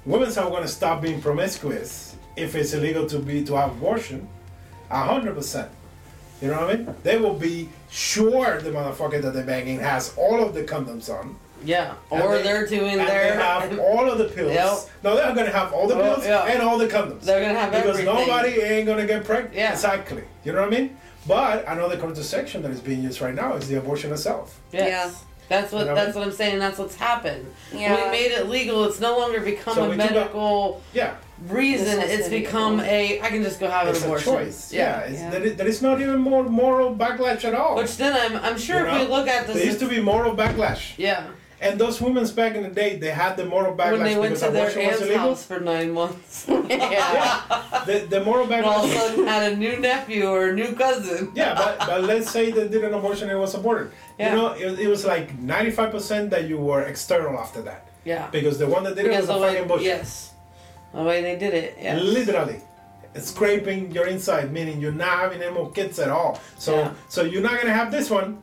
Women 0.05 0.29
are 0.29 0.49
going 0.49 0.63
to 0.63 0.67
stop 0.67 1.01
being 1.01 1.21
promiscuous 1.21 2.15
if 2.35 2.55
it's 2.55 2.73
illegal 2.73 3.07
to 3.07 3.19
be 3.19 3.43
to 3.45 3.55
have 3.55 3.71
abortion, 3.71 4.27
a 4.89 5.03
hundred 5.03 5.35
percent. 5.35 5.69
You 6.41 6.47
know 6.47 6.61
what 6.61 6.71
I 6.71 6.77
mean? 6.77 6.95
They 7.03 7.17
will 7.17 7.35
be 7.35 7.69
sure 7.91 8.59
the 8.61 8.71
motherfucker 8.71 9.21
that 9.21 9.33
they're 9.33 9.45
banging 9.45 9.79
has 9.79 10.13
all 10.17 10.43
of 10.43 10.55
the 10.55 10.63
condoms 10.63 11.09
on. 11.09 11.35
Yeah, 11.63 11.93
And 12.11 12.21
or 12.23 12.35
they- 12.37 12.43
they, 12.43 12.51
are 12.51 12.65
doing 12.67 12.99
and 12.99 13.07
their. 13.07 13.31
they 13.35 13.41
have 13.41 13.79
all 13.87 14.09
of 14.09 14.17
the 14.17 14.25
pills. 14.25 14.51
Yep. 14.53 14.77
No, 15.03 15.15
they're 15.15 15.35
gonna 15.35 15.49
have 15.51 15.73
all 15.73 15.87
the 15.87 15.95
Oh, 15.95 16.01
pills 16.01 16.25
yeah. 16.25 16.45
and 16.45 16.61
all 16.61 16.77
the 16.77 16.87
condoms. 16.87 17.21
They're 17.21 17.41
gonna 17.45 17.59
have 17.59 17.73
everything. 17.73 18.05
because 18.05 18.19
everything. 18.19 18.27
nobody 18.55 18.61
ain't 18.75 18.87
gonna 18.87 19.05
get 19.05 19.23
pregnant. 19.23 19.55
Yeah. 19.55 19.71
Exactly. 19.73 20.23
You 20.43 20.53
know 20.53 20.61
what 20.61 20.73
I 20.73 20.77
mean? 20.77 20.97
But 21.27 21.65
another 21.67 21.97
contraception 21.97 22.61
that 22.63 22.71
is 22.71 22.79
being 22.79 23.03
used 23.03 23.21
right 23.21 23.35
now 23.35 23.53
is 23.55 23.67
the 23.67 23.75
abortion 23.77 24.11
itself. 24.11 24.59
Yes. 24.71 25.23
That's 25.49 25.71
what 25.73 25.81
You 25.81 25.85
know? 25.87 25.95
that's 25.95 26.15
what 26.15 26.25
I'm 26.25 26.31
saying. 26.31 26.59
That's 26.59 26.77
what's 26.79 26.95
happened. 26.95 27.45
Yeah. 27.73 28.05
We 28.05 28.11
made 28.11 28.31
it 28.31 28.47
legal. 28.47 28.85
It's 28.85 29.01
no 29.01 29.17
longer 29.19 29.41
become 29.41 29.75
So 29.75 29.83
a 29.83 29.89
we 29.89 29.97
took 29.97 30.09
a- 30.09 30.13
medical 30.13 30.81
Yeah, 30.93 31.15
reason. 31.49 31.99
It's 31.99 32.09
has 32.15 32.25
to 32.25 32.31
become 32.31 32.79
a 32.79 33.19
I 33.21 33.27
can 33.29 33.43
just 33.43 33.59
go 33.59 33.69
have 33.69 33.87
an 33.87 33.93
it's 33.93 34.01
a 34.01 34.05
abortion. 34.05 34.33
choice. 34.33 34.71
Yeah, 34.71 34.99
it's, 35.01 35.19
Yeah. 35.19 35.29
There, 35.29 35.43
is, 35.43 35.55
there 35.57 35.67
is 35.67 35.81
not 35.81 35.99
even 35.99 36.19
more 36.21 36.43
moral 36.43 36.95
backlash 36.95 37.43
at 37.43 37.53
all. 37.53 37.75
Which 37.75 37.97
then 37.97 38.13
I'm 38.13 38.37
I'm 38.41 38.57
sure 38.57 38.79
You 38.79 38.85
if 38.87 38.91
know? 38.93 38.99
we 39.03 39.11
look 39.11 39.27
at 39.27 39.45
this, 39.45 39.57
there 39.57 39.65
used 39.65 39.79
to 39.79 39.89
be 39.89 39.99
moral 39.99 40.35
backlash, 40.35 40.93
yeah, 40.97 41.25
and 41.61 41.79
those 41.79 42.01
women 42.01 42.25
back 42.35 42.55
in 42.55 42.63
the 42.63 42.69
day, 42.69 42.97
they 42.97 43.11
had 43.11 43.37
the 43.37 43.45
moral 43.45 43.75
backlash 43.77 43.91
when 43.91 44.03
they 44.03 44.17
went 44.17 44.33
because 44.33 44.47
to 44.47 44.51
their 44.51 44.79
aunt's 44.79 45.15
house 45.15 45.45
for 45.45 45.59
nine 45.59 45.91
months, 45.91 46.45
yeah. 46.49 47.83
The, 47.85 48.07
the 48.09 48.23
moral 48.23 48.51
and 48.51 48.65
all 48.65 48.83
of 48.83 48.89
a 48.89 48.93
backlash. 48.93 48.97
sudden 48.97 49.27
had 49.27 49.53
a 49.53 49.55
new 49.55 49.77
nephew 49.79 50.25
or 50.25 50.49
a 50.49 50.53
new 50.53 50.73
cousin. 50.73 51.31
Yeah, 51.35 51.53
but, 51.53 51.77
but 51.79 52.03
let's 52.03 52.31
say 52.31 52.49
they 52.51 52.67
did 52.67 52.83
an 52.83 52.93
abortion 52.95 53.29
and 53.29 53.37
it 53.37 53.41
was 53.41 53.53
aborted. 53.53 53.91
Yeah. 54.17 54.29
You 54.29 54.35
know, 54.35 54.47
it, 54.53 54.79
it 54.79 54.87
was 54.87 55.05
like 55.05 55.37
95% 55.39 56.29
that 56.31 56.47
you 56.49 56.57
were 56.57 56.81
external 56.81 57.37
after 57.39 57.61
that. 57.61 57.87
Yeah, 58.03 58.27
Because 58.31 58.57
the 58.57 58.67
one 58.67 58.83
that 58.85 58.95
did 58.95 59.05
it 59.05 59.11
was 59.11 59.29
a 59.29 59.37
way 59.37 59.53
fucking 59.53 59.67
bush. 59.67 59.83
yes, 59.83 60.33
the 60.93 61.03
way 61.03 61.21
they 61.21 61.37
did 61.37 61.53
it. 61.53 61.77
Yes. 61.79 62.01
Literally. 62.01 62.59
Scraping 63.15 63.91
your 63.91 64.07
inside, 64.07 64.51
meaning 64.51 64.79
you're 64.81 64.91
not 64.91 65.19
having 65.19 65.41
any 65.41 65.53
more 65.53 65.69
kids 65.71 65.99
at 65.99 66.09
all. 66.09 66.39
So 66.57 66.75
Yeah. 66.77 66.93
so 67.09 67.23
you're 67.23 67.43
not 67.43 67.59
gonna 67.59 67.73
have 67.73 67.91
this 67.91 68.09
one, 68.09 68.41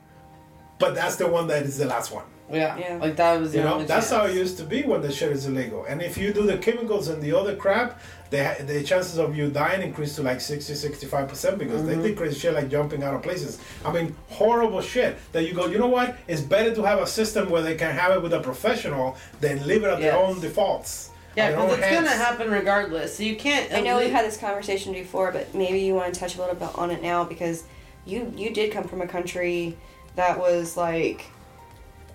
but 0.79 0.95
that's 0.95 1.17
the 1.17 1.27
one 1.27 1.47
that 1.49 1.63
is 1.65 1.79
the 1.79 1.87
last 1.87 2.13
one. 2.13 2.25
Yeah. 2.51 2.77
Yeah. 2.79 2.97
like 3.01 3.17
that 3.17 3.39
was 3.41 3.53
the 3.53 3.59
You 3.59 3.65
know, 3.65 3.75
only 3.75 3.85
that's 3.87 4.09
chance. 4.11 4.21
how 4.23 4.27
it 4.27 4.35
used 4.35 4.57
to 4.59 4.65
be 4.65 4.83
when 4.83 5.03
the 5.03 5.13
shit 5.13 5.33
is 5.33 5.47
illegal. 5.47 5.85
And 5.85 6.01
if 6.03 6.17
you 6.17 6.33
do 6.33 6.43
the 6.47 6.59
chemicals 6.59 7.09
and 7.09 7.23
the 7.23 7.37
other 7.37 7.55
crap, 7.57 8.01
the, 8.31 8.57
the 8.67 8.83
chances 8.83 9.19
of 9.19 9.37
you 9.37 9.51
dying 9.51 9.83
increase 9.83 10.15
to 10.17 10.23
like 10.23 10.41
60, 10.41 10.73
65% 10.73 11.59
because 11.59 11.83
Mm-hmm. 11.83 12.03
they 12.03 12.09
decrease 12.11 12.39
shit 12.39 12.55
like 12.55 12.69
jumping 12.71 13.03
out 13.03 13.15
of 13.15 13.23
places. 13.23 13.59
I 13.85 13.93
mean, 13.93 14.15
horrible 14.31 14.81
shit 14.81 15.17
that 15.33 15.45
you 15.47 15.55
go, 15.55 15.67
you 15.67 15.79
know 15.79 15.89
what? 15.89 16.17
It's 16.27 16.41
better 16.43 16.75
to 16.75 16.83
have 16.83 16.99
a 17.01 17.07
system 17.07 17.49
where 17.51 17.63
they 17.63 17.75
can 17.75 17.95
have 17.95 18.13
it 18.13 18.23
with 18.23 18.33
a 18.33 18.41
professional 18.41 19.17
than 19.41 19.67
leave 19.67 19.85
it 19.85 19.89
at 19.91 20.01
their 20.01 20.17
own 20.17 20.41
defaults. 20.41 21.11
Yeah, 21.37 21.51
Their 21.51 21.57
because 21.61 21.73
own 21.75 21.83
it's 21.85 21.93
gonna 21.95 22.11
happen 22.11 22.51
regardless. 22.51 23.17
So 23.17 23.23
you 23.23 23.37
can't. 23.37 23.73
I 23.73 23.81
know 23.81 23.99
we've 23.99 24.11
had 24.11 24.25
this 24.27 24.37
conversation 24.39 24.93
before, 24.93 25.31
but 25.31 25.55
maybe 25.55 25.79
you 25.81 25.95
want 25.95 26.13
to 26.13 26.19
touch 26.19 26.35
a 26.37 26.41
little 26.41 26.57
bit 26.57 26.71
on 26.77 26.91
it 26.91 27.01
now 27.03 27.23
because 27.25 27.65
you 28.07 28.33
you 28.37 28.51
did 28.53 28.73
come 28.73 28.85
from 28.85 29.03
a 29.03 29.07
country 29.07 29.77
that 30.17 30.37
was 30.39 30.77
like 30.77 31.27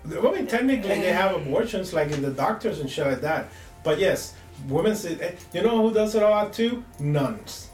I 0.06 0.32
mean, 0.32 0.47
technically, 0.47 0.89
they 0.89 1.14
have 1.14 1.36
abortions 1.36 1.93
like 1.93 2.12
in 2.12 2.22
the 2.22 2.32
doctors 2.32 2.80
and 2.80 2.89
shit 2.89 3.08
like 3.08 3.22
that. 3.22 3.49
But 3.84 3.99
yes, 3.99 4.34
women 4.68 4.95
say, 4.95 5.18
eh, 5.20 5.32
you 5.54 5.62
know 5.62 5.88
who 5.88 5.93
does 5.93 6.16
it 6.16 6.24
a 6.24 6.30
lot 6.30 6.54
too? 6.54 6.84
Nuns. 6.99 7.70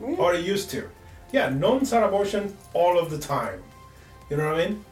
Really? 0.00 0.16
Or 0.16 0.32
they 0.34 0.40
used 0.40 0.70
to. 0.70 0.88
Yeah, 1.32 1.48
nuns 1.48 1.90
had 1.90 2.02
abortion 2.02 2.56
all 2.74 2.98
of 2.98 3.10
the 3.10 3.18
time. 3.18 3.62
You 4.30 4.36
know 4.36 4.46
what 4.50 4.60
I 4.60 4.68
mean? 4.68 4.84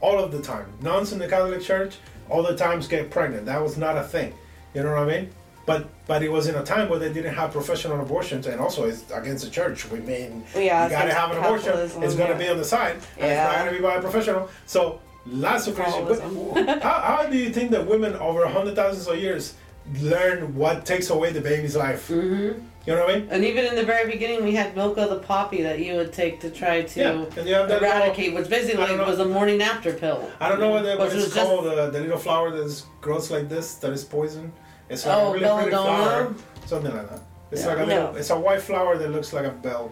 All 0.00 0.18
of 0.18 0.32
the 0.32 0.40
time. 0.42 0.66
Nuns 0.80 1.12
in 1.12 1.18
the 1.18 1.28
Catholic 1.28 1.62
Church 1.62 1.98
all 2.28 2.42
the 2.42 2.56
times 2.56 2.88
get 2.88 3.10
pregnant. 3.10 3.46
That 3.46 3.62
was 3.62 3.76
not 3.76 3.96
a 3.96 4.02
thing. 4.02 4.34
You 4.74 4.82
know 4.82 4.92
what 4.92 5.08
I 5.08 5.20
mean? 5.20 5.30
But 5.64 5.88
but 6.06 6.22
it 6.22 6.30
was 6.30 6.46
in 6.46 6.54
a 6.54 6.62
time 6.64 6.88
where 6.88 6.98
they 6.98 7.12
didn't 7.12 7.34
have 7.34 7.50
professional 7.50 8.00
abortions, 8.00 8.46
and 8.46 8.60
also 8.60 8.84
it's 8.84 9.10
against 9.10 9.44
the 9.44 9.50
church. 9.50 9.90
We 9.90 9.98
mean 9.98 10.44
yeah, 10.54 10.84
you 10.84 10.90
gotta 10.90 11.12
have 11.12 11.32
an 11.32 11.38
abortion. 11.38 11.76
It's 11.78 12.14
gonna 12.14 12.30
yeah. 12.30 12.38
be 12.38 12.48
on 12.48 12.56
the 12.56 12.64
side, 12.64 12.92
and 12.92 13.02
it's 13.02 13.18
Yeah. 13.18 13.44
not 13.44 13.58
gonna 13.58 13.72
be 13.72 13.80
by 13.80 13.96
a 13.96 14.00
professional. 14.00 14.48
So 14.66 15.00
lots 15.26 15.66
of 15.66 15.74
crazy. 15.74 15.92
Capitalism. 15.92 16.80
how, 16.80 17.00
how 17.00 17.26
do 17.26 17.36
you 17.36 17.50
think 17.50 17.70
that 17.72 17.86
women 17.86 18.14
over 18.16 18.42
a 18.44 18.48
hundred 18.50 18.76
thousands 18.76 19.06
of 19.08 19.18
years 19.18 19.54
learn 20.00 20.54
what 20.54 20.84
takes 20.84 21.10
away 21.10 21.32
the 21.32 21.40
baby's 21.40 21.76
life? 21.76 22.08
Mhm. 22.08 22.62
You 22.86 22.94
know 22.94 23.04
what 23.04 23.16
I 23.16 23.18
mean? 23.18 23.28
And 23.32 23.44
even 23.44 23.64
in 23.64 23.74
the 23.74 23.82
very 23.82 24.08
beginning, 24.10 24.44
we 24.44 24.54
had 24.54 24.76
milk 24.76 24.96
of 24.96 25.10
the 25.10 25.18
poppy 25.18 25.60
that 25.62 25.80
you 25.80 25.96
would 25.96 26.12
take 26.12 26.38
to 26.42 26.50
try 26.50 26.82
to 26.82 27.00
Yeah, 27.00 27.10
and 27.36 27.48
you 27.48 27.54
have 27.54 27.68
that 27.68 27.82
little- 27.82 27.96
eradicate, 27.98 28.32
which 28.32 28.48
basically 28.48 28.96
was 28.96 29.18
a 29.18 29.24
morning 29.24 29.60
after 29.60 29.92
pill. 29.92 30.30
I 30.40 30.48
don't 30.48 30.60
know 30.60 30.70
what, 30.70 30.84
that, 30.84 30.96
what 30.98 31.12
it's 31.12 31.24
just- 31.24 31.34
called. 31.36 31.66
Uh, 31.66 31.90
the 31.90 31.98
little 32.00 32.16
flower 32.18 32.50
that 32.52 32.82
grows 33.00 33.28
like 33.30 33.48
this, 33.48 33.74
that 33.76 33.92
is 33.92 34.04
poison. 34.04 34.52
It's 34.88 35.04
like 35.04 35.16
Oh, 35.18 35.30
a 35.30 35.32
really 35.32 35.54
pretty 35.62 35.70
flower, 35.72 36.34
something 36.64 36.94
like 36.94 37.10
that. 37.10 37.20
It's 37.50 37.62
Yeah. 37.62 37.68
like 37.70 37.78
a 37.78 37.86
No. 37.86 37.86
little, 37.86 38.16
it's 38.16 38.30
a 38.30 38.38
white 38.38 38.62
flower 38.62 38.96
that 38.98 39.10
looks 39.10 39.32
like 39.32 39.46
a 39.46 39.50
bell. 39.50 39.90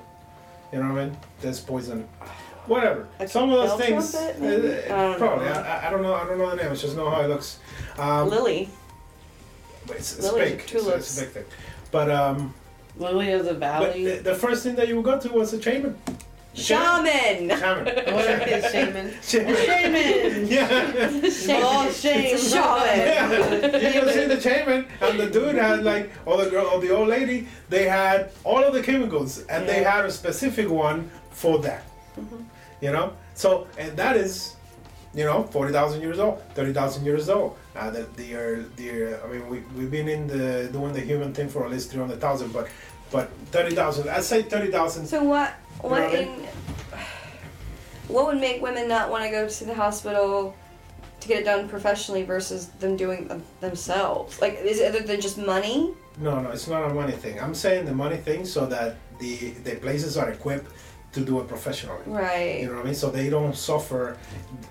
You 0.72 0.78
know 0.80 0.92
what 0.92 1.00
I 1.02 1.04
mean? 1.06 1.16
That's 1.42 1.58
poison. 1.58 2.06
Whatever. 2.66 3.06
Like 3.20 3.28
Some 3.28 3.50
of 3.52 3.68
those 3.68 3.78
things, 3.80 4.10
trumpet, 4.12 4.90
uh, 4.90 4.94
uh, 4.94 5.12
I 5.14 5.18
probably. 5.18 5.46
I, 5.48 5.52
I- 5.84 5.86
I 5.88 5.90
don't 5.90 6.02
know. 6.02 6.14
I 6.14 6.24
don't 6.26 6.38
know 6.38 6.50
the 6.50 6.56
name. 6.56 6.72
I 6.72 6.74
just 6.74 6.96
know 6.96 7.10
how 7.10 7.20
it 7.22 7.28
looks. 7.28 7.58
Um, 7.98 8.28
Lily. 8.30 8.68
it's, 9.90 10.16
it's 10.18 10.22
lilies 10.32 10.50
big. 10.52 10.60
or 10.82 10.94
It's, 10.94 11.18
it's 11.18 11.18
a 11.18 11.20
big 11.24 11.30
thing. 11.32 11.44
But 11.90 12.10
um, 12.10 12.54
Lily 12.96 13.32
of 13.32 13.44
the 13.44 13.52
but 13.54 13.60
Valley. 13.60 14.04
the, 14.04 14.22
the 14.22 14.34
first 14.34 14.62
thing 14.62 14.74
that 14.76 14.88
you 14.88 14.96
would 14.96 15.04
go 15.04 15.18
to 15.18 15.28
was 15.32 15.52
a 15.52 15.60
shaman. 15.60 15.96
Shaman. 16.54 17.48
Shaman. 17.50 17.84
what 18.14 18.24
shaman? 18.72 19.12
Shaman. 19.22 19.56
Shaman! 19.66 20.46
Yeah. 20.46 21.10
Oh, 21.60 21.90
shame. 21.90 22.34
It's 22.34 22.46
a 22.46 22.50
shaman. 22.50 22.98
Yeah, 22.98 23.76
you 23.92 24.00
can 24.00 24.08
see 24.12 24.24
the 24.26 24.40
chairman 24.40 24.86
and 25.00 25.18
the 25.18 25.26
dude 25.28 25.56
had 25.56 25.82
like, 25.82 26.10
or 26.24 26.42
the 26.44 26.48
girl, 26.50 26.66
or 26.66 26.80
the 26.80 26.90
old 26.90 27.08
lady. 27.08 27.48
They 27.68 27.88
had 27.88 28.30
all 28.44 28.62
of 28.62 28.72
the 28.72 28.82
chemicals, 28.82 29.42
and 29.46 29.68
they 29.68 29.82
had 29.82 30.04
a 30.04 30.10
specific 30.12 30.70
one 30.70 31.10
for 31.30 31.58
that. 31.58 31.82
You 32.84 32.92
know, 32.92 33.14
so 33.32 33.66
and 33.78 33.96
that 33.96 34.14
is, 34.14 34.56
you 35.14 35.24
know, 35.24 35.44
forty 35.44 35.72
thousand 35.72 36.02
years 36.02 36.18
old, 36.18 36.42
thirty 36.52 36.74
thousand 36.74 37.06
years 37.06 37.30
old. 37.30 37.56
Uh, 37.74 37.88
the 37.88 38.02
the, 38.16 38.36
uh, 38.36 38.62
the 38.76 38.88
uh, 39.16 39.24
I 39.24 39.32
mean, 39.32 39.48
we 39.48 39.60
we've 39.74 39.90
been 39.90 40.06
in 40.06 40.26
the 40.26 40.68
doing 40.70 40.92
the 40.92 41.00
human 41.00 41.32
thing 41.32 41.48
for 41.48 41.64
at 41.64 41.70
least 41.70 41.90
three 41.90 42.02
hundred 42.02 42.20
thousand, 42.20 42.52
but 42.52 42.68
but 43.10 43.30
thirty 43.52 43.74
thousand. 43.74 44.10
I'd 44.10 44.22
say 44.22 44.42
thirty 44.42 44.70
thousand. 44.70 45.06
So 45.06 45.24
what? 45.24 45.54
You 45.82 45.88
know 45.88 45.88
What 45.94 46.02
I 46.02 46.16
in? 46.18 46.28
What 48.08 48.26
would 48.26 48.38
make 48.38 48.60
women 48.60 48.86
not 48.86 49.08
want 49.08 49.24
to 49.24 49.30
go 49.30 49.48
to 49.48 49.64
the 49.64 49.74
hospital 49.74 50.54
to 51.20 51.28
get 51.28 51.40
it 51.40 51.44
done 51.46 51.70
professionally 51.70 52.22
versus 52.22 52.66
them 52.80 52.98
doing 52.98 53.28
them 53.28 53.42
themselves? 53.62 54.42
Like, 54.42 54.60
is 54.60 54.78
it 54.78 54.94
other 54.94 55.06
than 55.06 55.22
just 55.22 55.38
money? 55.38 55.94
No, 56.18 56.38
no, 56.38 56.50
it's 56.50 56.68
not 56.68 56.90
a 56.90 56.92
money 56.92 57.12
thing. 57.12 57.40
I'm 57.40 57.54
saying 57.54 57.86
the 57.86 57.94
money 57.94 58.18
thing 58.18 58.44
so 58.44 58.66
that 58.66 58.96
the 59.20 59.52
the 59.64 59.76
places 59.76 60.18
are 60.18 60.28
equipped 60.28 60.70
to 61.14 61.20
do 61.20 61.40
it 61.40 61.48
professionally. 61.48 62.02
Right. 62.06 62.60
You 62.60 62.68
know 62.68 62.74
what 62.74 62.82
I 62.82 62.84
mean? 62.86 62.94
So 62.94 63.10
they 63.10 63.30
don't 63.30 63.56
suffer 63.56 64.16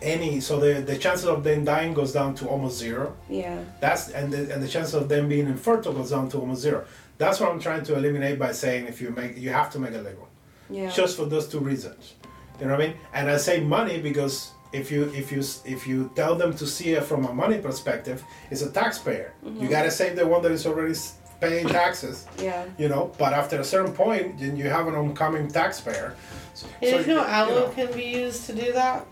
any. 0.01 0.39
So 0.39 0.59
the 0.59 0.81
the 0.81 0.97
chances 0.97 1.25
of 1.25 1.43
them 1.43 1.65
dying 1.65 1.93
goes 1.93 2.11
down 2.13 2.35
to 2.35 2.47
almost 2.47 2.77
zero. 2.77 3.15
Yeah. 3.29 3.63
That's 3.79 4.09
and 4.09 4.31
the 4.31 4.53
and 4.53 4.61
the 4.61 4.67
chance 4.67 4.93
of 4.93 5.09
them 5.09 5.27
being 5.29 5.47
infertile 5.47 5.93
goes 5.93 6.11
down 6.11 6.29
to 6.29 6.37
almost 6.39 6.61
zero. 6.61 6.85
That's 7.17 7.39
what 7.39 7.49
I'm 7.51 7.59
trying 7.59 7.83
to 7.85 7.95
eliminate 7.95 8.37
by 8.39 8.51
saying 8.51 8.87
if 8.87 9.01
you 9.01 9.09
make 9.11 9.37
you 9.37 9.49
have 9.49 9.69
to 9.71 9.79
make 9.79 9.93
it 9.93 10.03
legal, 10.03 10.27
Yeah. 10.69 10.89
just 10.89 11.17
for 11.17 11.25
those 11.25 11.47
two 11.47 11.59
reasons. 11.59 12.13
You 12.59 12.67
know 12.67 12.73
what 12.75 12.83
I 12.83 12.87
mean? 12.87 12.95
And 13.13 13.29
I 13.29 13.37
say 13.37 13.61
money 13.61 13.99
because 13.99 14.51
if 14.73 14.91
you 14.91 15.03
if 15.13 15.31
you 15.31 15.41
if 15.65 15.87
you 15.87 16.11
tell 16.15 16.35
them 16.35 16.53
to 16.55 16.65
see 16.65 16.89
it 16.97 17.03
from 17.03 17.25
a 17.25 17.33
money 17.33 17.59
perspective, 17.59 18.23
it's 18.51 18.61
a 18.61 18.71
taxpayer. 18.71 19.33
You 19.43 19.51
mm-hmm. 19.51 19.67
gotta 19.69 19.91
save 19.91 20.15
the 20.15 20.25
one 20.27 20.41
that 20.43 20.51
is 20.51 20.65
already 20.65 20.95
paying 21.43 21.67
taxes. 21.67 22.25
yeah. 22.37 22.65
You 22.77 22.87
know, 22.89 23.11
but 23.17 23.33
after 23.33 23.59
a 23.59 23.63
certain 23.63 23.93
point, 23.93 24.39
then 24.39 24.55
you 24.57 24.69
have 24.69 24.87
an 24.87 24.95
oncoming 24.95 25.47
taxpayer. 25.49 26.15
So, 26.53 26.67
Did 26.81 27.07
you 27.07 27.13
know 27.15 27.21
you 27.21 27.27
aloe 27.27 27.59
know, 27.67 27.69
can 27.69 27.91
be 27.93 28.05
used 28.05 28.45
to 28.47 28.53
do 28.53 28.73
that? 28.73 29.05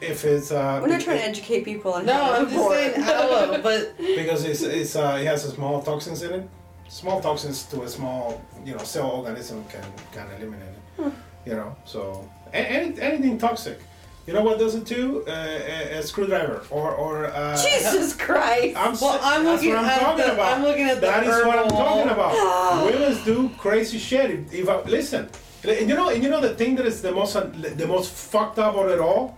if 0.00 0.24
it's 0.24 0.50
uh, 0.50 0.80
We're 0.82 0.88
not 0.88 1.00
trying 1.00 1.18
to 1.18 1.24
educate 1.24 1.64
people 1.64 1.92
on 1.94 2.04
No, 2.04 2.12
how 2.12 2.32
I'm 2.34 2.44
just 2.44 2.56
abort. 2.56 2.72
saying 2.76 2.94
aloe, 3.02 3.62
but 3.68 3.96
because 3.98 4.44
it's 4.44 4.62
it's 4.62 4.96
uh, 4.96 5.18
it 5.20 5.26
has 5.26 5.44
a 5.44 5.50
small 5.50 5.80
toxins 5.82 6.22
in 6.22 6.32
it. 6.34 6.48
Small 6.88 7.20
toxins 7.20 7.62
to 7.70 7.82
a 7.82 7.88
small 7.88 8.42
you 8.66 8.72
know 8.76 8.82
cell 8.84 9.08
organism 9.10 9.64
can 9.72 9.84
can 10.12 10.26
eliminate 10.36 10.74
it. 10.98 11.12
You 11.46 11.54
know, 11.54 11.76
so 11.84 12.28
any, 12.52 13.00
anything 13.00 13.38
toxic. 13.38 13.78
You 14.26 14.32
know 14.32 14.42
what 14.42 14.58
does 14.58 14.74
it 14.74 14.86
too? 14.86 15.22
Uh, 15.28 15.30
a, 15.32 15.98
a 15.98 16.02
screwdriver 16.02 16.62
or 16.70 16.92
or. 16.94 17.26
Uh, 17.26 17.56
Jesus 17.62 18.16
Christ. 18.26 18.74
I'm, 18.76 18.94
well, 18.98 19.14
s- 19.14 19.20
I'm 19.22 19.44
that's 19.44 19.62
looking 19.62 19.74
what 19.74 19.84
I'm 19.84 19.90
at 19.90 20.00
talking 20.00 20.24
the, 20.26 20.32
about. 20.32 20.56
I'm 20.56 20.62
looking 20.62 20.84
at 20.88 20.94
the 20.96 21.00
That 21.02 21.24
is 21.24 21.44
what 21.44 21.58
I'm 21.58 21.64
herbal- 21.66 21.76
talking 21.76 22.10
about. 22.10 22.84
Women 22.92 23.24
do 23.24 23.50
crazy 23.58 23.98
shit. 23.98 24.30
If, 24.30 24.54
if 24.54 24.68
I, 24.68 24.80
listen, 24.82 25.28
and 25.68 25.88
you 25.88 25.94
know, 25.94 26.08
and 26.08 26.22
you 26.22 26.30
know 26.30 26.40
the 26.40 26.54
thing 26.54 26.74
that 26.76 26.86
is 26.86 27.02
the 27.02 27.12
most 27.12 27.34
the 27.34 27.86
most 27.86 28.12
fucked 28.12 28.58
up 28.58 28.76
of 28.76 28.88
it 28.88 28.98
all, 28.98 29.36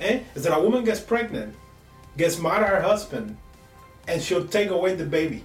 eh, 0.00 0.20
is 0.34 0.44
that 0.44 0.56
a 0.56 0.60
woman 0.60 0.84
gets 0.84 1.00
pregnant, 1.00 1.54
gets 2.16 2.38
mad 2.38 2.62
at 2.62 2.68
her 2.70 2.80
husband, 2.80 3.36
and 4.08 4.22
she'll 4.22 4.46
take 4.46 4.70
away 4.70 4.94
the 4.94 5.04
baby. 5.04 5.44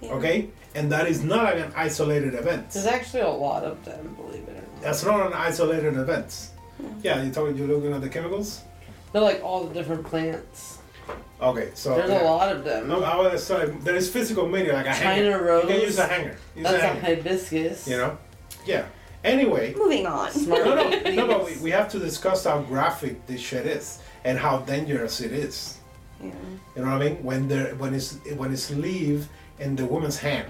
Yeah. 0.00 0.12
Okay, 0.12 0.48
and 0.74 0.90
that 0.92 1.08
is 1.08 1.22
not 1.22 1.58
an 1.58 1.72
isolated 1.76 2.34
event. 2.34 2.70
There's 2.70 2.86
actually 2.86 3.22
a 3.22 3.28
lot 3.28 3.64
of 3.64 3.84
them, 3.84 4.14
believe 4.16 4.44
it 4.48 4.50
or 4.50 4.54
not. 4.54 4.80
That's 4.80 5.04
not 5.04 5.26
an 5.26 5.32
isolated 5.34 5.96
event. 5.98 6.50
Yeah, 7.02 7.22
you 7.22 7.30
talking? 7.32 7.56
You're 7.56 7.68
looking 7.68 7.92
at 7.92 8.00
the 8.00 8.08
chemicals. 8.08 8.62
They're 9.12 9.22
like 9.22 9.42
all 9.42 9.64
the 9.64 9.74
different 9.74 10.04
plants. 10.04 10.78
Okay, 11.40 11.70
so 11.74 11.94
There's 11.94 12.10
yeah. 12.10 12.22
a 12.22 12.24
lot 12.24 12.54
of 12.54 12.64
them. 12.64 12.88
No, 12.88 13.02
I 13.02 13.16
was 13.16 13.44
sorry. 13.44 13.70
There 13.70 13.94
is 13.94 14.10
physical 14.10 14.48
media 14.48 14.72
like 14.72 14.86
a 14.86 14.92
China 14.92 15.30
hanger. 15.30 15.42
rose. 15.44 15.62
You 15.64 15.68
can 15.70 15.80
use 15.80 15.98
a 15.98 16.06
hanger. 16.06 16.36
Use 16.56 16.66
a 16.66 16.70
That's 16.72 16.82
a 16.82 16.86
hanger. 16.88 17.00
hibiscus. 17.00 17.88
You 17.88 17.96
know. 17.96 18.18
Yeah. 18.66 18.86
Anyway, 19.24 19.74
Moving 19.76 20.06
on. 20.06 20.30
Smart 20.30 20.64
no, 20.64 20.74
no, 20.74 21.10
no, 21.12 21.26
but 21.26 21.44
we, 21.44 21.56
we 21.58 21.70
have 21.70 21.88
to 21.90 21.98
discuss 21.98 22.44
how 22.44 22.60
graphic 22.62 23.26
this 23.26 23.40
shit 23.40 23.66
is 23.66 24.00
and 24.24 24.38
how 24.38 24.58
dangerous 24.58 25.20
it 25.20 25.32
is. 25.32 25.78
Yeah. 26.22 26.30
You 26.76 26.82
know 26.84 26.92
what 26.92 27.02
I 27.02 27.10
mean? 27.10 27.22
When 27.24 27.48
they 27.48 27.72
when 27.74 27.94
it's 27.94 28.16
when 28.36 28.52
it's 28.52 28.70
leave 28.70 29.28
in 29.58 29.74
the 29.76 29.84
woman's 29.86 30.18
hand 30.18 30.48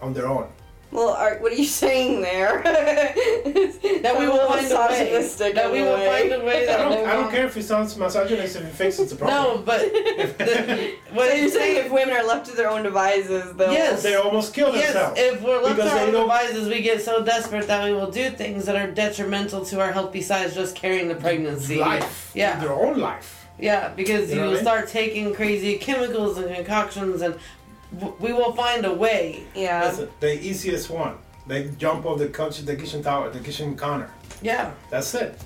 on 0.00 0.12
their 0.14 0.26
own. 0.26 0.48
Well, 0.94 1.08
are, 1.10 1.38
what 1.38 1.50
are 1.52 1.56
you 1.56 1.64
saying 1.64 2.20
there? 2.22 2.62
that 2.62 3.14
That 4.04 4.18
we 4.18 4.26
will 4.26 4.46
find 4.48 4.70
a 4.70 4.76
way. 4.88 5.52
That 5.52 5.72
we 5.72 5.82
will 5.82 5.96
find 5.96 6.32
a 6.32 6.44
way 6.44 6.68
I 6.68 6.76
don't, 6.76 7.08
I 7.08 7.12
don't 7.14 7.30
care 7.32 7.46
if 7.46 7.56
it 7.56 7.64
sounds 7.64 7.96
misogynist 7.96 8.54
if 8.56 8.62
it 8.64 8.72
fixes 8.72 9.10
the 9.10 9.16
problem. 9.16 9.56
No, 9.58 9.62
but 9.64 9.80
the, 10.38 10.94
So 11.14 11.24
you're 11.24 11.48
saying 11.48 11.86
if 11.86 11.92
women 11.92 12.14
are 12.14 12.24
left 12.24 12.46
to 12.46 12.52
their 12.56 12.70
own 12.70 12.82
devices, 12.84 13.52
they'll. 13.54 13.72
Yes. 13.72 14.02
They 14.04 14.14
almost 14.14 14.54
kill 14.54 14.70
themselves. 14.72 15.18
Yes, 15.18 15.32
themselves. 15.32 15.36
if 15.36 15.42
we're 15.42 15.62
left 15.62 15.76
Because 15.76 15.90
to 15.90 15.96
our 15.98 16.00
they 16.02 16.06
own 16.06 16.12
don't- 16.12 16.22
devices, 16.28 16.68
we 16.68 16.80
get 16.82 17.02
so 17.02 17.24
desperate 17.24 17.66
that 17.66 17.84
we 17.84 17.92
will 17.92 18.10
do 18.10 18.30
things 18.30 18.66
that 18.66 18.76
are 18.76 18.90
detrimental 18.90 19.64
to 19.66 19.80
our 19.80 19.90
health 19.92 20.12
besides 20.12 20.54
just 20.54 20.76
carrying 20.76 21.08
the 21.08 21.14
pregnancy. 21.16 21.76
life. 21.76 22.30
Yeah. 22.34 22.60
Their 22.60 22.72
own 22.72 22.98
life. 23.00 23.40
Yeah, 23.58 23.88
because 23.90 24.30
You 24.30 24.36
you, 24.36 24.40
know 24.42 24.46
will 24.48 24.52
I 24.52 24.54
mean? 24.54 24.64
start 24.64 24.88
taking 24.88 25.32
crazy 25.34 25.76
chemicals 25.78 26.38
and 26.38 26.52
concoctions, 26.54 27.22
and 27.22 27.34
w- 27.34 27.42
we 28.20 28.32
will 28.32 28.52
find 28.52 28.84
a 28.86 28.92
way. 28.92 29.44
Yeah. 29.54 29.80
That's 29.84 29.98
it. 29.98 30.20
the 30.20 30.32
easiest 30.44 30.90
one. 30.90 31.16
They 31.46 31.68
jump 31.78 32.06
off 32.06 32.18
the 32.18 32.28
kitchen, 32.28 32.64
the 32.66 32.76
kitchen 32.76 33.02
tower, 33.02 33.30
the 33.30 33.40
kitchen 33.40 33.76
counter. 33.76 34.10
Yeah, 34.42 34.72
That's 34.90 35.14
it. 35.14 35.38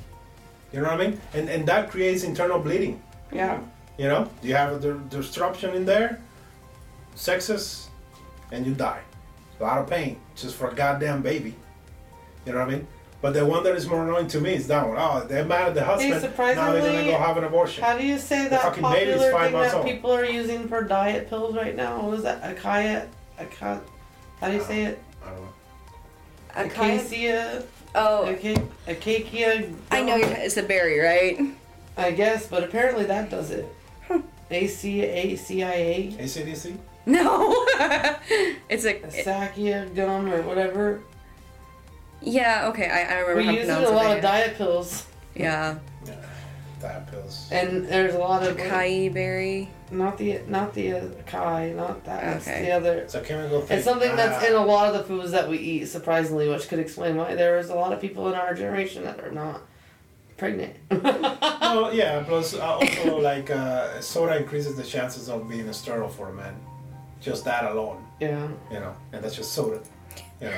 You 0.73 0.81
know 0.81 0.89
what 0.91 1.01
I 1.01 1.07
mean? 1.09 1.21
And 1.35 1.49
and 1.49 1.67
that 1.67 1.91
creates 1.91 2.23
internal 2.25 2.59
bleeding. 2.61 3.03
yeah. 3.33 3.61
You 3.99 4.07
know, 4.07 4.31
you 4.45 4.55
have 4.55 4.85
a 4.85 4.95
disruption 5.11 5.75
in 5.75 5.85
there, 5.85 6.21
sexes, 7.17 7.89
and 8.53 8.65
you 8.65 8.73
die. 8.75 9.01
A 9.59 9.63
lot 9.65 9.79
of 9.79 9.89
pain 9.91 10.21
just 10.37 10.55
for 10.55 10.71
a 10.71 10.75
goddamn 10.75 11.21
baby. 11.23 11.55
You 12.47 12.53
know 12.53 12.61
what 12.61 12.69
I 12.69 12.73
mean? 12.73 12.87
But 13.21 13.35
the 13.35 13.45
one 13.45 13.65
that 13.65 13.75
is 13.75 13.87
more 13.89 14.05
annoying 14.05 14.29
to 14.29 14.41
me 14.41 14.55
is 14.55 14.69
that 14.69 14.87
one. 14.87 14.97
Oh, 14.99 15.27
they're 15.27 15.45
mad 15.45 15.69
at 15.69 15.75
the 15.75 15.83
husband. 15.85 16.11
now 16.13 16.73
they're 16.73 16.83
gonna 16.83 17.05
go 17.05 17.19
have 17.19 17.37
an 17.37 17.45
abortion. 17.45 17.83
How 17.83 17.99
do 17.99 18.07
you 18.07 18.17
say 18.17 18.49
that 18.49 18.63
fucking 18.63 18.83
baby's 18.83 19.15
popular 19.15 19.33
five 19.33 19.43
thing 19.47 19.53
months 19.55 19.73
that 19.73 19.79
old. 19.79 19.87
people 19.87 20.13
are 20.13 20.25
using 20.25 20.69
for 20.69 20.85
diet 20.85 21.29
pills 21.29 21.57
right 21.57 21.75
now? 21.75 21.97
What 22.01 22.11
was 22.13 22.23
that? 22.23 22.43
Akaya, 22.45 23.09
Akaya. 23.41 23.81
How 24.41 24.49
do 24.49 24.55
you 24.55 24.63
say 24.63 24.85
it? 24.85 25.03
I 25.25 25.31
don't 25.31 25.41
know. 25.41 25.49
Acacia, 26.57 27.65
Oh, 27.95 28.27
aca- 28.27 28.63
acacia. 28.87 29.69
I 29.91 30.03
know 30.03 30.17
it's 30.17 30.57
a 30.57 30.63
berry, 30.63 31.01
right? 31.01 31.41
I 31.97 32.13
guess, 32.13 32.47
but 32.47 32.63
apparently 32.63 33.05
that 33.07 33.31
does 33.31 33.51
it. 33.51 33.67
ACACIA, 34.51 36.17
ACDC? 36.19 36.77
No, 37.07 37.53
it's 38.69 38.85
a 38.85 38.97
it- 38.97 39.25
Sakia 39.27 39.93
gum 39.95 40.33
or 40.33 40.43
whatever. 40.43 41.01
Yeah. 42.23 42.69
Okay, 42.69 42.89
I, 42.89 43.17
I 43.17 43.19
remember 43.21 43.37
We 43.41 43.45
how 43.47 43.53
to 43.53 43.57
use 43.59 43.67
pronounce 43.67 43.89
a 43.89 43.93
lot 43.93 44.11
it. 44.13 44.17
of 44.17 44.23
diet 44.23 44.57
pills, 44.57 45.07
yeah, 45.35 45.79
Yeah, 46.07 46.15
diet 46.81 47.07
pills. 47.11 47.49
and 47.51 47.87
there's 47.87 48.15
a 48.15 48.19
lot 48.19 48.43
of 48.47 48.57
acai 48.57 49.13
berry. 49.13 49.69
not 49.91 50.19
the 50.19 50.41
not 50.47 50.75
the 50.75 50.89
acai, 50.91 51.75
not 51.75 52.05
that. 52.05 52.37
It's 52.37 52.49
Okay. 52.49 52.63
the 52.67 52.73
other. 52.73 52.99
It's 52.99 53.15
a 53.15 53.21
chemical 53.21 53.61
thing. 53.63 53.77
It's 53.79 53.87
something 53.87 54.15
that's 54.17 54.43
Ah, 54.45 54.49
in 54.49 54.55
a 54.55 54.65
lot 54.65 54.89
of 54.89 54.95
the 54.99 55.05
foods 55.05 55.31
that 55.33 55.49
we 55.49 55.59
eat, 55.59 55.87
surprisingly, 55.87 56.49
which 56.49 56.69
could 56.69 56.79
explain 56.79 57.17
why 57.17 57.35
there 57.35 57.59
is 57.59 57.71
a 57.71 57.75
lot 57.75 57.93
of 57.93 58.01
people 58.01 58.29
in 58.29 58.35
our 58.35 58.55
generation 58.55 59.05
that 59.05 59.21
are 59.21 59.31
not 59.33 59.63
pregnant. 60.37 60.75
No, 61.69 61.91
yeah. 61.91 62.23
Plus, 62.27 62.55
uh, 62.55 62.61
also 62.63 63.19
like 63.21 63.51
uh, 63.51 64.01
soda 64.01 64.39
increases 64.39 64.75
the 64.75 64.83
chances 64.83 65.29
of 65.29 65.47
being 65.51 65.71
sterile 65.75 66.09
for 66.09 66.31
a 66.31 66.33
man. 66.33 66.57
Just 67.21 67.45
that 67.45 67.65
alone, 67.71 68.03
yeah. 68.21 68.49
you 68.73 68.81
know, 68.81 68.95
and 69.13 69.23
that's 69.23 69.35
just 69.37 69.53
soda, 69.53 69.81
you 70.41 70.47
know. 70.49 70.57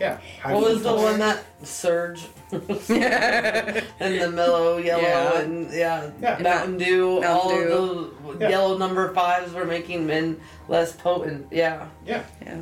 Yeah. 0.00 0.18
high 0.42 0.52
What 0.54 0.62
was 0.74 0.82
the 0.82 0.94
one 0.94 1.18
that 1.20 1.42
surge 1.62 2.26
and 2.52 2.60
the 2.60 4.30
Mello 4.32 4.80
Yello 4.80 5.02
Yeah. 5.02 5.38
and 5.40 5.72
yeah, 5.72 6.10
Yeah. 6.20 6.38
Mountain 6.42 6.78
Dew, 6.78 7.20
Mountain 7.20 7.26
all 7.28 7.50
Dew. 7.50 8.12
of 8.28 8.38
the 8.38 8.44
Yeah. 8.44 8.50
yellow 8.50 8.76
number 8.78 9.12
fives 9.14 9.52
were 9.52 9.64
making 9.64 10.06
men 10.06 10.38
less 10.68 10.92
potent. 10.92 11.46
Yeah. 11.50 11.86
Yeah. 12.04 12.24
Yeah. 12.44 12.58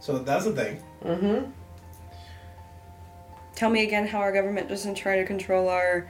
So 0.00 0.18
that's 0.18 0.44
the 0.46 0.52
thing. 0.52 0.82
Mm-hmm. 1.04 1.50
Tell 3.54 3.70
me 3.70 3.84
again 3.84 4.06
how 4.06 4.18
our 4.18 4.32
government 4.32 4.68
doesn't 4.68 4.94
try 4.96 5.16
to 5.16 5.24
control 5.24 5.68
our 5.68 6.08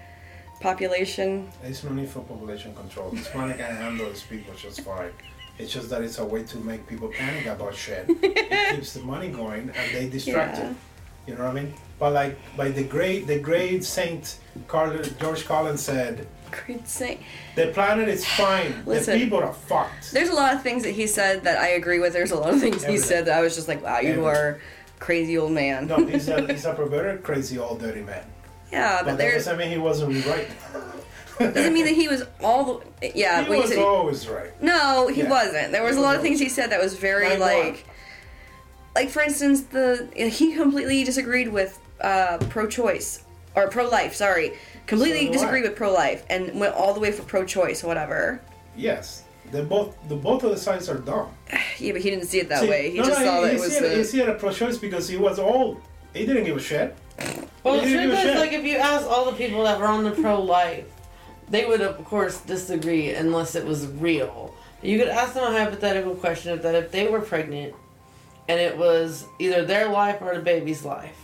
population. 0.60 1.50
There's 1.62 1.84
no 1.84 1.90
need 1.92 2.08
for 2.08 2.20
population 2.20 2.74
control. 2.74 3.10
This 3.10 3.32
money 3.34 3.54
can 3.54 3.74
handle 3.76 4.06
its 4.06 4.22
people 4.22 4.54
just 4.54 4.80
fine. 4.82 5.10
It's 5.58 5.72
just 5.72 5.88
that 5.90 6.02
it's 6.02 6.18
a 6.18 6.24
way 6.24 6.42
to 6.42 6.58
make 6.58 6.86
people 6.86 7.08
panic 7.08 7.46
about 7.46 7.74
shit. 7.74 8.06
it 8.08 8.74
keeps 8.74 8.92
the 8.94 9.00
money 9.00 9.28
going 9.28 9.70
and 9.74 9.94
they 9.94 10.08
distracted. 10.08 10.62
Yeah. 10.62 10.74
You 11.26 11.34
know 11.36 11.44
what 11.44 11.56
I 11.56 11.60
mean? 11.60 11.74
But 11.98 12.12
like 12.12 12.36
by 12.56 12.68
the 12.70 12.82
great 12.84 13.26
the 13.26 13.38
great 13.38 13.84
Saint 13.84 14.38
Carl, 14.66 14.98
George 15.20 15.44
Carlin 15.46 15.78
said, 15.78 16.26
Great 16.66 16.86
saint. 16.86 17.20
the 17.56 17.68
planet 17.68 18.08
is 18.08 18.24
fine. 18.26 18.82
Listen. 18.84 19.18
the 19.18 19.24
people 19.24 19.38
are 19.38 19.52
fucked. 19.52 20.12
There's 20.12 20.28
a 20.28 20.34
lot 20.34 20.54
of 20.54 20.62
things 20.62 20.82
that 20.82 20.92
he 20.92 21.06
said 21.06 21.44
that 21.44 21.58
I 21.58 21.68
agree 21.68 21.98
with. 22.00 22.12
There's 22.12 22.30
a 22.32 22.36
lot 22.38 22.52
of 22.52 22.60
things 22.60 22.84
he 22.84 22.98
said 22.98 23.24
that 23.26 23.36
I 23.38 23.40
was 23.40 23.54
just 23.54 23.66
like, 23.68 23.82
wow, 23.82 24.00
you 24.00 24.10
Everything. 24.10 24.24
are 24.26 24.60
crazy 24.98 25.38
old 25.38 25.52
man. 25.52 25.86
No, 25.86 26.04
he's 26.04 26.28
a 26.28 26.46
he's 26.52 26.64
a 26.64 26.74
perverted, 26.74 27.22
crazy 27.22 27.58
old 27.58 27.80
dirty 27.80 28.02
man. 28.02 28.24
Yeah, 28.70 28.98
But 28.98 29.04
but 29.04 29.10
that 29.12 29.18
there's 29.18 29.44
doesn't 29.46 29.58
mean 29.58 29.70
he 29.70 29.78
wasn't 29.78 30.26
right. 30.26 30.48
doesn't 31.38 31.72
mean 31.74 31.84
that 31.84 31.94
he 31.94 32.08
was 32.08 32.22
all 32.42 32.64
the 33.00 33.12
yeah. 33.14 33.42
he 33.44 33.50
was 33.50 33.70
said- 33.70 33.78
always 33.78 34.28
right. 34.28 34.62
no, 34.62 35.08
he 35.08 35.22
Yeah. 35.22 35.30
wasn't. 35.30 35.72
There 35.72 35.82
was 35.82 35.96
He 35.96 36.00
a 36.00 36.02
lot 36.04 36.10
was 36.10 36.16
of 36.18 36.22
things 36.22 36.40
he 36.40 36.48
said 36.48 36.70
that 36.70 36.80
was 36.80 36.94
very 36.94 37.28
Like 37.30 37.40
what? 37.40 37.64
like, 37.64 37.84
like 38.94 39.08
for 39.10 39.22
instance, 39.22 39.62
the 39.62 40.08
he 40.16 40.54
completely 40.54 41.02
disagreed 41.04 41.48
with 41.48 41.78
uh, 42.00 42.38
pro-choice 42.50 43.20
or 43.56 43.68
pro-life. 43.68 44.14
Sorry, 44.14 44.52
completely 44.86 45.20
So 45.20 45.24
do 45.26 45.30
I. 45.30 45.32
disagreed 45.32 45.62
with 45.64 45.76
pro-life 45.76 46.24
and 46.30 46.58
went 46.60 46.74
all 46.74 46.92
the 46.94 47.00
way 47.00 47.10
for 47.12 47.22
pro-choice 47.22 47.82
or 47.84 47.86
whatever. 47.88 48.40
Yes. 48.76 49.22
They 49.52 49.62
both 49.62 49.96
the 50.08 50.16
both 50.16 50.42
of 50.44 50.50
the 50.50 50.56
sides 50.56 50.88
are 50.88 50.98
dumb. 50.98 51.28
Yeah, 51.78 51.92
but 51.92 52.02
he 52.02 52.10
didn't 52.10 52.26
see 52.26 52.38
it 52.38 52.48
that 52.50 52.60
See, 52.62 52.68
way. 52.70 52.90
He 52.92 52.98
no, 52.98 53.04
just 53.04 53.20
no, 53.20 53.26
saw 53.26 53.36
he, 53.36 53.42
that 53.42 53.50
he 53.50 53.56
it 53.56 53.60
was. 53.60 53.72
see 53.76 53.84
it, 53.84 53.90
he 53.90 53.96
the- 53.98 54.04
see 54.04 54.20
it 54.20 54.28
a 54.28 54.34
pro-choice 54.34 54.78
because 54.78 55.08
he 55.08 55.16
was 55.16 55.38
old. 55.40 55.80
He 56.14 56.24
didn't 56.24 56.44
give 56.44 56.56
a 56.56 56.60
shit. 56.60 56.94
Well, 57.64 57.74
He 57.80 57.80
the 57.80 57.86
didn't 57.96 58.10
truth 58.10 58.24
is, 58.34 58.40
like, 58.40 58.52
if 58.52 58.64
you 58.64 58.76
ask 58.76 59.06
all 59.06 59.24
the 59.30 59.36
people 59.36 59.64
that 59.64 59.78
were 59.80 59.86
on 59.86 60.04
the 60.04 60.10
pro 60.12 60.40
life, 60.40 60.84
they 61.48 61.64
would, 61.66 61.80
of 61.80 62.04
course, 62.04 62.40
disagree 62.40 63.10
unless 63.10 63.54
it 63.54 63.64
was 63.64 63.86
real. 63.86 64.54
You 64.82 64.98
could 64.98 65.08
ask 65.08 65.34
them 65.34 65.44
a 65.44 65.58
hypothetical 65.58 66.14
question 66.14 66.52
of 66.52 66.62
that 66.62 66.74
if 66.74 66.90
they 66.90 67.06
were 67.08 67.20
pregnant 67.20 67.74
and 68.48 68.60
it 68.60 68.76
was 68.76 69.24
either 69.38 69.64
their 69.64 69.88
life 69.88 70.18
or 70.20 70.34
the 70.34 70.42
baby's 70.42 70.84
life. 70.84 71.16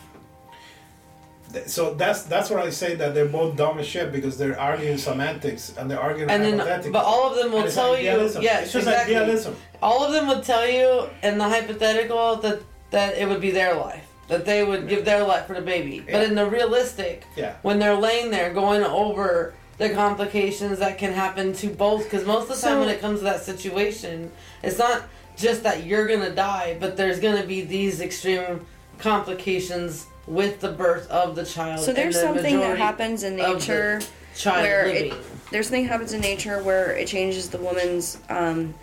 So 1.67 1.95
that's 1.95 2.23
that's 2.25 2.49
what 2.49 2.61
I 2.61 2.71
say 2.71 2.95
that 2.95 3.13
they're 3.13 3.27
both 3.27 3.57
dumb 3.57 3.81
as 3.81 3.87
shit 3.87 4.13
because 4.13 4.39
they're 4.39 4.59
arguing 4.59 4.97
semantics 4.99 5.75
and 5.77 5.91
they're 5.91 5.99
arguing 6.01 6.31
And 6.31 6.45
then, 6.45 6.59
hypothetical. 6.61 6.93
but 6.93 7.05
all 7.05 7.29
of 7.29 7.37
them 7.37 7.51
will 7.51 7.69
tell 7.69 7.97
you, 7.99 8.05
yes, 8.05 8.37
it's 8.37 8.73
just 8.73 8.87
exactly. 8.87 9.17
idealism. 9.17 9.57
All 9.83 10.05
of 10.05 10.13
them 10.13 10.29
would 10.29 10.45
tell 10.45 10.65
you 10.69 11.09
in 11.25 11.39
the 11.39 11.49
hypothetical 11.49 12.37
that 12.37 12.61
that 12.93 13.17
it 13.19 13.29
would 13.29 13.41
be 13.41 13.51
their 13.51 13.75
life, 13.75 14.07
that 14.29 14.45
they 14.45 14.63
would 14.65 14.89
give 14.89 15.05
their 15.05 15.25
life 15.25 15.47
for 15.47 15.55
the 15.55 15.61
baby. 15.61 15.99
But 16.01 16.23
in 16.23 16.37
the 16.37 16.47
realistic, 16.49 17.25
Yeah. 17.35 17.55
when 17.63 17.81
they're 17.81 17.97
laying 17.97 18.31
there 18.31 18.53
going 18.55 18.85
over 18.85 19.53
the 19.81 19.89
complications 19.89 20.79
that 20.79 20.99
can 20.99 21.13
happen 21.13 21.55
to 21.55 21.69
both, 21.69 22.05
because 22.05 22.27
most 22.27 22.43
of 22.43 22.49
the 22.49 22.55
time 22.55 22.75
So- 22.75 22.81
when 22.81 22.89
it 22.91 23.01
comes 23.01 23.21
to 23.21 23.25
that 23.25 23.43
situation, 23.43 24.31
it's 24.63 24.79
not 24.79 25.05
just 25.37 25.63
that 25.63 25.85
you're 25.85 26.07
gonna 26.07 26.31
die, 26.31 26.77
but 26.79 26.99
there's 26.99 27.19
gonna 27.19 27.45
be 27.47 27.63
these 27.63 28.03
extreme 28.03 28.67
complications 28.99 30.07
with 30.27 30.61
the 30.61 30.71
birth 30.71 31.11
of 31.11 31.35
the 31.35 31.47
child. 31.47 31.81
so 31.81 31.95
there's 31.95 32.15
the 32.15 32.21
something 32.21 32.61
that 32.61 32.77
happens 32.77 33.25
in 33.25 33.37
the 33.37 33.55
nature. 33.55 34.01
Child 34.37 34.63
where 34.63 34.87
living. 34.87 35.13
it, 35.13 35.51
there's 35.51 35.67
something 35.67 35.85
that 35.85 35.91
happens 35.91 36.13
in 36.13 36.21
nature 36.21 36.63
where 36.63 36.93
it 36.93 37.09
changes 37.09 37.49
the 37.49 37.59
woman's 37.59 38.19
um, 38.29 38.75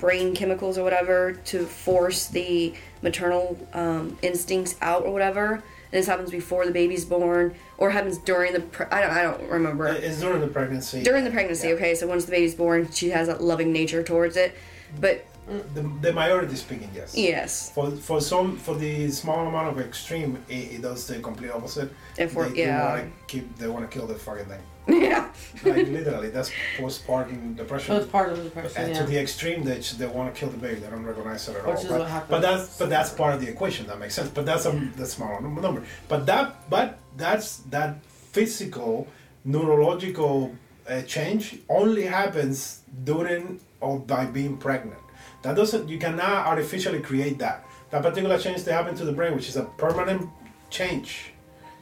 brain 0.00 0.34
chemicals 0.34 0.78
or 0.78 0.82
whatever 0.82 1.34
to 1.44 1.66
force 1.66 2.26
the 2.28 2.74
maternal 3.02 3.58
um, 3.74 4.18
instincts 4.22 4.76
out 4.80 5.04
or 5.04 5.12
whatever. 5.12 5.52
And 5.52 5.62
this 5.92 6.06
happens 6.06 6.30
before 6.30 6.66
the 6.66 6.72
baby's 6.72 7.04
born, 7.04 7.54
or 7.78 7.90
happens 7.90 8.18
during 8.18 8.52
the. 8.52 8.60
Pre- 8.60 8.86
I 8.86 9.00
don't. 9.02 9.10
I 9.10 9.22
don't 9.22 9.42
remember. 9.50 9.86
It's 9.88 10.20
during 10.20 10.40
the 10.40 10.48
pregnancy. 10.48 11.02
During 11.02 11.24
the 11.24 11.30
pregnancy, 11.30 11.68
Yeah. 11.68 11.74
okay. 11.74 11.94
So 11.94 12.06
once 12.06 12.24
the 12.24 12.30
baby's 12.32 12.54
born, 12.54 12.90
she 12.90 13.10
has 13.10 13.28
a 13.28 13.34
loving 13.36 13.72
nature 13.72 14.02
towards 14.02 14.36
it. 14.36 14.54
But 15.00 15.24
mm, 15.48 15.62
The, 15.74 15.82
the 16.08 16.12
majority 16.12 16.56
speaking, 16.56 16.90
yes. 16.94 17.14
yes, 17.16 17.70
For 17.74 17.90
for 17.90 18.20
some 18.20 18.56
for 18.56 18.74
the 18.74 19.10
small 19.10 19.46
amount 19.48 19.68
of 19.76 19.84
extreme, 19.84 20.38
it, 20.48 20.72
it 20.74 20.82
does 20.82 21.06
the 21.06 21.18
complete 21.20 21.50
opposite. 21.50 21.90
if 22.16 22.34
they, 22.34 22.48
yeah, 22.54 22.78
They 22.96 23.02
want 23.02 23.04
to 23.04 23.24
keep. 23.26 23.56
They 23.58 23.68
want 23.68 23.90
to 23.90 23.98
kill 23.98 24.06
the 24.06 24.14
fucking 24.14 24.46
thing. 24.46 24.62
Yeah. 24.88 25.32
Like 25.64 25.88
literally, 25.88 26.30
that's 26.30 26.50
postpartum 26.76 27.56
depression. 27.56 27.86
So 27.88 27.96
it's 27.96 28.06
part 28.10 28.30
of 28.30 28.38
the 28.38 28.44
depression, 28.44 28.82
and 28.82 28.92
yeah. 28.92 29.00
to 29.00 29.06
the 29.06 29.18
extreme 29.18 29.64
that 29.64 29.82
they 29.98 30.06
want 30.06 30.32
to 30.32 30.38
kill 30.38 30.50
the 30.50 30.58
baby, 30.58 30.80
they 30.80 30.88
don't 30.88 31.04
recognize 31.04 31.48
it 31.48 31.56
at 31.56 31.64
all. 31.64 31.72
Which 31.72 31.82
is 31.82 31.88
but, 31.88 32.00
what 32.00 32.08
happens. 32.08 32.30
but 32.30 32.42
that's 32.42 32.78
but 32.78 32.90
that's 32.90 33.10
part 33.10 33.34
of 33.34 33.40
the 33.40 33.48
equation. 33.48 33.86
That 33.86 33.98
makes 33.98 34.14
sense. 34.14 34.30
But 34.30 34.46
that's 34.46 34.66
a 34.66 34.70
the 34.96 35.06
smaller 35.06 35.40
number. 35.40 35.82
But 36.08 36.26
that 36.26 36.68
but 36.70 36.98
that's 37.16 37.58
that 37.70 38.04
physical 38.06 39.08
neurological 39.44 40.54
uh, 40.88 41.02
change 41.02 41.58
only 41.68 42.04
happens 42.04 42.82
during 43.04 43.60
or 43.80 43.98
by 43.98 44.26
being 44.26 44.56
pregnant. 44.56 45.00
That 45.42 45.56
doesn't 45.56 45.88
you 45.88 45.98
cannot 45.98 46.46
artificially 46.46 47.00
create 47.00 47.38
that. 47.38 47.64
That 47.90 48.02
particular 48.02 48.38
change 48.38 48.64
that 48.64 48.72
happen 48.72 48.94
to 48.96 49.04
the 49.04 49.12
brain, 49.12 49.34
which 49.34 49.48
is 49.48 49.56
a 49.56 49.64
permanent 49.78 50.28
change, 50.70 51.32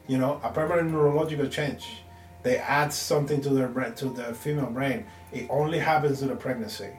you 0.07 0.19
know, 0.19 0.41
a 0.43 0.51
permanent 0.51 0.91
neurological 0.91 1.49
change. 1.49 2.04
They 2.45 2.59
add 2.59 2.93
something 2.93 3.41
to 3.41 3.49
their 3.51 3.69
brain, 3.69 3.95
to 3.95 4.07
the 4.11 4.33
female 4.35 4.67
brain. 4.67 5.07
It 5.33 5.47
only 5.51 5.79
happens 5.79 6.21
to 6.21 6.27
the 6.27 6.37
pregnancy. 6.37 6.91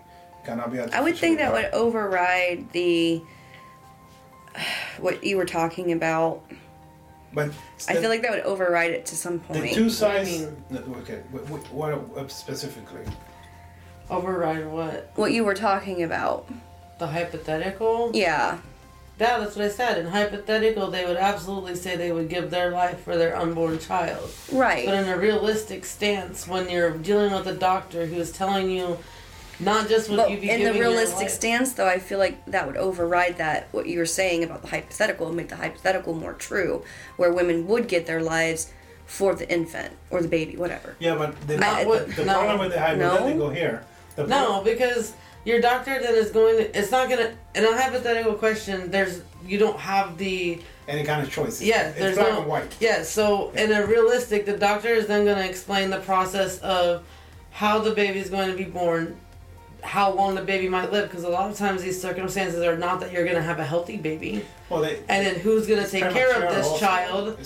Cannot 0.43 0.71
be. 0.71 0.79
I 0.79 1.01
would 1.01 1.15
think 1.17 1.37
that 1.37 1.53
would 1.53 1.65
override 1.73 2.71
the 2.71 3.21
what 4.99 5.23
you 5.23 5.37
were 5.37 5.45
talking 5.45 5.91
about. 5.91 6.47
done. 6.49 6.59
But 7.33 7.51
I 7.89 7.93
the- 7.93 8.01
feel 8.01 8.09
like 8.09 8.21
that 8.23 8.31
would 8.31 8.41
override 8.41 8.91
it 8.91 9.05
to 9.07 9.15
some 9.15 9.39
point. 9.39 9.61
the 9.63 9.73
two 9.73 9.89
sides. 9.89 10.29
mean- 10.29 10.83
okay, 11.01 11.21
wh- 11.33 11.47
wh- 11.49 11.73
what 11.73 11.93
uh, 11.93 12.27
specifically? 12.27 13.01
Override 14.09 14.67
what? 14.67 15.11
what 15.15 15.31
you 15.31 15.43
were 15.43 15.55
talking 15.55 16.03
about. 16.03 16.47
The 16.99 17.07
hypothetical? 17.07 18.11
Yeah. 18.13 18.59
Yeah, 19.19 19.39
that's 19.39 19.55
what 19.55 19.65
I 19.65 19.69
said. 19.69 19.97
In 19.97 20.07
hypothetical, 20.07 20.91
they 20.91 21.05
would 21.05 21.15
absolutely 21.17 21.75
say 21.75 21.95
they 21.95 22.11
would 22.11 22.27
give 22.27 22.51
their 22.51 22.71
life 22.71 23.01
for 23.01 23.15
their 23.15 23.35
unborn 23.37 23.79
child. 23.79 24.29
Right. 24.51 24.85
But 24.85 24.95
in 24.95 25.07
a 25.07 25.17
realistic 25.17 25.85
stance, 25.85 26.47
when 26.47 26.69
you're 26.69 26.91
dealing 26.97 27.31
with 27.31 27.47
a 27.47 27.53
doctor 27.53 28.05
who 28.05 28.17
is 28.17 28.31
telling 28.31 28.69
you 28.69 28.97
not 29.57 29.87
just 29.87 30.09
what 30.09 30.17
But 30.17 30.31
you 30.31 30.37
be 30.41 30.49
in 30.49 30.59
the 30.59 30.65
giving 30.65 30.81
your 30.81 30.89
realistic 30.89 31.21
life- 31.23 31.31
stance, 31.31 31.71
though, 31.73 31.87
I 31.87 31.97
feel 31.99 32.19
like 32.19 32.45
that 32.47 32.67
would 32.67 32.75
override 32.75 33.37
that 33.37 33.69
what 33.71 33.85
you 33.87 33.99
were 33.99 34.05
saying 34.05 34.43
about 34.43 34.61
the 34.63 34.67
hypothetical 34.67 35.27
and 35.27 35.37
make 35.37 35.47
the 35.47 35.55
hypothetical 35.55 36.13
more 36.13 36.33
true, 36.33 36.83
where 37.15 37.31
women 37.31 37.65
would 37.67 37.87
get 37.87 38.05
their 38.05 38.21
lives 38.21 38.73
for 39.05 39.33
the 39.33 39.49
infant 39.49 39.93
or 40.09 40.21
the 40.21 40.27
baby, 40.27 40.57
whatever. 40.57 40.95
Yeah, 40.99 41.15
but 41.15 41.39
the, 41.47 41.57
Not 41.57 41.83
the, 41.83 41.87
what- 41.87 42.15
the 42.17 42.25
no. 42.25 42.33
problem 42.33 42.59
with 42.59 42.73
the 42.73 42.79
hypothetical 42.81 43.49
here. 43.51 43.85
The 44.17 44.27
No, 44.27 44.61
because 44.61 45.13
your 45.45 45.61
doctor 45.61 45.99
then 46.01 46.15
is 46.15 46.31
going 46.31 46.57
to. 46.57 46.77
It's 46.77 46.91
not 46.91 47.09
gonna. 47.09 47.33
In 47.53 47.63
a 47.63 47.75
hypothetical 47.81 48.33
question, 48.33 48.91
there's 48.91 49.21
you 49.45 49.57
don't 49.57 49.79
have 49.79 50.17
the 50.17 50.59
any 50.87 51.03
kind 51.03 51.21
of 51.25 51.31
choice. 51.31 51.61
Yeah, 51.61 51.89
it's 51.89 51.99
there's 51.99 52.15
black 52.17 52.29
no- 52.31 52.39
and 52.41 52.47
white. 52.49 52.75
Yeah, 52.79 53.03
so 53.03 53.51
in 53.51 53.71
a 53.71 53.85
realistic, 53.85 54.45
the 54.45 54.57
doctor 54.57 54.89
is 54.89 55.07
then 55.07 55.23
going 55.25 55.37
to 55.37 55.47
explain 55.47 55.89
the 55.89 55.99
process 56.01 56.59
of 56.59 57.03
how 57.51 57.79
the 57.79 57.91
baby 57.91 58.19
is 58.19 58.29
going 58.29 58.49
to 58.51 58.57
be 58.57 58.65
born, 58.65 59.15
how 59.81 60.11
long 60.11 60.35
the 60.35 60.41
baby 60.41 60.67
might 60.67 60.91
live, 60.91 61.09
because 61.09 61.23
a 61.23 61.29
lot 61.29 61.49
of 61.49 61.57
times 61.57 61.81
these 61.81 61.99
circumstances 62.01 62.61
are 62.61 62.77
not 62.77 62.99
that 62.99 63.11
you're 63.13 63.23
going 63.23 63.35
to 63.37 63.41
have 63.41 63.59
a 63.59 63.65
healthy 63.65 63.95
baby, 63.97 64.43
Well, 64.69 64.81
they, 64.81 64.97
and 65.07 65.25
then 65.25 65.35
who's 65.39 65.65
going 65.65 65.81
to 65.83 65.89
take 65.89 66.09
care 66.11 66.35
of 66.43 66.53
this 66.53 66.65
also. 66.67 66.79
child, 66.85 67.39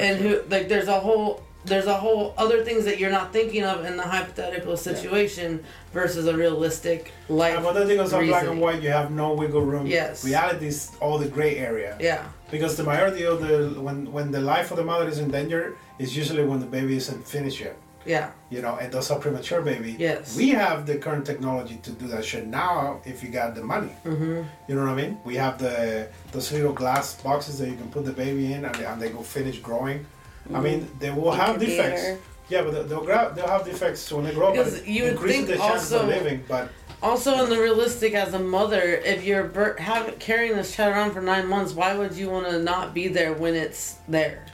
and 0.00 0.18
who 0.20 0.40
like 0.48 0.68
there's 0.68 0.88
a 0.88 0.98
whole 0.98 1.42
there's 1.64 1.86
a 1.86 1.94
whole 1.94 2.34
other 2.38 2.64
things 2.64 2.84
that 2.84 2.98
you're 2.98 3.10
not 3.10 3.32
thinking 3.32 3.62
of 3.62 3.84
in 3.84 3.96
the 3.96 4.02
hypothetical 4.02 4.76
situation 4.76 5.62
versus 5.92 6.26
a 6.26 6.36
realistic 6.36 7.12
life. 7.28 7.56
Hypotheticals 7.58 8.12
are 8.12 8.24
black 8.24 8.46
and 8.46 8.60
white. 8.60 8.82
You 8.82 8.90
have 8.90 9.10
no 9.10 9.34
wiggle 9.34 9.62
room. 9.62 9.86
Yes. 9.86 10.24
Reality 10.24 10.68
is 10.68 10.92
all 11.00 11.18
the 11.18 11.28
gray 11.28 11.56
area. 11.56 11.96
Yeah. 12.00 12.26
Because 12.50 12.76
the 12.76 12.84
majority 12.84 13.24
of 13.24 13.40
the 13.40 13.80
when 13.80 14.10
when 14.10 14.30
the 14.30 14.40
life 14.40 14.70
of 14.70 14.76
the 14.78 14.84
mother 14.84 15.08
is 15.08 15.18
in 15.18 15.30
danger 15.30 15.76
is 15.98 16.16
usually 16.16 16.44
when 16.44 16.60
the 16.60 16.66
baby 16.66 16.96
isn't 16.96 17.26
finished 17.26 17.60
yet. 17.60 17.76
Yeah. 18.06 18.30
You 18.48 18.62
know, 18.62 18.76
and 18.76 18.90
those 18.90 19.10
are 19.10 19.18
premature 19.18 19.60
baby. 19.60 19.94
Yes. 19.98 20.34
We 20.36 20.48
have 20.50 20.86
the 20.86 20.96
current 20.96 21.26
technology 21.26 21.76
to 21.82 21.90
do 21.90 22.06
that 22.08 22.24
shit 22.24 22.46
now 22.46 23.00
if 23.04 23.22
you 23.22 23.28
got 23.28 23.54
the 23.54 23.62
money. 23.62 23.94
Mm-hmm. 24.04 24.42
You 24.68 24.74
know 24.74 24.84
what 24.84 24.92
I 24.92 24.94
mean? 24.94 25.18
We 25.24 25.36
have 25.36 25.58
the 25.58 26.08
those 26.32 26.50
little 26.52 26.72
glass 26.72 27.20
boxes 27.22 27.58
that 27.58 27.68
you 27.68 27.76
can 27.76 27.90
put 27.90 28.04
the 28.06 28.12
baby 28.12 28.52
in 28.52 28.64
and 28.64 28.74
they, 28.74 28.86
and 28.86 29.00
they 29.00 29.10
go 29.10 29.22
finish 29.22 29.58
growing. 29.58 30.06
I 30.54 30.60
mean, 30.60 30.82
mm. 30.82 30.98
they 30.98 31.10
will 31.10 31.32
have 31.32 31.58
defects. 31.60 32.20
Yeah, 32.48 32.62
but 32.62 32.88
they'll 32.88 33.04
grow, 33.04 33.32
they'll 33.32 33.46
have 33.46 33.64
defects 33.64 34.10
when 34.12 34.24
they 34.24 34.34
grow 34.34 34.48
up. 34.48 34.54
Because 34.54 34.86
you 34.86 35.04
would 35.04 35.20
think 35.20 35.46
the 35.46 35.56
chances 35.56 35.92
of 35.92 36.02
also- 36.02 36.12
living. 36.12 36.44
But 36.48 36.68
Also, 37.02 37.42
in 37.44 37.48
the 37.48 37.58
realistic, 37.58 38.12
as 38.14 38.34
a 38.34 38.38
mother, 38.38 38.82
if 38.82 39.24
you're 39.24 39.44
bir- 39.44 39.76
have, 39.78 40.18
carrying 40.18 40.54
this 40.56 40.74
child 40.74 40.92
around 40.92 41.12
for 41.12 41.22
nine 41.22 41.46
months, 41.46 41.72
why 41.72 41.94
would 41.96 42.14
you 42.14 42.28
want 42.28 42.46
to 42.46 42.58
not 42.58 42.92
be 42.92 43.08
there 43.08 43.32
when 43.32 43.54
it's 43.54 43.96
there? 44.06 44.44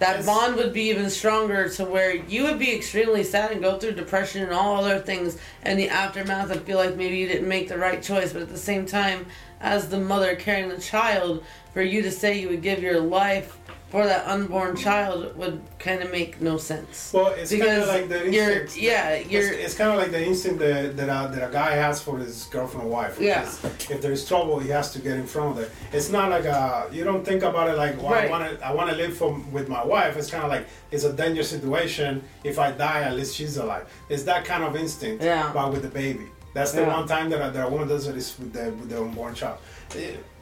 That 0.00 0.16
Yes. 0.16 0.26
bond 0.26 0.56
would 0.56 0.74
be 0.74 0.90
even 0.90 1.08
stronger 1.08 1.68
to 1.70 1.84
where 1.86 2.14
you 2.14 2.42
would 2.44 2.58
be 2.58 2.74
extremely 2.74 3.24
sad 3.24 3.52
and 3.52 3.62
go 3.62 3.78
through 3.78 3.92
depression 3.92 4.42
and 4.42 4.52
all 4.52 4.84
other 4.84 4.98
things 4.98 5.38
and 5.62 5.78
the 5.78 5.88
aftermath 5.88 6.50
and 6.50 6.60
feel 6.62 6.76
like 6.76 6.96
maybe 6.96 7.16
you 7.16 7.28
didn't 7.28 7.48
make 7.48 7.68
the 7.68 7.78
right 7.78 8.02
choice. 8.02 8.32
But 8.34 8.42
at 8.42 8.48
the 8.50 8.58
same 8.58 8.84
time, 8.84 9.24
as 9.62 9.88
the 9.88 9.98
mother 9.98 10.34
carrying 10.34 10.68
the 10.68 10.80
child, 10.80 11.42
for 11.72 11.80
you 11.80 12.02
to 12.02 12.10
say 12.10 12.38
you 12.38 12.48
would 12.48 12.60
give 12.62 12.82
your 12.82 13.00
life 13.00 13.56
for 13.94 14.04
that 14.06 14.26
unborn 14.26 14.74
child 14.74 15.36
would 15.36 15.62
kind 15.78 16.02
of 16.02 16.10
make 16.10 16.40
no 16.40 16.56
sense. 16.58 17.12
well, 17.14 17.28
it's 17.28 17.52
kind 17.52 17.62
because 17.62 17.82
of 17.84 17.88
like 17.94 18.08
the 18.08 18.28
you're, 18.28 18.50
instinct. 18.62 18.76
yeah, 18.76 19.10
It's, 19.10 19.30
you're, 19.30 19.52
it's 19.52 19.76
kind 19.76 19.92
of 19.92 19.98
like 19.98 20.10
the 20.10 20.20
instinct 20.30 20.58
that 20.58 20.96
that 20.96 21.08
a, 21.08 21.32
that 21.32 21.48
a 21.48 21.52
guy 21.52 21.70
has 21.84 22.02
for 22.02 22.18
his 22.18 22.36
girlfriend 22.50 22.86
or 22.88 22.90
wife. 22.90 23.20
Yeah. 23.20 23.44
is 23.44 23.64
If 23.88 24.02
there's 24.02 24.26
trouble, 24.26 24.58
he 24.58 24.68
has 24.70 24.92
to 24.94 24.98
get 24.98 25.14
in 25.16 25.28
front 25.28 25.48
of 25.52 25.58
it. 25.62 25.70
It's 25.92 26.10
not 26.10 26.28
like 26.28 26.44
a. 26.44 26.88
You 26.90 27.04
don't 27.04 27.24
think 27.24 27.44
about 27.44 27.70
it 27.70 27.76
like, 27.84 27.96
well, 28.02 28.10
Right. 28.14 28.26
I 28.26 28.30
want 28.34 28.44
to. 28.50 28.66
I 28.66 28.72
want 28.78 28.90
to 28.90 28.96
live 28.96 29.16
from 29.16 29.34
with 29.52 29.68
my 29.68 29.84
wife. 29.94 30.16
It's 30.16 30.28
kind 30.28 30.42
of 30.42 30.50
like 30.50 30.66
it's 30.90 31.04
a 31.04 31.12
dangerous 31.12 31.50
situation. 31.56 32.10
If 32.42 32.58
I 32.58 32.72
die, 32.72 33.02
at 33.08 33.14
least 33.14 33.36
she's 33.36 33.56
alive. 33.58 33.84
It's 34.12 34.24
that 34.24 34.44
kind 34.44 34.64
of 34.64 34.74
instinct. 34.74 35.22
Yeah. 35.22 35.52
But 35.54 35.70
with 35.72 35.82
the 35.82 35.94
baby, 36.02 36.26
that's 36.52 36.72
the 36.72 36.80
Yeah. 36.82 36.96
one 36.98 37.06
time 37.06 37.30
that 37.30 37.40
a, 37.46 37.48
that 37.52 37.64
a 37.68 37.70
woman 37.70 37.86
does 37.94 38.08
it 38.10 38.16
is 38.16 38.28
with 38.40 38.52
the 38.52 38.64
with 38.78 38.88
the 38.90 38.98
unborn 39.00 39.34
child. 39.40 39.58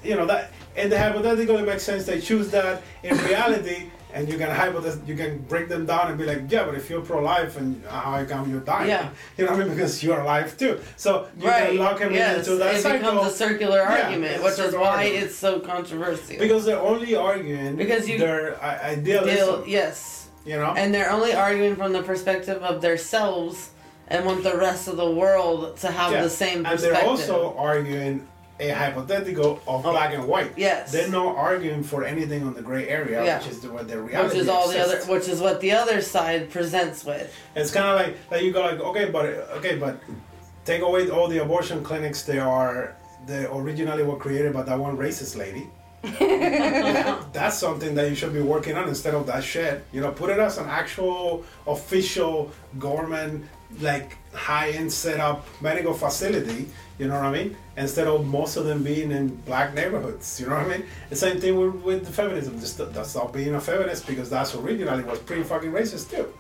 You 0.05 0.17
know 0.17 0.27
that. 0.27 0.51
in 0.77 0.89
the 0.91 0.99
hypothetical 0.99 1.57
it 1.59 1.67
makes 1.67 1.83
sense. 1.85 2.05
They 2.07 2.21
choose 2.21 2.51
that. 2.51 2.83
In 3.03 3.17
reality. 3.19 3.91
And 4.15 4.29
you 4.29 4.37
can 4.37 4.51
hypothet- 4.51 5.07
you 5.09 5.17
can 5.17 5.39
break 5.53 5.71
them 5.71 5.87
down 5.87 6.09
and 6.11 6.19
be 6.19 6.27
like, 6.27 6.43
yeah, 6.51 6.65
but 6.65 6.75
if 6.75 6.91
you're 6.91 7.01
pro-life 7.01 7.57
and 7.57 7.83
how 7.87 8.23
come 8.27 8.51
you're 8.51 8.61
dying? 8.61 8.89
Yeah. 8.91 9.09
You 9.39 9.47
know 9.47 9.53
what 9.53 9.61
I 9.63 9.65
mean? 9.65 9.73
Because 9.75 10.03
you're 10.05 10.21
alive 10.21 10.55
too. 10.59 10.79
So 10.99 11.29
you 11.39 11.47
right. 11.49 11.69
can 11.69 11.79
lock 11.79 11.99
him 11.99 12.13
yes. 12.13 12.41
into 12.47 12.57
that 12.57 12.75
it 12.75 12.83
cycle. 12.83 12.99
becomes 12.99 13.33
a 13.33 13.35
circular 13.35 13.79
Yeah, 13.79 14.03
argument, 14.05 14.43
which 14.45 14.59
is 14.59 14.75
why 14.75 14.89
argument. 15.07 15.25
it's 15.25 15.35
so 15.37 15.61
controversial. 15.61 16.39
because 16.39 16.67
they're 16.67 16.79
only 16.93 17.15
arguing 17.15 17.77
Because 17.77 18.07
you- 18.07 18.19
their 18.19 18.63
idealism. 18.63 19.35
Deal, 19.35 19.65
yes, 19.67 20.29
You 20.45 20.57
know. 20.59 20.75
and 20.77 20.93
they're 20.93 21.11
only 21.11 21.33
arguing 21.33 21.77
from 21.77 21.95
the 21.95 22.03
perspective 22.03 22.63
of 22.63 22.83
themselves 22.83 23.71
and 24.09 24.27
want 24.27 24.43
the 24.43 24.57
rest 24.59 24.89
of 24.89 24.99
the 24.99 25.11
world 25.11 25.79
to 25.79 25.91
have 25.91 26.13
Yeah. 26.13 26.23
the 26.23 26.29
same 26.29 26.65
perspective. 26.65 26.85
and 26.91 26.97
they're 26.97 27.09
also 27.11 27.55
arguing 27.57 28.29
a 28.69 28.75
hypothetical 28.75 29.61
of 29.67 29.85
Oh, 29.87 29.91
black 29.93 30.13
and 30.15 30.25
white. 30.33 30.53
yes. 30.57 30.93
They're 30.93 31.09
not 31.21 31.37
arguing 31.37 31.83
for 31.83 32.05
anything 32.05 32.41
on 32.49 32.55
the 32.55 32.63
gray 32.63 32.89
area, 32.89 33.25
Yeah. 33.25 33.39
which 33.39 33.49
is 33.49 33.61
the, 33.61 33.69
where 33.73 33.85
the 33.85 34.01
reality 34.01 34.29
which 34.37 34.43
is 34.45 34.49
all 34.49 34.69
the 34.69 34.81
other, 34.85 34.99
which 35.15 35.29
is 35.29 35.41
what 35.41 35.61
the 35.61 35.73
other 35.73 36.01
side 36.01 36.51
presents 36.51 37.05
with. 37.05 37.27
It's 37.57 37.71
kind 37.71 37.87
of 37.91 37.95
like 38.01 38.17
like 38.31 38.43
you 38.43 38.53
go 38.53 38.63
like 38.71 38.81
okay, 38.91 39.07
but 39.17 39.25
okay, 39.59 39.77
but 39.77 39.95
take 40.65 40.83
away 40.83 41.11
all 41.11 41.29
the 41.29 41.39
abortion 41.47 41.83
clinics. 41.83 42.23
They 42.23 42.39
are 42.39 42.97
they 43.27 43.47
originally 43.47 44.03
were 44.11 44.17
created 44.17 44.53
by 44.53 44.63
that 44.63 44.79
one 44.79 44.97
racist 44.97 45.37
lady. 45.37 45.67
That's 47.33 47.57
something 47.59 47.95
that 47.95 48.09
you 48.09 48.15
should 48.17 48.33
be 48.33 48.41
working 48.41 48.77
on 48.77 48.89
instead 48.89 49.15
of 49.15 49.27
that 49.27 49.43
shit. 49.45 49.85
You 49.93 50.01
know, 50.01 50.11
put 50.13 50.31
it 50.31 50.39
as 50.39 50.59
an 50.59 50.67
actual 50.69 51.45
official 51.67 52.51
government 52.79 53.47
like 53.81 54.17
high-end 54.35 54.93
setup 54.93 55.47
medical 55.61 55.95
facility. 55.95 56.69
You 56.99 57.07
know 57.09 57.15
what 57.15 57.25
I 57.25 57.33
mean? 57.33 57.57
Instead 57.77 58.07
of 58.07 58.27
most 58.27 58.57
of 58.57 58.67
them 58.67 58.83
being 58.83 59.11
in 59.11 59.29
black 59.47 59.73
neighborhoods. 59.75 60.39
You 60.39 60.49
know 60.49 60.57
what 60.57 60.67
I 60.67 60.79
mean? 60.79 60.87
The 61.09 61.17
same 61.17 61.41
thing 61.41 61.59
with, 61.59 61.83
with 61.83 62.05
the 62.05 62.13
feminism. 62.13 62.61
Just 62.61 62.77
that's 62.93 63.11
stop 63.11 63.33
being 63.33 63.55
a 63.55 63.61
feminist 63.61 64.07
because 64.07 64.29
that's 64.29 64.55
originally 64.55 65.05
was 65.05 65.19
pretty 65.21 65.43
fucking 65.43 65.73
racist 65.73 66.11
too. 66.11 66.33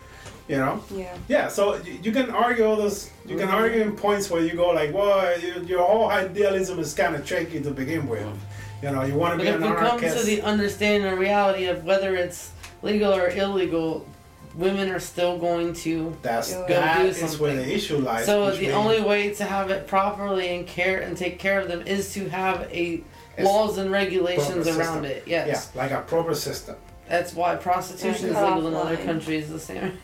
You 0.48 0.58
know? 0.58 0.84
Yeah. 0.90 1.16
Yeah, 1.28 1.48
so 1.48 1.76
you, 1.76 1.98
you 2.02 2.12
can 2.12 2.30
argue 2.30 2.64
all 2.64 2.76
those. 2.76 3.10
You 3.24 3.36
can 3.36 3.46
mm-hmm. 3.46 3.56
argue 3.56 3.80
in 3.80 3.96
points 3.96 4.28
where 4.28 4.42
you 4.42 4.54
go 4.54 4.70
like, 4.70 4.92
well, 4.92 5.40
you, 5.40 5.62
your 5.64 5.86
whole 5.86 6.10
idealism 6.10 6.78
is 6.78 6.92
kind 6.92 7.14
of 7.14 7.24
tricky 7.24 7.60
to 7.62 7.70
begin 7.70 8.06
with. 8.06 8.20
Mm-hmm. 8.20 8.84
You 8.84 8.90
know, 8.90 9.02
you 9.04 9.14
want 9.14 9.38
to 9.38 9.44
be. 9.44 9.50
But 9.50 9.60
be 9.60 9.64
if 9.64 9.70
an 9.70 9.84
we 9.84 9.90
come 9.90 10.18
to 10.18 10.26
the 10.26 10.42
understanding 10.42 11.08
and 11.08 11.18
reality 11.18 11.66
of 11.66 11.84
whether 11.84 12.16
it's 12.16 12.50
legal 12.82 13.14
or 13.14 13.28
illegal, 13.28 14.06
women 14.54 14.88
are 14.90 15.00
still 15.00 15.38
going 15.38 15.72
to. 15.74 16.16
That's 16.22 16.52
Go 16.52 16.66
that 16.68 16.98
do 16.98 17.04
is 17.08 17.38
where 17.38 17.54
the 17.54 17.74
issue 17.74 17.98
lies. 17.98 18.26
So 18.26 18.46
which 18.46 18.56
the 18.56 18.62
means 18.62 18.74
only 18.74 19.00
way 19.00 19.32
to 19.34 19.44
have 19.44 19.70
it 19.70 19.86
properly 19.86 20.54
and 20.56 20.66
care 20.66 21.00
and 21.00 21.16
take 21.16 21.38
care 21.38 21.60
of 21.60 21.68
them 21.68 21.82
is 21.86 22.12
to 22.14 22.28
have 22.28 22.62
a 22.72 23.02
laws 23.38 23.78
and 23.78 23.90
regulations 23.90 24.66
around 24.68 24.76
system. 25.02 25.04
it. 25.04 25.24
Yes, 25.26 25.70
yeah, 25.74 25.82
like 25.82 25.90
a 25.90 26.02
proper 26.02 26.34
system. 26.34 26.76
that's 27.08 27.34
why 27.34 27.56
prostitution 27.56 28.28
is 28.30 28.36
legal 28.36 28.66
in 28.68 28.74
other 28.74 28.96
countries 28.96 29.48
the 29.50 29.58
same. 29.58 29.98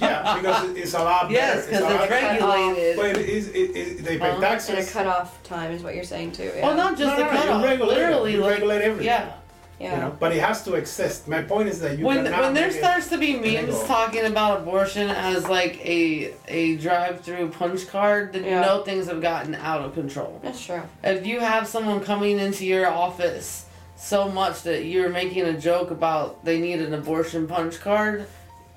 Yeah, 0.00 0.36
because 0.36 0.70
it's 0.76 0.94
a 0.94 0.98
lot 1.02 1.22
better. 1.28 1.32
yes, 1.34 1.66
it's 1.66 1.66
a 1.66 1.70
because 1.80 1.82
it's 1.92 2.42
lot- 2.42 2.60
regulated. 2.62 2.96
But 2.96 3.06
it 3.16 3.28
is, 3.28 3.48
it, 3.48 3.54
it, 3.76 4.04
they 4.04 4.16
pay 4.18 4.26
Uh-huh. 4.28 4.34
And 4.36 4.44
a 4.44 4.46
taxes. 4.46 4.92
cutoff 4.92 5.42
time 5.42 5.72
is 5.72 5.82
what 5.82 5.96
you're 5.96 6.04
saying 6.04 6.32
too. 6.32 6.52
Yeah. 6.54 6.66
Well, 6.68 6.76
not 6.76 6.96
just 6.96 7.08
No, 7.10 7.16
the 7.16 7.24
no, 7.24 7.30
no, 7.30 7.32
you 7.32 7.38
cutoff. 7.46 7.64
regulate. 7.64 7.94
Literally, 7.96 8.32
You 8.34 8.40
like, 8.42 8.50
regulate 8.52 8.82
everything. 8.82 9.06
yeah. 9.06 9.32
Yeah. 9.78 9.94
You 9.94 10.00
know, 10.00 10.16
but 10.18 10.32
it 10.32 10.40
has 10.40 10.64
to 10.64 10.74
exist. 10.74 11.28
My 11.28 11.42
point 11.42 11.68
is 11.68 11.80
that 11.80 11.98
you 11.98 12.04
when 12.04 12.24
when 12.24 12.54
there 12.54 12.70
starts 12.70 13.08
to 13.10 13.18
be 13.18 13.36
illegal. 13.36 13.66
memes 13.74 13.84
talking 13.84 14.24
about 14.24 14.60
abortion 14.60 15.08
as 15.08 15.48
like 15.48 15.78
a 15.84 16.32
a 16.48 16.76
drive-through 16.76 17.50
punch 17.50 17.86
card, 17.88 18.32
then 18.32 18.44
Yeah. 18.44 18.60
you 18.60 18.66
know 18.66 18.82
things 18.82 19.06
have 19.06 19.22
gotten 19.22 19.54
out 19.54 19.82
of 19.82 19.94
control. 19.94 20.40
That's 20.42 20.64
true. 20.64 20.82
If 21.04 21.26
you 21.26 21.40
have 21.40 21.66
someone 21.68 22.00
coming 22.00 22.38
into 22.38 22.66
your 22.66 22.88
office 22.88 23.66
so 23.96 24.28
much 24.28 24.62
that 24.62 24.84
you're 24.84 25.10
making 25.10 25.44
a 25.44 25.58
joke 25.58 25.90
about 25.90 26.44
they 26.44 26.58
need 26.60 26.80
an 26.80 26.92
abortion 26.94 27.46
punch 27.46 27.80
card, 27.80 28.26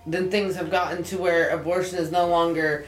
then 0.06 0.30
things 0.32 0.56
have 0.56 0.70
gotten 0.72 1.04
to 1.06 1.18
where 1.18 1.49
abortion 1.49 1.97
is 1.97 2.12
no 2.12 2.28
longer 2.28 2.86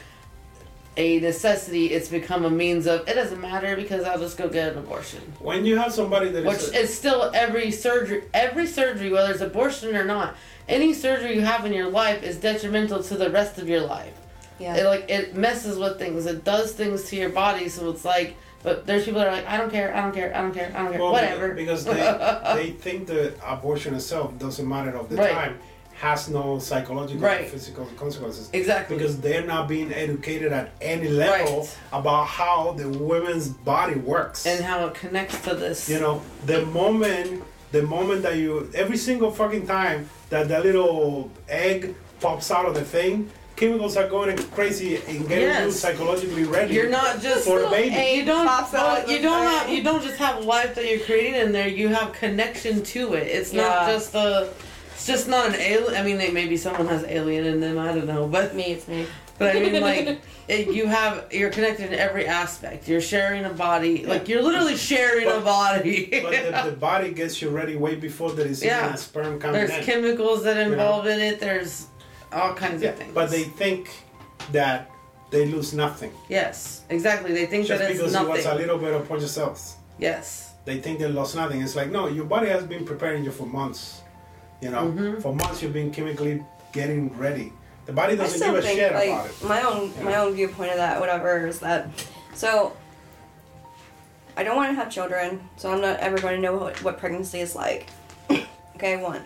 a 0.96 1.20
necessity. 1.20 1.86
It's 1.86 2.08
become 2.08 2.44
a 2.44 2.50
means 2.50 2.86
of 2.86 3.08
it 3.08 3.14
doesn't 3.14 3.40
matter 3.40 3.76
because 3.76 4.04
I'll 4.04 4.18
just 4.18 4.36
go 4.36 4.48
get 4.48 4.72
an 4.72 4.78
abortion. 4.78 5.20
when 5.40 5.64
you 5.64 5.76
have 5.76 5.92
somebody 5.92 6.30
that 6.30 6.44
Which 6.44 6.58
is 6.58 6.72
is 6.72 6.96
still 6.96 7.30
every 7.34 7.70
surgery, 7.70 8.24
every 8.32 8.66
surgery, 8.66 9.10
whether 9.10 9.32
it's 9.32 9.40
abortion 9.40 9.94
or 9.96 10.04
not, 10.04 10.36
any 10.68 10.94
surgery 10.94 11.34
you 11.34 11.42
have 11.42 11.64
in 11.66 11.72
your 11.72 11.90
life 11.90 12.22
is 12.22 12.36
detrimental 12.38 13.02
to 13.02 13.16
the 13.16 13.30
rest 13.30 13.58
of 13.58 13.68
your 13.68 13.80
life. 13.82 14.14
Yeah. 14.58 14.76
It 14.76 14.84
like 14.86 15.10
it 15.10 15.34
messes 15.34 15.78
with 15.78 15.98
things. 15.98 16.26
It 16.26 16.44
does 16.44 16.72
things 16.72 17.04
to 17.10 17.16
your 17.16 17.30
body. 17.30 17.68
So 17.68 17.90
it's 17.90 18.04
like, 18.04 18.36
but 18.62 18.86
there's 18.86 19.04
people 19.04 19.20
that 19.20 19.28
are 19.28 19.32
like, 19.32 19.46
I 19.48 19.56
don't 19.58 19.70
care, 19.70 19.94
I 19.94 20.00
don't 20.00 20.14
care, 20.14 20.34
I 20.34 20.40
don't 20.40 20.54
care, 20.54 20.72
I 20.74 20.82
don't 20.82 20.92
care, 20.92 21.00
Well, 21.00 21.12
whatever. 21.12 21.52
Because 21.54 21.84
they, 21.84 21.92
they 22.54 22.70
think 22.70 23.08
that 23.08 23.34
abortion 23.44 23.94
itself 23.94 24.38
doesn't 24.38 24.66
matter 24.66 24.96
of 24.96 25.10
the 25.10 25.16
Right. 25.16 25.32
time, 25.32 25.58
has 26.00 26.28
no 26.28 26.58
psychological 26.58 27.24
or 27.24 27.28
Right. 27.28 27.48
physical 27.48 27.86
consequences. 27.96 28.48
exactly. 28.52 28.96
Because 28.96 29.18
they're 29.20 29.44
not 29.46 29.68
being 29.68 29.92
educated 29.92 30.52
at 30.52 30.70
any 30.80 31.08
level 31.08 31.60
Right. 31.60 31.76
about 31.92 32.26
how 32.26 32.74
the 32.76 32.88
woman's 32.88 33.48
body 33.48 33.94
works. 33.94 34.46
and 34.46 34.64
how 34.64 34.86
it 34.86 34.94
connects 34.94 35.40
to 35.42 35.54
this. 35.54 35.88
you 35.88 35.98
know, 36.00 36.20
the 36.46 36.64
moment 36.66 37.42
the 37.72 37.82
moment 37.82 38.22
that 38.22 38.36
you 38.36 38.70
every 38.74 38.96
single 38.96 39.32
fucking 39.32 39.66
time 39.66 40.08
that 40.30 40.46
that 40.48 40.62
little 40.64 41.28
egg 41.48 41.94
pops 42.20 42.50
out 42.52 42.66
of 42.66 42.74
the 42.74 42.84
thing, 42.84 43.28
chemicals 43.56 43.96
are 43.96 44.06
going 44.08 44.36
crazy 44.54 44.96
and 45.08 45.28
getting 45.28 45.64
you 45.64 45.70
psychologically 45.72 46.44
ready. 46.44 46.72
You're 46.74 46.88
not 46.88 47.20
just 47.20 47.44
For 47.44 47.64
a 47.64 47.70
baby. 47.70 47.94
And 47.96 48.16
you 48.16 48.24
don't. 48.24 48.46
Pops 48.46 48.74
out 48.74 49.06
well, 49.06 49.10
you 49.10 49.20
don't 49.22 49.42
have. 49.42 49.68
You 49.68 49.82
don't 49.82 50.02
just 50.02 50.18
have 50.18 50.44
life 50.44 50.74
that 50.76 50.86
you're 50.88 51.00
creating 51.00 51.34
in 51.34 51.50
there. 51.52 51.66
You 51.68 51.88
have 51.88 52.12
connection 52.12 52.82
to 52.94 53.14
it. 53.14 53.26
It's 53.26 53.52
not 53.52 53.88
just 53.88 54.14
a. 54.14 54.50
It's 54.94 55.06
just 55.06 55.28
not 55.28 55.48
an 55.48 55.54
alien. 55.56 55.94
I 55.94 56.02
mean, 56.02 56.18
they, 56.18 56.30
maybe 56.30 56.56
someone 56.56 56.86
has 56.86 57.04
alien 57.04 57.44
in 57.44 57.60
them. 57.60 57.78
I 57.78 57.88
don't 57.92 58.06
know, 58.06 58.26
but 58.26 58.54
me, 58.54 58.72
it's 58.72 58.88
me. 58.88 59.06
but 59.38 59.54
I 59.56 59.60
mean, 59.60 59.80
like, 59.82 60.20
it, 60.48 60.68
you 60.68 60.86
have. 60.86 61.26
You're 61.32 61.50
connected 61.50 61.92
in 61.92 61.98
every 61.98 62.26
aspect. 62.26 62.88
You're 62.88 63.00
sharing 63.00 63.44
a 63.44 63.50
body. 63.50 64.06
Like 64.06 64.28
you're 64.28 64.42
literally 64.42 64.76
sharing 64.76 65.28
a 65.28 65.40
body. 65.40 66.08
but 66.22 66.30
the, 66.32 66.70
the 66.70 66.76
body 66.90 67.12
gets 67.12 67.42
you 67.42 67.50
ready 67.50 67.76
way 67.76 67.96
before 67.96 68.32
there 68.32 68.46
is 68.46 68.62
Yeah. 68.62 68.86
even 68.86 68.96
sperm 68.96 69.38
coming 69.40 69.54
There's 69.60 69.70
in. 69.78 69.84
chemicals 69.84 70.44
that 70.44 70.56
know? 70.56 70.72
involve 70.72 71.06
in 71.06 71.20
it. 71.20 71.40
There's 71.40 71.88
all 72.32 72.54
kinds 72.54 72.82
yeah, 72.82 72.90
of 72.90 72.96
things. 72.96 73.14
but 73.14 73.30
they 73.30 73.44
think 73.44 73.90
that 74.52 74.90
they 75.30 75.46
lose 75.46 75.72
nothing 75.72 76.12
Yes, 76.28 76.82
exactly. 76.90 77.32
They 77.32 77.46
think 77.46 77.66
just 77.66 77.80
that 77.80 77.90
it's 77.90 77.98
because 78.00 78.14
it 78.14 78.28
was 78.28 78.44
a 78.46 78.54
little 78.54 78.78
bit 78.78 78.92
of 78.92 79.08
punch 79.08 79.22
cells. 79.22 79.76
Yes. 79.98 80.52
They 80.64 80.80
think 80.80 80.98
they 80.98 81.08
lost 81.08 81.34
nothing. 81.36 81.60
It's 81.62 81.74
like 81.76 81.90
no, 81.90 82.06
your 82.08 82.24
body 82.24 82.48
has 82.48 82.64
been 82.64 82.84
preparing 82.84 83.24
you 83.24 83.30
for 83.32 83.46
months. 83.46 84.02
You 84.64 84.70
know, 84.70 84.86
Mhm. 84.86 85.20
for 85.20 85.34
months 85.34 85.60
you've 85.60 85.74
been 85.74 85.90
chemically 85.90 86.42
getting 86.72 87.14
ready. 87.18 87.52
The 87.84 87.92
body 87.92 88.16
doesn't 88.16 88.40
give 88.40 88.54
a 88.54 88.62
think 88.62 88.78
shit 88.78 88.94
like 88.94 89.08
about 89.10 89.26
it. 89.26 89.44
my 89.44 89.60
own 89.60 89.92
my 90.02 90.16
own 90.16 90.32
viewpoint 90.32 90.70
of 90.70 90.78
that 90.78 90.98
whatever 90.98 91.46
is 91.46 91.58
that 91.58 91.86
so 92.32 92.72
I 94.38 94.42
don't 94.42 94.56
want 94.56 94.70
to 94.70 94.74
have 94.74 94.90
children, 94.90 95.46
so 95.58 95.70
I'm 95.70 95.82
not 95.82 96.00
ever 96.00 96.18
going 96.18 96.36
to 96.36 96.40
know 96.40 96.56
what, 96.56 96.82
what 96.82 96.98
pregnancy 96.98 97.40
is 97.40 97.54
like. 97.54 97.88
okay, 98.76 98.96
one. 98.96 99.20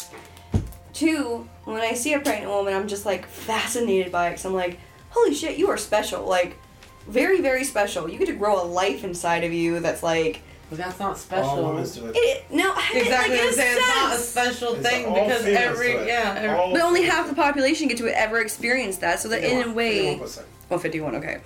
Two, 0.93 1.49
when 1.65 1.81
I 1.81 1.95
see 1.95 2.13
a 2.15 2.21
pregnant 2.21 2.51
woman, 2.51 2.75
I'm 2.75 2.89
just 2.89 3.07
like 3.07 3.25
fascinated 3.27 4.11
by 4.11 4.27
it 4.27 4.31
because 4.33 4.45
I'm 4.45 4.55
like, 4.55 4.79
holy 5.11 5.35
shit, 5.35 5.57
you 5.57 5.71
are 5.71 5.79
special. 5.79 6.25
Like, 6.27 6.59
very, 7.07 7.41
very 7.41 7.65
special. 7.65 8.11
You 8.11 8.19
get 8.19 8.27
to 8.27 8.35
grow 8.35 8.61
a 8.61 8.67
life 8.67 9.03
inside 9.05 9.45
of 9.45 9.53
you 9.53 9.81
that's 9.81 10.03
like, 10.03 10.43
But 10.71 10.79
that's 10.79 10.99
not 10.99 11.09
All 11.11 11.15
special. 11.17 11.65
women 11.69 11.89
do 11.91 12.07
it. 12.07 12.13
it, 12.15 12.45
no, 12.51 12.75
Exactly. 12.93 13.37
like, 13.37 13.47
I'm 13.47 13.53
saying 13.53 13.79
it's 13.79 13.97
not 13.97 14.15
a 14.15 14.19
special 14.19 14.75
It's 14.75 14.87
thing 14.89 15.05
because 15.15 15.47
every 15.47 15.93
yeah. 16.07 16.35
Every, 16.37 16.73
But 16.75 16.83
only 16.83 17.05
half 17.05 17.27
the 17.29 17.35
population 17.35 17.89
get 17.89 17.97
to 17.99 18.07
ever 18.09 18.41
experience 18.41 18.99
that, 18.99 19.19
so 19.21 19.29
that 19.29 19.43
in 19.43 19.69
a 19.71 19.73
way, 19.73 20.19
51%. 20.19 20.43
well, 20.69 20.79
51, 20.79 21.15
okay. 21.17 21.39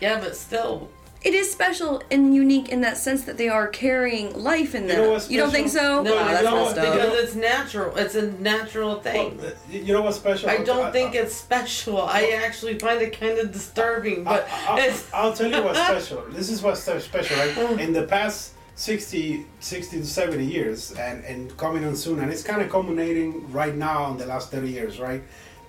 yeah, 0.00 0.20
but 0.20 0.36
still, 0.36 0.90
It 1.26 1.34
is 1.34 1.50
special 1.50 2.02
and 2.08 2.32
unique 2.32 2.68
in 2.68 2.82
that 2.82 2.96
sense 2.96 3.24
that 3.24 3.36
they 3.36 3.48
are 3.48 3.66
carrying 3.66 4.28
life 4.50 4.76
in 4.76 4.82
You 4.84 4.88
them. 4.90 4.98
know 5.02 5.18
You 5.28 5.38
don't 5.40 5.50
think 5.50 5.68
so? 5.70 6.02
no, 6.04 6.14
wow, 6.14 6.22
I 6.22 6.32
that's 6.34 6.42
don't 6.44 6.64
messed 6.66 6.78
up. 6.78 6.92
because 6.94 7.18
it's 7.24 7.34
natural. 7.34 7.96
It's 7.96 8.14
a 8.14 8.30
natural 8.54 9.00
thing. 9.00 9.36
Well, 9.38 9.52
you 9.68 9.92
know 9.92 10.02
what's 10.02 10.18
special? 10.18 10.48
I 10.48 10.58
don't 10.58 10.86
I- 10.86 10.92
think 10.92 11.16
I- 11.16 11.18
it's 11.22 11.34
special. 11.34 12.00
I 12.00 12.22
actually 12.46 12.78
find 12.78 13.02
it 13.02 13.18
kind 13.18 13.38
of 13.40 13.50
disturbing, 13.50 14.22
but 14.22 14.46
I, 14.52 14.76
I, 14.76 14.80
it's 14.86 15.12
I'll 15.12 15.32
tell 15.32 15.50
you 15.50 15.62
what's 15.64 15.80
special. 15.92 16.22
This 16.30 16.48
is 16.48 16.62
what's 16.62 16.80
special, 16.80 17.36
right? 17.36 17.52
Oh. 17.58 17.76
In 17.76 17.92
the 17.92 18.04
past 18.04 18.52
60, 18.76 19.46
60 19.58 19.98
to 20.00 20.06
70 20.06 20.44
years, 20.44 20.92
and, 20.92 21.24
and 21.24 21.56
coming 21.56 21.84
on 21.84 21.96
soon, 21.96 22.20
and 22.20 22.30
it's 22.30 22.44
kind 22.44 22.62
of 22.62 22.70
culminating 22.70 23.50
right 23.50 23.74
now 23.74 24.12
in 24.12 24.16
the 24.16 24.26
last 24.26 24.52
30 24.52 24.68
years, 24.70 25.00
right? 25.00 25.22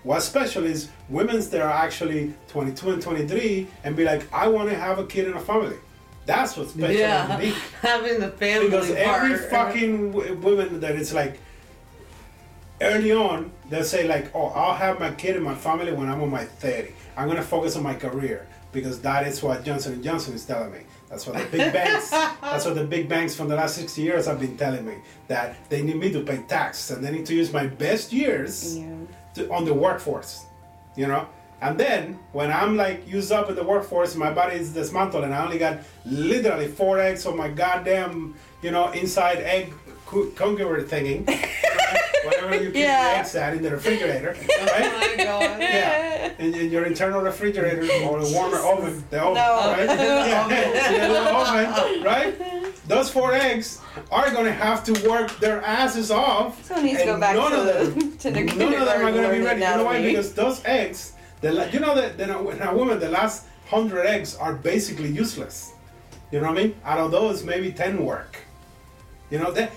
What's 0.04 0.26
special 0.26 0.66
is 0.66 0.90
women's 1.10 1.50
that 1.50 1.62
are 1.62 1.70
actually 1.72 2.34
22 2.50 2.92
and 2.92 3.02
23 3.02 3.68
and 3.84 3.96
be 3.96 4.04
like, 4.06 4.32
I 4.34 4.48
want 4.48 4.70
to 4.70 4.76
have 4.76 5.00
a 5.00 5.06
kid 5.06 5.28
and 5.28 5.36
a 5.36 5.40
family. 5.40 5.76
That's 6.26 6.56
what's 6.58 6.72
special 6.72 6.96
yeah, 6.96 7.32
and 7.34 7.42
unique. 7.44 7.58
having 7.82 8.20
the 8.20 8.30
family 8.32 8.66
Because 8.68 8.90
every 8.92 9.38
part. 9.38 9.50
fucking 9.50 10.12
w- 10.12 10.34
woman 10.36 10.80
that 10.82 10.96
it's 10.96 11.14
like, 11.14 11.40
early 12.82 13.12
on, 13.12 13.52
they'll 13.70 13.84
say 13.84 14.08
like, 14.08 14.34
"Oh, 14.36 14.48
I'll 14.48 14.76
have 14.76 15.00
my 15.00 15.12
kid 15.12 15.36
and 15.36 15.44
my 15.46 15.56
family 15.56 15.92
when 15.94 16.10
I'm 16.10 16.22
on 16.22 16.30
my 16.30 16.44
30. 16.46 16.92
I'm 17.16 17.28
gonna 17.28 17.42
focus 17.42 17.76
on 17.76 17.84
my 17.84 17.96
career 17.96 18.48
because 18.72 19.00
that 19.02 19.26
is 19.26 19.42
what 19.42 19.64
Johnson 19.64 19.94
and 19.94 20.04
Johnson 20.04 20.34
is 20.36 20.46
telling 20.46 20.72
me. 20.72 20.80
That's 21.10 21.26
what 21.26 21.38
the 21.38 21.46
big 21.58 21.74
banks. 21.80 22.10
that's 22.12 22.66
what 22.66 22.76
the 22.76 22.84
big 22.84 23.08
banks 23.10 23.34
from 23.34 23.48
the 23.48 23.56
last 23.56 23.76
60 23.76 24.02
years 24.02 24.26
have 24.28 24.40
been 24.40 24.58
telling 24.58 24.86
me 24.86 24.96
that 25.30 25.70
they 25.70 25.82
need 25.82 25.96
me 25.96 26.12
to 26.12 26.22
pay 26.22 26.44
tax 26.48 26.90
and 26.92 27.04
they 27.04 27.12
need 27.12 27.26
to 27.26 27.34
use 27.34 27.52
my 27.52 27.66
best 27.66 28.12
years 28.14 28.78
Yeah. 28.78 28.94
To, 29.38 29.50
on 29.52 29.66
the 29.66 29.74
workforce, 29.74 30.46
you 30.96 31.08
know. 31.08 31.28
And 31.62 31.78
then 31.80 32.20
when 32.34 32.52
I'm 32.52 32.78
like 32.78 33.08
used 33.08 33.32
up 33.32 33.50
in 33.50 33.56
the 33.56 33.64
workforce, 33.64 34.14
my 34.16 34.32
body 34.32 34.58
is 34.58 34.72
dismantled, 34.74 35.24
and 35.24 35.34
I 35.34 35.44
only 35.44 35.58
got 35.58 35.80
literally 36.06 36.68
four 36.68 37.00
eggs 37.00 37.26
on 37.26 37.36
my 37.36 37.50
goddamn, 37.50 38.36
you 38.62 38.70
know, 38.72 38.92
inside 38.92 39.38
egg 39.40 39.74
cu- 40.06 40.32
conqueror 40.34 40.84
thingy, 40.84 41.26
whatever 42.26 42.56
you 42.56 42.68
keep 42.72 42.76
Yeah. 42.76 43.14
the 43.14 43.20
eggs 43.20 43.36
at 43.36 43.54
in 43.56 43.64
the 43.64 43.72
refrigerator, 43.72 44.36
Oh 44.38 44.66
my 44.66 45.24
god. 45.24 45.60
Yeah, 45.60 46.32
in, 46.38 46.54
in 46.54 46.70
your 46.70 46.86
internal 46.86 47.22
refrigerator 47.22 47.82
or 48.06 48.20
the 48.24 48.32
warmer 48.36 48.58
oven, 48.60 49.04
the 49.10 49.20
oven, 49.20 49.34
No. 49.34 49.74
right? 49.74 49.88
Yeah, 49.98 50.48
yeah, 50.48 51.08
the 51.14 51.36
oven, 51.42 52.04
right? 52.04 52.67
Those 52.88 53.10
four 53.10 53.34
eggs 53.34 53.82
are 54.12 54.32
gonna 54.32 54.52
have 54.52 54.84
to 54.86 54.94
work 55.10 55.38
their 55.40 55.62
asses 55.62 56.10
off. 56.10 56.64
Someone 56.64 56.86
needs 56.86 57.00
to 57.02 57.06
go 57.06 57.20
back 57.20 57.36
none 57.36 57.52
to 57.52 57.58
of 57.60 57.66
the, 57.66 58.00
them- 58.00 58.18
to 58.24 58.32
the 58.32 58.44
None 58.44 58.74
of 58.74 58.86
them 58.86 59.06
are 59.06 59.12
gonna 59.12 59.32
be 59.32 59.42
ready. 59.42 59.62
You 59.62 59.68
know 59.68 59.84
why? 59.84 60.02
Because 60.02 60.34
those 60.34 60.64
eggs, 60.66 61.14
the 61.42 61.52
la- 61.52 61.66
you 61.66 61.80
know 61.80 61.94
that 61.96 62.20
in 62.20 62.30
a 62.30 62.74
woman, 62.74 63.00
the 63.00 63.10
last 63.10 63.46
hundred 63.70 64.06
eggs 64.06 64.36
are 64.36 64.54
basically 64.54 65.10
useless. 65.12 65.74
You 66.32 66.40
know 66.40 66.48
what 66.50 66.58
I 66.60 66.64
mean? 66.64 66.76
Out 66.86 67.00
of 67.00 67.12
those, 67.12 67.44
maybe 67.44 67.72
ten 67.72 68.06
work. 68.06 68.38
You 69.30 69.40
know 69.40 69.52
that 69.52 69.72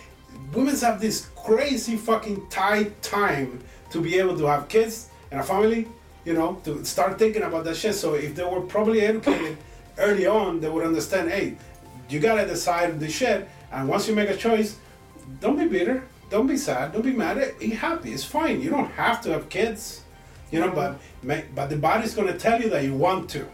women 0.54 0.76
have 0.76 1.00
this 1.00 1.28
crazy 1.34 1.96
fucking 1.96 2.48
tight 2.48 3.02
time 3.02 3.60
to 3.90 4.00
be 4.00 4.18
able 4.18 4.38
to 4.38 4.46
have 4.46 4.68
kids 4.68 5.08
and 5.32 5.40
a 5.40 5.42
family. 5.42 5.88
You 6.24 6.34
know, 6.34 6.60
to 6.64 6.84
start 6.84 7.18
thinking 7.18 7.42
about 7.42 7.64
that 7.64 7.76
shit. 7.76 7.94
So 7.94 8.14
if 8.14 8.36
they 8.36 8.44
were 8.44 8.60
probably 8.60 9.00
educated 9.00 9.56
early 9.98 10.26
on, 10.26 10.60
they 10.60 10.68
would 10.68 10.84
understand. 10.84 11.30
Hey, 11.30 11.56
you 12.10 12.20
gotta 12.20 12.46
decide 12.46 12.98
the 13.00 13.08
shit, 13.08 13.48
and 13.72 13.88
once 13.88 14.08
you 14.08 14.14
make 14.14 14.28
a 14.30 14.36
choice, 14.36 14.76
don't 15.40 15.56
be 15.58 15.66
bitter. 15.66 16.02
Don't 16.30 16.46
be 16.46 16.56
sad. 16.56 16.92
Don't 16.92 17.02
be 17.02 17.12
mad. 17.12 17.38
Eh, 17.38 17.50
be 17.58 17.70
happy. 17.70 18.12
It's 18.12 18.24
fine. 18.24 18.60
You 18.60 18.70
don't 18.70 18.90
have 18.92 19.20
to 19.22 19.30
have 19.30 19.48
kids. 19.48 20.02
You 20.52 20.60
know, 20.60 20.70
but 20.70 20.98
but 21.54 21.70
the 21.70 21.76
body's 21.76 22.14
gonna 22.14 22.36
tell 22.38 22.60
you 22.60 22.68
that 22.70 22.84
you 22.84 22.94
want 22.94 23.30
to. 23.30 23.46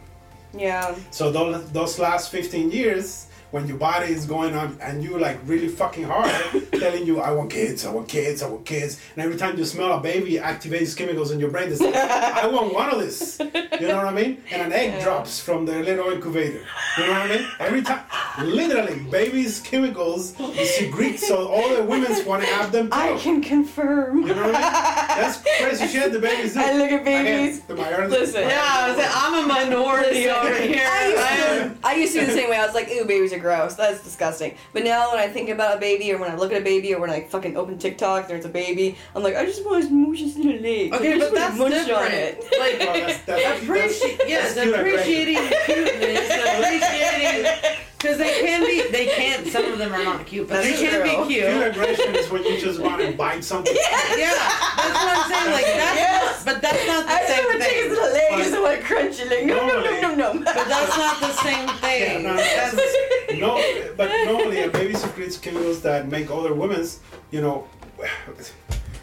yeah. 0.55 0.95
So 1.11 1.31
those, 1.31 1.71
those 1.73 1.99
last 1.99 2.31
15 2.31 2.71
years, 2.71 3.27
when 3.51 3.67
your 3.69 3.77
body 3.79 4.13
is 4.13 4.27
going 4.27 4.55
on 4.55 4.77
and 4.83 5.03
you 5.03 5.19
like 5.19 5.39
really 5.47 5.69
fucking 5.69 6.05
hard, 6.05 6.31
telling 6.73 7.07
you, 7.07 7.21
I 7.21 7.31
want 7.33 7.51
kids, 7.51 7.85
I 7.87 7.91
want 7.91 8.09
kids, 8.09 8.43
I 8.43 8.49
want 8.49 8.67
kids. 8.67 9.01
And 9.15 9.25
every 9.25 9.37
time 9.39 9.57
you 9.57 9.65
smell 9.65 9.93
a 9.93 10.01
baby, 10.01 10.37
it 10.37 10.43
activates 10.43 10.97
chemicals 10.97 11.31
in 11.31 11.41
your 11.41 11.51
brain 11.51 11.71
that 11.71 11.77
say, 11.77 11.93
I 11.95 12.47
want 12.47 12.75
one 12.75 12.91
of 12.91 12.99
this. 13.01 13.39
You 13.41 13.89
know 13.89 13.97
what 13.97 14.07
I 14.07 14.13
mean? 14.13 14.43
And 14.51 14.63
an 14.63 14.73
egg 14.73 15.03
drops 15.03 15.41
from 15.41 15.65
the 15.67 15.79
little 15.81 16.11
incubator. 16.11 16.65
You 16.99 17.07
know 17.07 17.13
what 17.13 17.23
I 17.31 17.37
mean? 17.37 17.49
Every 17.61 17.83
time, 17.83 18.03
literally, 18.43 18.99
babies' 19.11 19.61
chemicals 19.61 20.35
secrete, 20.77 21.19
so 21.19 21.49
all 21.49 21.75
the 21.75 21.83
women's 21.85 22.25
want 22.25 22.43
to 22.43 22.49
have 22.49 22.73
them 22.73 22.89
too. 22.91 22.97
I 22.97 23.17
can 23.19 23.41
confirm. 23.43 24.23
You 24.23 24.35
know 24.35 24.47
what 24.47 24.55
I 24.55 25.17
mean? 25.17 25.23
That's 25.23 25.43
crazy 25.59 25.87
shit 25.87 26.13
the 26.13 26.19
babies 26.19 26.55
do. 26.55 26.61
I 26.61 26.73
look 26.77 26.91
at 26.91 27.05
babies. 27.05 27.61
to 27.63 27.75
my 27.75 27.91
early- 27.93 28.11
Listen. 28.11 28.43
Yeah, 28.43 28.63
I 28.65 28.89
was 28.89 28.99
like, 28.99 29.11
I'm 29.13 29.45
a 29.45 29.47
minority 29.47 30.29
over 30.29 30.55
here. 30.55 30.87
I 30.91 31.07
used, 31.09 31.19
I 31.23 31.29
am- 31.31 31.71
to, 31.81 31.87
I 31.87 31.95
used 31.95 32.13
to 32.15 32.21
be 32.21 32.27
the 32.27 32.33
same 32.33 32.51
way. 32.51 32.57
I 32.59 32.67
was 32.67 32.75
like, 32.75 32.89
ooh, 32.91 33.05
babies 33.05 33.33
are 33.33 33.36
gross. 33.39 33.75
That's 33.75 34.03
disgusting. 34.03 34.57
But 34.73 34.85
now 34.85 35.11
when 35.13 35.19
I 35.21 35.29
think 35.29 35.49
about 35.49 35.77
a 35.77 35.81
baby, 35.81 36.13
or 36.13 36.19
when 36.19 36.31
I 36.31 36.35
look 36.37 36.53
at 36.53 36.61
a 36.61 36.65
baby, 36.65 36.95
or 36.95 37.01
when 37.01 37.11
I 37.11 37.25
fucking 37.25 37.57
open 37.57 37.79
TikTok 37.79 38.23
and 38.23 38.31
there's 38.31 38.45
a 38.45 38.49
baby, 38.49 38.97
I'm 39.15 39.23
like, 39.23 39.37
I 39.37 39.45
just 39.45 39.65
want 39.65 39.83
to 39.85 39.89
smoosh 39.91 40.19
his 40.19 40.37
little 40.37 40.61
leg. 40.61 40.93
Okay, 40.95 41.19
just 41.19 41.33
but 41.33 41.39
that's 41.39 41.59
munch 41.59 41.75
different. 41.75 41.99
on 41.99 42.13
it. 42.13 42.45
Like, 42.59 42.79
Well, 42.87 42.95
that's- 42.95 43.23
that's- 43.25 43.63
appreciate 43.63 44.21
yes, 44.29 44.55
that's 44.55 44.65
cute 44.67 44.75
appreciating 44.77 45.37
cuteness, 45.67 46.31
appreciating 46.31 47.86
because 48.07 48.19
they 48.19 48.41
can 48.41 48.61
be 48.65 48.91
they 48.91 49.07
can't 49.07 49.47
some 49.49 49.65
of 49.73 49.79
them 49.79 49.93
are 49.93 50.05
not 50.05 50.27
cute, 50.27 50.49
but 50.49 50.63
That's 50.63 50.79
they 50.81 50.89
can 50.89 51.01
true. 51.01 51.27
be 51.27 51.35
Pure 51.35 51.51
cute. 51.51 51.67
aggression 51.67 52.15
is 52.15 52.31
when 52.31 52.45
you 52.45 52.59
just 52.61 52.81
want 52.81 53.03
to 53.03 53.13
bite 53.17 53.43
something. 53.45 53.75
Yeah, 53.75 54.31
that's 54.31 54.79
what 54.79 55.17
I'm 55.17 55.31
saying. 55.33 55.53
Like 55.53 55.65
that's 55.67 55.97
Yes. 55.97 56.45
but 56.45 56.63
that's 56.63 56.87
not 56.87 57.07
the 57.07 57.13
I 57.13 57.25
same 57.27 57.45
want 57.45 57.59
to 57.61 57.65
take 57.65 57.75
his 57.77 57.83
thing. 57.85 57.91
little 57.91 58.13
leg. 58.13 58.33
I 58.33 58.37
just 58.43 58.61
want 58.63 58.81
to 58.81 58.87
crunch 58.87 59.21
it. 59.21 59.29
Like, 59.31 59.47
no, 59.47 59.67
no, 59.67 59.81
no, 59.83 60.01
no, 60.01 60.15
no. 60.15 60.45
But 60.45 60.55
that's 60.69 60.97
not 60.97 61.21
the 61.21 61.33
same 61.33 61.69
thing. 61.83 62.23
no, 62.23 62.31
no, 62.31 62.37
That's- 62.37 62.75
that's- 62.75 63.39
no, 63.41 63.93
but 63.97 64.09
normally 64.25 64.63
a 64.63 64.71
baby 64.71 64.95
secretes 64.95 65.37
chemicals 65.37 65.83
that 65.83 66.09
make 66.09 66.31
other 66.31 66.55
women's, 66.55 67.01
you 67.31 67.41
know, 67.41 67.69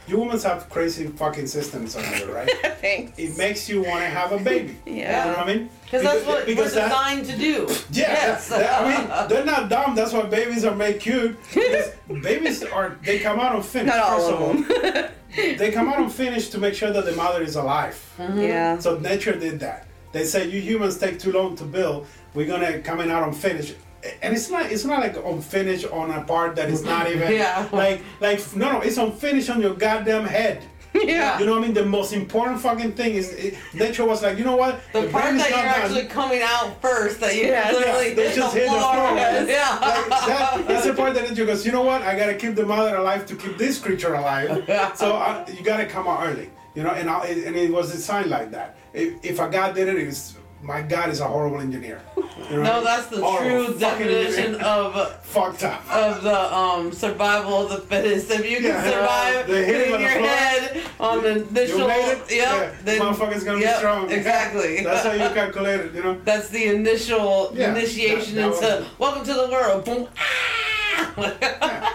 you 0.07 0.19
women 0.19 0.39
have 0.39 0.69
crazy 0.69 1.07
fucking 1.07 1.47
systems 1.47 1.95
on 1.95 2.03
you, 2.17 2.31
right? 2.33 2.49
Thanks. 2.81 3.17
It 3.17 3.37
makes 3.37 3.69
you 3.69 3.81
want 3.81 3.99
to 3.99 4.07
have 4.07 4.31
a 4.31 4.37
baby. 4.37 4.77
Yeah. 4.85 5.25
You 5.25 5.31
know 5.31 5.37
what 5.37 5.47
I 5.47 5.53
mean? 5.53 5.69
Because 5.85 6.03
that's 6.03 6.25
what 6.25 6.45
we're 6.47 6.55
that- 6.55 6.63
designed 6.63 7.25
to 7.27 7.37
do. 7.37 7.67
Yeah, 7.91 8.11
Yes. 8.11 8.49
that- 8.49 8.81
I 8.83 8.97
mean, 8.97 9.29
they're 9.29 9.45
not 9.45 9.69
dumb. 9.69 9.95
That's 9.95 10.11
why 10.13 10.23
babies 10.23 10.65
are 10.65 10.75
made 10.75 10.99
cute. 10.99 11.37
Because 11.53 11.91
babies 12.23 12.63
are, 12.63 12.97
they 13.03 13.19
come 13.19 13.39
out 13.39 13.55
unfinished. 13.55 13.95
Not 13.95 14.09
all 14.09 14.19
first 14.19 14.31
of 14.31 14.41
all. 14.41 14.91
them. 14.91 15.09
They 15.35 15.71
come 15.71 15.89
out 15.89 15.97
unfinished 15.99 16.51
to 16.51 16.59
make 16.59 16.75
sure 16.75 16.91
that 16.91 17.05
the 17.05 17.13
mother 17.13 17.41
is 17.41 17.55
alive. 17.55 17.95
Mm-hmm. 18.19 18.39
Yeah. 18.39 18.77
So 18.77 18.99
nature 18.99 19.33
did 19.35 19.59
that. 19.61 19.87
They 20.11 20.25
say 20.25 20.47
you 20.47 20.61
humans 20.61 20.99
take 20.99 21.17
too 21.17 21.31
long 21.31 21.55
to 21.55 21.63
build. 21.63 22.05
We're 22.35 22.45
gonna 22.45 22.77
come 22.79 22.99
in 22.99 23.09
out 23.09 23.27
unfinished, 23.27 23.73
and 24.21 24.33
it's 24.33 24.49
not. 24.49 24.71
It's 24.71 24.85
not 24.85 24.99
like 24.99 25.15
unfinished 25.17 25.85
on 25.91 26.11
a 26.11 26.23
part 26.23 26.55
that 26.57 26.69
is 26.69 26.83
not 26.83 27.09
even. 27.09 27.31
Yeah. 27.41 27.67
Like 27.71 28.01
like 28.19 28.39
no 28.55 28.71
no. 28.73 28.81
It's 28.81 28.97
unfinished 28.97 29.49
on 29.49 29.61
your 29.61 29.73
goddamn 29.75 30.25
head. 30.25 30.63
Yeah. 30.93 31.39
You 31.39 31.47
know 31.47 31.53
what 31.53 31.63
I 31.63 31.65
mean? 31.65 31.73
The 31.73 31.85
most 31.85 32.13
important 32.13 32.61
fucking 32.61 32.91
thing 32.91 33.15
is 33.15 33.31
it, 33.33 33.55
nature 33.73 34.05
was 34.05 34.21
like, 34.21 34.37
you 34.37 34.43
know 34.43 34.55
what? 34.55 34.79
The, 34.93 35.07
part 35.09 35.25
baby's 35.25 35.41
that 35.41 35.49
you're 35.49 35.57
not 35.57 35.75
done. 35.75 35.81
actually 35.85 36.05
coming 36.05 36.41
out 36.43 36.79
first, 36.83 37.19
that 37.19 37.35
you 37.35 37.47
Yeah. 37.47 37.71
literally 37.71 38.09
Yeah, 38.09 38.13
they 38.13 38.35
just 38.35 38.53
the 38.53 38.59
hit 38.59 38.69
the 38.69 38.77
floor. 38.77 38.93
floor. 38.93 39.17
Yeah. 39.17 39.79
Like, 39.81 40.09
that, 40.27 40.65
that's 40.67 40.85
the 40.85 40.93
part 40.93 41.15
that 41.15 41.27
nature 41.27 41.47
goes. 41.47 41.65
You 41.65 41.71
know 41.71 41.81
what? 41.81 42.03
I 42.03 42.15
gotta 42.15 42.35
keep 42.35 42.53
the 42.53 42.65
mother 42.65 42.95
alive 42.95 43.25
to 43.25 43.35
keep 43.35 43.57
this 43.57 43.79
creature 43.79 44.13
alive. 44.13 44.69
So 44.95 45.13
I, 45.15 45.49
you 45.49 45.63
gotta 45.63 45.87
come 45.87 46.07
out 46.07 46.27
early. 46.27 46.51
You 46.75 46.83
know, 46.83 46.91
and 46.91 47.09
I, 47.09 47.25
and 47.25 47.55
it 47.55 47.71
was 47.71 47.91
designed 47.91 48.29
like 48.29 48.51
that. 48.51 48.75
If, 48.93 49.13
if 49.25 49.39
a 49.39 49.49
God 49.49 49.73
did 49.73 49.87
it, 49.87 49.95
it 49.97 50.05
was 50.05 50.35
my 50.63 50.81
God 50.81 51.09
is 51.09 51.19
a 51.19 51.27
horrible 51.27 51.59
engineer. 51.59 52.01
You 52.49 52.57
know? 52.57 52.63
No, 52.63 52.83
that's 52.83 53.07
the 53.07 53.17
true 53.17 53.77
definition 53.79 54.55
engineer. 54.55 54.65
of 54.67 55.15
fucked 55.23 55.63
up. 55.63 55.81
of 55.89 56.23
the 56.23 56.53
um 56.55 56.91
survival 56.91 57.63
of 57.63 57.69
the 57.69 57.77
fittest. 57.77 58.29
If 58.31 58.49
you 58.49 58.57
can 58.57 58.65
Yeah, 58.65 58.83
survive 58.83 59.47
they 59.47 59.65
hit 59.65 59.75
hitting 59.75 59.93
on 59.93 59.99
the 60.01 60.07
your 60.09 60.19
head 60.27 60.81
on 60.99 61.23
the 61.23 61.29
initial, 61.47 61.79
You 61.79 61.87
yep, 61.87 62.25
yeah, 62.29 62.71
then 62.83 62.99
motherfucker's 62.99 63.43
gonna 63.43 63.59
yep, 63.59 63.75
be 63.75 63.77
strong. 63.79 64.11
Exactly. 64.19 64.83
That's 64.83 65.03
how 65.05 65.13
you 65.13 65.29
calculate 65.33 65.79
it. 65.81 65.93
You 65.93 66.03
know. 66.03 66.19
That's 66.25 66.49
the 66.49 66.65
initial 66.75 67.51
Yeah, 67.53 67.71
initiation 67.71 68.35
that- 68.35 68.59
that 68.61 68.77
into 68.79 68.89
welcome 68.99 69.23
to 69.25 69.33
the 69.33 69.47
world. 69.49 69.85
Boom. 69.85 70.07
Ah! 70.17 71.93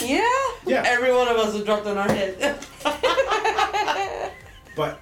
Yeah. 0.00 0.22
Yeah. 0.64 0.84
Every 0.86 1.12
one 1.12 1.28
of 1.28 1.36
us 1.36 1.54
have 1.54 1.64
dropped 1.66 1.86
on 1.86 1.98
our 1.98 2.08
head. 2.08 2.56
but 4.76 5.00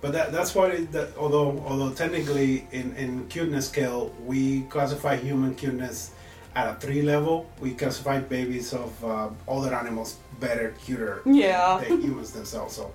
but 0.00 0.12
that 0.12 0.32
that's 0.32 0.54
why 0.54 0.84
that 0.92 1.08
although 1.16 1.62
although 1.66 1.90
technically 1.90 2.66
in 2.72 2.94
in 2.96 3.26
cuteness 3.28 3.68
scale 3.68 4.12
we 4.26 4.62
classify 4.62 5.16
human 5.16 5.54
cuteness 5.54 6.12
at 6.54 6.66
a 6.68 6.74
three 6.80 7.02
level 7.02 7.46
we 7.60 7.72
classify 7.74 8.18
babies 8.20 8.72
of 8.72 8.90
uh, 9.04 9.28
other 9.48 9.74
animals 9.74 10.16
better 10.40 10.74
cuter 10.84 11.22
Yeah. 11.26 11.80
than 11.82 12.00
humans 12.00 12.30
themselves 12.32 12.74
so 12.76 12.92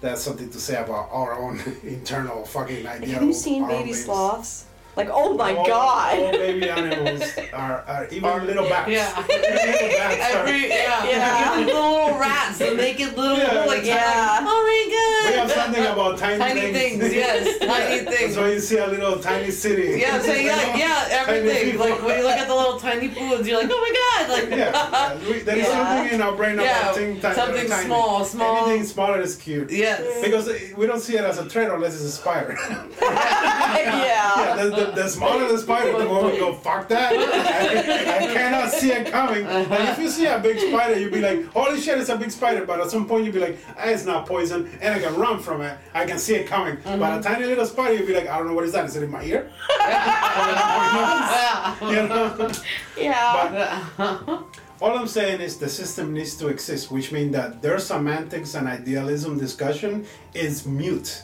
that's 0.00 0.22
something 0.22 0.50
to 0.50 0.58
say 0.58 0.76
about 0.82 1.08
our 1.12 1.34
own 1.38 1.60
internal 1.84 2.44
fucking 2.44 2.86
idea 2.86 3.14
Have 3.14 3.22
you 3.22 3.32
seen 3.34 3.66
baby 3.66 3.82
babies. 3.92 4.04
sloths? 4.04 4.64
Like, 4.96 5.08
oh 5.10 5.34
my 5.34 5.54
all, 5.54 5.66
god. 5.66 6.18
all 6.18 6.32
baby 6.32 6.68
animals 6.68 7.22
are, 7.52 7.82
are 7.86 8.08
even 8.10 8.24
Are- 8.24 8.44
little 8.44 8.68
bats 8.68 8.90
yeah. 8.90 9.24
Even 9.30 9.40
little 9.42 9.88
bats 9.88 10.34
are- 10.34 10.38
Every, 10.40 10.68
yeah. 10.68 11.04
Yeah. 11.06 11.52
Even 11.52 11.66
the 11.66 11.72
little 11.72 12.18
rats, 12.18 12.58
the 12.58 12.74
naked 12.74 13.16
little, 13.16 13.38
Yeah. 13.38 13.64
like, 13.64 13.84
Yeah. 13.84 14.38
oh 14.42 14.44
my 14.44 14.80
god. 14.90 15.30
we 15.32 15.38
have 15.38 15.50
something 15.52 15.86
about 15.86 16.18
tiny, 16.18 16.38
Tiny 16.38 16.72
things, 16.72 17.14
yes, 17.14 17.58
tiny 17.60 18.04
things. 18.04 18.34
That's 18.34 18.36
why 18.36 18.52
you 18.52 18.60
see 18.60 18.78
a 18.78 18.86
little 18.88 19.18
tiny 19.20 19.50
city. 19.52 20.00
Yeah, 20.00 20.20
so 20.20 20.32
yeah, 20.32 20.76
yeah, 20.76 21.24
Tiny 21.24 21.38
everything. 21.38 21.78
Like 21.78 22.02
when 22.02 22.18
you 22.18 22.24
look 22.24 22.36
at 22.36 22.48
the 22.48 22.54
little 22.54 22.78
tiny 22.80 23.08
pools, 23.08 23.46
you're 23.46 23.60
like, 23.62 23.70
oh 23.72 23.80
my 23.80 24.26
god, 24.26 24.30
like 24.50 24.50
yeah, 24.58 25.14
we, 25.30 25.38
there 25.40 25.56
is 25.56 25.66
Yeah. 25.66 25.96
something 25.96 26.14
in 26.14 26.20
our 26.20 26.34
brain 26.34 26.54
about 26.54 26.64
Yeah, 26.64 26.92
thing, 26.92 27.20
tiny, 27.20 27.34
something 27.36 27.68
tiny. 27.68 27.86
small, 27.86 28.24
small. 28.24 28.66
Anything 28.68 28.86
smaller 28.86 29.20
is 29.20 29.36
cute. 29.36 29.70
yes, 29.70 30.02
Because 30.22 30.50
we 30.76 30.86
don't 30.86 31.00
see 31.00 31.16
it 31.16 31.24
as 31.24 31.38
a 31.38 31.44
threat 31.48 31.70
unless 31.70 31.94
it's 31.94 32.04
a 32.04 32.10
spider. 32.10 32.58
yeah, 33.00 34.04
yeah. 34.04 34.70
The, 34.86 34.92
the, 34.92 35.08
smaller 35.08 35.48
the 35.48 35.58
spider, 35.58 35.98
the 35.98 36.04
more 36.04 36.30
we 36.30 36.38
go, 36.38 36.54
fuck 36.54 36.88
that. 36.88 37.12
I, 37.12 38.24
I 38.24 38.32
cannot 38.32 38.70
see 38.70 38.92
it 38.92 39.10
coming. 39.10 39.44
And 39.46 39.88
if 39.88 39.98
you 39.98 40.08
see 40.08 40.26
a 40.26 40.38
big 40.38 40.58
spider, 40.58 40.98
you'll 40.98 41.12
be 41.12 41.20
like, 41.20 41.46
holy 41.46 41.80
shit, 41.80 41.98
it's 41.98 42.08
a 42.08 42.16
big 42.16 42.30
spider. 42.30 42.64
But 42.64 42.80
at 42.80 42.90
some 42.90 43.06
point, 43.06 43.24
you'll 43.24 43.34
be 43.34 43.40
like, 43.40 43.58
ah, 43.76 43.86
it's 43.86 44.04
not 44.04 44.26
poison, 44.26 44.70
and 44.80 44.94
I 44.94 44.98
can 44.98 45.14
run 45.16 45.38
from 45.40 45.62
it. 45.62 45.78
I 45.94 46.06
can 46.06 46.18
see 46.18 46.34
it 46.34 46.46
coming. 46.46 46.78
But 46.84 47.18
a 47.18 47.22
tiny 47.22 47.46
little 47.46 47.66
spider, 47.66 47.94
you'll 47.94 48.06
be 48.06 48.14
like, 48.14 48.28
I 48.28 48.38
don't 48.38 48.48
know 48.48 48.54
what 48.54 48.64
is 48.64 48.72
that. 48.72 48.84
Is 48.86 48.96
it 48.96 49.02
in 49.02 49.10
my 49.10 49.22
ear? 49.24 49.50
yeah. 49.80 51.76
you 51.90 52.08
know? 52.08 52.52
Yeah. 52.96 53.84
But 53.96 54.44
all 54.80 54.98
I'm 54.98 55.06
saying 55.06 55.40
is 55.40 55.58
the 55.58 55.68
system 55.68 56.12
needs 56.14 56.36
to 56.36 56.48
exist, 56.48 56.90
which 56.90 57.12
means 57.12 57.32
that 57.32 57.60
their 57.60 57.78
semantics 57.78 58.54
and 58.54 58.66
idealism 58.66 59.38
discussion 59.38 60.06
is 60.34 60.66
mute. 60.66 61.22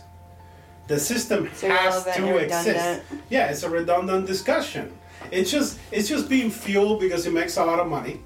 The 0.87 0.99
system 0.99 1.47
It's 1.47 1.63
has 1.63 2.05
to 2.05 2.37
exist. 2.37 3.03
Yeah, 3.29 3.51
it's 3.51 3.65
a 3.65 3.71
redundant 3.71 4.27
discussion. 4.27 4.97
It's 5.31 5.51
just 5.51 5.79
it's 5.91 6.09
just 6.09 6.29
being 6.29 6.51
fueled 6.51 7.01
because 7.01 7.27
it 7.27 7.33
makes 7.33 7.57
a 7.57 7.65
lot 7.65 7.81
of 7.81 7.89
money 7.89 8.21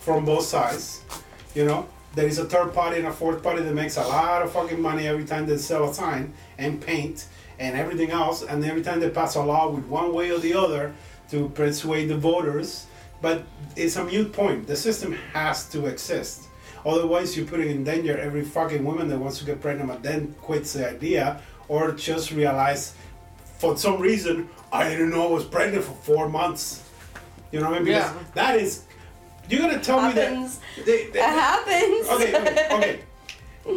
from 0.00 0.24
both 0.24 0.44
sides. 0.44 1.02
You 1.54 1.64
know, 1.64 1.86
there 2.14 2.26
is 2.26 2.38
a 2.38 2.44
third 2.46 2.74
party 2.74 2.98
and 2.98 3.06
a 3.06 3.12
fourth 3.12 3.42
party 3.42 3.62
that 3.62 3.74
makes 3.74 3.96
a 3.96 4.02
lot 4.02 4.42
of 4.42 4.50
fucking 4.52 4.80
money 4.80 5.06
every 5.06 5.24
time 5.24 5.46
they 5.46 5.56
sell 5.56 5.88
a 5.88 5.94
sign 5.94 6.32
and 6.58 6.80
paint 6.80 7.26
and 7.60 7.76
everything 7.76 8.10
else, 8.10 8.42
and 8.42 8.64
every 8.64 8.82
time 8.82 9.00
they 9.00 9.10
pass 9.10 9.36
a 9.36 9.42
law 9.42 9.68
with 9.68 9.84
one 9.84 10.12
way 10.12 10.30
or 10.30 10.38
the 10.38 10.54
other 10.54 10.94
to 11.30 11.48
persuade 11.50 12.08
the 12.08 12.16
voters. 12.16 12.86
But 13.22 13.44
it's 13.76 13.96
a 13.96 14.04
mute 14.04 14.32
point. 14.32 14.66
The 14.66 14.76
system 14.76 15.12
has 15.34 15.68
to 15.68 15.86
exist. 15.86 16.48
Otherwise, 16.86 17.36
you're 17.36 17.46
putting 17.46 17.68
in 17.68 17.84
danger 17.84 18.18
every 18.18 18.42
fucking 18.42 18.82
woman 18.82 19.08
that 19.08 19.18
wants 19.18 19.38
to 19.38 19.44
get 19.44 19.60
pregnant 19.60 19.90
but 19.90 20.02
then 20.02 20.34
quits 20.40 20.72
the 20.72 20.88
idea 20.88 21.42
or 21.70 21.92
just 21.92 22.32
realize 22.32 22.94
for 23.58 23.76
some 23.76 24.00
reason 24.00 24.48
I 24.72 24.88
didn't 24.88 25.10
know 25.10 25.28
I 25.28 25.30
was 25.30 25.44
pregnant 25.44 25.84
for 25.84 25.94
four 26.08 26.28
months. 26.28 26.82
You 27.52 27.60
know 27.60 27.70
what 27.70 27.76
I 27.80 27.82
mean? 27.84 27.94
Because 27.94 28.10
Yeah. 28.10 28.22
that 28.34 28.54
is. 28.56 28.82
You're 29.48 29.60
gonna 29.62 29.78
tell 29.80 30.00
Happens. 30.00 30.58
me 30.58 30.62
that. 30.76 30.86
They, 30.86 30.98
they, 31.12 31.18
It 31.20 31.34
happens. 31.48 32.08
okay, 32.14 32.32
okay, 32.40 32.66
okay. 32.76 33.00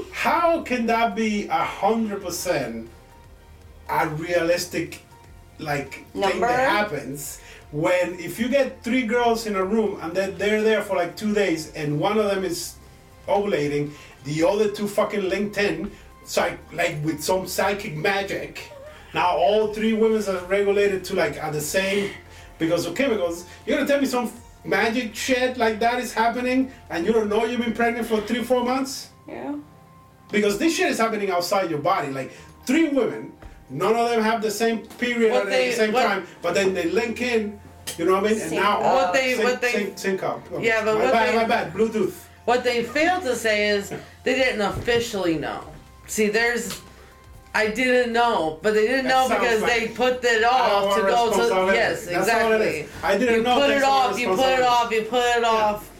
How 0.12 0.62
can 0.64 0.86
that 0.88 1.16
be 1.16 1.48
a 1.48 1.64
hundred 1.82 2.24
percent 2.24 2.90
a 3.90 4.08
realistic 4.08 5.02
like 5.60 6.06
thing 6.14 6.40
that 6.42 6.70
happens 6.70 7.40
when 7.72 8.18
if 8.18 8.40
you 8.40 8.48
get 8.50 8.82
three 8.84 9.04
girls 9.04 9.46
in 9.46 9.56
a 9.56 9.64
room 9.64 10.00
and 10.02 10.14
then 10.16 10.36
they're 10.40 10.64
there 10.64 10.82
for 10.82 10.96
like 10.96 11.16
two 11.16 11.34
days 11.34 11.72
and 11.74 12.00
one 12.00 12.18
of 12.18 12.26
them 12.26 12.44
is 12.44 12.76
ovulating, 13.28 13.92
the 14.24 14.44
other 14.44 14.70
two 14.72 14.88
fucking 14.88 15.28
linked 15.30 15.58
in, 15.58 15.92
psych 16.26 16.58
like 16.74 16.98
with 17.04 17.24
some 17.24 17.48
psychic 17.48 17.96
magic. 17.96 18.72
Now 19.14 19.36
all 19.38 19.74
three 19.74 19.94
women 19.94 20.24
are 20.28 20.46
regulated 20.46 21.04
to 21.06 21.16
like 21.16 21.42
are 21.44 21.52
the 21.52 21.62
same 21.62 22.12
because 22.60 22.86
of 22.86 22.96
chemicals. 22.96 23.46
You're 23.66 23.78
gonna 23.78 23.88
tell 23.90 24.02
me 24.02 24.08
some 24.08 24.32
magic 24.66 25.14
shit 25.16 25.58
like 25.58 25.80
that 25.80 26.00
is 26.00 26.14
happening 26.14 26.72
and 26.90 27.06
you 27.06 27.12
don't 27.14 27.30
know 27.30 27.46
you've 27.46 27.62
been 27.62 27.74
pregnant 27.74 28.08
for 28.08 28.22
three, 28.22 28.44
four 28.44 28.64
months? 28.64 29.10
Yeah. 29.28 29.56
Because 30.32 30.58
this 30.58 30.76
shit 30.76 30.90
is 30.90 30.98
happening 30.98 31.30
outside 31.30 31.70
your 31.70 31.80
body. 31.80 32.10
Like 32.10 32.32
three 32.66 32.90
women, 32.90 33.34
none 33.70 33.96
of 33.96 34.10
them 34.10 34.22
have 34.22 34.42
the 34.42 34.50
same 34.52 34.80
period 34.98 35.32
What 35.32 35.44
at 35.44 35.50
they- 35.50 35.70
the 35.70 35.76
same 35.76 35.94
what- 35.94 36.04
time, 36.06 36.26
but 36.42 36.54
then 36.54 36.74
they 36.74 36.86
link 36.90 37.22
in. 37.22 37.60
You 37.98 38.06
know 38.06 38.14
what 38.14 38.24
I 38.26 38.30
mean? 38.34 38.42
And 38.42 38.52
now 38.54 38.80
up. 38.82 38.94
What 38.96 39.14
they- 39.14 39.34
sync, 39.36 39.44
what 39.44 39.62
they- 39.62 39.72
sync, 39.72 39.98
sync 40.00 40.24
up. 40.24 40.42
Oh, 40.52 40.60
Yeah, 40.60 40.84
but 40.86 40.96
my 40.98 41.04
what 41.04 41.14
bad, 41.14 41.30
they- 41.30 41.36
my 41.38 41.44
bad. 41.46 41.74
Bluetooth. 41.74 42.14
What 42.46 42.64
they 42.64 42.84
failed 42.84 43.24
to 43.24 43.36
say 43.36 43.70
is 43.70 43.94
they 44.24 44.36
didn't 44.36 44.62
officially 44.62 45.38
know. 45.38 45.64
See, 46.08 46.28
there's. 46.30 46.82
I 47.56 47.68
didn't 47.68 48.14
know, 48.14 48.58
but 48.64 48.74
they 48.74 48.88
didn't 48.88 49.06
That 49.06 49.30
know 49.30 49.36
because 49.36 49.62
like- 49.62 49.72
they 49.72 49.88
put 49.90 50.24
it 50.26 50.44
off 50.44 50.96
to 50.96 51.02
go 51.02 51.32
to. 51.32 51.74
Yes, 51.74 52.06
That's 52.06 52.18
exactly. 52.28 52.88
I 53.04 53.16
didn't 53.18 53.44
know. 53.44 53.58
you 53.58 53.62
know. 53.62 53.68
put 53.68 53.70
it 53.70 53.84
off, 53.84 54.20
you 54.20 54.28
put 54.30 54.60
it 54.60 54.62
off, 54.64 54.92
you 54.92 55.02
put 55.04 55.38
it 55.38 55.44
off, 55.44 55.92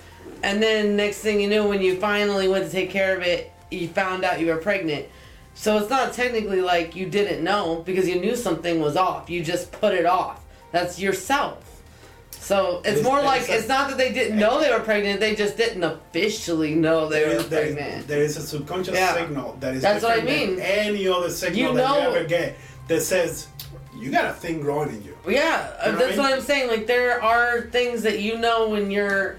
and 0.42 0.62
then 0.64 0.96
next 0.96 1.20
thing 1.20 1.40
you 1.40 1.48
knew, 1.48 1.68
when 1.68 1.82
you 1.82 1.98
finally 2.00 2.48
went 2.48 2.66
to 2.66 2.72
take 2.72 2.90
care 2.90 3.16
of 3.16 3.22
it, 3.22 3.52
you 3.70 3.88
found 3.88 4.24
out 4.24 4.40
you 4.40 4.48
were 4.48 4.58
pregnant. 4.58 5.06
So 5.54 5.78
it's 5.78 5.92
not 5.92 6.14
technically 6.14 6.62
like 6.62 6.96
you 6.96 7.06
didn't 7.06 7.44
know 7.44 7.84
because 7.86 8.08
you 8.08 8.20
knew 8.20 8.36
something 8.36 8.82
was 8.82 8.98
off. 8.98 9.30
You 9.30 9.44
just 9.44 9.72
put 9.72 9.94
it 9.94 10.08
off. 10.08 10.44
That's 10.72 11.00
yourself. 11.00 11.73
So 12.44 12.82
it's 12.84 13.02
more 13.02 13.22
like 13.22 13.48
a- 13.48 13.56
it's 13.58 13.68
not 13.70 13.88
that 13.90 13.98
they 13.98 14.12
didn't 14.12 14.38
know 14.38 14.60
they 14.60 14.70
were 14.70 14.82
pregnant; 14.82 15.22
they 15.22 15.34
just 15.34 15.56
didn't 15.56 15.84
officially 15.84 16.76
know 16.76 17.08
they 17.08 17.22
There 17.22 17.30
were 17.30 17.36
is, 17.36 17.48
there, 17.50 17.64
is, 17.64 17.76
pregnant. 17.76 18.08
there 18.08 18.22
is 18.22 18.36
a 18.36 18.42
subconscious 18.42 18.96
Yeah. 18.96 19.14
signal 19.16 19.56
that 19.62 19.74
is 19.76 19.82
That's 19.82 20.04
what 20.04 20.20
I 20.20 20.22
mean. 20.24 20.60
any 20.60 21.08
other 21.08 21.30
signal 21.30 21.58
You 21.60 21.68
that 21.78 21.88
know- 21.88 22.02
you 22.12 22.16
ever 22.18 22.24
get 22.26 22.56
that 22.90 23.02
says 23.02 23.48
you 23.98 24.12
got 24.12 24.26
a 24.26 24.34
thing 24.34 24.60
growing 24.60 24.90
in 24.90 25.04
you. 25.04 25.16
Yeah, 25.26 25.32
You 25.32 25.34
know 25.34 25.92
what 25.92 26.00
that's 26.00 26.02
I 26.02 26.08
mean? 26.10 26.18
what 26.18 26.34
I'm 26.34 26.42
saying. 26.42 26.68
Like 26.68 26.86
there 26.88 27.24
are 27.24 27.62
things 27.72 28.02
that 28.04 28.20
you 28.20 28.38
know 28.38 28.68
when 28.68 28.92
you're 28.92 29.38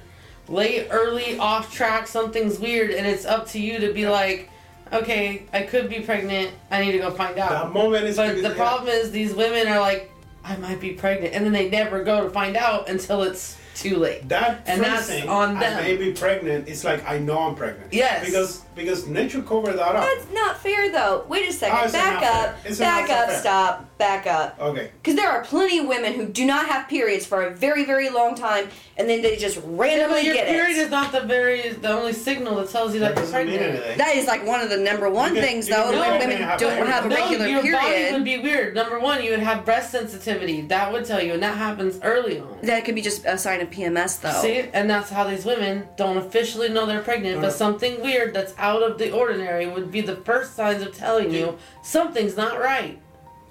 late, 0.49 0.87
early, 0.91 1.39
off 1.39 1.75
track, 1.75 2.07
something's 2.07 2.59
weird, 2.59 2.91
and 2.91 3.07
it's 3.07 3.27
up 3.27 3.47
to 3.51 3.59
you 3.61 3.79
to 3.81 3.93
be 3.93 4.09
like, 4.09 4.49
okay, 4.95 5.43
I 5.53 5.63
could 5.63 5.91
be 5.91 6.01
pregnant. 6.01 6.53
I 6.71 6.81
need 6.83 6.93
to 6.93 6.99
go 6.99 7.11
find 7.11 7.37
That 7.37 7.53
out. 7.53 7.75
moment 7.75 8.07
is 8.07 8.17
But 8.17 8.37
the 8.37 8.43
yeah. 8.49 8.55
problem 8.55 8.89
is 8.89 9.11
these 9.11 9.35
women 9.35 9.69
are 9.69 9.81
like, 9.81 10.11
I 10.45 10.57
might 10.57 10.81
be 10.81 10.91
pregnant, 10.93 11.35
and 11.35 11.45
then 11.45 11.53
they 11.53 11.71
never 11.71 12.05
go 12.05 12.23
to 12.25 12.31
find 12.31 12.57
out 12.57 12.89
until 12.89 13.23
it's 13.23 13.57
too 13.75 13.97
late. 13.97 14.29
That 14.29 14.63
And 14.67 14.83
that's 14.83 15.07
phrasing, 15.07 15.29
on 15.29 15.57
I 15.57 15.61
them. 15.61 15.83
may 15.83 15.97
be 15.97 16.13
pregnant. 16.13 16.69
It's 16.69 16.85
like 16.85 17.09
I 17.09 17.19
know 17.19 17.39
I'm 17.39 17.55
pregnant. 17.55 17.93
Yes. 17.93 18.27
Because 18.27 18.63
because 18.75 19.07
nature 19.07 19.43
covered 19.43 19.75
that 19.79 19.95
up. 19.97 20.05
That's 20.05 20.33
not 20.33 20.59
fair, 20.59 20.91
though. 20.91 21.25
Wait 21.29 21.49
a 21.49 21.53
second. 21.53 21.77
How 21.77 21.85
is 21.85 21.95
it 21.95 21.97
back 21.97 22.23
up. 22.23 22.79
Back 22.79 23.11
up. 23.11 23.29
fair? 23.29 23.39
Stop. 23.41 23.99
Back 23.99 24.27
up. 24.27 24.59
Okay. 24.61 24.91
Because 25.03 25.15
there 25.17 25.31
are 25.31 25.45
plenty 25.45 25.79
of 25.79 25.87
women 25.87 26.15
who 26.15 26.27
do 26.27 26.45
not 26.45 26.67
have 26.67 26.89
periods 26.89 27.25
for 27.25 27.43
a 27.45 27.51
very, 27.51 27.85
very 27.85 28.11
long 28.11 28.35
time, 28.35 28.69
and 28.97 29.09
then 29.09 29.23
they 29.23 29.37
just 29.37 29.57
randomly 29.65 30.17
But 30.17 30.25
your 30.25 30.35
get 30.35 30.49
period 30.49 30.77
it. 30.77 30.81
is 30.81 30.91
not 30.91 31.13
the 31.13 31.21
very 31.21 31.71
the 31.71 31.91
only 31.93 32.13
signal 32.13 32.57
that 32.57 32.71
tells 32.71 32.93
you 32.93 33.01
That 33.01 33.15
that, 33.15 33.23
you're 33.23 33.31
pregnant. 33.31 33.97
That 33.99 34.17
is 34.17 34.27
like 34.27 34.45
one 34.45 34.61
of 34.61 34.69
the 34.69 34.79
number 34.79 35.09
one 35.09 35.35
You 35.35 35.41
can- 35.41 35.49
things, 35.49 35.69
you 35.69 35.75
though, 35.77 35.91
can 35.93 36.01
when 36.01 36.19
women 36.19 36.43
have 36.43 36.59
don't 36.59 36.73
a- 36.83 36.91
have 36.91 37.07
a 37.07 37.09
no, 37.09 37.15
regular 37.17 37.47
your 37.47 37.73
body 37.73 38.13
would 38.13 38.25
be 38.25 38.39
weird. 38.39 38.75
Number 38.75 38.99
one, 38.99 39.23
you 39.23 39.31
would 39.31 39.41
have 39.41 39.65
breast 39.65 39.93
sensitivity. 39.93 40.63
That 40.63 40.93
would 40.93 41.05
tell 41.05 41.23
you, 41.23 41.33
and 41.35 41.43
that 41.45 41.57
happens 41.57 42.01
early 42.03 42.41
on. 42.41 42.59
That 42.65 42.85
could 42.85 42.97
be 42.97 43.01
just 43.03 43.25
a 43.25 43.39
sign 43.39 43.61
of 43.61 43.71
PMS, 43.71 44.21
though. 44.21 44.33
See, 44.43 44.65
and 44.73 44.91
that's 44.91 45.09
how 45.11 45.25
these 45.25 45.45
women 45.45 45.89
don't 45.97 46.17
officially 46.19 46.69
know 46.69 46.85
they're 46.85 47.01
pregnant, 47.01 47.41
but 47.41 47.53
something 47.53 48.01
weird 48.03 48.35
that's 48.35 48.53
out 48.65 48.83
of 48.83 48.97
the 48.97 49.11
ordinary 49.11 49.67
would 49.67 49.91
be 49.91 50.01
the 50.01 50.17
first 50.17 50.57
signs 50.57 50.83
of 50.83 50.97
telling 50.97 51.31
you 51.31 51.59
something's 51.83 52.37
not 52.37 52.59
right. 52.59 52.99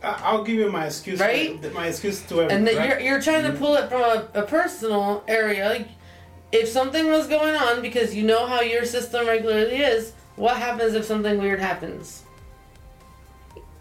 I- 0.02 0.20
I'll 0.24 0.44
give 0.44 0.58
you 0.58 0.72
my 0.72 0.88
excuse. 0.88 1.20
Right? 1.20 1.74
My 1.74 1.88
excuse 1.88 2.22
to 2.24 2.42
everyone. 2.42 2.52
And 2.52 2.68
that 2.68 2.76
right? 2.76 2.90
you're, 2.90 3.00
you're 3.00 3.22
trying 3.22 3.44
to 3.44 3.50
mm-hmm. 3.50 3.60
pull 3.60 3.76
it 3.76 3.90
from 3.90 4.02
a, 4.02 4.28
a 4.34 4.44
personal 4.44 5.24
area. 5.28 5.70
Like 5.70 5.88
if 6.52 6.68
something 6.68 7.08
was 7.08 7.28
going 7.28 7.56
on, 7.56 7.82
because 7.82 8.16
you 8.16 8.24
know 8.24 8.48
how 8.48 8.62
your 8.62 8.86
system 8.86 9.28
regularly 9.28 9.78
is, 9.78 10.14
what 10.36 10.58
happens 10.58 10.96
if 10.96 11.06
something 11.06 11.40
weird 11.40 11.60
happens? 11.60 12.24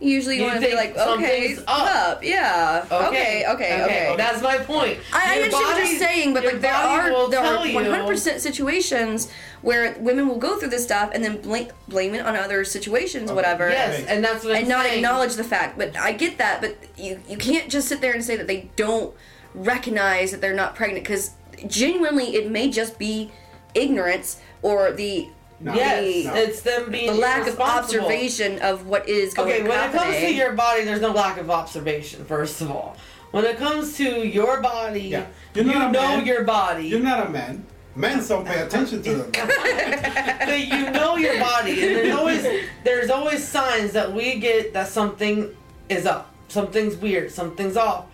Usually 0.02 0.36
you, 0.36 0.42
You 0.42 0.48
want 0.48 0.60
to 0.60 0.66
be 0.68 0.74
like, 0.74 0.96
okay, 0.96 1.54
something's 1.54 1.64
up. 1.68 2.24
Yeah. 2.24 2.84
Okay, 2.90 3.44
okay, 3.48 3.82
okay. 3.84 4.14
That's 4.16 4.42
my 4.42 4.58
point. 4.58 4.98
I, 5.12 5.32
I 5.32 5.34
Your 5.36 5.44
understand 5.44 5.64
what 5.64 5.76
you're 5.90 5.98
saying, 5.98 6.34
but 6.34 6.44
like 6.44 6.60
there 6.60 6.74
are 6.74 7.30
there 7.30 7.40
are 7.40 7.64
100% 7.64 8.40
situations 8.40 9.30
where 9.62 9.96
women 10.00 10.26
will 10.26 10.38
go 10.38 10.58
through 10.58 10.70
this 10.70 10.82
stuff 10.82 11.10
and 11.14 11.22
then 11.22 11.40
blame 11.40 11.68
blame 11.86 12.14
it 12.14 12.26
on 12.26 12.34
other 12.34 12.64
situations, 12.64 13.30
Okay. 13.30 13.36
whatever. 13.36 13.70
Yes, 13.70 14.04
and 14.06 14.24
that's 14.24 14.44
what 14.44 14.54
I'm 14.56 14.60
and 14.62 14.68
not 14.68 14.86
saying. 14.86 14.96
acknowledge 14.98 15.34
the 15.36 15.44
fact. 15.44 15.78
But 15.78 15.96
I 15.96 16.12
get 16.12 16.38
that, 16.38 16.60
but 16.60 16.76
you 16.96 17.20
you 17.28 17.36
can't 17.36 17.70
just 17.70 17.86
sit 17.88 18.00
there 18.00 18.12
and 18.12 18.24
say 18.24 18.36
that 18.36 18.48
they 18.48 18.70
don't 18.76 19.14
recognize 19.54 20.30
that 20.32 20.40
they're 20.40 20.54
not 20.54 20.74
pregnant 20.74 21.04
because 21.04 21.30
genuinely 21.68 22.34
it 22.34 22.50
may 22.50 22.68
just 22.70 22.98
be 22.98 23.30
ignorance 23.74 24.40
or 24.62 24.90
the 24.92 25.28
No. 25.62 25.74
yes, 25.74 26.24
No. 26.26 26.34
it's 26.34 26.60
them 26.62 26.90
being 26.90 27.06
the 27.06 27.14
lack 27.14 27.46
of 27.46 27.60
observation 27.60 28.58
of 28.60 28.86
what 28.86 29.08
is 29.08 29.32
going 29.34 29.48
on. 29.48 29.54
Okay, 29.60 29.68
when 29.68 29.90
it 29.90 29.92
comes 29.92 30.16
to 30.16 30.34
your 30.34 30.52
body, 30.52 30.84
there's 30.84 31.00
no 31.00 31.12
lack 31.12 31.38
of 31.38 31.50
observation. 31.50 32.24
First 32.24 32.60
of 32.60 32.70
all, 32.70 32.96
when 33.30 33.44
it 33.44 33.56
comes 33.58 33.96
to 33.98 34.26
your 34.26 34.60
body, 34.60 35.02
Yeah. 35.02 35.26
you 35.54 35.62
You're 35.62 35.72
not 35.74 35.88
a 35.90 35.92
know 35.92 36.16
man. 36.16 36.26
your 36.26 36.42
body. 36.44 36.88
You're 36.88 37.00
not 37.00 37.26
a 37.26 37.30
man. 37.30 37.64
Men 37.94 38.26
don't 38.26 38.46
pay 38.46 38.58
attention 38.60 39.02
to 39.02 39.14
them. 39.16 39.30
but 39.32 40.58
you 40.66 40.90
know 40.90 41.16
your 41.16 41.38
body, 41.38 41.72
and 41.72 41.96
there's 41.96 42.14
always 42.16 42.42
there's 42.84 43.10
always 43.10 43.46
signs 43.46 43.92
that 43.92 44.12
we 44.12 44.38
get 44.40 44.72
that 44.72 44.88
something 44.88 45.54
is 45.90 46.06
up, 46.06 46.34
something's 46.48 46.96
weird, 46.96 47.30
something's 47.30 47.76
off, 47.76 48.06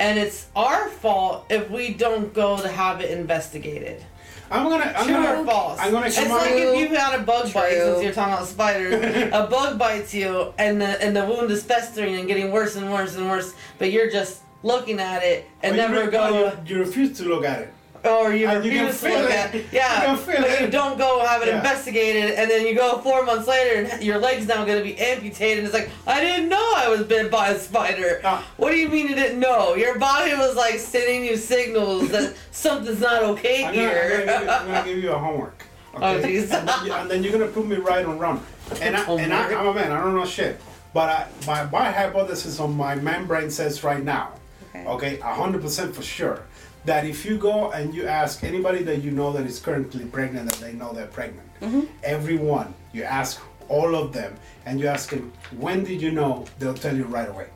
and 0.00 0.18
it's 0.18 0.46
our 0.56 0.88
fault 0.88 1.46
if 1.50 1.70
we 1.70 1.94
don't 1.94 2.32
go 2.34 2.56
to 2.60 2.68
have 2.68 3.00
it 3.00 3.10
investigated. 3.10 4.04
I'm 4.50 4.68
gonna. 4.68 4.92
I'm 4.96 5.06
True 5.06 5.14
gonna. 5.14 5.40
or 5.42 5.46
false? 5.46 5.78
I'm 5.80 5.90
gonna 5.90 6.06
It's 6.06 6.18
come 6.18 6.28
like 6.28 6.50
on. 6.52 6.56
if 6.58 6.78
you've 6.78 6.90
had 6.98 7.18
a 7.18 7.22
bug 7.22 7.52
bite, 7.52 7.70
True. 7.70 7.78
since 7.92 8.02
you're 8.04 8.12
talking 8.12 8.34
about 8.34 8.46
spiders, 8.46 9.30
a 9.32 9.46
bug 9.50 9.78
bites 9.78 10.12
you, 10.14 10.52
and 10.58 10.80
the 10.80 11.02
and 11.02 11.16
the 11.16 11.24
wound 11.24 11.50
is 11.50 11.62
festering 11.62 12.14
and 12.16 12.28
getting 12.28 12.52
worse 12.52 12.76
and 12.76 12.92
worse 12.92 13.16
and 13.16 13.28
worse, 13.28 13.54
but 13.78 13.90
you're 13.90 14.10
just 14.10 14.42
looking 14.62 15.00
at 15.00 15.22
it 15.22 15.46
and 15.62 15.76
But 15.76 15.88
never 15.90 16.04
re- 16.04 16.10
go. 16.10 16.52
You, 16.66 16.76
you 16.76 16.80
refuse 16.84 17.16
to 17.18 17.24
look 17.24 17.44
at 17.44 17.62
it. 17.62 17.72
Or 18.04 18.34
you 18.34 18.46
And 18.46 18.64
you 18.64 18.70
can 18.72 18.86
refuse 18.86 19.00
to 19.00 19.08
feel 19.08 19.20
look 19.22 19.30
it. 19.30 19.36
at 19.36 19.54
You 19.54 19.64
yeah 19.72 20.04
can 20.04 20.16
feel 20.18 20.40
but 20.42 20.50
it. 20.50 20.60
you 20.62 20.68
don't 20.68 20.98
go 20.98 21.24
have 21.24 21.42
it 21.42 21.48
Yeah. 21.48 21.58
investigated 21.58 22.32
and 22.32 22.50
then 22.50 22.66
you 22.66 22.74
go 22.74 22.98
four 22.98 23.24
months 23.24 23.48
later 23.48 23.88
and 23.90 24.02
your 24.02 24.18
leg's 24.18 24.46
now 24.46 24.64
going 24.64 24.78
to 24.78 24.84
be 24.84 24.96
amputated 24.98 25.58
and 25.58 25.66
it's 25.66 25.74
like 25.74 25.90
i 26.06 26.20
didn't 26.20 26.48
know 26.48 26.72
i 26.76 26.88
was 26.88 27.02
bit 27.04 27.30
by 27.30 27.48
a 27.50 27.58
spider 27.58 28.20
Ah. 28.24 28.44
what 28.56 28.70
do 28.70 28.76
you 28.76 28.88
mean 28.88 29.08
you 29.08 29.14
didn't 29.14 29.40
know 29.40 29.74
your 29.74 29.98
body 29.98 30.34
was 30.34 30.54
like 30.56 30.78
sending 30.78 31.24
you 31.24 31.36
signals 31.36 32.10
that 32.10 32.34
something's 32.50 33.00
not 33.00 33.22
okay 33.22 33.64
I'm 33.64 33.74
gonna, 33.74 33.86
I'm, 33.86 33.90
here 33.90 34.26
gonna 34.26 34.44
you, 34.44 34.50
I'm 34.50 34.66
gonna 34.66 34.84
give 34.84 34.98
you 34.98 35.12
a 35.12 35.18
homework. 35.18 35.62
Oh, 35.96 36.16
Okay? 36.16 36.32
jeez. 36.34 36.50
and, 36.52 36.66
then 36.68 36.86
you, 36.86 36.92
and 36.92 37.08
then 37.10 37.22
you're 37.22 37.30
gonna 37.32 37.46
put 37.46 37.64
me 37.66 37.76
right 37.76 38.04
on 38.04 38.18
wrong. 38.18 38.44
And, 38.82 38.96
I, 38.96 39.04
and 39.12 39.32
I, 39.32 39.54
I'm 39.54 39.66
a 39.68 39.72
man. 39.72 39.92
I 39.92 40.00
don't 40.00 40.16
know 40.16 40.26
shit. 40.26 40.60
But 40.92 41.08
I, 41.08 41.26
my 41.46 41.64
my 41.70 41.92
hypothesis 41.92 42.58
on 42.58 42.76
my 42.76 42.96
man 42.96 43.26
brain 43.26 43.48
says 43.48 43.84
right 43.84 44.02
now, 44.02 44.32
Okay. 44.74 44.86
okay, 44.88 45.16
hundred 45.20 45.62
percent 45.62 45.94
for 45.94 46.02
sure, 46.02 46.42
that 46.84 47.04
if 47.06 47.24
you 47.24 47.38
go 47.38 47.70
and 47.72 47.94
you 47.94 48.06
ask 48.06 48.44
anybody 48.44 48.82
that 48.82 49.02
you 49.02 49.10
know 49.10 49.32
that 49.32 49.46
is 49.46 49.58
currently 49.60 50.04
pregnant 50.04 50.50
that 50.50 50.58
they 50.60 50.72
know 50.72 50.92
they're 50.92 51.06
pregnant, 51.06 51.48
Mm-hmm. 51.60 51.82
everyone 52.02 52.74
you 52.92 53.04
ask 53.04 53.40
all 53.68 53.94
of 53.94 54.12
them 54.12 54.34
and 54.66 54.78
you 54.80 54.86
ask 54.86 55.08
them 55.10 55.32
when 55.56 55.82
did 55.84 56.02
you 56.02 56.10
know, 56.10 56.44
they'll 56.58 56.74
tell 56.74 56.94
you 56.96 57.04
right 57.04 57.28
away 57.28 57.46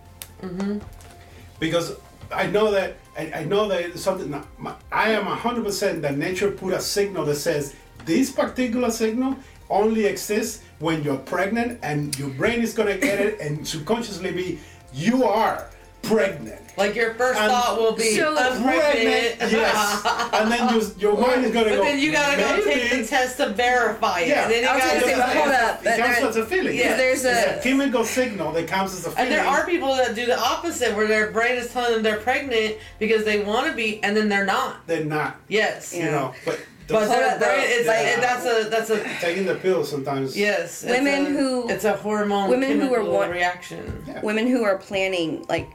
because 1.60 1.96
I 2.32 2.46
know 2.46 2.70
that 2.70 2.96
I, 3.18 3.32
I 3.40 3.44
know 3.44 3.68
that 3.68 3.98
something. 3.98 4.32
I 4.92 5.10
am 5.10 5.24
hundred 5.26 5.64
percent 5.64 6.02
that 6.02 6.16
nature 6.16 6.50
put 6.50 6.72
a 6.72 6.80
signal 6.80 7.24
that 7.26 7.36
says 7.36 7.74
this 8.04 8.30
particular 8.30 8.90
signal 8.90 9.36
only 9.68 10.04
exists 10.06 10.62
when 10.78 11.02
you're 11.02 11.18
pregnant, 11.18 11.78
and 11.82 12.16
your 12.18 12.30
brain 12.30 12.60
is 12.62 12.72
gonna 12.72 12.96
get 12.96 13.18
it 13.20 13.40
and 13.40 13.66
subconsciously 13.66 14.30
be 14.32 14.58
you 14.94 15.24
are 15.24 15.68
pregnant. 16.02 16.60
like 16.76 16.94
your 16.94 17.12
first 17.14 17.38
And 17.40 17.50
thought 17.50 17.78
will 17.78 17.92
be 17.94 18.16
So- 18.16 18.34
i'm 18.36 18.62
pregnant 18.62 19.36
yes, 19.52 20.02
and 20.32 20.50
then 20.50 20.74
you, 20.74 20.90
your 20.98 21.18
mind 21.18 21.44
is 21.44 21.52
gonna 21.52 21.70
but 21.70 21.76
go. 21.76 21.82
then 21.84 21.98
you 21.98 22.12
gotta 22.12 22.36
go 22.40 22.56
take 22.64 22.90
"Maybe." 22.90 23.02
the 23.02 23.06
test 23.08 23.36
to 23.38 23.50
verify 23.50 24.20
it 24.20 24.28
Yeah. 24.28 24.44
and 24.44 24.52
then 24.52 24.62
you 24.62 24.68
I 24.68 24.78
gotta 24.78 25.00
say, 25.00 25.10
go 25.10 25.16
but 25.18 25.36
hold 25.36 25.48
up. 25.54 25.80
It 25.80 25.84
but 25.84 25.98
comes 25.98 26.16
there- 26.18 26.28
as 26.28 26.36
a 26.36 26.46
feeling. 26.46 26.76
Yeah. 26.78 26.96
there's 26.96 27.24
a 27.24 27.58
a 27.58 27.62
chemical 27.62 28.04
signal 28.04 28.52
that 28.52 28.68
comes 28.68 28.94
as 28.94 29.06
a 29.06 29.10
feeling. 29.10 29.18
And 29.18 29.32
there 29.32 29.44
are 29.46 29.66
people 29.66 29.94
that 29.96 30.14
do 30.14 30.24
the 30.26 30.38
opposite, 30.38 30.94
where 30.96 31.06
their 31.06 31.30
brain 31.30 31.56
is 31.56 31.72
telling 31.72 31.92
them 31.94 32.02
they're 32.02 32.20
pregnant 32.20 32.76
because 32.98 33.24
they 33.24 33.42
want 33.42 33.66
to 33.66 33.72
be, 33.74 34.02
and 34.02 34.16
then 34.16 34.28
they're 34.28 34.46
not. 34.46 34.86
They're 34.86 35.04
not. 35.04 35.36
Yes, 35.48 35.92
You 35.94 36.04
know, 36.04 36.32
but 36.44 36.58
but 36.86 37.00
Hold 37.00 37.10
their 37.10 37.28
up, 37.32 37.38
though. 37.40 37.46
brain, 37.46 37.64
it's, 37.66 37.86
Like- 37.86 38.06
it- 38.06 38.20
that's 38.22 38.44
a 38.46 38.70
that's 38.70 38.88
a 38.90 39.04
taking 39.20 39.44
the 39.44 39.56
pill 39.56 39.84
sometimes. 39.84 40.34
yes. 40.36 40.84
Women 40.84 41.26
a- 41.26 41.30
who- 41.30 41.68
it's 41.68 41.84
a 41.84 41.92
hormone 41.94 42.48
women 42.48 42.80
who 42.80 42.86
are 42.86 42.98
chemical 42.98 43.12
want- 43.14 43.32
reaction. 43.32 44.04
Yeah. 44.06 44.20
women 44.22 44.46
who 44.46 44.64
are 44.64 44.78
planning 44.78 45.44
like 45.50 45.68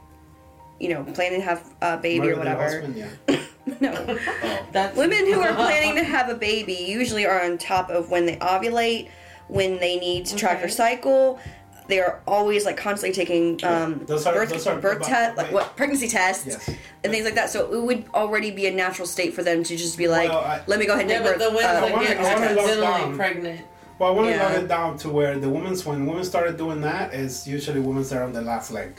you 0.83 0.89
know 0.93 1.03
planning 1.13 1.39
to 1.39 1.45
have 1.45 1.63
a 1.81 1.97
baby 1.97 2.29
or 2.29 2.35
Murder 2.35 2.43
their 2.43 2.57
whatever 2.57 2.63
husband, 2.63 2.95
yeah. 3.27 3.39
no 3.79 4.17
Oh. 4.43 4.67
That's 4.73 4.97
women 4.97 5.25
who 5.31 5.39
are 5.39 5.53
planning 5.53 5.95
to 5.95 6.03
have 6.15 6.27
a 6.29 6.35
baby 6.35 6.73
usually 6.73 7.25
are 7.25 7.41
on 7.43 7.57
top 7.57 7.89
of 7.89 8.09
when 8.11 8.25
they 8.25 8.35
ovulate 8.37 9.09
when 9.47 9.79
they 9.79 9.97
need 9.97 10.25
to 10.27 10.35
track 10.35 10.59
their 10.59 10.69
cycle 10.69 11.39
they 11.87 11.99
are 11.99 12.21
always 12.27 12.65
like 12.65 12.77
constantly 12.77 13.13
taking 13.13 13.59
um, 13.65 14.01
Those 14.05 14.25
are- 14.25 14.33
birth, 14.33 14.49
those 14.49 14.67
are- 14.67 14.79
birth 14.79 15.01
test 15.03 15.37
like 15.37 15.51
what 15.51 15.75
pregnancy 15.77 16.07
tests 16.09 16.45
Yes. 16.47 16.69
and 17.03 17.11
things 17.13 17.25
like 17.25 17.35
that 17.35 17.49
so 17.49 17.71
it 17.73 17.81
would 17.81 18.05
already 18.13 18.51
be 18.51 18.67
a 18.67 18.71
natural 18.73 19.07
state 19.07 19.33
for 19.33 19.43
them 19.43 19.63
to 19.63 19.75
just 19.77 19.97
be 19.97 20.07
like 20.07 20.29
Well, 20.29 20.39
I- 20.39 20.61
let 20.67 20.79
me 20.79 20.85
go 20.85 20.93
ahead 20.93 21.03
and 21.03 21.11
Yeah, 21.11 21.19
take 21.19 21.27
but 21.27 21.39
birth 21.39 21.49
the 21.49 21.55
women 21.55 21.65
uh, 21.65 21.81
that 21.81 21.91
wanna- 21.93 22.07
get 22.07 22.17
I 22.19 22.23
wanna 22.33 22.45
accidentally 22.61 23.15
pregnant. 23.17 23.61
Well, 23.99 24.09
I 24.09 24.13
want 24.15 24.27
to 24.29 24.35
Yeah. 24.35 24.43
lock 24.47 24.57
it 24.63 24.67
down 24.67 24.97
to 24.99 25.09
where 25.09 25.37
the 25.37 25.47
women's 25.49 25.85
when 25.85 26.05
women 26.07 26.23
started 26.25 26.57
doing 26.57 26.81
that 26.81 27.13
is 27.13 27.47
usually 27.47 27.79
women's 27.79 28.09
that 28.09 28.17
are 28.19 28.23
on 28.23 28.33
the 28.33 28.41
last 28.41 28.71
leg. 28.71 28.91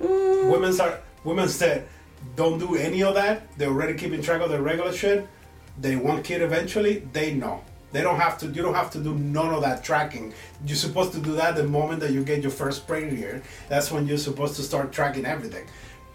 Mm. 0.00 0.50
Women's 0.52 0.80
are 0.80 1.00
women's 1.24 1.58
that 1.58 1.84
don't 2.34 2.58
do 2.58 2.76
any 2.76 3.02
of 3.02 3.14
that. 3.14 3.56
They're 3.58 3.68
already 3.68 3.94
keeping 3.94 4.22
track 4.22 4.40
of 4.40 4.50
their 4.50 4.62
regular 4.62 4.92
shit. 4.92 5.26
They 5.80 5.96
want 5.96 6.24
kid 6.24 6.42
eventually. 6.42 7.06
They 7.12 7.34
know. 7.34 7.62
They 7.92 8.02
don't 8.02 8.18
have 8.20 8.36
to. 8.38 8.46
You 8.46 8.62
don't 8.62 8.74
have 8.74 8.90
to 8.92 8.98
do 8.98 9.14
none 9.14 9.54
of 9.54 9.62
that 9.62 9.82
tracking. 9.84 10.34
You're 10.66 10.76
supposed 10.76 11.12
to 11.12 11.18
do 11.18 11.32
that 11.36 11.56
the 11.56 11.64
moment 11.64 12.00
that 12.00 12.10
you 12.12 12.24
get 12.24 12.42
your 12.42 12.50
first 12.50 12.86
period. 12.86 13.42
That's 13.68 13.90
when 13.90 14.06
you're 14.06 14.18
supposed 14.18 14.56
to 14.56 14.62
start 14.62 14.92
tracking 14.92 15.24
everything. 15.24 15.66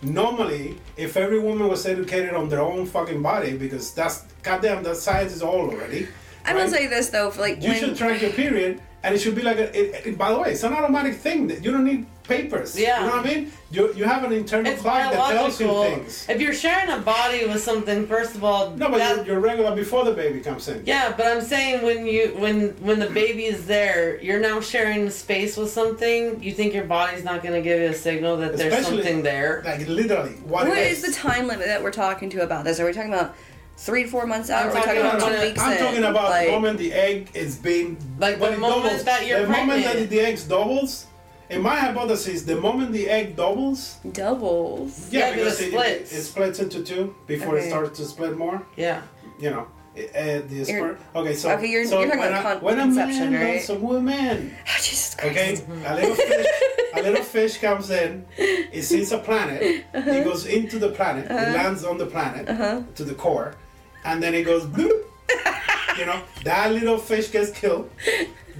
Normally, 0.04 0.78
if 0.98 1.16
every 1.16 1.40
woman 1.40 1.68
was 1.68 1.86
educated 1.86 2.34
on 2.34 2.50
their 2.50 2.62
own 2.62 2.86
fucking 2.88 3.22
body, 3.22 3.56
because 3.56 3.94
that's 3.94 4.24
goddamn, 4.42 4.84
that 4.84 4.98
science 4.98 5.32
is 5.34 5.42
all 5.44 5.70
already. 5.70 6.08
i 6.44 6.54
will 6.54 6.62
right? 6.62 6.70
say 6.72 6.88
this 6.88 7.10
though 7.10 7.30
for 7.30 7.42
like 7.42 7.62
You 7.62 7.70
when, 7.70 7.80
should 7.80 7.96
track 7.96 8.22
your 8.22 8.32
period, 8.32 8.82
and 9.04 9.14
it 9.16 9.20
should 9.20 9.36
be 9.36 9.44
like 9.44 9.58
a. 9.58 9.68
It, 9.80 10.08
it- 10.08 10.18
by 10.18 10.32
the 10.34 10.40
way, 10.40 10.52
it's 10.52 10.64
an 10.64 10.74
automatic 10.74 11.16
thing. 11.16 11.48
That 11.48 11.64
you 11.64 11.72
don't 11.72 11.86
need 11.86 12.06
papers. 12.36 12.80
Yeah. 12.80 13.02
You 13.04 13.10
know 13.10 13.16
what 13.18 13.26
I 13.26 13.30
mean? 13.36 13.52
You 13.72 13.94
you 13.94 14.04
have 14.04 14.24
an 14.24 14.34
internal 14.34 14.72
It's 14.72 14.82
clock 14.82 15.12
that 15.14 15.32
tells 15.32 15.60
you 15.62 15.68
things. 15.68 16.26
If 16.30 16.42
you're 16.42 16.54
sharing 16.54 16.90
a 16.90 17.00
body 17.00 17.46
with 17.46 17.62
something, 17.64 18.06
first 18.08 18.36
of 18.36 18.44
all, 18.44 18.72
No, 18.72 18.90
but 18.90 18.98
that- 18.98 19.16
you're, 19.18 19.26
you're 19.28 19.40
regular 19.40 19.74
before 19.76 20.04
the 20.04 20.12
baby 20.14 20.40
comes 20.42 20.68
in. 20.68 20.84
Yeah, 20.86 21.14
but 21.16 21.26
I'm 21.28 21.42
saying 21.42 21.84
when 21.86 22.06
you 22.06 22.24
when 22.44 22.56
when 22.88 23.00
the 23.00 23.10
baby 23.22 23.46
is 23.46 23.66
there, 23.66 24.20
you're 24.22 24.40
now 24.40 24.60
sharing 24.60 25.10
space 25.10 25.56
with 25.58 25.72
something. 25.72 26.42
You 26.44 26.52
think 26.54 26.74
your 26.74 26.86
body's 26.86 27.24
not 27.24 27.42
going 27.44 27.54
to 27.56 27.62
give 27.62 27.80
you 27.80 27.88
a 27.90 27.94
signal 27.94 28.38
that 28.38 28.58
there's 28.58 28.86
something 28.86 29.22
there. 29.24 29.62
Like 29.66 29.88
literally, 29.88 30.32
what, 30.52 30.68
what 30.68 30.78
it 30.78 30.92
is 30.92 31.02
the 31.02 31.14
time 31.14 31.48
limit 31.48 31.66
that 31.68 31.82
we're 31.84 31.92
talking 32.06 32.30
to 32.32 32.44
about 32.44 32.64
this 32.66 32.80
are 32.80 32.86
we 32.86 32.94
talking 32.94 33.14
about 33.14 33.36
three 33.78 34.04
to 34.04 34.10
four 34.10 34.28
months 34.28 34.50
out 34.52 34.64
I'm 34.64 34.68
or 34.68 34.72
are 34.72 34.76
we 34.76 34.82
talking 34.82 35.02
talking 35.02 35.08
about 35.18 35.28
two 35.28 35.34
about- 35.34 35.46
weeks 35.48 35.62
I'm 35.62 35.72
in? 35.72 35.78
talking 35.80 36.04
about 36.04 36.30
like, 36.30 36.46
the 36.48 36.52
moment 36.52 36.78
the 36.78 36.94
egg 36.94 37.30
is 37.34 37.56
being 37.58 37.98
Like 38.20 38.40
when 38.40 38.52
the 38.52 38.58
it 38.58 38.60
moment 38.60 38.84
doubles, 38.84 39.04
that 39.06 39.26
you're 39.26 39.42
the 39.42 39.48
moment 39.48 39.84
that 39.86 40.10
the 40.10 40.20
egg 40.20 40.40
doubles. 40.48 41.08
In 41.52 41.62
my 41.62 41.76
hypothesis, 41.76 42.44
the 42.44 42.56
moment 42.56 42.94
the 42.94 43.10
egg 43.10 43.36
doubles, 43.36 43.98
doubles 44.14 45.12
Yeah, 45.12 45.32
because 45.32 45.58
because 45.58 45.60
it 45.60 45.66
it, 45.66 45.72
splits. 45.72 46.14
it, 46.14 46.18
it 46.18 46.22
splits 46.22 46.60
into 46.60 46.82
two 46.82 47.14
before 47.28 47.56
Okay. 47.58 47.66
it 47.66 47.70
starts 47.70 48.00
to 48.00 48.06
split 48.06 48.38
more. 48.38 48.66
Yeah. 48.78 49.02
You 49.38 49.50
know, 49.50 49.68
uh, 49.98 50.42
the 50.48 50.64
sperm. 50.64 50.98
Okay, 51.14 51.34
so 51.36 51.52
Okay, 51.52 51.68
you're- 51.68 51.86
so 51.86 52.00
you're 52.00 52.08
talking 52.08 52.22
when 52.22 52.30
about 52.30 52.40
a, 52.40 52.60
con- 52.60 52.64
when 52.64 52.80
a 52.80 52.86
man 52.86 53.34
right? 53.34 53.56
loves 53.56 53.70
a 53.70 53.76
woman. 53.76 54.56
Oh, 54.66 54.78
Jesus 54.78 55.16
Christ. 55.16 55.32
Okay, 55.32 55.84
a 55.86 55.96
little 55.96 56.16
fish, 56.16 56.48
a 56.94 57.02
little 57.02 57.24
fish 57.24 57.58
comes 57.58 57.90
in. 57.90 58.26
It 58.38 58.84
sees 58.84 59.12
a 59.12 59.18
planet. 59.18 59.62
It 59.62 59.86
uh-huh. 59.94 60.24
goes 60.24 60.46
into 60.46 60.80
the 60.80 60.90
planet. 60.90 61.26
It 61.26 61.32
uh-huh. 61.32 61.52
lands 61.52 61.84
on 61.84 61.98
the 61.98 62.06
planet 62.06 62.48
uh-huh. 62.48 62.84
to 62.96 63.04
the 63.04 63.14
core, 63.14 63.56
and 64.06 64.24
then 64.24 64.34
it 64.34 64.44
goes 64.44 64.66
bloop. 64.66 65.04
You 66.00 66.06
know 66.06 66.22
that 66.46 66.72
little 66.72 66.98
fish 66.98 67.30
gets 67.32 67.52
killed. 67.52 67.90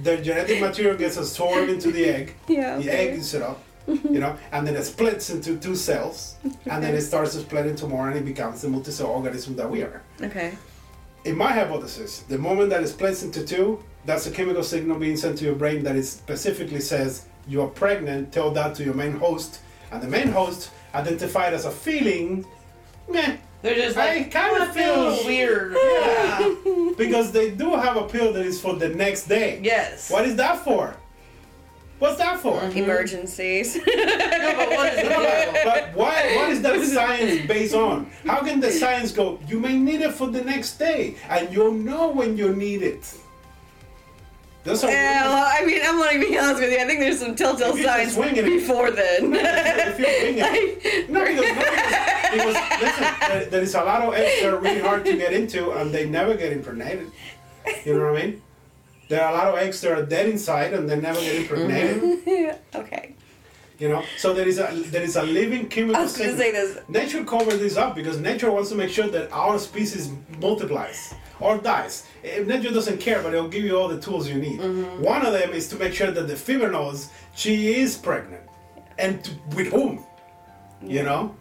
The 0.02 0.16
genetic 0.18 0.60
material 0.60 0.96
gets 0.96 1.16
absorbed 1.16 1.70
into 1.70 1.90
the 1.92 2.04
egg. 2.04 2.34
Yeah, 2.48 2.78
The 2.78 2.90
egg 2.90 3.14
is 3.18 3.30
set 3.30 3.42
up. 3.42 3.62
You 3.86 4.20
know, 4.20 4.36
and 4.52 4.64
then 4.66 4.76
it 4.76 4.84
splits 4.84 5.30
into 5.30 5.58
two 5.58 5.74
cells, 5.74 6.36
and 6.66 6.82
then 6.84 6.94
it 6.94 7.00
starts 7.02 7.32
to 7.34 7.40
split 7.40 7.66
into 7.66 7.88
more, 7.88 8.08
and 8.08 8.16
it 8.16 8.24
becomes 8.24 8.62
the 8.62 8.68
multi-cell 8.68 9.08
organism 9.08 9.56
that 9.56 9.68
we 9.68 9.82
are 9.82 10.00
Okay. 10.22 10.52
in 11.24 11.36
my 11.36 11.50
hypothesis, 11.52 12.20
the 12.28 12.38
moment 12.38 12.70
that 12.70 12.80
it 12.84 12.86
splits 12.88 13.24
into 13.24 13.44
two, 13.44 13.82
that's 14.04 14.26
a 14.28 14.30
chemical 14.30 14.62
signal 14.62 14.98
being 15.00 15.16
sent 15.16 15.36
to 15.38 15.44
your 15.44 15.56
brain 15.56 15.82
that 15.82 15.96
it 15.96 16.04
specifically 16.04 16.78
says 16.80 17.26
you 17.48 17.60
are 17.60 17.66
pregnant. 17.68 18.32
Tell 18.32 18.52
that 18.52 18.76
to 18.76 18.84
your 18.84 18.94
main 18.94 19.12
host, 19.16 19.60
and 19.90 20.00
the 20.00 20.08
main 20.08 20.28
host 20.28 20.70
identified 20.94 21.52
as 21.52 21.64
a 21.64 21.70
feeling, 21.72 22.44
meh, 23.08 23.36
They're 23.62 23.76
just 23.76 23.96
I 23.96 24.24
kinda 24.24 24.72
feel 24.72 24.94
a 24.94 25.00
little 25.02 25.16
feel- 25.18 25.26
weird. 25.26 25.72
yeah, 25.82 26.54
because 26.96 27.30
they 27.32 27.50
do 27.50 27.74
have 27.76 27.96
a 27.96 28.04
pill 28.08 28.32
that 28.32 28.44
is 28.44 28.60
for 28.60 28.74
the 28.74 28.88
next 28.88 29.28
day. 29.28 29.60
Yes. 29.62 30.10
What 30.10 30.24
is 30.26 30.36
that 30.36 30.64
for? 30.64 30.96
What's 32.00 32.18
that 32.18 32.40
for? 32.40 32.58
Mm-hmm. 32.60 32.78
Emergencies. 32.78 33.78
No, 34.42 34.56
but 34.56 34.68
what 34.76 34.92
is 34.92 35.02
the? 35.02 35.60
But 35.64 35.94
why? 35.94 36.34
What 36.36 36.50
is 36.50 36.60
that 36.62 36.80
science 36.84 37.46
based 37.46 37.74
on? 37.76 38.10
How 38.26 38.40
can 38.42 38.58
the 38.58 38.72
science 38.72 39.12
go? 39.12 39.38
You 39.46 39.60
may 39.60 39.78
need 39.78 40.00
it 40.00 40.12
for 40.12 40.26
the 40.26 40.42
next 40.42 40.78
day, 40.78 41.14
and 41.28 41.52
you'll 41.52 41.70
know 41.72 42.08
when 42.10 42.36
you 42.36 42.52
need 42.56 42.82
it. 42.82 43.04
Those 44.64 44.84
are 44.84 44.90
yeah, 44.90 45.24
well, 45.24 45.44
I 45.60 45.64
mean, 45.66 45.80
I'm 45.84 45.98
gonna 45.98 46.20
be 46.20 46.38
honest 46.38 46.60
with 46.60 46.70
you. 46.70 46.78
I 46.78 46.84
think 46.86 47.00
there's 47.00 47.18
some 47.18 47.34
telltale 47.34 47.70
If 47.70 47.76
you're 47.78 47.84
just 47.84 47.96
signs 47.96 48.14
swinging 48.14 48.46
it- 48.46 48.58
before 48.60 48.90
then. 48.92 49.32
if 49.34 49.98
you're 49.98 50.08
it. 50.08 51.08
No, 51.10 51.24
because, 51.24 51.42
no, 51.42 51.54
because, 51.54 52.54
because 52.54 52.80
listen, 52.80 53.50
there, 53.50 53.60
is 53.62 53.74
a 53.74 53.82
lot 53.84 54.02
of 54.02 54.14
eggs 54.14 54.42
that 54.42 54.54
are 54.54 54.58
really 54.58 54.80
hard 54.80 55.04
to 55.04 55.16
get 55.16 55.32
into, 55.32 55.72
and 55.72 55.92
they 55.92 56.08
never 56.08 56.34
get 56.34 56.52
impregnated. 56.52 57.10
You 57.84 57.98
know 57.98 58.12
what 58.12 58.20
I 58.22 58.26
mean? 58.26 58.42
There 59.08 59.20
are 59.22 59.32
a 59.32 59.36
lot 59.36 59.48
of 59.48 59.56
eggs 59.58 59.80
that 59.82 59.92
are 59.98 60.06
dead 60.06 60.28
inside 60.28 60.72
and 60.72 60.88
they 60.88 60.98
never 60.98 61.20
get 61.20 61.34
impregnated. 61.36 62.58
okay. 62.74 63.14
You 63.82 63.88
know, 63.88 64.04
so 64.16 64.32
there 64.32 64.46
is 64.46 64.60
a 64.60 64.68
there 64.94 65.02
is 65.02 65.16
a 65.16 65.24
living 65.24 65.68
chemical. 65.68 65.96
I 65.96 66.04
was 66.04 66.16
gonna 66.16 66.36
say 66.36 66.52
this. 66.52 66.78
Nature 66.88 67.24
covers 67.24 67.58
this 67.58 67.76
up 67.76 67.96
because 67.96 68.16
nature 68.20 68.48
wants 68.48 68.68
to 68.70 68.76
make 68.76 68.90
sure 68.90 69.08
that 69.08 69.32
our 69.32 69.58
species 69.58 70.12
multiplies 70.38 71.12
or 71.40 71.58
dies. 71.58 72.06
If 72.22 72.46
nature 72.46 72.70
doesn't 72.70 72.98
care, 72.98 73.20
but 73.24 73.34
it'll 73.34 73.48
give 73.48 73.64
you 73.64 73.76
all 73.76 73.88
the 73.88 74.00
tools 74.00 74.28
you 74.28 74.36
need. 74.36 74.60
Mm-hmm. 74.60 75.02
One 75.02 75.26
of 75.26 75.32
them 75.32 75.50
is 75.50 75.66
to 75.70 75.76
make 75.82 75.94
sure 75.94 76.12
that 76.12 76.28
the 76.28 76.36
female 76.36 76.70
knows 76.70 77.08
she 77.34 77.74
is 77.74 77.98
pregnant, 77.98 78.44
and 78.98 79.24
to, 79.24 79.30
with 79.56 79.72
whom. 79.72 80.04
You 80.80 81.02
know, 81.02 81.34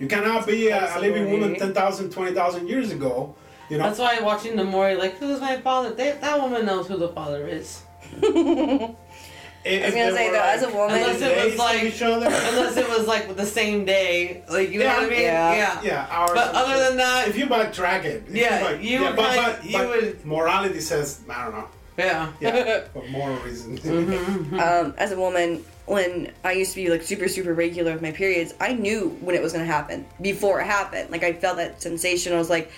you 0.00 0.08
cannot 0.08 0.48
be 0.48 0.70
a, 0.70 0.96
a 0.96 0.98
living 0.98 1.30
woman 1.30 1.52
Absolutely. 1.52 1.74
10,000, 1.74 2.10
20,000 2.10 2.68
years 2.68 2.90
ago. 2.90 3.36
You 3.68 3.78
know, 3.78 3.84
That's 3.84 4.00
why 4.00 4.18
watching 4.18 4.56
the 4.56 4.64
Maury, 4.64 4.96
like, 4.96 5.18
who's 5.18 5.40
my 5.40 5.60
father? 5.60 5.94
They, 5.94 6.18
that 6.20 6.40
woman 6.40 6.66
knows 6.66 6.88
who 6.88 6.96
the 6.96 7.10
father 7.10 7.46
is. 7.46 7.82
If- 9.62 9.82
I 9.82 9.86
was 9.86 9.94
gonna 9.94 10.12
say 10.16 10.26
were, 10.28 10.32
though, 10.36 10.42
as 10.42 10.62
a 10.62 10.70
woman, 10.70 10.96
Unless 10.96 11.20
it 11.20 11.44
was 11.50 11.58
like- 11.58 11.82
each 11.82 12.00
other. 12.02 12.26
Unless 12.26 12.76
it 12.78 12.88
was 12.88 13.06
like 13.06 13.36
the 13.36 13.44
same 13.44 13.84
day, 13.84 14.42
like 14.50 14.70
you 14.70 14.78
know 14.78 14.86
what 14.86 15.04
I 15.04 15.08
mean? 15.08 15.20
Yeah. 15.20 15.80
yeah, 15.82 16.06
ours. 16.10 16.30
But 16.34 16.54
other 16.54 16.78
than 16.88 16.96
that, 16.96 17.28
if 17.28 17.36
you 17.36 17.46
backtrack 17.46 18.04
it, 18.04 18.24
if 18.28 18.34
Yeah, 18.34 18.62
back- 18.72 18.82
you 18.82 19.00
would 19.02 19.16
but, 19.16 19.34
kinda- 19.34 19.58
but, 19.60 19.64
you 19.70 19.78
but 19.78 19.88
would- 19.88 20.26
morality 20.26 20.80
says 20.80 21.20
I 21.28 21.44
don't 21.44 21.52
know. 21.52 21.66
yeah. 21.98 22.28
Yeah, 22.40 22.80
for 22.94 23.02
moral 23.08 23.36
reasons. 23.40 23.80
Mm-hmm. 23.80 24.58
um, 24.60 24.94
as 24.96 25.12
a 25.12 25.16
woman, 25.18 25.62
when 25.84 26.32
I 26.44 26.52
used 26.52 26.70
to 26.74 26.76
be 26.82 26.88
like 26.88 27.02
super, 27.02 27.28
super 27.28 27.52
regular 27.52 27.92
with 27.92 28.00
my 28.02 28.12
periods, 28.12 28.54
I 28.60 28.72
knew 28.72 29.10
when 29.20 29.34
it 29.34 29.42
was 29.42 29.52
gonna 29.52 29.66
happen 29.66 30.06
before 30.22 30.60
it 30.62 30.66
happened. 30.66 31.10
Like 31.10 31.22
I 31.22 31.34
felt 31.34 31.58
that 31.58 31.82
sensation. 31.82 32.32
I 32.32 32.38
was 32.38 32.48
like, 32.48 32.70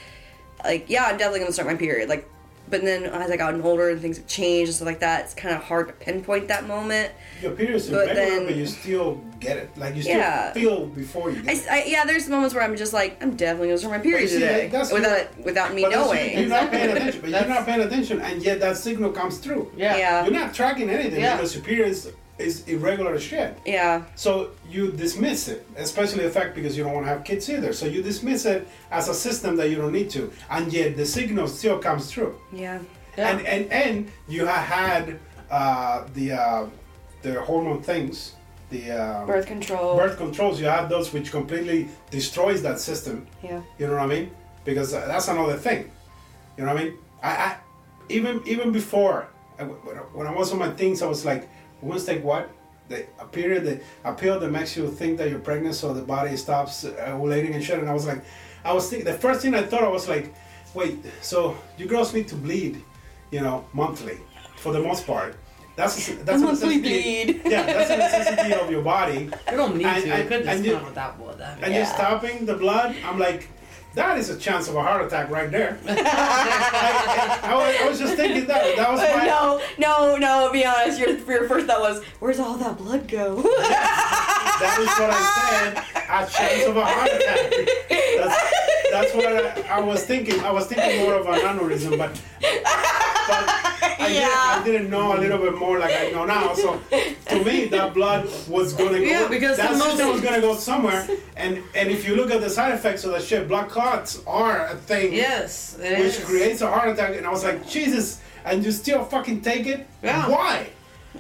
like 0.65 0.87
yeah, 0.91 1.05
I'm 1.05 1.17
definitely 1.17 1.41
gonna 1.41 1.53
start 1.53 1.69
my 1.69 1.77
period. 1.77 2.09
Like, 2.09 2.29
but 2.69 2.83
then 2.83 3.05
as 3.05 3.31
I 3.31 3.37
got 3.37 3.55
older 3.61 3.91
and 3.91 4.01
things 4.01 4.17
have 4.17 4.27
changed 4.27 4.69
and 4.69 4.77
stuff 4.77 4.87
like 4.87 5.01
that, 5.01 5.25
it's 5.27 5.35
kind 5.35 5.55
of 5.55 5.63
hard 5.63 5.89
to 5.89 5.95
pinpoint 5.95 6.49
that 6.49 6.67
moment. 6.67 7.13
Your 7.43 7.53
period's 7.53 7.89
But 7.89 8.07
irregular, 8.09 8.15
then- 8.31 8.47
but 8.47 8.57
you 8.57 8.67
still 8.67 9.21
get 9.41 9.57
it. 9.59 9.71
Like 9.77 9.95
you 9.97 10.03
still 10.03 10.17
Yeah. 10.17 10.53
feel 10.53 10.87
before 10.87 11.31
you 11.31 11.43
I, 11.47 11.53
it. 11.53 11.67
I- 11.71 11.85
yeah, 11.87 12.05
there's 12.05 12.29
moments 12.29 12.55
where 12.55 12.63
I'm 12.65 12.77
just 12.77 12.93
like, 12.93 13.17
I'm 13.23 13.35
definitely 13.37 13.69
gonna 13.69 13.79
start 13.79 13.93
my 13.97 13.99
period 14.03 14.29
see, 14.31 14.39
today 14.39 14.69
that's 14.73 14.93
without 14.93 15.27
without 15.45 15.75
me 15.75 15.83
But 15.83 15.91
that's- 15.91 16.07
knowing. 16.07 16.39
You're 16.39 16.49
not 16.49 16.71
paying 16.71 16.91
attention, 16.97 17.21
but 17.21 17.31
you're 17.31 17.49
not 17.49 17.67
paying 17.67 17.81
attention, 17.81 18.21
and 18.21 18.43
yet 18.43 18.61
that 18.61 18.77
signal 18.77 19.11
comes 19.11 19.39
through. 19.39 19.71
Yeah. 19.77 19.97
Yeah. 19.97 20.25
You're 20.25 20.33
not 20.33 20.55
tracking 20.55 20.89
anything 20.89 21.21
Yeah. 21.21 21.37
because 21.37 21.55
your 21.55 21.65
period 21.65 21.89
is, 22.43 22.67
irregular 22.69 23.19
shit. 23.19 23.57
Yeah, 23.65 24.03
So 24.15 24.51
you 24.69 24.93
dismiss 24.93 25.49
it, 25.49 25.67
especially 25.77 26.25
the 26.25 26.31
fact 26.31 26.55
because 26.55 26.77
you 26.77 26.83
don't 26.85 26.93
want 26.95 27.07
to 27.07 27.11
have 27.15 27.25
kids 27.25 27.49
either. 27.51 27.73
So 27.73 27.87
you 27.87 28.03
dismiss 28.03 28.45
it 28.45 28.67
as 28.91 29.09
a 29.09 29.15
system 29.15 29.57
that 29.57 29.71
you 29.71 29.77
don't 29.77 29.93
need 29.93 30.11
to, 30.11 30.31
and 30.51 30.73
yet 30.73 30.97
the 30.97 31.07
signal 31.07 31.47
still 31.49 31.79
comes 31.79 32.11
through. 32.13 32.35
yeah, 32.53 32.79
Yeah. 33.17 33.29
And 33.29 33.47
and 33.47 33.63
and 33.73 33.95
you 34.29 34.47
have 34.47 34.65
had 34.79 35.19
uh, 35.51 36.07
the 36.15 36.33
uh, 36.33 36.67
the 37.23 37.41
hormone 37.49 37.83
things, 37.83 38.35
the 38.71 38.83
uh, 38.91 39.27
birth 39.27 39.47
control. 39.47 39.97
birth 39.97 40.17
controls. 40.17 40.59
You 40.61 40.67
have 40.67 40.89
those 40.89 41.13
which 41.13 41.31
completely 41.31 41.89
destroys 42.11 42.63
that 42.63 42.79
system. 42.81 43.27
Yeah, 43.43 43.61
You 43.79 43.87
know 43.87 43.95
what 43.95 44.03
I 44.03 44.15
mean? 44.17 44.31
Because 44.65 44.93
that's 44.93 45.29
another 45.29 45.57
thing. 45.59 45.91
You 46.57 46.65
know 46.65 46.73
what 46.73 46.81
I 46.83 46.85
mean? 46.85 46.95
I, 47.23 47.31
I 47.47 47.57
even 48.09 48.41
even 48.47 48.73
before 48.73 49.29
I- 49.59 49.65
when 50.17 50.27
I 50.27 50.33
was 50.41 50.51
on 50.53 50.59
my 50.59 50.71
things, 50.71 51.03
I 51.03 51.07
was 51.07 51.25
like, 51.25 51.43
once 51.83 52.05
take 52.05 52.23
what? 52.25 52.51
The, 52.89 53.07
a 53.19 53.27
period, 53.27 53.65
the, 53.65 53.81
a 54.05 54.13
pill 54.13 54.39
that 54.41 54.51
makes 54.51 54.77
you 54.77 54.91
think 54.91 55.19
that 55.19 55.31
you're 55.31 55.39
pregnant, 55.39 55.75
so 55.75 55.93
the 55.95 56.03
body 56.03 56.37
stops 56.37 56.85
uh, 56.85 56.91
ovulating 57.17 57.55
and 57.55 57.63
shit. 57.65 57.79
And 57.79 57.89
I 57.89 57.93
was 57.95 58.07
like, 58.07 58.23
I 58.65 58.73
was 58.73 58.89
thinking 58.91 59.07
the 59.07 59.19
first 59.19 59.41
thing 59.43 59.55
I 59.55 59.63
thought 59.63 59.83
I 59.85 59.89
was 59.89 60.09
like, 60.09 60.35
wait, 60.75 60.99
so 61.21 61.57
you 61.79 61.87
girls 61.87 62.13
need 62.13 62.29
to 62.29 62.35
bleed, 62.35 62.83
you 63.31 63.41
know, 63.41 63.65
monthly, 63.73 64.19
for 64.57 64.73
the 64.73 64.81
most 64.81 65.07
part. 65.07 65.37
That's 65.75 66.07
a, 66.09 66.15
that's 66.17 66.43
a 66.43 66.45
monthly 66.45 66.77
necessity. 66.79 67.25
bleed. 67.33 67.43
Yeah, 67.51 67.63
that's 67.65 67.91
a 67.91 67.97
necessity 67.97 68.53
of 68.55 68.71
your 68.71 68.83
body. 68.83 69.31
You 69.51 69.57
don't 69.57 69.77
need 69.77 69.87
And- 69.87 70.05
to. 70.05 70.13
and- 70.13 70.23
it 70.23 70.29
could 70.29 70.45
just 70.45 70.49
and 70.57 70.59
come 70.59 70.65
you- 70.71 70.77
out 70.77 70.85
without 70.85 71.19
blood. 71.19 71.41
I 71.41 71.51
and 71.53 71.61
Yeah. 71.73 71.77
you're 71.79 71.87
stopping 71.87 72.45
the 72.45 72.55
blood. 72.57 72.95
I'm 73.07 73.19
like, 73.19 73.49
that 73.95 74.19
is 74.19 74.31
a 74.31 74.39
chance 74.39 74.69
of 74.69 74.77
a 74.77 74.83
heart 74.83 75.05
attack 75.05 75.31
right 75.31 75.51
there. 75.51 75.79
I, 75.89 77.41
I 77.43 77.55
was, 77.55 77.77
I 77.81 77.89
was 77.89 77.99
just 77.99 78.15
thinking 78.15 78.47
that. 78.47 78.77
That 78.77 78.91
was 78.91 79.01
my. 79.01 79.27
no, 79.27 79.61
no, 79.79 80.17
no. 80.17 80.51
Be 80.53 80.65
honest. 80.65 80.99
Your 80.99 81.11
your 81.11 81.49
first 81.49 81.67
thought 81.67 81.81
was, 81.81 82.03
"Where's 82.21 82.39
all 82.41 82.57
that 82.59 82.79
blood 82.79 83.09
go?" 83.09 83.43
That 84.63 84.79
is 84.79 84.87
what 85.01 85.11
I 85.11 85.23
said. 85.51 86.05
A 86.09 86.31
chance 86.31 86.69
of 86.69 86.77
a 86.77 86.85
heart 86.85 87.11
attack. 87.11 87.51
That's, 88.17 88.91
that's 88.93 89.15
what 89.15 89.27
I, 89.27 89.77
I 89.77 89.81
was 89.81 90.05
thinking. 90.05 90.39
I 90.41 90.53
was 90.53 90.67
thinking 90.67 91.01
more 91.01 91.15
of 91.15 91.27
an 91.27 91.41
aneurysm, 91.41 91.99
but. 91.99 92.21
But 93.29 93.45
I, 94.01 94.09
Yeah. 94.13 94.21
didn't, 94.21 94.31
I 94.31 94.63
didn't 94.65 94.91
know 94.91 95.17
a 95.17 95.19
little 95.19 95.39
bit 95.39 95.57
more 95.59 95.79
like 95.79 95.95
I 95.95 96.11
know 96.11 96.25
now. 96.25 96.55
So 96.55 96.81
to 97.29 97.45
me, 97.45 97.67
that 97.67 97.95
blood 97.95 98.29
was 98.49 98.73
gonna 98.73 98.99
go. 98.99 99.05
Yeah, 99.05 99.29
because 99.29 99.57
that 99.57 99.75
system 99.77 100.09
was 100.09 100.21
gonna 100.21 100.41
go 100.41 100.55
somewhere. 100.55 101.07
And 101.37 101.63
and 101.75 101.91
if 101.91 102.07
you 102.07 102.17
look 102.17 102.31
at 102.31 102.41
the 102.41 102.51
side 102.51 102.75
effects 102.75 103.05
of 103.05 103.13
that 103.13 103.23
shit, 103.23 103.49
blood 103.49 103.69
clots 103.71 104.21
are 104.27 104.67
a 104.67 104.77
thing. 104.77 105.13
Yes, 105.13 105.79
it 105.81 105.99
which 105.99 106.19
is. 106.19 106.25
creates 106.25 106.61
a 106.63 106.69
heart 106.69 106.89
attack. 106.91 107.17
And 107.17 107.27
I 107.27 107.31
was 107.31 107.45
like, 107.45 107.69
Jesus, 107.69 108.21
and 108.45 108.65
you 108.65 108.73
still 108.73 109.05
fucking 109.05 109.41
take 109.43 109.67
it? 109.67 109.87
Yeah. 110.03 110.29
Why? 110.29 110.69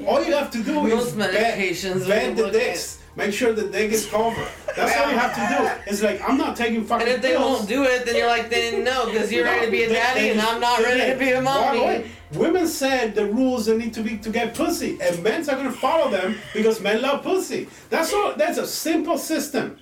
All 0.07 0.25
you 0.25 0.33
have 0.35 0.51
to 0.53 0.63
do 0.63 0.75
Most 0.83 1.09
is 1.09 1.13
medications 1.15 2.07
vet 2.07 2.37
you 2.37 2.45
the 2.47 2.51
dicks. 2.51 2.99
Make 3.15 3.33
sure 3.35 3.53
that 3.53 3.73
they 3.73 3.89
get 3.89 4.09
covered. 4.11 4.49
That's 4.75 4.97
all 4.99 5.11
you 5.13 5.19
have 5.19 5.35
to 5.35 5.55
do. 5.85 5.91
It's 5.91 6.03
like 6.03 6.27
I'm 6.27 6.39
not 6.39 6.57
taking 6.57 6.83
fucking 6.85 7.07
And 7.07 7.17
if 7.17 7.23
they 7.23 7.33
pills. 7.33 7.59
won't 7.59 7.69
do 7.69 7.85
it, 7.85 8.07
then 8.07 8.17
you're 8.17 8.27
like, 8.27 8.49
then 8.49 8.85
no, 8.85 9.05
because 9.07 9.31
you're 9.31 9.45
ready 9.45 9.67
to 9.67 9.71
be 9.71 9.83
a 9.85 9.89
They- 9.89 9.95
daddy, 9.95 10.21
they 10.21 10.31
and 10.31 10.41
I'm 10.41 10.61
not 10.61 10.83
ready 10.83 11.13
to 11.13 11.19
be 11.19 11.31
a 11.33 11.43
mommy. 11.43 12.05
Women 12.33 12.67
said 12.67 13.15
the 13.15 13.27
rules 13.27 13.67
they 13.67 13.77
need 13.77 13.93
to 13.95 14.03
be 14.03 14.17
to 14.17 14.31
get 14.31 14.55
pussy, 14.55 14.97
and 15.03 15.23
men 15.23 15.43
are 15.51 15.57
gonna 15.57 15.71
follow 15.71 16.11
them 16.11 16.39
because 16.55 16.81
men 16.81 17.03
love 17.03 17.23
pussy. 17.23 17.69
That's 17.91 18.15
all. 18.15 18.33
That's 18.35 18.57
a 18.57 18.67
simple 18.67 19.19
system. 19.19 19.77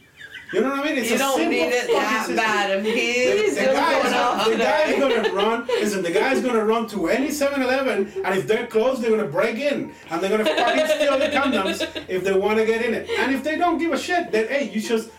You 0.53 0.61
know 0.63 0.71
what 0.71 0.81
I 0.81 0.85
mean? 0.85 0.99
It's 0.99 1.11
You 1.11 1.15
a 1.17 1.19
don't 1.19 1.37
simple 1.37 1.51
need 1.53 1.63
it 1.73 1.87
that 1.93 2.19
system. 2.27 2.37
bad. 2.37 2.71
If 2.71 3.55
The, 3.55 3.61
the 3.61 3.73
guy, 3.73 3.99
is, 4.01 4.51
the 4.51 4.57
guy 4.59 4.83
is 4.91 4.99
gonna 4.99 5.33
run. 5.33 5.67
Listen, 5.67 6.03
the 6.03 6.11
guy 6.11 6.33
is 6.33 6.41
gonna 6.43 6.65
run 6.65 6.89
to 6.89 7.09
any 7.09 7.29
7-Eleven, 7.29 8.13
and 8.25 8.39
if 8.39 8.47
they're 8.49 8.67
closed, 8.67 9.01
they're 9.01 9.11
gonna 9.17 9.29
break 9.29 9.57
in, 9.59 9.93
and 10.11 10.21
they're 10.21 10.31
gonna 10.31 10.45
fucking 10.45 10.87
steal 10.87 11.19
the 11.19 11.27
condoms 11.27 11.87
if 12.09 12.25
they 12.25 12.33
want 12.35 12.59
to 12.59 12.67
get 12.67 12.85
in 12.85 12.95
it. 12.95 13.09
And 13.11 13.33
if 13.33 13.45
they 13.45 13.57
don't 13.57 13.79
give 13.79 13.93
a 13.93 13.99
shit, 13.99 14.33
then 14.33 14.49
hey, 14.49 14.69
you 14.71 14.81
just 14.81 15.11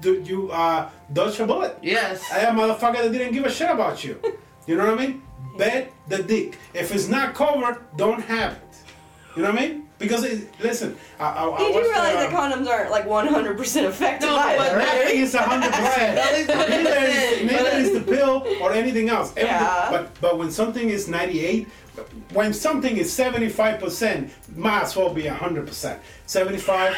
do 0.00 0.22
you 0.24 0.50
uh 0.50 0.88
dodge 1.12 1.40
a 1.40 1.46
bullet. 1.46 1.78
Yes. 1.82 2.22
I 2.32 2.40
am 2.40 2.58
a 2.58 2.62
motherfucker 2.62 3.02
that 3.02 3.12
didn't 3.12 3.32
give 3.32 3.44
a 3.46 3.50
shit 3.50 3.70
about 3.70 4.04
you. 4.04 4.20
You 4.66 4.76
know 4.76 4.90
what 4.90 5.00
I 5.00 5.06
mean? 5.06 5.22
Bet 5.58 5.90
the 6.08 6.22
dick. 6.22 6.58
If 6.74 6.94
it's 6.94 7.08
not 7.08 7.34
covered, 7.34 7.78
don't 7.96 8.20
have 8.22 8.52
it. 8.52 8.76
You 9.36 9.42
know 9.42 9.50
what 9.52 9.60
I 9.62 9.68
mean? 9.68 9.86
Because 10.00 10.24
it, 10.24 10.48
listen, 10.60 10.96
I, 11.18 11.24
I, 11.26 11.44
I 11.46 11.60
You 11.60 11.72
do 11.74 11.80
realize 11.82 12.14
that 12.14 12.32
um, 12.34 12.50
condoms 12.64 12.66
aren't 12.66 12.90
like 12.90 13.06
100% 13.06 13.84
effective 13.84 14.28
No, 14.30 14.34
either, 14.36 14.56
but 14.58 14.76
right? 14.76 14.86
Nothing 15.04 15.20
is 15.20 15.34
hundred 15.34 15.72
percent. 15.72 16.16
Nothing's 16.48 16.48
Neither 16.48 17.06
is 17.06 17.52
neither 17.52 17.76
is 17.76 17.92
the 17.92 18.00
pill 18.00 18.46
or 18.62 18.72
anything 18.72 19.10
else. 19.10 19.30
Everything- 19.36 19.50
Yeah. 19.50 19.88
But 19.90 20.20
but 20.22 20.38
when 20.38 20.50
something 20.50 20.88
is 20.88 21.06
ninety 21.06 21.44
eight, 21.44 21.68
when 22.32 22.54
something 22.54 22.96
is 22.96 23.12
seventy 23.12 23.50
five 23.50 23.78
percent, 23.78 24.32
might 24.56 24.84
as 24.84 24.96
well 24.96 25.12
be 25.12 25.26
hundred 25.26 25.66
percent. 25.66 26.00
75, 26.26 26.96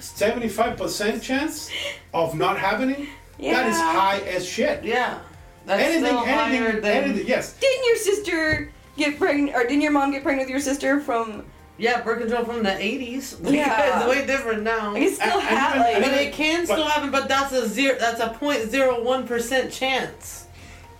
75 0.00 0.76
percent 0.76 1.20
chance 1.22 1.68
of 2.12 2.36
not 2.36 2.58
happening. 2.58 3.08
Yeah. 3.38 3.54
That 3.54 3.68
is 3.70 3.76
high 3.76 4.18
as 4.28 4.46
shit. 4.46 4.84
Yeah. 4.84 5.18
That's 5.66 5.82
anything, 5.82 6.14
anything, 6.16 6.80
than. 6.82 7.04
anything. 7.04 7.26
Yes. 7.26 7.54
Didn't 7.54 7.86
your 7.86 7.96
sister 7.96 8.70
get 8.96 9.18
pregnant, 9.18 9.56
or 9.56 9.62
didn't 9.64 9.80
your 9.80 9.92
mom 9.92 10.12
get 10.12 10.22
pregnant 10.22 10.46
with 10.46 10.50
your 10.52 10.60
sister 10.60 11.00
from? 11.00 11.44
Yeah, 11.76 12.02
birth 12.02 12.20
control 12.20 12.44
from 12.44 12.62
the 12.62 12.70
80s. 12.70 13.42
Like, 13.42 13.54
Yeah. 13.60 13.98
it's 14.00 14.08
way 14.08 14.24
different 14.26 14.62
now. 14.62 14.92
Like 14.92 15.02
it 15.02 15.14
still 15.14 15.26
And- 15.40 15.48
and 15.48 15.58
had 15.58 15.78
like. 15.80 16.02
But 16.04 16.12
it 16.14 16.32
can 16.32 16.64
still 16.66 16.84
happen, 16.84 17.10
but 17.10 17.28
that's 17.28 17.52
a 17.52 17.68
zero. 17.68 17.96
That's 17.98 18.20
a 18.20 18.28
point 18.28 18.70
zero 18.70 19.02
one 19.02 19.26
percent 19.26 19.72
chance. 19.72 20.46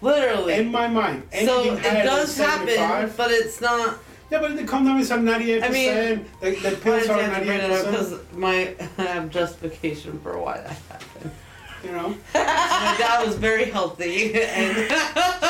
Literally. 0.02 0.54
In 0.54 0.70
my 0.70 0.86
mind, 0.88 1.22
so 1.32 1.64
it 1.74 1.82
does 1.82 2.36
happen, 2.36 3.10
but 3.16 3.30
it's 3.30 3.60
not. 3.60 3.98
Yeah, 4.30 4.40
but 4.40 4.56
the 4.56 4.64
condom 4.64 4.98
is 4.98 5.10
at 5.10 5.22
ninety 5.22 5.52
eight 5.52 5.62
I 5.62 5.68
mean, 5.68 5.88
percent. 5.88 6.40
The, 6.40 6.50
the 6.50 6.70
Why 6.70 6.80
pills 6.80 7.08
are 7.08 7.22
have 7.22 7.24
to 7.24 7.30
ninety 7.30 7.46
bring 7.46 7.60
eight 7.60 7.64
it 7.64 7.70
up? 7.70 7.84
percent. 7.86 8.28
Because 8.28 8.36
my 8.36 8.74
I 8.98 9.02
have 9.06 9.30
justification 9.30 10.18
for 10.20 10.38
why 10.38 10.58
that 10.58 10.76
happened. 10.90 11.30
You 11.84 11.92
know. 11.92 12.08
My 12.34 12.94
dad 12.98 13.26
was 13.26 13.36
very 13.36 13.66
healthy, 13.66 14.34
and 14.40 14.76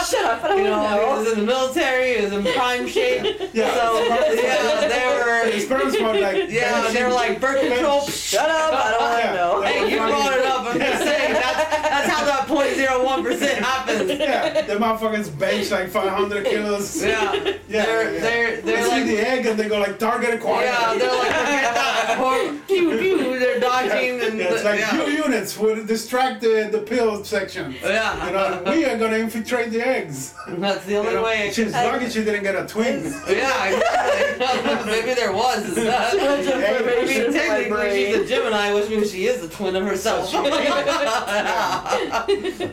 Shut 0.05 0.25
up! 0.25 0.45
I 0.45 0.49
don't 0.49 0.59
you 0.59 0.65
know, 0.65 1.15
he 1.15 1.21
was 1.25 1.33
in 1.33 1.39
the 1.41 1.47
military. 1.47 2.17
He 2.19 2.25
was 2.25 2.33
in 2.33 2.43
prime 2.55 2.87
shape. 2.89 3.25
Yeah. 3.53 3.73
So 3.75 4.03
yeah, 4.03 4.89
they 4.89 5.53
His 5.53 5.69
were. 5.69 5.77
parents 5.77 6.01
were 6.01 6.15
like. 6.21 6.51
Yeah, 6.51 6.91
they 6.93 7.03
were 7.05 7.11
like 7.13 7.41
birth 7.41 7.61
control. 7.61 8.03
Shut 8.03 8.49
up! 8.49 8.73
I 8.75 8.91
don't 8.91 9.01
want 9.01 9.23
to 9.23 9.29
Yeah. 9.29 9.35
know. 9.35 9.63
Hey, 9.63 9.91
you 9.91 9.97
brought 9.99 10.33
it 10.33 10.45
up. 10.45 10.67
I'm 10.67 10.79
just 10.79 11.03
saying 11.05 11.33
that's 11.33 11.71
that's 11.89 12.09
how 12.11 12.25
that 12.25 12.47
point 12.47 12.75
zero 12.75 13.05
one 13.05 13.23
percent 13.23 13.59
happens. 13.65 14.11
Yeah, 14.11 14.63
the 14.63 14.75
motherfuckers 14.75 15.37
bench 15.39 15.71
like 15.71 15.89
500 15.89 16.45
kilos. 16.47 17.03
Yeah, 17.03 17.33
Yeah, 17.35 17.41
they're 17.69 18.15
yeah. 18.15 18.21
they're 18.21 18.57
They 18.57 18.61
they're 18.63 18.83
see 18.85 18.91
like 18.91 19.05
the 19.07 19.19
egg 19.19 19.47
and 19.47 19.59
they 19.59 19.69
go 19.69 19.79
like 19.79 19.99
target 19.99 20.35
acquired. 20.35 20.65
yeah, 20.67 20.95
they're 20.99 21.09
like 21.11 21.33
forget 21.33 21.75
that. 21.75 22.19
Or, 22.21 22.55
pew 22.67 22.99
pew. 22.99 23.39
Their 23.61 23.69
watching 23.71 24.21
and 24.21 24.39
Yeah, 24.39 24.53
it's 24.53 24.65
like 24.65 24.79
yeah. 24.81 24.91
two 25.05 25.11
units 25.13 25.57
would 25.59 25.87
distract 25.87 26.41
the, 26.43 26.69
the 26.71 26.79
pill 26.79 27.25
section. 27.25 27.75
Yeah. 27.83 28.27
You 28.27 28.33
know, 28.33 28.63
we 28.73 28.85
are 28.85 28.99
gonna 28.99 29.17
infiltrate 29.19 29.71
the 29.71 29.81
eggs. 29.87 30.35
That's 30.49 30.85
the 30.87 30.97
only 30.97 31.11
You 31.13 31.17
know, 31.19 31.25
way. 31.25 31.51
she's 31.53 31.73
lucky 31.73 32.09
she 32.11 32.25
didn't 32.25 32.43
get 32.43 32.55
a 32.57 32.67
twin. 32.67 33.05
Yeah, 33.29 33.67
exactly. 33.69 34.91
Maybe 34.93 35.15
there 35.15 35.33
was. 35.33 35.65
It's 35.69 35.77
not- 35.77 36.15
I 36.15 36.17
mean, 36.17 36.49
information 36.65 37.25
for 37.25 37.31
my 37.31 37.37
technically, 37.39 38.07
she's 38.07 38.17
a. 38.17 38.27
Gemini, 38.27 38.73
which 38.75 38.89
means 38.91 39.11
she 39.11 39.27
is 39.27 39.43
a 39.45 39.49
twin 39.49 39.77
of 39.77 39.85
herself. 39.87 40.33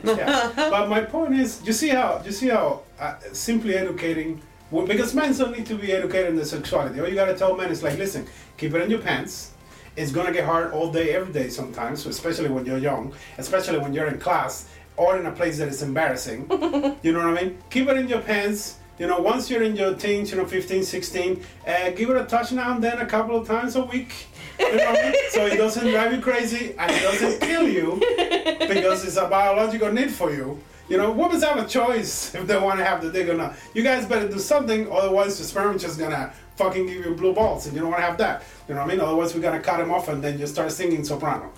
yeah. 0.03 0.51
But 0.55 0.89
my 0.89 1.01
point 1.01 1.33
is, 1.35 1.61
you 1.65 1.73
see 1.73 1.89
how 1.89 2.21
you 2.25 2.31
see 2.31 2.49
how 2.49 2.81
uh, 2.99 3.15
simply 3.33 3.75
educating 3.75 4.41
because 4.87 5.13
men 5.13 5.33
don't 5.37 5.51
need 5.57 5.65
to 5.65 5.75
be 5.75 5.91
educated 5.91 6.29
in 6.29 6.35
their 6.37 6.45
sexuality. 6.45 6.99
All 6.99 7.07
you 7.07 7.15
gotta 7.15 7.35
tell 7.35 7.55
men 7.57 7.69
is 7.71 7.83
like, 7.83 7.97
listen, 7.97 8.25
keep 8.57 8.73
it 8.73 8.81
in 8.81 8.89
your 8.89 8.99
pants. 8.99 9.50
It's 9.95 10.11
gonna 10.11 10.31
get 10.31 10.45
hard 10.45 10.71
all 10.71 10.91
day, 10.91 11.13
every 11.13 11.33
day 11.33 11.49
sometimes, 11.49 12.05
especially 12.05 12.49
when 12.49 12.65
you're 12.65 12.77
young, 12.77 13.13
especially 13.37 13.77
when 13.79 13.93
you're 13.93 14.07
in 14.07 14.19
class 14.19 14.69
or 14.95 15.17
in 15.19 15.25
a 15.25 15.31
place 15.31 15.57
that 15.57 15.67
is 15.67 15.81
embarrassing. 15.81 16.47
you 17.03 17.11
know 17.11 17.19
what 17.27 17.37
I 17.37 17.43
mean? 17.43 17.57
Keep 17.69 17.89
it 17.89 17.97
in 17.97 18.07
your 18.07 18.21
pants. 18.21 18.77
You 18.99 19.07
know, 19.07 19.19
once 19.19 19.49
you're 19.49 19.63
in 19.63 19.75
your 19.75 19.95
teens, 19.95 20.31
you 20.31 20.37
know, 20.37 20.45
15, 20.45 20.83
16, 20.83 21.43
uh, 21.67 21.89
give 21.89 22.09
it 22.09 22.17
a 22.17 22.25
touch 22.25 22.51
now 22.51 22.75
and 22.75 22.83
then 22.83 22.99
a 22.99 23.05
couple 23.05 23.35
of 23.35 23.47
times 23.47 23.75
a 23.75 23.83
week. 23.83 24.27
You 24.59 24.77
know 24.77 24.85
what 24.85 24.99
I 24.99 25.11
mean? 25.11 25.21
So 25.31 25.45
it 25.47 25.57
doesn't 25.57 25.87
drive 25.89 26.13
you 26.13 26.21
crazy 26.21 26.75
and 26.77 26.91
it 26.91 27.01
doesn't 27.01 27.41
kill 27.41 27.67
you 27.67 27.99
because 28.59 29.03
it's 29.03 29.17
a 29.17 29.27
biological 29.27 29.91
need 29.91 30.11
for 30.11 30.31
you. 30.31 30.59
You 30.87 30.97
know, 30.97 31.11
women 31.11 31.41
have 31.41 31.57
a 31.57 31.65
choice 31.67 32.35
if 32.35 32.45
they 32.47 32.57
want 32.57 32.79
to 32.79 32.85
have 32.85 33.01
the 33.01 33.09
dick 33.11 33.29
or 33.29 33.33
not. 33.33 33.55
You 33.73 33.81
guys 33.81 34.05
better 34.05 34.27
do 34.27 34.39
something, 34.39 34.91
otherwise 34.91 35.37
the 35.37 35.45
sperm 35.45 35.77
is 35.77 35.81
just 35.81 35.97
gonna 35.97 36.33
fucking 36.55 36.85
give 36.87 37.05
you 37.05 37.13
blue 37.15 37.33
balls, 37.33 37.65
and 37.65 37.75
you 37.75 37.81
don't 37.81 37.91
want 37.91 38.01
to 38.01 38.05
have 38.07 38.17
that. 38.19 38.43
You 38.67 38.75
know 38.75 38.81
what 38.81 38.91
I 38.91 38.93
mean? 38.95 39.01
Otherwise 39.01 39.33
we're 39.35 39.41
gonna 39.41 39.59
cut 39.59 39.79
him 39.79 39.91
off 39.91 40.07
and 40.09 40.23
then 40.23 40.37
you 40.39 40.47
start 40.47 40.71
singing 40.71 41.03
soprano. 41.03 41.49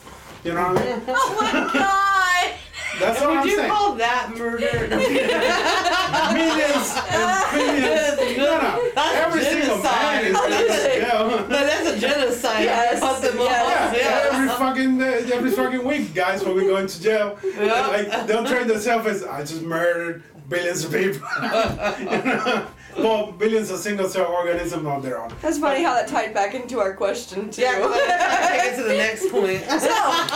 You 0.44 0.54
know 0.54 0.74
what 0.74 0.78
I 0.82 0.86
mean? 0.86 1.02
Oh 1.08 1.38
my 1.42 1.52
god! 1.74 2.60
That's 3.00 3.20
what 3.22 3.30
Would 3.32 3.38
I'm 3.40 3.48
you 3.48 3.56
saying. 3.58 3.72
call 3.72 3.96
that 3.96 4.30
murder? 4.38 4.70
Millions 6.34 6.94
and 7.10 7.52
billions. 7.52 8.38
No, 8.38 8.62
no. 8.62 8.92
That's 8.96 9.16
Every 9.26 9.44
single 9.44 9.78
man 9.84 10.26
is 10.26 10.38
genocide. 10.38 10.50
gonna 10.50 11.00
jail. 11.00 11.30
No, 11.30 11.48
that's 11.48 11.88
a 11.90 12.00
genocide. 12.00 12.64
Yes, 12.66 13.00
Cut 13.00 13.22
them 13.22 13.40
off. 13.40 13.50
yes. 13.50 13.98
Yeah, 13.98 14.30
every 14.34 14.48
fucking 14.50 15.02
uh, 15.02 15.36
every 15.36 15.52
fucking 15.52 15.84
week, 15.86 16.14
guys, 16.14 16.44
when 16.44 16.56
we 16.56 16.64
go 16.66 16.78
into 16.78 17.02
jail, 17.02 17.38
Yeah. 17.44 17.88
like 17.88 18.28
they'll 18.28 18.46
trade 18.46 18.68
themselves 18.68 19.08
as 19.08 19.24
I 19.24 19.40
just 19.42 19.62
murdered 19.64 20.24
billions 20.50 20.84
of 20.86 20.92
people. 20.92 21.28
You 21.42 22.06
know? 22.06 22.68
Well, 22.98 23.32
billions 23.32 23.70
of 23.72 23.80
single 23.80 24.08
cell 24.10 24.32
organisms 24.32 24.86
on 24.86 25.02
their 25.02 25.22
own. 25.22 25.34
That's 25.42 25.58
funny 25.58 25.84
how 25.84 25.94
that 25.94 26.08
tied 26.08 26.34
back 26.34 26.54
into 26.54 26.80
our 26.80 26.94
question 26.94 27.50
too. 27.50 27.62
Yeah, 27.62 27.80
let's 27.80 28.50
take 28.50 28.74
it 28.74 28.76
to 28.78 28.84
the 28.84 28.98
next 28.98 29.30
point. 29.30 29.62
so 29.70 29.90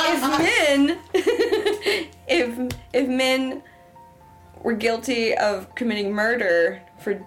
if 0.09 0.21
men 0.39 0.99
if 2.27 2.73
if 2.93 3.07
men 3.07 3.63
were 4.63 4.73
guilty 4.73 5.35
of 5.35 5.73
committing 5.75 6.11
murder 6.11 6.81
for 6.99 7.25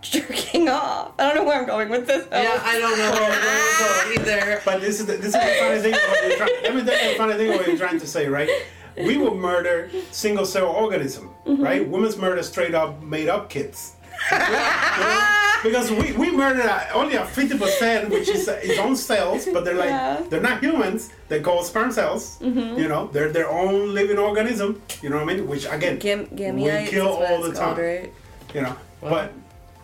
jerking 0.00 0.68
off 0.68 1.12
i 1.18 1.26
don't 1.28 1.36
know 1.36 1.44
where 1.44 1.60
i'm 1.60 1.66
going 1.66 1.88
with 1.88 2.06
this 2.08 2.26
Yeah, 2.32 2.60
I 2.64 2.78
don't 2.80 2.98
know 2.98 3.10
where 3.12 3.20
we're 3.20 3.28
going 3.28 4.16
with 4.16 4.26
that 4.26 4.42
either. 4.48 4.62
But 4.64 4.80
this 4.80 4.98
is 4.98 5.06
the, 5.06 5.12
this 5.12 5.26
is 5.26 5.32
the 5.32 5.56
funny 5.60 5.80
thing. 5.80 5.92
What 5.92 6.28
you're 6.28 6.36
trying, 6.36 6.62
let 6.62 6.74
me 6.74 6.84
tell 6.84 7.04
you 7.04 7.12
the 7.12 7.18
funny 7.18 7.34
thing 7.34 7.48
what 7.50 7.66
you're 7.66 7.76
trying 7.76 8.00
to 8.00 8.06
say, 8.06 8.26
right? 8.26 8.48
We 8.96 9.16
will 9.16 9.34
murder 9.34 9.90
single 10.10 10.44
cell 10.44 10.66
organism, 10.66 11.34
mm-hmm. 11.46 11.62
right? 11.62 11.86
Women's 11.86 12.16
murder 12.16 12.42
straight 12.42 12.74
up 12.74 13.00
made 13.02 13.28
up 13.28 13.48
kids. 13.48 13.94
You 14.30 14.38
know? 14.38 15.28
Because 15.62 15.90
we, 15.92 16.10
we 16.12 16.32
murder 16.32 16.62
uh, 16.62 16.88
only 16.92 17.14
a 17.14 17.24
fifty 17.24 17.56
percent, 17.56 18.10
which 18.10 18.28
is 18.28 18.48
uh, 18.48 18.58
its 18.62 18.78
own 18.80 18.96
cells, 18.96 19.46
but 19.52 19.64
they're 19.64 19.76
like 19.76 19.90
Yeah. 19.90 20.20
they're 20.28 20.40
not 20.40 20.60
humans. 20.60 21.10
They're 21.28 21.40
called 21.42 21.64
sperm 21.66 21.92
cells. 21.92 22.38
You 22.40 22.88
know, 22.88 23.06
they're 23.12 23.30
their 23.30 23.48
own 23.48 23.94
living 23.94 24.18
organism. 24.18 24.82
You 25.02 25.10
know 25.10 25.16
what 25.22 25.30
I 25.30 25.34
mean? 25.34 25.46
Which 25.46 25.64
again, 25.66 25.98
Gam- 26.00 26.26
gamete 26.26 26.84
we 26.84 26.90
kill 26.90 27.06
all 27.08 27.40
the 27.42 27.52
time. 27.52 27.78
right 27.78 28.12
You 28.54 28.62
know, 28.62 28.76
What? 29.00 29.32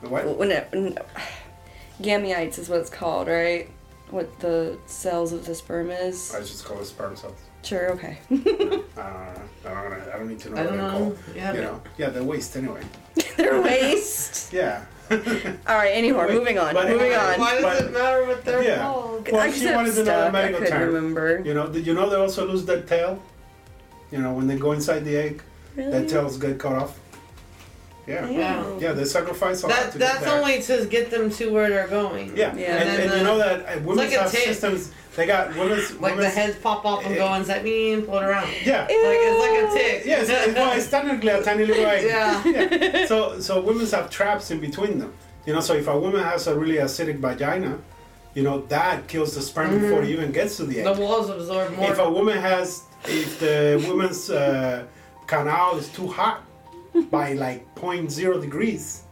but 0.03 0.11
what? 0.11 0.37
when 0.37 0.51
it 0.51 0.67
when, 0.73 0.99
gametes 2.03 2.59
is 2.59 2.69
what 2.69 2.81
it's 2.81 2.91
called 2.91 3.27
right 3.29 3.69
what 4.11 4.39
the 4.41 4.79
cells 4.87 5.33
of 5.33 5.45
the 5.45 5.55
sperm 5.55 5.91
is 5.91 6.35
I 6.35 6.41
just 6.41 6.65
call 6.65 6.81
it 6.81 6.87
sperm 6.87 7.15
cells. 7.17 7.39
Sure 7.63 7.91
okay 7.93 8.19
I 8.31 8.35
don't 8.35 8.49
know. 8.97 9.45
I 9.67 9.71
don't, 9.73 9.93
I 10.15 10.19
don't 10.19 10.29
need 10.29 10.39
to 10.41 10.51
know 10.51 10.57
I 10.57 10.61
what 10.65 10.69
don't 10.71 10.77
they're 10.79 10.87
know. 10.87 10.91
called. 10.99 11.19
Yeah. 11.35 11.53
You 11.55 11.61
know, 11.63 11.83
yeah, 11.99 12.09
they're 12.11 12.23
waste 12.25 12.57
anyway. 12.57 12.81
their 13.37 13.61
waste 13.61 14.53
Yeah. 14.61 14.85
all 15.11 15.17
right 15.67 15.91
anyway 15.91 16.27
Wait, 16.27 16.35
moving 16.35 16.59
on 16.59 16.75
but 16.75 16.89
moving 16.89 17.13
anyway, 17.13 17.35
on 17.35 17.41
Why 17.41 17.55
does 17.55 17.63
But- 17.65 17.83
it 17.85 17.93
matter 17.93 18.25
what 18.27 18.45
they're 18.45 18.63
Yeah. 18.63 18.79
called? 18.83 19.29
Well, 19.31 19.41
I 19.41 19.51
she 19.51 19.61
just 19.61 19.75
wanted 19.75 19.91
to 19.95 19.99
know 19.99 20.05
the 20.05 20.11
stuck. 20.13 20.29
I 20.29 20.31
medical 20.31 20.61
couldn't 20.61 20.79
term. 20.79 20.95
remember. 20.95 21.43
You 21.45 21.55
know, 21.55 21.67
did 21.69 21.87
you 21.87 21.95
know 21.95 22.09
they 22.09 22.17
also 22.17 22.47
lose 22.47 22.65
their 22.65 22.83
tail? 22.83 23.23
You 24.11 24.19
know, 24.19 24.33
when 24.33 24.47
they 24.47 24.57
go 24.57 24.73
inside 24.73 25.01
the 25.05 25.17
egg, 25.17 25.43
Really? 25.77 25.91
their 25.91 26.07
tails 26.07 26.39
get 26.39 26.59
cut 26.59 26.73
off. 26.73 26.99
Yeah. 28.07 28.27
Yeah. 28.29 28.79
Yeah, 28.79 28.93
they 28.93 29.05
sacrifice 29.05 29.63
a 29.63 29.67
lot 29.67 29.77
That, 29.77 29.93
to 29.93 29.99
that's 29.99 30.19
get 30.21 30.25
there. 30.25 30.39
only 30.41 30.63
to 30.63 30.87
get 30.87 31.11
them 31.11 31.31
to 31.31 31.53
where 31.53 31.69
they're 31.69 31.89
going. 31.89 32.35
Yeah, 32.37 32.55
Yeah. 32.57 32.77
and, 32.77 32.89
And 32.89 33.03
and, 33.03 33.11
then 33.11 33.19
you 33.19 33.25
know 33.25 33.39
that 33.39 33.61
uh, 33.67 33.81
women's 33.81 33.99
like 33.99 34.13
a 34.13 34.21
have 34.23 34.31
systems. 34.31 34.93
They 35.19 35.27
got 35.27 35.49
women's 35.57 36.01
Like 36.01 36.17
the 36.17 36.29
heads 36.29 36.57
pop 36.59 36.85
off 36.85 37.05
and 37.05 37.17
Eh, 37.17 37.19
go 37.19 37.35
inside 37.35 37.65
me 37.65 37.93
and 37.93 38.05
it 38.05 38.09
around. 38.09 38.49
Yeah. 38.65 38.83
Like 38.83 38.91
it's 38.91 39.41
like 39.47 39.59
a 39.65 39.75
tick. 39.75 40.07
Yes, 40.07 40.29
it's, 40.31 40.55
well, 40.55 40.79
it's 40.79 40.89
technically 40.89 41.31
a 41.31 41.43
tiny 41.43 41.67
little 41.67 41.85
egg. 41.85 42.05
Yeah. 42.07 42.43
yeah. 42.47 43.07
So, 43.07 43.41
so 43.41 43.61
women 43.61 43.85
have 43.89 44.11
traps 44.11 44.53
in 44.53 44.61
between 44.61 45.01
them. 45.01 45.13
You 45.45 45.55
know, 45.55 45.61
so 45.61 45.75
if 45.75 45.89
a 45.89 45.99
woman 45.99 46.23
has 46.23 46.47
a 46.47 46.57
really 46.57 46.77
acidic 46.77 47.19
vagina, 47.19 47.81
you 48.35 48.45
know 48.45 48.61
that 48.67 49.09
kills 49.09 49.35
the 49.35 49.43
sperm 49.43 49.81
before 49.81 50.05
it 50.05 50.11
even 50.11 50.31
gets 50.31 50.57
to 50.59 50.67
the 50.67 50.79
egg. 50.79 50.85
The 50.85 51.03
walls 51.03 51.31
absorb 51.31 51.77
more. 51.77 51.91
If 51.91 51.99
a 51.99 52.09
woman 52.09 52.39
has, 52.39 52.85
if 53.07 53.41
the 53.41 53.85
woman's 53.89 54.31
uh, 54.31 54.87
canal 55.27 55.79
is 55.79 55.89
too 55.89 56.07
hot 56.07 56.45
by 57.11 57.33
like 57.33 57.75
0.0 57.75 58.41
degrees, 58.41 59.03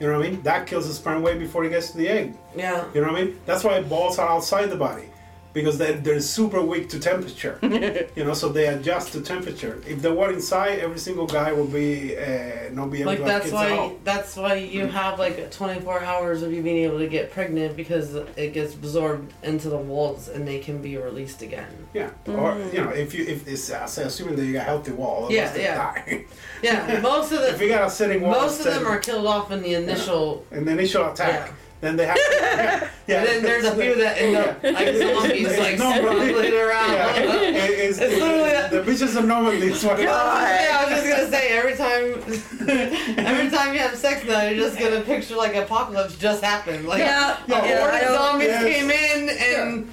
you 0.00 0.06
know 0.06 0.18
what 0.18 0.26
I 0.26 0.30
mean? 0.30 0.42
That 0.42 0.66
kills 0.66 0.88
the 0.88 0.94
sperm 0.94 1.20
way 1.20 1.36
before 1.36 1.66
it 1.66 1.68
gets 1.68 1.90
to 1.90 1.98
the 1.98 2.08
egg. 2.08 2.34
yeah. 2.56 2.86
You 2.94 3.02
know 3.02 3.12
what 3.12 3.20
I 3.20 3.24
mean? 3.24 3.40
That's 3.44 3.62
why 3.62 3.82
balls 3.82 4.18
are 4.18 4.26
outside 4.26 4.70
the 4.70 4.76
body 4.76 5.10
because 5.52 5.78
they're, 5.78 5.94
they're 5.94 6.20
super 6.20 6.62
weak 6.62 6.88
to 6.90 7.00
temperature. 7.00 7.58
you 8.16 8.24
know, 8.24 8.34
so 8.34 8.48
they 8.48 8.66
adjust 8.68 9.12
to 9.12 9.20
temperature. 9.20 9.82
If 9.86 10.02
they 10.02 10.10
were 10.10 10.32
inside, 10.32 10.78
every 10.78 10.98
single 10.98 11.26
guy 11.26 11.52
will 11.52 11.66
be 11.66 12.16
uh, 12.16 12.70
not 12.72 12.90
be 12.90 13.00
able 13.00 13.12
Like 13.12 13.18
to 13.18 13.24
that's 13.24 13.52
why 13.52 13.96
that's 14.04 14.36
why 14.36 14.54
you 14.54 14.86
have 14.86 15.18
like 15.18 15.50
24 15.50 16.02
hours 16.02 16.42
of 16.42 16.52
you 16.52 16.62
being 16.62 16.84
able 16.84 16.98
to 16.98 17.08
get 17.08 17.32
pregnant 17.32 17.76
because 17.76 18.14
it 18.14 18.52
gets 18.52 18.74
absorbed 18.74 19.32
into 19.42 19.68
the 19.68 19.76
walls 19.76 20.28
and 20.28 20.46
they 20.46 20.58
can 20.58 20.80
be 20.80 20.96
released 20.96 21.42
again. 21.42 21.88
Yeah, 21.94 22.10
or 22.26 22.58
you 22.72 22.84
know, 22.84 22.90
if 22.90 23.14
you 23.14 23.24
if 23.24 23.46
it's 23.48 23.70
uh, 23.70 23.86
say, 23.86 24.04
assuming 24.04 24.36
that 24.36 24.44
you 24.44 24.52
got 24.52 24.66
healthy 24.66 24.92
wall, 24.92 25.30
Yeah, 25.30 25.54
yeah. 25.56 26.20
Yeah, 26.62 27.00
most 27.02 27.32
of 27.32 27.40
if 27.40 27.60
you 27.60 27.68
got 27.68 27.86
a 27.86 27.90
sitting 27.90 28.20
wall, 28.20 28.32
most 28.32 28.60
of 28.60 28.66
them 28.66 28.86
are 28.86 28.98
killed 28.98 29.26
off 29.26 29.50
in 29.50 29.62
the 29.62 29.74
initial. 29.74 30.44
in 30.50 30.64
the 30.64 30.72
initial 30.72 31.10
attack. 31.10 31.48
Yeah. 31.48 31.54
Then 31.80 31.96
they 31.96 32.04
have. 32.06 32.14
To, 32.16 32.20
yeah, 32.30 32.90
yeah. 33.06 33.16
And 33.18 33.26
then 33.26 33.42
there's 33.42 33.64
a 33.64 33.74
few 33.74 33.94
that 33.96 34.18
end 34.18 34.36
up 34.36 34.62
like 34.62 34.96
zombies, 34.96 35.48
It's 35.48 35.58
like 35.58 35.78
Normandy. 35.78 36.28
struggling 36.28 36.52
around. 36.54 36.92
Yeah, 36.92 37.16
it- 37.16 37.78
it's, 37.78 37.98
It's 37.98 38.14
literally 38.20 38.50
a- 38.50 38.68
the 38.68 38.82
bitches 38.82 39.16
of 39.16 39.24
Normandy. 39.24 39.68
Is 39.72 39.82
what. 39.84 39.98
Yeah, 39.98 40.12
I 40.12 40.84
was 40.84 41.02
just 41.02 41.08
gonna 41.08 41.30
say 41.30 41.48
every 41.58 41.74
time, 41.76 42.12
every 43.26 43.50
time 43.50 43.72
you 43.72 43.80
have 43.80 43.96
sex 43.96 44.24
now, 44.26 44.42
you're 44.42 44.56
just 44.66 44.78
gonna 44.78 45.00
picture 45.00 45.36
like 45.36 45.56
apocalypse 45.56 46.16
just 46.18 46.42
happened. 46.44 46.86
Like 46.86 46.98
Yeah, 47.00 47.38
a 47.46 47.50
yeah, 47.50 47.80
horde 47.80 48.02
of 48.02 48.14
zombies 48.14 48.48
Yes. 48.48 48.64
came 48.64 48.90
in 48.90 49.28
and 49.30 49.90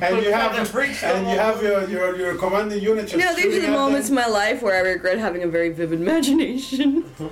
and 0.00 0.22
you 0.24 0.30
have 0.30 0.52
fucking 0.52 0.66
preached 0.72 1.02
and 1.02 1.26
you 1.28 1.36
have 1.38 1.60
your 1.62 1.88
your, 1.88 2.16
your 2.16 2.34
commanding 2.36 2.80
unit 2.82 3.08
just 3.08 3.14
You 3.16 3.34
these 3.34 3.56
are 3.56 3.60
the 3.62 3.66
at 3.68 3.72
moments 3.72 4.10
in 4.10 4.14
my 4.14 4.26
life 4.26 4.62
where 4.62 4.76
I 4.76 4.80
regret 4.88 5.18
having 5.18 5.42
a 5.42 5.48
very 5.48 5.70
vivid 5.70 6.00
imagination. 6.00 7.04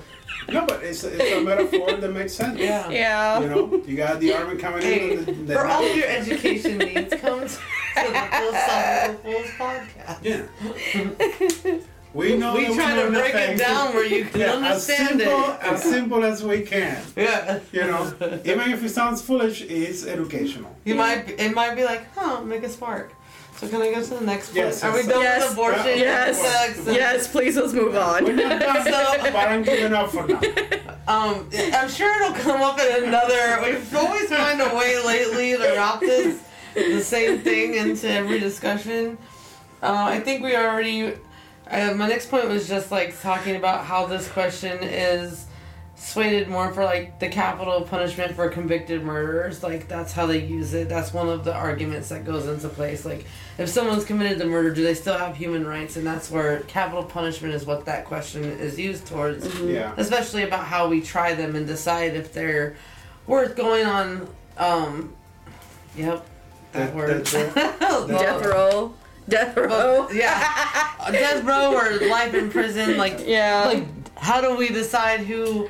No, 0.53 0.67
but 0.67 0.83
it's, 0.83 1.03
it's 1.05 1.33
a 1.33 1.41
metaphor 1.43 1.93
that 1.93 2.13
makes 2.13 2.35
sense. 2.35 2.59
yeah. 2.59 2.89
Yeah. 2.91 3.41
You 3.41 3.49
know, 3.49 3.83
you 3.87 3.97
got 3.97 4.21
the 4.21 4.35
army 4.35 4.57
coming 4.57 4.83
Hey, 4.83 5.13
in. 5.13 5.19
and 5.29 5.49
the- 5.49 5.55
for 5.55 5.67
all 5.67 5.83
your 5.97 6.07
education 6.07 6.79
needs, 6.79 7.15
come 7.21 7.41
to 7.41 7.45
the 7.95 8.29
Philosophical 8.33 9.33
Fools 9.33 9.51
podcast. 9.59 10.19
Yeah. 10.23 11.77
We 12.15 12.37
know 12.37 12.55
We 12.55 12.73
try 12.77 12.95
to 13.03 13.11
break 13.11 13.35
it 13.35 13.59
down 13.59 13.93
where 13.93 14.05
you 14.07 14.25
can 14.27 14.39
Yeah, 14.41 14.47
as 14.47 14.55
understand 14.89 15.19
simple 15.21 15.51
it. 15.51 15.59
as 15.63 15.83
simple 15.83 16.25
as 16.25 16.45
we 16.45 16.63
can. 16.63 17.03
Yeah. 17.17 17.59
You 17.73 17.81
know, 17.81 18.13
even 18.45 18.71
if 18.71 18.85
it 18.85 18.91
sounds 18.91 19.21
foolish, 19.21 19.63
it's 19.63 20.07
educational. 20.07 20.71
You 20.85 20.95
might 20.95 21.29
it 21.41 21.53
might 21.57 21.75
be 21.75 21.83
like, 21.83 22.07
huh, 22.15 22.41
make 22.43 22.63
a 22.63 22.69
spark. 22.69 23.13
So 23.65 23.71
can 23.71 23.83
I 23.83 23.93
go 23.95 24.03
to 24.03 24.11
the 24.15 24.21
next 24.21 24.47
point? 24.49 24.57
Yes, 24.57 24.85
Are 24.85 24.93
we 24.93 24.99
yes, 24.99 25.09
done 25.09 25.23
yes. 25.23 25.43
with 25.43 25.53
abortion? 25.53 25.99
Yes. 25.99 26.41
Sex 26.41 26.81
Yes, 26.87 27.29
please 27.29 27.57
let's 27.57 27.73
move 27.73 27.95
We're 27.95 28.01
on. 28.01 28.37
not 28.37 28.61
done, 28.61 28.85
So- 28.85 29.23
but 29.23 29.37
I'm 29.37 29.63
giving 29.63 29.93
up 29.93 30.11
for 30.11 30.27
now. 30.27 30.41
Um, 31.07 31.51
I'm 31.55 31.91
sure 31.91 32.11
it'll 32.23 32.35
come 32.35 32.63
up 32.63 32.79
in 32.81 33.05
another. 33.05 33.61
We've 33.63 33.95
always 33.95 34.27
found 34.31 34.59
a 34.63 34.75
way 34.75 34.99
lately 35.05 35.53
to 35.53 35.75
wrap 35.77 36.01
this 36.01 36.43
the 36.75 37.03
same 37.03 37.41
thing 37.41 37.75
into 37.75 38.09
every 38.09 38.41
discussion. 38.41 39.19
Uh, 39.83 39.93
I 39.93 40.21
think 40.21 40.43
we 40.43 40.57
already. 40.57 41.13
Uh, 41.71 41.93
my 41.95 42.09
next 42.09 42.31
point 42.31 42.49
was 42.49 42.67
just 42.67 42.91
like 42.91 43.21
talking 43.21 43.57
about 43.57 43.85
how 43.85 44.07
this 44.07 44.29
question 44.29 44.79
is 44.83 45.45
swayed 46.05 46.49
more 46.49 46.71
for 46.73 46.85
like 46.85 47.19
the 47.19 47.29
capital 47.29 47.81
punishment 47.81 48.35
for 48.37 48.49
convicted 48.49 49.03
murderers. 49.03 49.63
Like 49.63 49.89
that's 49.89 50.13
how 50.13 50.27
they 50.27 50.45
use 50.45 50.75
it. 50.75 50.89
That's 50.89 51.13
one 51.15 51.29
of 51.29 51.45
the 51.45 51.55
arguments 51.55 52.11
that 52.11 52.25
goes 52.25 52.47
into 52.47 52.69
place. 52.69 53.05
Like 53.07 53.25
if 53.57 53.69
someone's 53.71 54.05
committed 54.05 54.39
the 54.39 54.45
murder, 54.45 54.73
do 54.75 54.83
they 54.83 54.95
still 54.95 55.17
have 55.17 55.35
human 55.37 55.67
rights? 55.67 55.97
And 55.97 56.07
that's 56.07 56.31
where 56.31 56.61
capital 56.61 57.05
punishment 57.05 57.55
is 57.55 57.65
what 57.65 57.87
that 57.87 58.05
question 58.05 58.45
is 58.45 58.79
used 58.79 59.07
towards. 59.07 59.59
Yeah. 59.61 59.95
Especially 59.97 60.43
about 60.43 60.67
how 60.67 60.89
we 60.89 61.01
try 61.01 61.35
them 61.35 61.57
and 61.57 61.67
decide 61.67 62.15
if 62.15 62.33
they're 62.35 62.77
worth 63.27 63.57
going 63.57 63.87
on. 63.87 64.29
Um, 64.59 65.15
yep, 65.97 66.25
that 66.73 66.89
That- 66.89 66.95
word. 66.95 67.25
that's 67.25 67.81
Well, 67.81 68.07
Death 68.09 68.45
row. 68.45 68.95
Death 69.27 69.57
row. 69.57 70.09
yeah, 70.13 71.11
death 71.11 71.43
row 71.45 71.75
or 71.75 72.07
life 72.11 72.35
in 72.35 72.51
prison. 72.51 72.99
Like 72.99 73.21
Yeah. 73.27 73.65
like 73.65 73.87
how 74.19 74.43
do 74.43 74.55
we 74.55 74.69
decide 74.69 75.21
who 75.21 75.69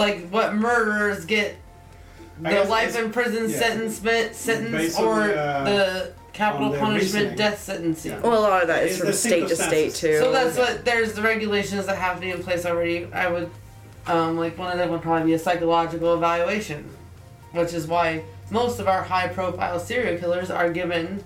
like 0.00 0.28
what 0.30 0.54
murderers 0.54 1.24
get 1.26 1.56
the 2.40 2.64
life 2.64 2.88
it's- 2.88 2.96
in 3.04 3.12
prison 3.12 3.48
yeah. 3.50 3.58
sentence 3.58 3.98
sentence 4.36 4.98
or 4.98 5.26
the, 5.26 5.38
uh, 5.38 5.64
the 5.64 6.12
capital 6.32 6.70
punishment 6.70 6.94
reasoning. 6.94 7.36
death 7.36 7.60
sentence. 7.60 8.06
Yeah. 8.06 8.18
well, 8.20 8.38
a 8.38 8.40
lot 8.40 8.62
of 8.62 8.68
that 8.68 8.84
is 8.84 8.92
It's 8.92 9.00
from 9.00 9.12
state 9.12 9.48
to 9.48 9.56
state 9.56 9.94
too. 9.94 10.18
so 10.18 10.32
that's 10.32 10.56
what 10.56 10.84
there's 10.86 11.12
the 11.12 11.22
regulations 11.22 11.84
that 11.86 11.98
have 11.98 12.16
to 12.16 12.20
be 12.22 12.30
in 12.30 12.42
place 12.42 12.64
already 12.64 13.12
i 13.12 13.28
would 13.28 13.50
um, 14.06 14.38
like 14.38 14.56
one 14.56 14.72
of 14.72 14.78
them 14.78 14.90
would 14.90 15.02
probably 15.02 15.26
be 15.26 15.34
a 15.34 15.38
psychological 15.38 16.14
evaluation 16.14 16.88
which 17.52 17.74
is 17.74 17.86
why 17.86 18.22
most 18.50 18.80
of 18.80 18.88
our 18.88 19.02
high 19.02 19.28
profile 19.28 19.78
serial 19.78 20.18
killers 20.18 20.50
are 20.50 20.72
given 20.72 21.22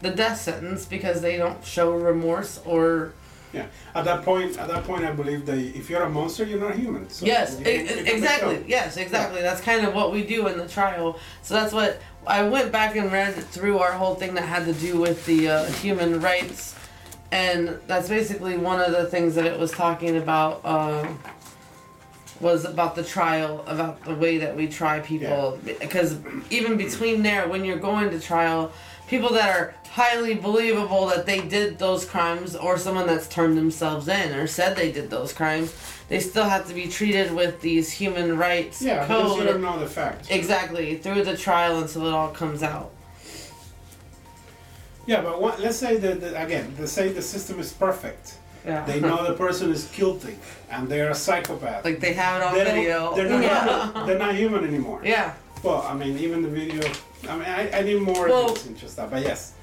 the 0.00 0.10
death 0.10 0.40
sentence 0.40 0.86
because 0.86 1.20
they 1.20 1.36
don't 1.36 1.62
show 1.64 1.92
remorse 1.92 2.60
or 2.64 3.12
Yeah. 3.52 3.66
At 3.94 4.04
that 4.04 4.24
point, 4.24 4.58
at 4.58 4.68
that 4.68 4.84
point, 4.84 5.04
I 5.04 5.12
believe 5.12 5.46
that 5.46 5.56
if 5.58 5.88
you're 5.88 6.02
a 6.02 6.10
monster, 6.10 6.44
you're 6.44 6.60
not 6.60 6.74
human. 6.74 7.08
So 7.08 7.24
yes, 7.26 7.56
you- 7.58 7.70
you 7.70 7.80
exactly. 8.14 8.64
Yes, 8.66 8.96
exactly. 8.96 9.40
That's 9.40 9.60
kind 9.60 9.86
of 9.86 9.94
what 9.94 10.12
we 10.12 10.22
do 10.22 10.46
in 10.48 10.58
the 10.58 10.68
trial. 10.68 11.18
So 11.42 11.54
that's 11.54 11.72
what 11.72 12.00
I 12.26 12.42
went 12.42 12.70
back 12.72 12.96
and 12.96 13.10
read 13.10 13.34
through 13.34 13.78
our 13.78 13.92
whole 13.92 14.14
thing 14.16 14.34
that 14.34 14.44
had 14.44 14.64
to 14.66 14.72
do 14.74 14.98
with 15.00 15.24
the 15.26 15.48
uh, 15.48 15.64
human 15.64 16.20
rights, 16.20 16.74
and 17.32 17.78
that's 17.86 18.08
basically 18.08 18.58
one 18.58 18.80
of 18.80 18.92
the 18.92 19.06
things 19.06 19.34
that 19.36 19.46
it 19.46 19.58
was 19.58 19.70
talking 19.70 20.16
about. 20.18 20.64
Um, 20.64 21.18
was 22.40 22.64
about 22.64 22.94
the 22.94 23.02
trial, 23.02 23.64
about 23.66 24.04
the 24.04 24.14
way 24.14 24.38
that 24.38 24.54
we 24.54 24.68
try 24.68 25.00
people, 25.00 25.58
because 25.80 26.18
even 26.50 26.76
between 26.76 27.20
there, 27.24 27.48
when 27.48 27.64
you're 27.64 27.78
going 27.78 28.10
to 28.10 28.20
trial, 28.20 28.70
people 29.08 29.30
that 29.32 29.48
are 29.56 29.74
highly 29.98 30.34
believable 30.34 31.06
that 31.08 31.26
they 31.26 31.40
did 31.40 31.78
those 31.78 32.04
crimes, 32.04 32.54
or 32.54 32.78
someone 32.78 33.06
that's 33.06 33.26
turned 33.28 33.56
themselves 33.58 34.06
in 34.08 34.32
or 34.32 34.46
said 34.46 34.76
they 34.76 34.92
did 34.92 35.10
those 35.10 35.32
crimes, 35.32 35.74
they 36.08 36.20
still 36.20 36.48
have 36.54 36.66
to 36.68 36.74
be 36.74 36.86
treated 36.86 37.34
with 37.34 37.60
these 37.60 37.90
human 37.92 38.38
rights 38.38 38.80
Yeah, 38.80 39.00
because 39.02 39.36
you 39.36 39.44
don't 39.44 39.60
know 39.60 39.78
the 39.78 39.86
facts. 39.88 40.30
Exactly 40.30 40.96
through 40.96 41.24
the 41.24 41.36
trial 41.36 41.80
until 41.82 42.06
it 42.06 42.12
all 42.14 42.30
comes 42.30 42.62
out. 42.62 42.90
Yeah, 45.06 45.22
but 45.22 45.40
what, 45.40 45.58
let's 45.60 45.76
say 45.78 45.96
that, 45.96 46.20
that 46.20 46.34
again, 46.46 46.74
let's 46.78 46.92
say 46.92 47.08
the 47.12 47.22
system 47.22 47.58
is 47.58 47.72
perfect. 47.72 48.36
Yeah. 48.64 48.84
They 48.84 49.00
know 49.00 49.26
the 49.30 49.34
person 49.34 49.70
is 49.72 49.84
guilty 49.86 50.36
and 50.70 50.88
they're 50.88 51.10
a 51.10 51.14
psychopath. 51.14 51.84
like 51.84 51.98
they 52.00 52.12
have 52.12 52.40
it 52.40 52.46
on 52.46 52.54
They 52.54 52.64
video. 52.64 53.14
They're 53.16 53.28
not, 53.28 53.42
yeah. 53.42 53.64
human, 53.86 54.06
they're 54.06 54.18
not 54.18 54.34
human 54.34 54.64
anymore. 54.64 55.00
yeah. 55.04 55.34
Well, 55.64 55.82
I 55.82 55.94
mean, 55.94 56.16
even 56.18 56.42
the 56.42 56.48
video. 56.48 56.82
I 57.28 57.32
mean, 57.36 57.48
I, 57.48 57.78
I 57.78 57.82
need 57.82 58.00
more 58.00 58.28
Well- 58.28 58.54
into 58.68 58.86
that, 58.96 59.10
but 59.10 59.22
yes. 59.22 59.54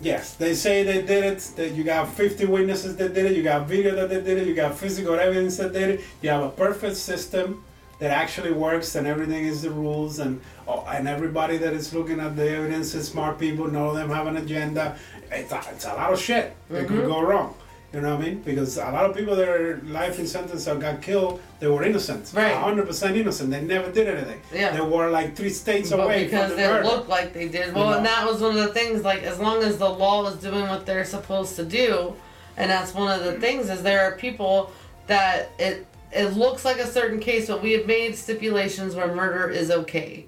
Yes, 0.00 0.34
they 0.34 0.54
say 0.54 0.82
they 0.82 1.02
did 1.02 1.24
it. 1.24 1.38
That 1.56 1.72
you 1.72 1.84
got 1.84 2.08
50 2.12 2.46
witnesses 2.46 2.96
that 2.96 3.14
did 3.14 3.26
it. 3.26 3.36
You 3.36 3.42
got 3.42 3.66
video 3.68 3.94
that 3.96 4.08
they 4.08 4.20
did 4.20 4.38
it. 4.38 4.46
You 4.48 4.54
got 4.54 4.76
physical 4.76 5.14
evidence 5.14 5.56
that 5.58 5.72
did 5.72 5.88
it. 5.90 6.00
You 6.22 6.30
have 6.30 6.42
a 6.42 6.50
perfect 6.50 6.96
system 6.96 7.62
that 7.98 8.10
actually 8.10 8.52
works, 8.52 8.94
and 8.94 9.06
everything 9.06 9.46
is 9.46 9.62
the 9.62 9.70
rules, 9.70 10.18
and 10.18 10.40
oh, 10.68 10.84
and 10.88 11.08
everybody 11.08 11.56
that 11.58 11.72
is 11.72 11.94
looking 11.94 12.20
at 12.20 12.36
the 12.36 12.48
evidence 12.48 12.94
is 12.94 13.08
smart 13.08 13.38
people. 13.38 13.66
None 13.68 13.86
of 13.88 13.94
them 13.94 14.10
have 14.10 14.26
an 14.26 14.36
agenda. 14.36 14.96
It's 15.30 15.52
a, 15.52 15.62
it's 15.72 15.84
a 15.86 15.94
lot 15.94 16.12
of 16.12 16.20
shit 16.20 16.54
that 16.70 16.86
could 16.88 17.04
Mhm. 17.04 17.06
go 17.06 17.20
wrong. 17.22 17.54
You 17.96 18.02
know 18.02 18.14
what 18.14 18.26
I 18.26 18.28
mean? 18.28 18.42
Because 18.42 18.76
a 18.76 18.90
lot 18.90 19.08
of 19.08 19.16
people 19.16 19.34
that 19.36 19.48
are 19.48 19.80
life 19.86 20.18
in 20.18 20.26
sentence 20.26 20.68
or 20.68 20.74
got 20.76 21.00
killed, 21.00 21.40
they 21.60 21.66
were 21.66 21.82
innocent. 21.82 22.30
Right. 22.34 22.52
100% 22.52 23.16
innocent. 23.16 23.50
They 23.50 23.62
never 23.62 23.90
did 23.90 24.06
anything. 24.06 24.38
Yeah. 24.52 24.72
They 24.72 24.82
were 24.82 25.08
like 25.08 25.34
three 25.34 25.48
states 25.48 25.88
But 25.88 26.00
away 26.00 26.24
because 26.24 26.50
from 26.50 26.58
the 26.58 26.64
it 26.64 26.68
murder. 26.68 26.84
looked 26.84 27.08
like 27.08 27.32
they 27.32 27.48
did. 27.48 27.74
Well, 27.74 27.94
and 27.94 28.04
know. 28.04 28.10
that 28.10 28.26
was 28.30 28.42
one 28.42 28.50
of 28.50 28.62
the 28.62 28.74
things. 28.74 29.02
Like, 29.02 29.22
as 29.22 29.38
long 29.38 29.62
as 29.62 29.78
the 29.78 29.88
law 29.88 30.26
is 30.26 30.36
doing 30.36 30.68
what 30.68 30.84
they're 30.84 31.06
supposed 31.06 31.56
to 31.56 31.64
do, 31.64 32.14
and 32.58 32.70
that's 32.70 32.92
one 32.92 33.10
of 33.18 33.24
the 33.24 33.40
things 33.40 33.70
is 33.70 33.82
there 33.82 34.02
are 34.02 34.12
people 34.18 34.70
that 35.06 35.50
it 35.58 35.86
it 36.12 36.36
looks 36.36 36.66
like 36.66 36.76
a 36.78 36.86
certain 36.86 37.18
case, 37.18 37.46
but 37.48 37.62
we 37.62 37.72
have 37.72 37.86
made 37.86 38.14
stipulations 38.14 38.94
where 38.94 39.14
murder 39.14 39.48
is 39.48 39.70
okay. 39.70 40.26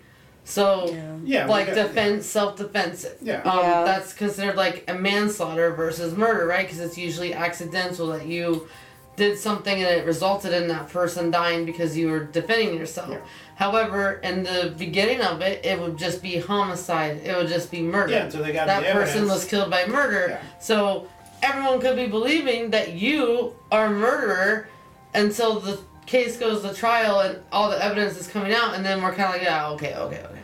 So, 0.48 0.88
Yeah. 0.90 1.16
yeah, 1.42 1.46
like 1.46 1.66
got- 1.66 1.74
defense, 1.74 2.24
self 2.24 2.56
defense. 2.56 3.04
Yeah. 3.20 3.42
Um, 3.42 3.58
Yeah. 3.58 3.84
That's 3.84 4.14
considered 4.14 4.56
like 4.56 4.84
a 4.88 4.94
manslaughter 4.94 5.74
versus 5.74 6.16
murder, 6.16 6.46
right? 6.46 6.66
Because 6.66 6.80
it's 6.80 6.96
usually 6.96 7.34
accidental 7.34 8.06
that 8.08 8.24
you 8.26 8.66
did 9.16 9.38
something 9.38 9.82
and 9.82 9.90
it 9.98 10.06
resulted 10.06 10.54
in 10.54 10.68
that 10.68 10.88
person 10.88 11.30
dying 11.30 11.66
because 11.66 11.98
you 11.98 12.08
were 12.08 12.20
defending 12.20 12.78
yourself. 12.78 13.10
Yeah. 13.10 13.18
However, 13.56 14.20
in 14.22 14.42
the 14.44 14.72
beginning 14.78 15.20
of 15.20 15.42
it, 15.42 15.66
it 15.66 15.78
would 15.78 15.98
just 15.98 16.22
be 16.22 16.38
homicide. 16.38 17.20
It 17.24 17.36
would 17.36 17.48
just 17.48 17.70
be 17.70 17.82
murder. 17.82 18.12
Yeah, 18.12 18.24
until 18.24 18.42
they 18.44 18.52
got 18.52 18.68
that 18.68 18.84
the 18.84 18.92
person 18.92 19.18
evidence. 19.24 19.30
was 19.32 19.44
killed 19.44 19.70
by 19.70 19.84
murder. 19.86 20.28
Yeah. 20.30 20.40
So 20.60 21.08
everyone 21.42 21.78
could 21.80 21.96
be 21.96 22.06
believing 22.06 22.70
that 22.70 22.92
you 22.92 23.54
are 23.70 23.86
a 23.86 23.90
murderer 23.90 24.68
until 25.14 25.60
the 25.60 25.78
case 26.06 26.38
goes 26.38 26.62
to 26.62 26.72
trial 26.72 27.20
and 27.20 27.38
all 27.52 27.68
the 27.68 27.84
evidence 27.84 28.16
is 28.18 28.26
coming 28.28 28.54
out, 28.54 28.74
and 28.74 28.82
then 28.82 29.02
we're 29.02 29.10
kind 29.12 29.28
of 29.28 29.32
like, 29.34 29.42
yeah, 29.42 29.68
okay, 29.70 29.94
okay, 29.94 30.22
okay. 30.24 30.37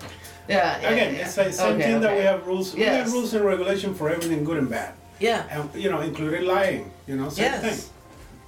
Yeah, 0.48 0.80
yeah, 0.80 0.90
Again, 0.90 1.14
yeah. 1.14 1.20
it's 1.22 1.34
the 1.34 1.52
same 1.52 1.74
Okay, 1.74 1.82
thing 1.84 2.00
that 2.00 2.16
we 2.16 2.22
have 2.22 2.46
rules. 2.46 2.74
We 2.74 2.82
have 2.82 3.10
rules 3.12 3.32
and 3.34 3.44
regulation 3.44 3.94
for 3.94 4.10
everything 4.10 4.44
good 4.44 4.58
and 4.58 4.68
bad, 4.68 4.92
Yeah. 5.18 5.44
and 5.50 5.68
you 5.74 5.90
know, 5.90 6.00
including 6.00 6.44
lying. 6.44 6.90
You 7.06 7.16
know, 7.16 7.28
same 7.30 7.44
Yes. 7.44 7.62
thing. 7.62 7.90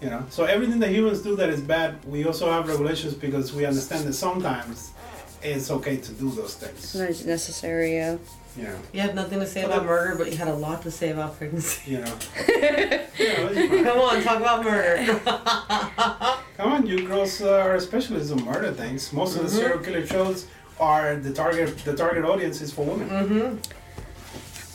You 0.03 0.11
know, 0.11 0.23
so 0.29 0.45
everything 0.45 0.79
that 0.81 0.91
humans 0.91 1.23
do 1.23 1.37
that 1.37 1.49
is 1.49 1.61
bad, 1.61 1.95
we 2.05 2.25
also 2.27 2.51
have 2.51 2.69
regulations 2.69 3.15
because 3.15 3.55
we 3.55 3.65
understand 3.65 4.05
that 4.07 4.13
sometimes 4.13 4.91
it's 5.43 5.71
okay 5.71 5.97
to 5.97 6.13
do 6.13 6.31
those 6.31 6.55
things. 6.55 6.95
Not 6.95 7.25
necessary, 7.25 7.95
yeah. 7.95 8.17
You 8.59 8.69
You 8.93 9.01
have 9.03 9.15
nothing 9.15 9.41
to 9.41 9.47
say 9.47 9.63
Well, 9.63 9.73
about 9.73 9.83
the- 9.83 9.89
murder, 9.89 10.15
but 10.17 10.31
you 10.31 10.37
had 10.39 10.49
a 10.49 10.55
lot 10.55 10.83
to 10.83 10.91
say 10.91 11.11
about 11.11 11.39
pregnancy. 11.39 11.93
you 11.93 11.99
know. 11.99 12.15
You 13.19 13.29
know, 13.33 13.49
it's 13.51 13.69
fine. 13.69 13.85
Come 13.85 13.99
on, 14.01 14.23
talk 14.23 14.41
about 14.41 14.65
murder. 14.65 15.21
Come 16.57 16.73
on, 16.73 16.87
you 16.87 17.07
girls 17.07 17.41
are 17.43 17.77
uh, 17.77 17.81
specialists 17.81 18.31
in 18.31 18.43
murder 18.45 18.73
things. 18.73 19.13
Most 19.13 19.37
of 19.37 19.43
the 19.45 19.51
serial 19.51 19.77
mm-hmm. 19.79 19.85
killer 19.85 20.07
shows 20.07 20.47
are 20.79 21.17
the 21.17 21.33
target. 21.33 21.77
The 21.79 21.97
target 21.97 22.25
audience 22.25 22.61
is 22.61 22.73
for 22.73 22.85
women. 22.85 23.09
mm-hmm. 23.09 23.57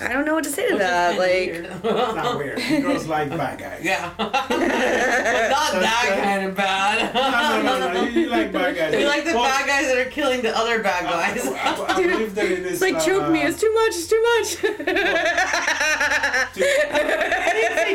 I 0.01 0.07
don't 0.13 0.25
know 0.25 0.33
what 0.35 0.43
to 0.45 0.49
say 0.49 0.67
to 0.69 0.77
that. 0.77 1.17
Like, 1.17 1.49
It's 1.49 1.83
not 2.15 2.37
weird. 2.37 2.59
You 2.59 2.81
girls 2.81 3.07
like 3.07 3.29
bad 3.29 3.59
guys. 3.59 3.81
yeah. 3.83 4.11
but 4.17 4.31
not 4.33 4.49
that 4.49 5.79
That's- 5.81 6.23
kind 6.23 6.45
of 6.47 6.55
bad. 6.55 7.13
No, 7.21 7.61
no, 7.61 7.79
no, 7.79 7.93
no. 7.93 8.03
You, 8.09 8.21
you 8.21 8.29
like 8.29 8.51
bad 8.51 8.75
guys. 8.75 8.93
You 8.99 9.05
like 9.07 9.25
the 9.25 9.33
Well, 9.33 9.43
bad 9.43 9.67
guys 9.67 9.87
that 9.87 9.97
are 9.97 10.09
killing 10.09 10.41
the 10.41 10.55
other 10.57 10.81
bad 10.81 11.03
guys. 11.03 11.45
I, 11.47 11.85
I 11.87 12.01
believe 12.01 12.33
that 12.35 12.45
it 12.45 12.59
is. 12.65 12.81
it's 12.81 12.81
like, 12.81 13.03
choke 13.03 13.29
me, 13.31 13.43
uh, 13.43 13.49
it's 13.49 13.59
too 13.59 13.71
much, 13.73 13.89
it's 13.89 14.07
too 14.07 14.21
much. 14.21 14.57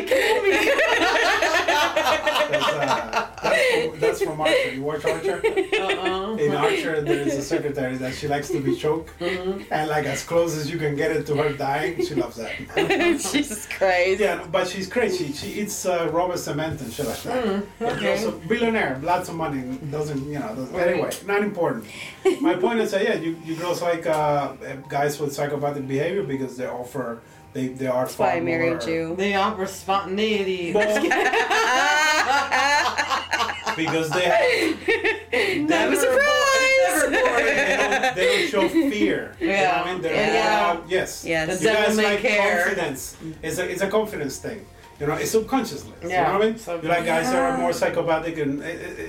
kill 0.07 0.41
me. 0.43 0.51
That's, 2.49 2.67
uh, 2.67 3.29
that's, 3.41 3.61
from, 3.73 3.99
that's 3.99 4.21
from 4.23 4.41
Archer. 4.41 4.71
You 4.73 4.81
watch 4.81 5.05
Archer? 5.05 5.41
Uh-uh. 5.45 6.35
In 6.37 6.53
Archer, 6.55 7.01
there 7.01 7.19
is 7.21 7.35
a 7.35 7.41
secretary 7.41 7.97
that 7.97 8.13
she 8.15 8.27
likes 8.27 8.49
to 8.49 8.59
be 8.59 8.75
choked, 8.75 9.17
Mhm. 9.19 9.65
and 9.71 9.89
like 9.89 10.05
as 10.05 10.23
close 10.23 10.55
as 10.55 10.69
you 10.71 10.77
can 10.77 10.95
get 10.95 11.11
it 11.11 11.25
to 11.27 11.35
her 11.35 11.51
dying, 11.53 11.96
she 12.05 12.15
loves 12.15 12.35
that. 12.37 12.51
she's 13.31 13.65
crazy. 13.67 14.23
Yeah, 14.23 14.45
but 14.51 14.67
she's 14.67 14.87
crazy. 14.87 15.31
She 15.33 15.61
eats 15.61 15.85
uh, 15.85 16.09
rubber 16.11 16.37
cement 16.37 16.81
and 16.81 16.91
shit 16.91 17.05
like 17.07 17.21
that. 17.23 17.45
Mm, 17.45 17.65
But 17.79 17.93
okay. 17.97 18.11
also 18.11 18.31
billionaire, 18.47 18.99
lots 19.03 19.29
of 19.29 19.35
money, 19.35 19.77
doesn't 19.91 20.23
you 20.25 20.39
know? 20.39 20.55
Doesn't, 20.55 20.75
anyway, 20.75 21.11
not 21.25 21.41
important. 21.43 21.85
My 22.41 22.55
point 22.55 22.79
is 22.79 22.91
that 22.91 23.03
yeah, 23.03 23.15
you, 23.15 23.35
you 23.45 23.55
girls 23.55 23.81
like 23.81 24.05
uh, 24.05 24.53
guys 24.89 25.19
with 25.19 25.33
psychopathic 25.33 25.87
behavior 25.87 26.23
because 26.23 26.57
they 26.57 26.67
offer 26.67 27.21
they 27.53 27.67
they 27.69 27.87
are 27.87 28.05
That's 28.05 28.19
why 28.19 28.33
I 28.35 28.39
married 28.41 28.79
more- 28.81 28.89
you. 28.89 29.15
They 29.15 29.35
offer 29.35 29.65
spontaneity. 29.65 30.73
Because 33.75 34.09
they 34.09 34.21
have, 34.23 34.39
I'm 35.33 35.67
Never 35.67 35.95
surprised. 35.95 36.17
Never 36.17 36.17
boring. 36.17 36.46
they 37.37 37.77
don't, 37.77 38.15
they 38.15 38.27
don't 38.27 38.49
show 38.51 38.69
fear. 38.69 39.35
You 39.39 39.47
know 39.47 39.53
what 39.53 39.63
I 39.63 39.85
Yeah. 39.85 39.93
mean? 39.93 40.01
They're 40.01 40.33
Yeah. 40.33 40.73
not- 40.73 40.89
yes. 40.89 41.23
Yes. 41.25 41.59
The 41.59 41.65
You 41.69 41.73
guys 41.75 41.97
like 41.97 42.19
care. 42.21 42.63
confidence. 42.63 43.15
It's 43.43 43.57
a 43.59 43.69
it's 43.71 43.81
a 43.81 43.87
confidence 43.89 44.37
thing. 44.37 44.65
You 44.99 45.05
know, 45.07 45.13
it's 45.13 45.31
subconsciously. 45.31 45.93
Yeah. 46.01 46.07
You 46.07 46.15
know 46.15 46.33
what 46.39 46.41
I 46.41 46.49
mean? 46.49 46.57
So- 46.59 46.79
you 46.81 46.89
like 46.89 47.05
guys 47.05 47.25
that 47.31 47.41
are 47.41 47.57
more 47.57 47.73
psychopathic, 47.73 48.37
and 48.39 48.61
uh, 48.63 48.65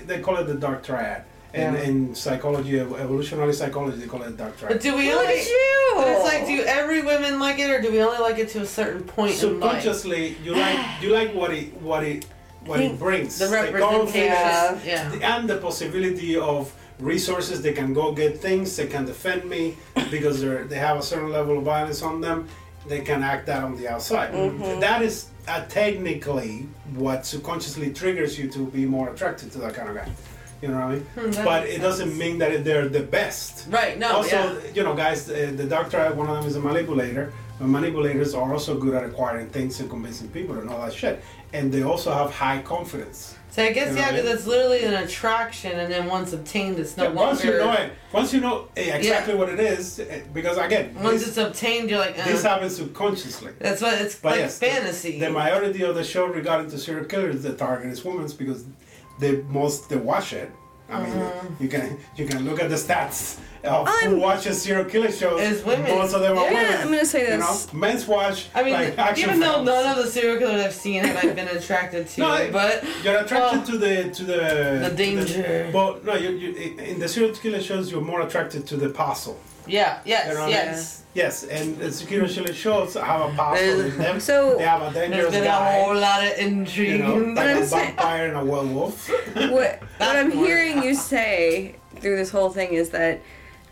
they 0.07 0.19
call 0.21 0.37
it 0.37 0.47
the 0.47 0.55
dark 0.55 0.83
triad. 0.85 1.23
And 1.55 1.77
Yeah. 1.77 1.89
in 1.89 2.15
psychology, 2.15 2.79
evolutionary 2.79 3.55
psychology, 3.55 3.97
they 4.03 4.07
call 4.07 4.23
it 4.23 4.37
dark 4.37 4.55
triad. 4.59 4.71
But 4.75 4.83
do 4.83 4.95
we 4.95 5.11
Look 5.11 5.21
only? 5.23 5.39
at 5.41 5.47
you. 5.47 5.93
But 5.97 6.09
it's 6.09 6.25
like, 6.33 6.47
do 6.47 6.59
every 6.81 7.01
women 7.01 7.39
like 7.41 7.59
it, 7.59 7.71
or 7.71 7.81
do 7.81 7.91
we 7.91 8.03
only 8.03 8.19
like 8.19 8.39
it 8.39 8.49
to 8.51 8.61
a 8.61 8.67
certain 8.67 9.03
point 9.03 9.33
in 9.43 9.59
life? 9.59 9.83
Subconsciously, 9.83 10.37
you 10.45 10.53
like 10.55 10.79
you 11.03 11.09
like 11.21 11.31
what 11.35 11.51
it 11.59 11.73
what 11.89 12.05
it 12.05 12.27
what 12.67 12.81
it 12.81 12.99
brings. 12.99 13.39
The 13.39 13.47
confidence, 13.47 13.73
representation. 13.73 14.89
Yeah. 14.93 15.13
Yeah. 15.21 15.37
and 15.37 15.49
the 15.49 15.57
possibility 15.57 16.37
of 16.37 16.71
resources 17.01 17.63
they 17.63 17.73
can 17.73 17.93
go 17.95 18.13
get 18.13 18.39
things 18.41 18.75
they 18.77 18.87
can 18.87 19.05
defend 19.05 19.45
me 19.49 19.77
because 20.11 20.41
they're 20.41 20.65
they 20.65 20.79
have 20.79 20.99
a 20.99 21.03
certain 21.03 21.31
level 21.31 21.59
of 21.59 21.65
violence 21.65 22.03
on 22.03 22.21
them 22.21 22.49
they 22.89 23.01
can 23.01 23.23
act 23.23 23.47
that 23.47 23.63
on 23.63 23.77
the 23.77 23.87
outside 23.89 24.33
Mm-hmm. 24.33 24.81
that 24.81 25.03
is 25.03 25.27
uh, 25.47 25.65
technically 25.67 26.67
what 26.95 27.25
subconsciously 27.25 27.93
triggers 27.93 28.39
you 28.39 28.49
to 28.51 28.67
be 28.67 28.85
more 28.85 29.11
attracted 29.11 29.51
to 29.53 29.59
that 29.59 29.75
kind 29.75 29.89
of 29.89 29.95
guy 29.95 30.09
you 30.61 30.69
know 30.69 30.75
what 30.75 30.85
i 30.85 30.93
mean 30.95 31.31
that 31.31 31.45
but 31.45 31.67
it 31.69 31.81
doesn't 31.81 32.19
mean 32.19 32.37
that 32.39 32.65
they're 32.65 32.89
the 32.89 33.03
best 33.03 33.67
Right. 33.69 33.97
No. 33.99 34.17
also 34.17 34.37
yeah. 34.37 34.71
you 34.75 34.83
know 34.83 34.95
guys 34.95 35.31
uh, 35.31 35.53
the 35.57 35.65
doctor 35.65 36.13
one 36.15 36.29
of 36.29 36.37
them 36.37 36.47
is 36.47 36.57
a 36.57 36.61
manipulator 36.61 37.33
but 37.61 37.67
manipulators 37.69 38.35
are 38.35 38.53
also 38.53 38.77
good 38.79 38.95
at 38.95 39.05
acquiring 39.05 39.49
things 39.51 39.79
and 39.81 39.89
convincing 39.89 40.29
people 40.31 40.59
and 40.59 40.69
all 40.69 40.81
that 40.85 40.93
shit 40.93 41.23
and 41.53 41.71
they 41.73 41.83
also 41.83 42.13
have 42.13 42.31
high 42.33 42.61
confidence 42.63 43.37
So 43.59 43.65
I 43.65 43.73
guess 43.73 43.89
You 43.89 43.95
know 43.95 44.01
yeah, 44.03 44.07
I 44.07 44.11
because 44.13 44.25
mean? 44.27 44.37
it's 44.37 44.47
literally 44.47 44.85
an 44.85 44.95
attraction, 44.95 45.73
and 45.81 45.93
then 45.93 46.07
once 46.07 46.33
obtained, 46.33 46.79
it's 46.79 46.97
no 46.97 47.03
Yeah, 47.05 47.09
longer. 47.09 47.23
once 47.27 47.45
you 47.45 47.51
know 47.51 47.73
it, 47.73 47.93
once 48.13 48.33
you 48.33 48.41
know 48.41 48.69
eh, 48.77 48.97
exactly 48.97 49.35
what 49.35 49.49
it 49.49 49.59
is, 49.59 49.99
eh, 49.99 50.21
because 50.33 50.57
again, 50.59 50.95
Once 50.95 51.21
this, 51.25 51.29
it's 51.31 51.39
obtained, 51.39 51.91
you're 51.91 51.99
like. 51.99 52.17
Uh, 52.17 52.25
this 52.25 52.45
happens 52.45 52.77
subconsciously. 52.77 53.51
that's 53.59 53.83
what 53.83 54.01
it's 54.01 54.15
But 54.15 54.31
like 54.33 54.41
yes, 54.43 54.59
the- 54.61 54.67
fantasy. 54.67 55.19
The 55.19 55.31
majority 55.31 55.83
of 55.83 55.97
the 55.97 56.05
show 56.05 56.27
regarding 56.27 56.71
to 56.71 56.79
serial 56.79 57.07
killers, 57.07 57.43
the 57.43 57.55
target 57.55 57.91
is 57.91 58.05
women 58.05 58.31
because 58.39 58.65
they 59.19 59.33
most 59.59 59.89
they 59.89 59.97
watch 59.97 60.33
it. 60.35 60.53
I 60.89 61.03
mean, 61.03 61.13
Mm-hmm. 61.15 61.63
you 61.65 61.69
can 61.69 61.99
you 62.17 62.27
can 62.29 62.45
look 62.45 62.63
at 62.63 62.69
the 62.71 62.77
stats 62.77 63.41
of 63.65 63.89
who 63.89 63.95
I'm- 64.09 64.21
watches 64.21 64.63
serial 64.63 64.85
killer 64.85 65.11
shows. 65.11 65.41
It's 65.41 65.65
women. 65.65 65.91
Most 65.97 66.15
of 66.15 66.21
them 66.23 66.39
are 66.39 66.45
Yeah, 66.51 66.63
women. 66.63 66.81
I'm 66.81 66.89
gonna 66.89 67.05
say 67.05 67.23
You 67.23 67.39
this. 67.39 67.73
know, 67.73 67.79
men's 67.79 68.07
watch. 68.07 68.47
I 68.55 68.63
mean, 68.63 68.73
like 68.75 68.99
action 68.99 69.29
even 69.29 69.41
though 69.41 69.63
none 69.63 69.87
of 69.99 70.05
the 70.05 70.11
serial 70.11 70.39
killers 70.39 70.65
I've 70.65 70.75
seen 70.75 71.05
have 71.05 71.17
I 71.25 71.33
been 71.33 71.49
attracted 71.49 72.09
to, 72.09 72.21
No, 72.21 72.49
but 72.53 72.85
You're 73.05 73.17
attracted 73.19 73.59
Well, 73.59 73.67
to 73.67 73.79
the 73.79 74.11
to 74.11 74.25
the 74.25 74.33
the 74.83 74.89
to 74.91 74.95
danger. 74.97 75.71
but 75.73 76.05
no, 76.05 76.15
you, 76.15 76.31
you 76.31 76.77
in 76.79 76.99
the 76.99 77.09
serial 77.09 77.35
killer 77.35 77.61
shows 77.61 77.91
you're 77.91 78.01
more 78.01 78.21
attracted 78.23 78.67
to 78.69 78.77
the 78.77 78.89
puzzle. 78.91 79.39
yeah, 79.67 79.99
yes, 80.05 80.29
You 80.29 80.35
know 80.35 80.41
what 80.41 80.43
I 80.45 80.47
mean? 80.47 80.55
yes. 80.55 81.03
Yes, 81.15 81.43
and 81.43 81.77
the 81.79 81.91
security 81.91 82.33
killer 82.35 82.53
shows 82.53 82.95
have 82.95 83.21
a 83.23 83.31
puzzle 83.35 83.81
in 83.81 83.99
them. 83.99 84.21
So 84.21 84.55
They 84.57 84.65
have 84.65 84.83
a 84.83 84.91
There's 84.95 85.11
dangerous 85.11 85.35
been 85.35 85.47
a 85.47 85.51
whole 85.51 85.95
lot 85.97 86.23
of 86.25 86.39
You 86.39 86.47
intrigue. 86.47 87.01
know, 87.01 87.15
like 87.17 87.57
a 87.57 87.67
saying- 87.67 87.87
vampire 87.97 88.27
and 88.29 88.37
a 88.37 88.45
werewolf. 88.45 89.09
what 89.35 89.81
what 89.99 90.17
I'm 90.17 90.31
hearing 90.31 90.83
you 90.85 90.95
say 91.15 91.75
through 92.01 92.17
this 92.17 92.31
whole 92.31 92.51
thing 92.51 92.75
is 92.75 92.91
that 92.91 93.21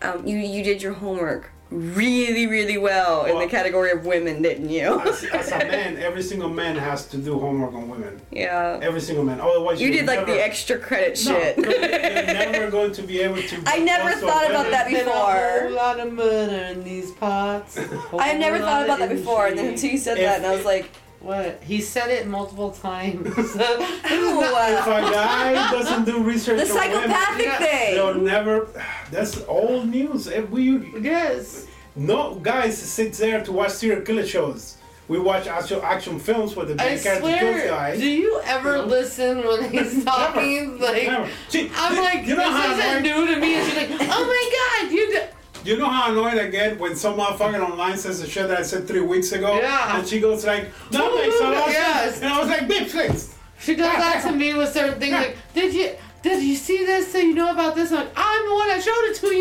um, 0.02 0.26
you 0.26 0.36
you 0.38 0.62
did 0.62 0.82
your 0.82 0.92
homework 0.94 1.50
really 1.70 2.46
really 2.46 2.78
well 2.78 3.24
in 3.24 3.38
the 3.40 3.46
category 3.48 3.90
of 3.90 4.06
women, 4.06 4.40
didn't 4.40 4.70
you? 4.70 5.00
As, 5.00 5.24
as 5.24 5.50
a 5.50 5.58
man, 5.74 5.96
every 5.98 6.22
single 6.22 6.48
man 6.48 6.76
has 6.76 7.06
to 7.08 7.16
do 7.16 7.38
homework 7.40 7.74
on 7.74 7.88
women. 7.88 8.20
yeah. 8.30 8.78
Every 8.80 9.00
single 9.00 9.24
man. 9.24 9.40
Otherwise, 9.40 9.80
You 9.80 9.88
you're 9.88 9.96
did 9.96 10.06
like 10.06 10.20
never, 10.20 10.32
the 10.32 10.44
extra 10.44 10.78
credit 10.78 11.20
no, 11.26 11.32
shit. 11.32 11.56
You're 11.58 11.70
never 11.80 12.70
going 12.70 12.92
to 12.92 13.02
be 13.02 13.20
able 13.20 13.42
to. 13.42 13.62
I 13.66 13.80
never 13.80 14.10
also 14.10 14.26
thought 14.28 14.48
about 14.48 14.70
that 14.70 14.88
before. 14.88 15.12
a 15.12 15.60
whole 15.62 15.72
lot 15.72 15.98
of 15.98 16.12
murder 16.12 16.62
in 16.72 16.84
these 16.84 17.10
parts. 17.12 17.76
I 18.16 18.28
had 18.28 18.38
never 18.38 18.58
thought 18.60 18.84
about 18.84 19.00
that 19.00 19.08
before, 19.08 19.48
and 19.48 19.58
then 19.58 19.66
until 19.72 19.90
you 19.90 19.98
said 19.98 20.18
that, 20.18 20.36
and 20.38 20.46
I 20.46 20.54
was 20.54 20.64
like, 20.64 20.88
What? 21.26 21.60
He 21.62 21.80
said 21.80 22.08
it 22.10 22.26
multiple 22.26 22.70
times. 22.70 23.26
Uh, 23.56 24.78
if 24.78 24.86
"Ow, 24.88 25.08
a 25.08 25.10
guy 25.10 25.70
doesn't 25.70 26.04
do 26.04 26.22
research 26.22 26.58
the 26.68 26.72
on 26.72 26.78
women, 26.78 27.10
psychopathic 27.10 27.46
Yeah. 27.46 27.90
they'll 27.94 28.14
never. 28.14 28.68
That's 29.10 29.42
old 29.46 29.88
news. 29.88 30.26
If 30.28 30.48
we 30.50 30.64
yes. 31.00 31.66
no 31.94 32.36
guys 32.36 32.78
sit 32.78 33.12
there 33.14 33.42
to 33.44 33.52
watch 33.52 33.72
serial 33.72 34.02
killer 34.02 34.26
shows. 34.26 34.76
We 35.08 35.20
watch 35.20 35.46
actual 35.46 35.82
action 35.84 36.18
films 36.18 36.56
where 36.56 36.66
the 36.66 36.74
I 36.82 36.86
main 36.94 36.98
character 36.98 37.28
kills 37.28 37.38
swear. 37.62 37.68
guys. 37.68 38.00
Do 38.00 38.08
you 38.08 38.40
ever 38.44 38.72
You 38.76 38.82
know? 38.82 38.86
listen 38.86 39.46
when 39.46 39.70
he's 39.74 40.04
talking? 40.04 40.78
Like, 40.80 41.04
Never. 41.06 41.28
See, 41.48 41.70
I'm 41.76 41.94
you- 41.94 42.02
like, 42.02 42.26
you 42.26 42.34
know 42.36 42.50
how 42.50 42.74
this 42.74 42.84
isn't 42.84 43.06
annoying- 43.06 43.26
new 43.26 43.34
to 43.34 43.40
me. 43.40 43.54
And 43.54 43.66
she's 43.66 43.76
like, 43.76 43.90
oh 44.00 44.24
my 44.34 44.44
god, 44.58 44.92
you. 44.92 45.12
Do- 45.12 45.22
You 45.66 45.76
know 45.76 45.88
how 45.88 46.12
annoyed 46.12 46.38
I 46.38 46.46
get 46.46 46.78
when 46.78 46.94
some 46.94 47.18
motherfucker 47.18 47.60
online 47.60 47.98
says 47.98 48.20
the 48.20 48.28
shit 48.28 48.46
that 48.46 48.60
I 48.60 48.62
said 48.62 48.86
three 48.86 49.00
weeks 49.00 49.32
ago? 49.32 49.58
Yeah. 49.58 49.98
And 49.98 50.06
she 50.06 50.20
goes 50.20 50.44
like, 50.44 50.70
no, 50.92 51.06
lot 51.06 51.68
Yes. 51.68 52.22
And 52.22 52.32
I 52.32 52.38
was 52.38 52.48
like, 52.48 52.68
bitch, 52.68 52.90
thanks. 52.90 53.34
She 53.58 53.74
does 53.74 53.96
that 53.96 54.22
to 54.22 54.32
me 54.32 54.54
with 54.54 54.72
certain 54.72 55.00
things. 55.00 55.12
Like, 55.12 55.36
did 55.54 55.74
you? 55.74 55.96
Did 56.22 56.42
you 56.42 56.54
see 56.54 56.84
this? 56.84 57.10
So 57.10 57.18
you 57.18 57.34
know 57.34 57.50
about 57.50 57.74
this? 57.74 57.90
I'm 57.90 57.98
like, 57.98 58.12
I'm 58.16 58.48
the 58.48 58.54
one 58.54 58.68
that 58.68 58.82
showed 58.82 59.04
it 59.06 59.16
to 59.16 59.34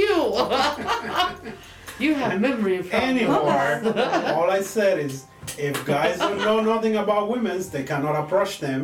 you. 1.99 2.07
you 2.07 2.15
have 2.15 2.41
memory 2.41 2.81
problems. 2.81 3.21
Anymore, 3.21 3.81
all 4.33 4.49
I 4.49 4.61
said 4.61 4.99
is, 4.99 5.25
if 5.59 5.85
guys 5.85 6.17
don't 6.17 6.39
know 6.39 6.59
nothing 6.59 6.95
about 6.95 7.29
women's, 7.29 7.69
they 7.69 7.83
cannot 7.83 8.15
approach 8.15 8.59
them 8.59 8.83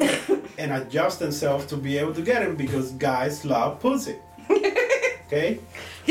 and 0.59 0.73
adjust 0.73 1.19
themselves 1.19 1.65
to 1.67 1.77
be 1.77 1.97
able 1.97 2.13
to 2.13 2.21
get 2.21 2.43
them 2.43 2.55
because 2.55 2.91
guys 2.91 3.43
love 3.45 3.79
pussy. 3.79 4.17
Okay? 5.31 5.59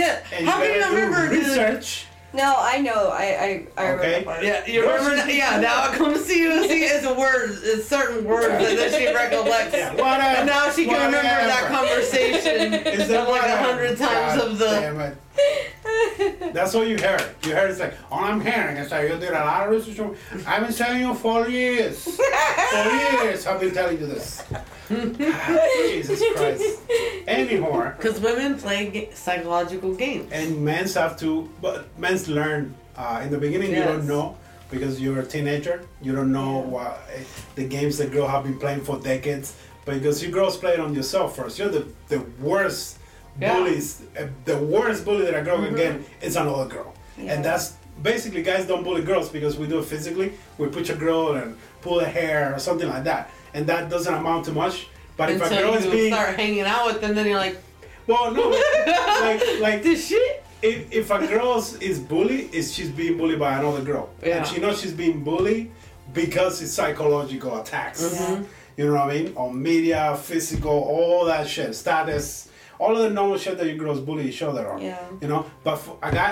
Yeah. 0.01 0.21
And 0.33 0.47
How 0.49 0.59
can 0.61 0.75
you 0.75 0.81
gotta 0.81 0.95
remember? 0.97 1.29
do 1.29 1.43
the- 1.43 1.49
research. 1.51 2.07
No, 2.33 2.55
I 2.59 2.79
know. 2.79 3.09
I 3.11 3.25
I, 3.25 3.67
I 3.77 3.87
remember 3.89 4.05
Okay. 4.05 4.25
that. 4.25 4.69
Yeah, 4.69 4.73
you 4.73 4.83
remember 4.83 5.17
that? 5.17 5.35
Yeah, 5.35 5.59
now 5.59 5.91
I 5.91 5.97
come 5.97 6.13
to 6.15 6.19
see 6.21 6.43
you. 6.43 6.53
And 6.53 6.71
see, 6.71 6.85
it's 6.85 7.05
a 7.05 7.13
word. 7.13 7.59
It's 7.65 7.89
certain 7.89 8.25
words 8.25 8.47
that, 8.47 8.77
that 8.77 8.93
she 8.95 9.13
recollects. 9.13 9.75
Yeah, 9.75 9.91
whatever. 9.95 10.23
And 10.23 10.47
now 10.47 10.71
she 10.71 10.85
can 10.85 10.95
remember 10.95 11.23
that 11.23 11.71
Whatever. 11.73 11.89
conversation 11.89 12.75
Is 12.75 13.09
that 13.09 13.29
like 13.29 13.29
a 13.29 13.31
whatever. 13.33 13.63
hundred 13.65 13.99
times 13.99 14.41
God 14.41 14.47
of 14.49 14.59
the. 14.59 14.67
Damn 14.67 15.01
it. 15.01 15.17
That's 16.53 16.75
all 16.75 16.85
you 16.85 16.99
heard. 16.99 17.35
You 17.45 17.55
heard 17.55 17.71
it's 17.71 17.81
like, 17.81 17.95
all 18.11 18.25
I'm 18.25 18.41
hearing 18.41 18.77
is 18.77 18.91
that 18.91 19.03
you 19.03 19.17
did 19.19 19.31
a 19.31 19.45
lot 19.45 19.67
of 19.67 19.71
research. 19.71 20.17
I've 20.47 20.67
been 20.67 20.75
telling 20.75 21.01
you 21.01 21.15
for 21.15 21.49
years. 21.49 22.05
For 22.05 23.23
years 23.23 23.47
I've 23.47 23.61
been 23.61 23.73
telling 23.73 24.01
you 24.01 24.07
this. 24.07 24.43
Jesus 24.89 26.23
Christ. 26.35 26.81
Anymore. 27.27 27.95
Because 27.97 28.21
women 28.21 28.59
play 28.59 29.11
psychological 29.15 29.95
games. 29.95 30.33
And 30.33 30.65
men's 30.65 30.95
have 30.95 31.19
to, 31.21 31.49
but 31.63 31.87
men's 31.99 32.29
learn. 32.29 32.75
Uh, 32.97 33.23
in 33.25 33.31
the 33.31 33.39
beginning, 33.39 33.71
you 33.71 33.83
don't 33.83 34.07
know 34.07 34.37
because 34.71 35.01
you're 35.01 35.21
a 35.21 35.27
teenager. 35.27 35.87
You 36.03 36.15
don't 36.15 36.33
know 36.33 36.59
what 36.59 37.01
eh, 37.15 37.23
the 37.55 37.67
games 37.67 37.97
that 37.99 38.13
girls 38.13 38.31
have 38.31 38.45
been 38.45 38.59
playing 38.59 38.83
for 38.83 38.99
decades. 38.99 39.57
But 39.85 39.95
because 39.95 40.23
you 40.23 40.31
girls 40.31 40.57
play 40.57 40.75
it 40.75 40.81
on 40.81 40.95
yourself 40.95 41.37
first. 41.37 41.59
You're 41.59 41.71
the, 41.71 41.87
the 42.09 42.21
worst 42.41 42.99
Yeah. 43.41 43.55
bullies. 43.55 44.03
eh, 44.17 44.27
The 44.45 44.57
worst 44.57 45.05
bully 45.05 45.25
that 45.27 45.35
a 45.35 45.43
girl 45.43 45.59
can 45.65 45.75
get 45.77 45.97
is 46.23 46.37
another 46.37 46.67
girl. 46.67 46.95
Yeah. 47.19 47.33
And 47.35 47.45
that's 47.45 47.75
basically 48.03 48.43
guys 48.43 48.67
don't 48.67 48.83
bully 48.85 49.03
girls 49.03 49.29
because 49.29 49.57
we 49.59 49.67
do 49.67 49.79
it 49.79 49.85
physically. 49.85 50.33
We 50.59 50.69
push 50.69 50.89
a 50.91 50.95
girl 50.97 51.33
and 51.33 51.57
pull 51.83 52.01
her 52.01 52.07
hair 52.07 52.55
or 52.55 52.59
something 52.59 52.89
like 52.89 53.05
that. 53.05 53.31
And 53.55 53.67
that 53.67 53.91
doesn't 53.91 54.13
amount 54.15 54.45
to 54.47 54.53
much. 54.53 54.89
But 55.17 55.31
if 55.31 55.37
a 55.43 55.49
girl 55.49 55.75
Until 55.75 55.75
is 55.75 55.87
being 55.87 56.13
start 56.13 56.37
hanging 56.37 56.63
out 56.63 56.87
with 56.87 57.01
them, 57.01 57.15
then 57.15 57.27
you're 57.27 57.37
like, 57.39 57.59
well, 58.07 58.33
no, 58.33 58.49
like 59.21 59.43
like 59.61 59.83
this 59.83 60.09
shit. 60.09 60.43
if, 60.63 60.91
if 60.93 61.11
a 61.11 61.27
girl 61.27 61.57
is 61.81 61.99
bullied, 61.99 62.53
is 62.55 62.73
she's 62.75 62.89
being 62.91 63.17
bullied 63.19 63.39
by 63.39 63.59
another 63.59 63.83
girl, 63.83 64.09
Yeah. 64.23 64.39
and 64.39 64.47
she 64.47 64.59
knows 64.61 64.81
she's 64.81 64.93
being 64.93 65.23
bullied 65.23 65.71
because 66.13 66.61
it's 66.63 66.73
psychological 66.73 67.61
attacks. 67.61 68.03
Mhm. 68.03 68.45
You 68.77 68.87
know 68.87 68.93
what 68.95 69.11
I 69.11 69.15
mean? 69.15 69.33
On 69.37 69.63
media, 69.63 70.17
physical, 70.23 70.73
all 70.73 71.25
that 71.27 71.47
shit, 71.49 71.75
status, 71.75 72.49
all 72.81 72.97
of 72.97 73.03
the 73.03 73.11
normal 73.11 73.37
shit 73.37 73.59
that 73.59 73.67
you 73.71 73.77
girls 73.77 74.01
bully 74.01 74.27
each 74.31 74.43
other 74.43 74.65
on. 74.73 74.81
Yeah. 74.81 74.99
You 75.21 75.29
know, 75.29 75.43
but 75.63 75.77
for 75.77 75.99
a 76.03 76.11
guy, 76.11 76.31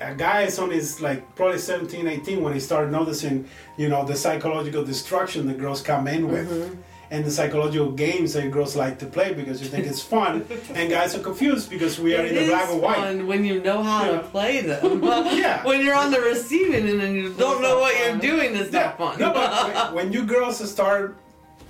a, 0.00 0.12
a 0.12 0.14
guy 0.14 0.42
is 0.42 0.56
on 0.58 0.70
his 0.70 1.00
like 1.02 1.20
probably 1.34 1.58
17, 1.58 2.06
18 2.06 2.42
when 2.42 2.52
he 2.54 2.60
started 2.60 2.92
noticing, 2.92 3.48
you 3.76 3.88
know, 3.88 4.04
the 4.04 4.14
psychological 4.14 4.84
destruction 4.84 5.46
the 5.46 5.54
girls 5.64 5.82
come 5.82 6.06
in 6.06 6.28
with. 6.30 6.48
Mm-hmm. 6.48 6.82
And 7.10 7.24
the 7.24 7.30
psychological 7.30 7.90
games 7.92 8.34
that 8.34 8.50
girls 8.50 8.76
like 8.76 8.98
to 8.98 9.06
play 9.06 9.32
because 9.32 9.62
you 9.62 9.68
think 9.68 9.86
it's 9.86 10.02
fun, 10.02 10.44
and 10.74 10.90
guys 10.90 11.14
are 11.16 11.20
confused 11.30 11.70
because 11.70 11.98
we 11.98 12.14
are 12.14 12.22
It 12.22 12.32
in 12.32 12.34
the 12.44 12.50
black 12.52 12.68
and 12.68 12.82
white. 12.82 12.96
fun 12.96 13.26
when 13.26 13.46
you 13.46 13.62
know 13.62 13.82
how 13.82 14.04
Yeah. 14.04 14.12
to 14.18 14.22
play 14.36 14.60
them. 14.60 15.02
Yeah. 15.44 15.64
When 15.64 15.78
you're 15.82 15.94
on 16.04 16.10
the 16.10 16.20
receiving 16.20 16.84
end 16.86 17.00
and 17.06 17.14
you 17.16 17.32
don't 17.32 17.62
know 17.62 17.76
what 17.80 17.92
you're 17.98 18.18
doing, 18.30 18.54
it's 18.54 18.70
No, 18.70 18.80
not 18.82 18.98
fun. 18.98 19.18
No, 19.18 19.32
but 19.32 19.94
when- 19.96 20.12
you 20.12 20.22
girls 20.26 20.56
start 20.70 21.16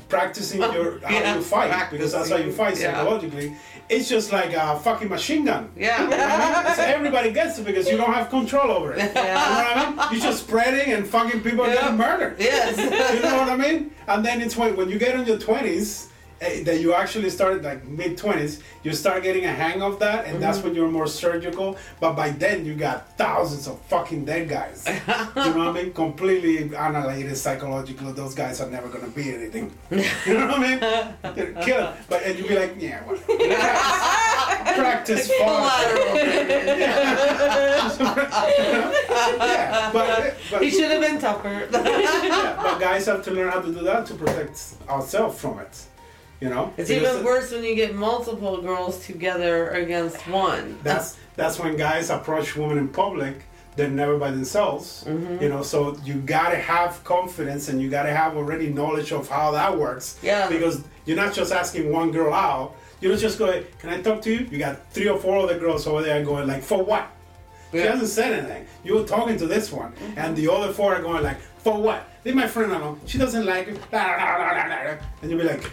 practicing 0.08 0.60
your 0.60 0.98
how 1.00 1.10
Yeah, 1.14 1.36
you 1.36 1.42
fight, 1.42 1.90
because 1.92 2.10
that's 2.12 2.30
how 2.30 2.36
you 2.36 2.50
fight 2.50 2.76
psychologically 2.76 3.48
yeah 3.48 3.56
it's 3.88 4.08
just 4.08 4.32
like 4.32 4.52
a 4.52 4.78
fucking 4.80 5.08
machine 5.08 5.44
gun. 5.44 5.70
Yeah. 5.76 6.02
You 6.02 6.10
know 6.10 6.16
I 6.16 6.64
mean? 6.64 6.74
so 6.74 6.82
everybody 6.82 7.32
gets 7.32 7.58
it 7.58 7.64
because 7.64 7.88
you 7.88 7.96
don't 7.96 8.12
have 8.12 8.28
control 8.28 8.70
over 8.70 8.92
it. 8.92 8.98
Yeah. 8.98 9.06
You 9.08 9.14
know 9.14 9.84
what 9.84 9.98
I 9.98 10.08
mean? 10.10 10.12
You're 10.12 10.30
just 10.30 10.44
spreading 10.44 10.92
and 10.92 11.06
fucking 11.06 11.42
people 11.42 11.66
yeah. 11.66 11.74
getting 11.74 11.96
murdered. 11.96 12.36
Yes. 12.38 12.76
you 13.14 13.22
know 13.22 13.38
what 13.38 13.48
I 13.48 13.56
mean? 13.56 13.92
And 14.06 14.24
then 14.24 14.40
it's 14.40 14.56
when, 14.56 14.76
when 14.76 14.88
you 14.90 14.98
get 14.98 15.18
in 15.18 15.26
your 15.26 15.38
20s, 15.38 16.07
Eh, 16.40 16.62
that 16.62 16.80
you 16.80 16.94
actually 16.94 17.30
start 17.30 17.62
like 17.62 17.84
mid 17.84 18.16
twenties, 18.16 18.62
you 18.84 18.92
start 18.92 19.24
getting 19.24 19.44
a 19.44 19.50
hang 19.52 19.82
of 19.82 19.98
that, 19.98 20.24
and 20.26 20.40
that's 20.40 20.58
mm-hmm. 20.58 20.68
when 20.68 20.76
you're 20.76 20.88
more 20.88 21.08
surgical. 21.08 21.76
But 21.98 22.12
by 22.12 22.30
then, 22.30 22.64
you 22.64 22.76
got 22.76 23.16
thousands 23.16 23.66
of 23.66 23.80
fucking 23.82 24.24
dead 24.24 24.48
guys. 24.48 24.86
you 24.86 24.94
know 25.34 25.58
what 25.58 25.68
I 25.68 25.72
mean? 25.72 25.92
Completely 25.92 26.62
annihilated 26.62 27.36
psychologically. 27.36 28.12
Those 28.12 28.36
guys 28.36 28.60
are 28.60 28.70
never 28.70 28.88
gonna 28.88 29.08
be 29.08 29.34
anything. 29.34 29.72
You 29.90 29.98
know 30.28 30.46
what 30.46 30.60
I 30.60 30.68
mean? 30.68 30.78
They're 31.34 31.52
Kill 31.64 31.88
it. 31.88 31.94
But 32.08 32.22
and 32.22 32.38
you'd 32.38 32.46
be 32.46 32.54
like, 32.54 32.76
yeah, 32.78 33.02
practice 34.76 35.28
fun. 35.32 35.38
yeah, 39.38 39.90
but, 39.92 40.08
eh, 40.08 40.34
but, 40.52 40.62
He 40.62 40.70
should 40.70 40.90
have 40.92 41.00
been 41.00 41.18
tougher. 41.18 41.68
yeah, 41.72 42.60
but 42.62 42.78
guys 42.78 43.06
have 43.06 43.24
to 43.24 43.32
learn 43.32 43.50
how 43.50 43.60
to 43.60 43.72
do 43.72 43.80
that 43.80 44.06
to 44.06 44.14
protect 44.14 44.74
ourselves 44.88 45.40
from 45.40 45.58
it. 45.58 45.86
You 46.40 46.48
know, 46.50 46.72
It's 46.76 46.88
Because 46.88 47.14
even 47.14 47.24
worse 47.24 47.50
when 47.50 47.64
you 47.64 47.74
get 47.74 47.94
multiple 47.94 48.62
girls 48.62 49.04
together 49.04 49.70
against 49.70 50.16
one. 50.28 50.78
That's 50.84 51.16
that's 51.34 51.58
when 51.58 51.76
guys 51.76 52.10
approach 52.10 52.56
women 52.56 52.78
in 52.78 52.88
public. 52.88 53.42
They're 53.74 53.88
never 53.88 54.18
by 54.18 54.30
themselves. 54.30 55.04
Mm-hmm. 55.06 55.42
You 55.42 55.48
know, 55.48 55.62
so 55.62 55.96
you 56.04 56.14
gotta 56.14 56.56
have 56.56 57.02
confidence 57.04 57.68
and 57.68 57.80
you 57.80 57.88
gotta 57.90 58.10
have 58.10 58.36
already 58.36 58.68
knowledge 58.68 59.12
of 59.12 59.28
how 59.28 59.50
that 59.52 59.76
works. 59.76 60.18
Yeah. 60.22 60.48
Because 60.48 60.82
you're 61.06 61.16
not 61.16 61.32
just 61.32 61.52
asking 61.52 61.92
one 61.92 62.10
girl 62.12 62.32
out. 62.34 62.74
You 63.00 63.08
don't 63.08 63.18
just 63.18 63.38
go, 63.38 63.46
"Can 63.78 63.90
I 63.90 64.00
talk 64.02 64.22
to 64.22 64.30
you?" 64.32 64.46
You 64.50 64.58
got 64.58 64.74
three 64.92 65.08
or 65.08 65.18
four 65.18 65.38
other 65.38 65.58
girls 65.58 65.86
over 65.86 66.02
there 66.02 66.24
going 66.24 66.46
like, 66.48 66.62
"For 66.62 66.82
what?" 66.82 67.08
She 67.70 67.78
hasn't 67.78 68.08
said 68.08 68.32
anything. 68.32 68.66
You 68.82 68.94
were 68.96 69.04
talking 69.04 69.36
to 69.38 69.46
this 69.46 69.70
one, 69.70 69.92
and 70.16 70.34
the 70.36 70.50
other 70.50 70.72
four 70.72 70.94
are 70.94 71.02
going 71.02 71.22
like, 71.22 71.38
"For 71.58 71.76
what?" 71.80 72.08
Leave 72.24 72.34
my 72.34 72.48
friend 72.48 72.72
alone. 72.72 73.00
She 73.06 73.16
doesn't 73.16 73.46
like 73.46 73.68
it. 73.68 73.78
And 75.22 75.30
you'll 75.30 75.40
be 75.40 75.46
like, 75.46 75.70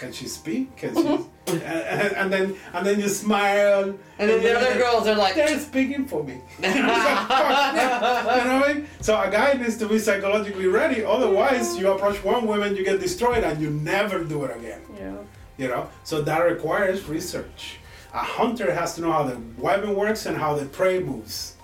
"Can 0.00 0.12
she 0.12 0.26
speak? 0.26 0.76
Can 0.76 0.94
she?" 0.94 1.02
Mm-hmm. 1.02 1.52
and, 1.52 1.62
and, 2.02 2.12
and 2.20 2.32
then 2.32 2.46
and 2.74 2.86
then 2.86 2.96
you 3.00 3.08
smile. 3.08 3.84
and 4.18 4.30
then 4.30 4.42
the 4.42 4.52
other 4.58 4.74
girls 4.78 5.06
are 5.06 5.14
like, 5.14 5.34
They're 5.34 5.58
speaking 5.58 6.06
for 6.06 6.24
me. 6.24 6.36
Like, 6.60 8.36
you 8.36 8.44
know 8.48 8.60
what 8.60 8.70
I 8.70 8.72
mean? 8.72 8.86
So 9.00 9.20
a 9.20 9.30
guy 9.30 9.52
needs 9.54 9.76
to 9.78 9.86
be 9.88 9.98
psychologically 9.98 10.66
ready. 10.66 11.04
Otherwise, 11.04 11.76
you 11.78 11.90
approach 11.90 12.22
one 12.24 12.46
woman, 12.46 12.76
you 12.76 12.84
get 12.84 13.00
destroyed, 13.00 13.44
and 13.44 13.60
you 13.60 13.70
never 13.70 14.24
do 14.24 14.44
it 14.44 14.56
again. 14.56 14.82
Yeah. 14.96 15.16
You 15.58 15.68
know, 15.68 15.88
so 16.04 16.22
that 16.22 16.40
requires 16.54 17.06
research. 17.08 17.78
A 18.12 18.24
hunter 18.38 18.72
has 18.72 18.94
to 18.94 19.02
know 19.02 19.12
how 19.12 19.24
the 19.24 19.38
weapon 19.58 19.94
works 19.94 20.26
and 20.26 20.36
how 20.36 20.54
the 20.54 20.66
prey 20.66 21.00
moves. 21.00 21.56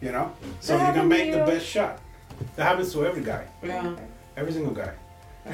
You 0.00 0.12
know, 0.12 0.26
so 0.60 0.78
That 0.78 0.94
you 0.94 1.00
can 1.00 1.08
make 1.08 1.32
to 1.32 1.38
the 1.38 1.44
best 1.44 1.66
shot. 1.66 2.00
That 2.56 2.64
happens 2.64 2.92
to 2.92 3.04
every 3.04 3.22
guy, 3.22 3.44
yeah. 3.64 3.96
every 4.36 4.52
single 4.52 4.72
guy. 4.72 4.92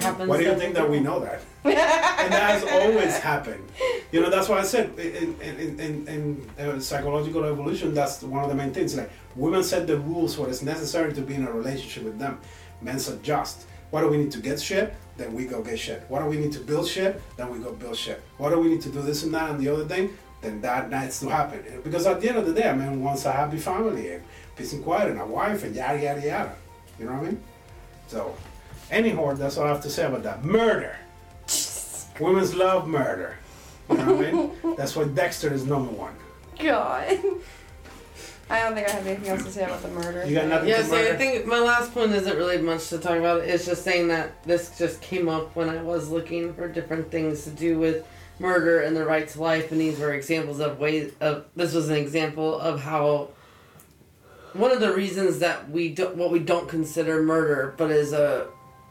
Happens 0.01 0.29
Why 0.29 0.39
do 0.39 0.45
you 0.45 0.57
think 0.57 0.75
that 0.75 0.89
we 0.89 1.01
know 1.01 1.21
that? 1.21 1.41
and 1.65 2.33
that 2.33 2.51
has 2.51 2.65
always 2.65 3.19
happened. 3.19 3.65
You 4.13 4.21
know, 4.21 4.31
that's 4.31 4.49
why 4.49 4.59
I 4.59 4.63
said 4.65 4.99
in 4.99 5.37
in 5.41 5.55
in, 5.61 5.81
in, 5.81 6.09
in 6.59 6.67
uh, 6.67 6.81
psychological 6.81 7.45
evolution, 7.45 7.95
that's 7.95 8.23
one 8.23 8.43
of 8.43 8.51
the 8.51 8.57
main 8.57 8.73
things. 8.73 8.97
Like 8.97 9.11
women 9.37 9.63
set 9.63 9.87
the 9.87 9.99
rules 9.99 10.37
what 10.39 10.49
is 10.49 10.63
necessary 10.63 11.13
to 11.15 11.21
be 11.21 11.35
in 11.35 11.47
a 11.47 11.53
relationship 11.53 12.05
with 12.05 12.19
them. 12.19 12.41
Men 12.83 12.97
adjust. 12.97 13.67
What 13.91 14.01
do 14.01 14.09
we 14.09 14.19
need 14.19 14.33
to 14.33 14.41
get 14.41 14.61
shit? 14.61 14.95
Then 15.17 15.33
we 15.33 15.45
go 15.45 15.63
get 15.63 15.79
shit. 15.79 16.03
What 16.09 16.21
do 16.21 16.27
we 16.27 16.37
need 16.37 16.53
to 16.53 16.61
build 16.61 16.89
shit? 16.89 17.23
Then 17.37 17.51
we 17.51 17.59
go 17.61 17.73
build 17.73 17.97
shit. 17.97 18.21
What 18.39 18.51
do 18.51 18.59
we 18.59 18.69
need 18.69 18.83
to 18.83 18.89
do 18.91 19.01
this 19.03 19.23
and 19.23 19.33
that 19.35 19.51
and 19.51 19.61
the 19.61 19.69
other 19.69 19.85
thing? 19.85 20.17
Then 20.41 20.61
that 20.63 20.91
needs 20.91 21.21
to 21.21 21.29
happen. 21.29 21.63
Because 21.83 22.07
at 22.07 22.21
the 22.21 22.29
end 22.29 22.39
of 22.39 22.47
the 22.47 22.53
day, 22.53 22.69
a 22.69 22.75
man 22.75 23.03
wants 23.03 23.25
a 23.25 23.33
happy 23.33 23.59
family 23.59 24.13
and 24.13 24.25
peace 24.57 24.73
and 24.73 24.83
quiet 24.83 25.11
and 25.11 25.21
a 25.21 25.27
wife 25.27 25.63
and 25.65 25.75
yada 25.75 26.03
yada 26.03 26.21
yada. 26.21 26.57
You 26.99 27.07
know 27.07 27.13
what 27.13 27.23
I 27.23 27.27
mean? 27.27 27.41
So, 28.09 28.37
anyhow, 28.91 29.35
that's 29.35 29.57
all 29.59 29.65
I 29.65 29.69
have 29.69 29.83
to 29.83 29.91
say 29.91 30.07
about 30.07 30.23
that. 30.23 30.45
Murder. 30.45 30.97
Women's 32.21 32.55
love 32.55 32.87
murder. 32.87 33.37
You 33.91 33.97
know 33.97 34.15
what 34.15 34.27
I 34.27 34.33
mean? 34.33 34.77
That's 34.77 34.97
why 34.97 35.05
Dexter 35.05 35.53
is 35.53 35.67
number 35.67 35.93
one. 35.93 36.15
God. 36.59 37.19
I 38.49 38.61
don't 38.61 38.75
think 38.75 38.89
I 38.89 38.93
have 38.93 39.07
anything 39.07 39.29
else 39.29 39.45
to 39.45 39.51
say 39.51 39.65
about 39.65 39.83
the 39.83 39.89
murder. 39.89 40.25
You 40.27 40.35
got 40.35 40.49
nothing? 40.49 40.69
Yeah, 40.69 40.79
to 40.79 40.85
so 40.85 40.97
I 40.97 41.17
think 41.17 41.47
my 41.47 41.59
last 41.59 41.93
point 41.93 42.13
isn't 42.13 42.37
really 42.37 42.59
much 42.59 42.89
to 42.91 42.99
talk 42.99 43.19
about. 43.19 43.43
It's 43.43 43.67
just 43.67 43.83
saying 43.83 44.09
that 44.09 44.45
this 44.45 44.79
just 44.79 45.01
came 45.01 45.29
up 45.29 45.57
when 45.57 45.69
I 45.69 45.83
was 45.83 46.09
looking 46.09 46.55
for 46.55 46.69
different 46.69 47.11
things 47.11 47.45
to 47.45 47.51
do 47.51 47.79
with 47.79 48.07
murder 48.39 48.81
and 48.83 48.97
the 48.97 49.05
right 49.05 49.27
to 49.29 49.41
life, 49.41 49.73
and 49.73 49.81
these 49.81 49.99
were 49.99 50.13
examples 50.15 50.61
of 50.61 50.79
ways 50.79 51.13
of. 51.21 51.47
This 51.57 51.75
was 51.75 51.89
an 51.89 51.97
example 51.97 52.59
of 52.61 52.83
how 52.83 53.31
one 54.53 54.71
of 54.71 54.81
the 54.81 54.93
reasons 54.93 55.41
that 55.41 55.71
we 55.71 55.89
don't 55.89 56.17
what 56.17 56.31
we 56.31 56.39
don't 56.39 56.69
consider 56.69 57.23
murder, 57.23 57.75
but 57.77 57.91
is 57.91 58.13
a 58.13 58.47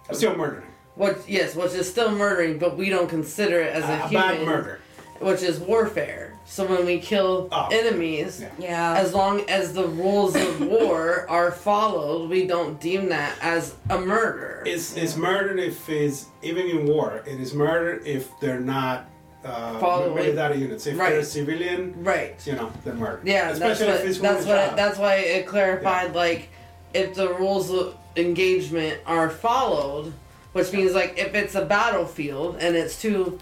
I'm 0.10 0.16
still 0.16 0.36
murdering. 0.36 0.68
what 0.96 1.28
yes, 1.28 1.56
which 1.56 1.74
is 1.74 1.90
still 1.90 2.12
murdering, 2.12 2.58
but 2.60 2.78
we 2.78 2.90
don't 2.90 3.10
consider 3.10 3.60
it 3.62 3.74
as 3.74 3.84
a, 3.84 3.94
A, 3.94 4.06
a 4.06 4.08
human, 4.10 4.28
bad 4.38 4.46
murder. 4.46 4.80
which 5.20 5.42
is 5.42 5.60
warfare. 5.60 6.30
So 6.46 6.66
when 6.66 6.86
we 6.86 7.00
kill 7.00 7.48
Oh. 7.54 7.70
enemies, 7.72 8.42
Yeah. 8.42 8.50
Yeah. 8.60 8.94
as 9.00 9.14
long 9.14 9.42
as 9.50 9.74
the 9.74 9.88
rules 9.88 10.36
of 10.36 10.60
war 10.68 11.26
are 11.30 11.52
followed, 11.52 12.30
we 12.30 12.46
don't 12.46 12.80
deem 12.82 13.08
that 13.10 13.38
as 13.42 13.76
a 13.90 13.98
murder. 13.98 14.62
It's, 14.66 14.96
it's 14.98 15.16
murder 15.16 15.58
if 15.58 15.88
it's, 15.90 16.26
even 16.42 16.66
in 16.68 16.86
war, 16.86 17.24
it 17.26 17.40
is 17.40 17.54
murder 17.54 18.02
if 18.06 18.30
they're 18.42 18.60
not 18.60 19.10
uh, 19.46 19.80
Following- 19.80 20.16
military 20.16 20.58
units. 20.60 20.86
If 20.86 20.98
Right. 21.00 21.12
they're 21.12 21.20
a 21.20 21.24
civilian, 21.26 21.94
right. 22.04 22.36
you 22.46 22.54
know, 22.54 22.72
they're 22.84 22.94
murder. 22.94 23.22
Yeah, 23.24 23.46
that's 23.46 23.54
Especially 23.60 23.88
what, 23.88 24.02
if 24.02 24.06
it's 24.08 24.20
that's 24.20 24.46
woman's 24.46 24.48
what 24.48 24.66
child. 24.68 24.78
that's 24.78 24.98
why 25.00 25.16
it 25.16 25.48
clarified 25.48 26.14
like 26.14 26.50
if 26.94 27.14
the 27.16 27.34
rules 27.34 27.72
of 27.72 27.96
engagement 28.16 29.00
are 29.06 29.30
followed, 29.30 30.14
which 30.54 30.72
means 30.72 30.94
like 30.94 31.18
if 31.18 31.34
it's 31.36 31.56
a 31.56 31.66
battlefield 31.66 32.58
and 32.60 32.76
it's 32.76 33.02
two 33.02 33.40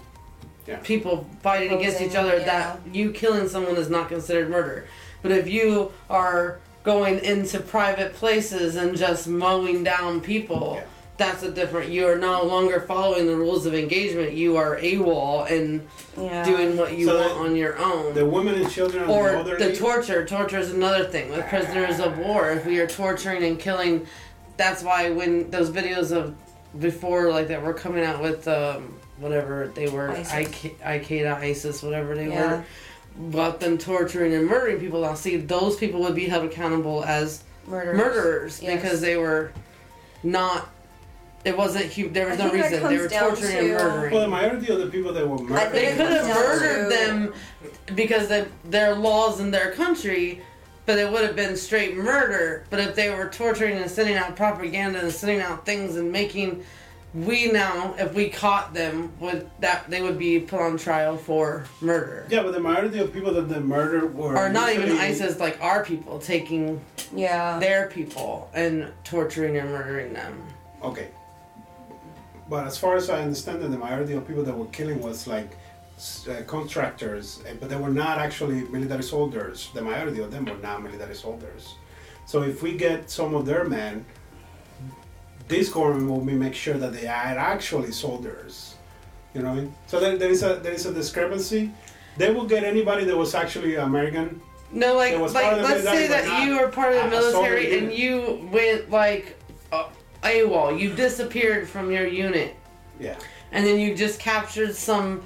Yeah. 0.66 0.76
people 0.82 1.26
fighting 1.42 1.72
against 1.72 2.00
each 2.00 2.14
other, 2.14 2.38
yeah. 2.38 2.44
that 2.44 2.80
you 2.92 3.10
killing 3.10 3.48
someone 3.48 3.76
is 3.76 3.90
not 3.90 4.08
considered 4.08 4.48
murder. 4.48 4.86
But 5.20 5.32
if 5.32 5.48
you 5.48 5.92
are 6.08 6.58
going 6.84 7.18
into 7.24 7.60
private 7.60 8.14
places 8.14 8.76
and 8.76 8.96
just 8.96 9.26
mowing 9.28 9.82
down 9.84 10.20
people, 10.20 10.74
Yeah. 10.76 10.84
that's 11.16 11.42
a 11.42 11.50
different. 11.50 11.90
You 11.90 12.06
are 12.08 12.16
no 12.16 12.42
longer 12.44 12.80
following 12.80 13.26
the 13.26 13.36
rules 13.36 13.66
of 13.66 13.74
engagement. 13.74 14.32
You 14.32 14.56
are 14.56 14.76
AWOL 14.78 15.44
and 15.50 15.86
yeah. 16.16 16.44
doing 16.44 16.76
what 16.76 16.96
you 16.96 17.06
So 17.06 17.18
want 17.20 17.34
the- 17.34 17.40
on 17.40 17.56
your 17.56 17.78
own. 17.78 18.14
The 18.14 18.24
women 18.26 18.54
and 18.54 18.70
children 18.70 19.02
and 19.04 19.12
the 19.12 19.16
or 19.16 19.42
the 19.58 19.76
torture. 19.76 20.24
Torture 20.24 20.58
is 20.58 20.70
another 20.72 21.04
thing 21.04 21.30
with 21.30 21.46
prisoners 21.48 21.98
of 22.00 22.18
war. 22.18 22.50
If 22.50 22.64
we 22.66 22.78
are 22.80 22.86
torturing 22.86 23.42
and 23.44 23.58
killing, 23.58 24.06
that's 24.56 24.82
why 24.82 25.10
when 25.10 25.50
those 25.50 25.70
videos 25.70 26.12
of 26.12 26.34
before 26.78 27.30
like 27.30 27.48
that 27.48 27.62
were 27.62 27.74
coming 27.74 28.04
out 28.04 28.22
with 28.22 28.46
um, 28.48 28.98
whatever 29.18 29.70
they 29.74 29.88
were, 29.88 30.10
ISIS. 30.10 30.32
Al 30.82 30.98
Qaeda, 31.00 31.34
ISIS, 31.38 31.82
whatever 31.82 32.14
they 32.14 32.28
Yeah. 32.28 32.56
were, 32.56 32.64
about 33.28 33.60
them 33.60 33.76
torturing 33.78 34.32
and 34.34 34.46
murdering 34.46 34.78
people. 34.80 35.02
Now, 35.02 35.14
see, 35.14 35.36
those 35.36 35.76
people 35.76 36.00
would 36.00 36.14
be 36.14 36.26
held 36.26 36.44
accountable 36.44 37.04
as 37.04 37.42
Murderers. 37.66 37.96
murderers 37.98 38.62
Yes. 38.62 38.80
because 38.82 39.00
they 39.00 39.16
were 39.16 39.52
not. 40.22 40.68
It 41.44 41.56
wasn't. 41.58 41.86
hu- 41.92 42.08
There 42.08 42.28
was 42.28 42.38
I 42.40 42.46
no 42.46 42.52
reason 42.52 42.70
they 42.88 42.96
were 42.98 43.08
comes 43.08 43.10
down 43.10 43.28
torturing 43.30 43.58
and 43.58 43.68
murdering. 43.70 44.12
well, 44.12 44.20
the 44.22 44.28
majority 44.28 44.72
of 44.72 44.78
the 44.78 44.86
people 44.86 45.12
that 45.12 45.28
were 45.28 45.38
murdered. 45.38 45.72
They 45.72 45.86
could 45.96 46.06
have 46.10 46.26
murdered 46.28 46.88
to- 46.88 46.96
them 46.96 47.34
because 47.96 48.28
they, 48.28 48.46
their 48.64 48.94
laws 48.94 49.40
in 49.40 49.50
their 49.50 49.72
country, 49.72 50.40
but 50.86 50.98
it 50.98 51.10
would 51.10 51.22
have 51.24 51.36
been 51.36 51.56
straight 51.56 51.96
murder. 51.96 52.64
But 52.70 52.80
if 52.80 52.94
they 52.94 53.10
were 53.10 53.28
torturing 53.28 53.76
and 53.78 53.90
sending 53.90 54.16
out 54.16 54.36
propaganda 54.36 55.00
and 55.00 55.12
sending 55.12 55.40
out 55.40 55.64
things 55.64 55.96
and 55.96 56.10
making, 56.10 56.64
we 57.14 57.52
now, 57.52 57.94
if 57.98 58.14
we 58.14 58.30
caught 58.30 58.72
them, 58.74 59.12
would 59.20 59.48
that 59.60 59.88
they 59.90 60.00
would 60.02 60.18
be 60.18 60.40
put 60.40 60.60
on 60.60 60.78
trial 60.78 61.16
for 61.16 61.64
murder. 61.80 62.26
Yeah, 62.30 62.42
but 62.42 62.52
the 62.52 62.60
majority 62.60 62.98
of 63.00 63.12
people 63.12 63.34
that 63.34 63.48
they 63.48 63.60
murdered 63.60 64.14
were. 64.14 64.36
Or 64.36 64.48
not 64.48 64.72
even 64.72 64.92
ISIS, 64.92 65.38
like 65.38 65.58
our 65.62 65.84
people 65.84 66.18
taking 66.18 66.80
Yeah. 67.14 67.58
their 67.58 67.88
people 67.88 68.50
and 68.54 68.88
torturing 69.04 69.58
and 69.58 69.70
murdering 69.70 70.14
them. 70.14 70.42
Okay. 70.82 71.08
But 72.48 72.66
as 72.66 72.76
far 72.76 72.96
as 72.96 73.08
I 73.08 73.20
understand 73.22 73.62
it, 73.62 73.70
the 73.70 73.78
majority 73.78 74.14
of 74.14 74.26
people 74.26 74.42
that 74.44 74.56
were 74.56 74.66
killing 74.66 75.00
was 75.00 75.26
like 75.26 75.50
s- 75.50 75.56
uh, 76.28 76.42
contractors, 76.46 77.42
eh, 77.46 77.54
but 77.60 77.68
they 77.70 77.76
were 77.76 77.90
not 78.04 78.18
actually 78.18 78.62
military 78.76 79.02
soldiers. 79.02 79.70
The 79.74 79.82
majority 79.82 80.20
of 80.20 80.30
them 80.30 80.44
were 80.46 80.56
not 80.68 80.82
military 80.82 81.14
soldiers. 81.14 81.74
So 82.26 82.42
if 82.42 82.62
we 82.62 82.72
get 82.76 83.10
some 83.10 83.34
of 83.34 83.46
their 83.46 83.64
men, 83.64 84.04
this 85.48 85.68
government 85.68 86.08
will 86.10 86.20
be 86.24 86.32
make 86.32 86.54
sure 86.54 86.74
that 86.78 86.92
they 86.92 87.06
are 87.06 87.36
actually 87.54 87.92
soldiers. 87.92 88.74
You 89.34 89.42
know 89.42 89.50
what 89.50 89.58
I 89.58 89.62
mean? 89.62 89.74
So 89.86 90.00
there, 90.00 90.16
there 90.16 90.30
is 90.30 90.42
a 90.42 90.56
there 90.64 90.72
is 90.72 90.86
a 90.86 90.92
discrepancy. 90.92 91.70
They 92.16 92.30
will 92.32 92.46
get 92.54 92.64
anybody 92.64 93.04
that 93.04 93.16
was 93.16 93.34
actually 93.34 93.76
American. 93.76 94.40
No, 94.70 94.94
like, 94.96 95.18
like 95.18 95.32
part 95.32 95.58
of 95.58 95.68
the 95.68 95.74
let's 95.74 95.84
say 95.84 96.06
that 96.08 96.44
you 96.46 96.58
are 96.58 96.68
part 96.68 96.94
of 96.94 97.10
the 97.10 97.16
a- 97.16 97.28
a 97.28 97.32
soldier 97.32 97.50
military 97.50 97.78
and 97.78 97.92
you 97.92 98.48
went 98.52 98.90
like 98.90 99.36
uh, 99.72 99.88
AWOL. 100.22 100.78
You 100.78 100.88
disappeared 100.94 101.68
from 101.68 101.90
your 101.90 102.06
unit, 102.06 102.54
Yeah. 102.98 103.16
and 103.52 103.66
then 103.66 103.78
you 103.78 103.94
just 103.94 104.18
captured 104.18 104.74
some 104.74 105.22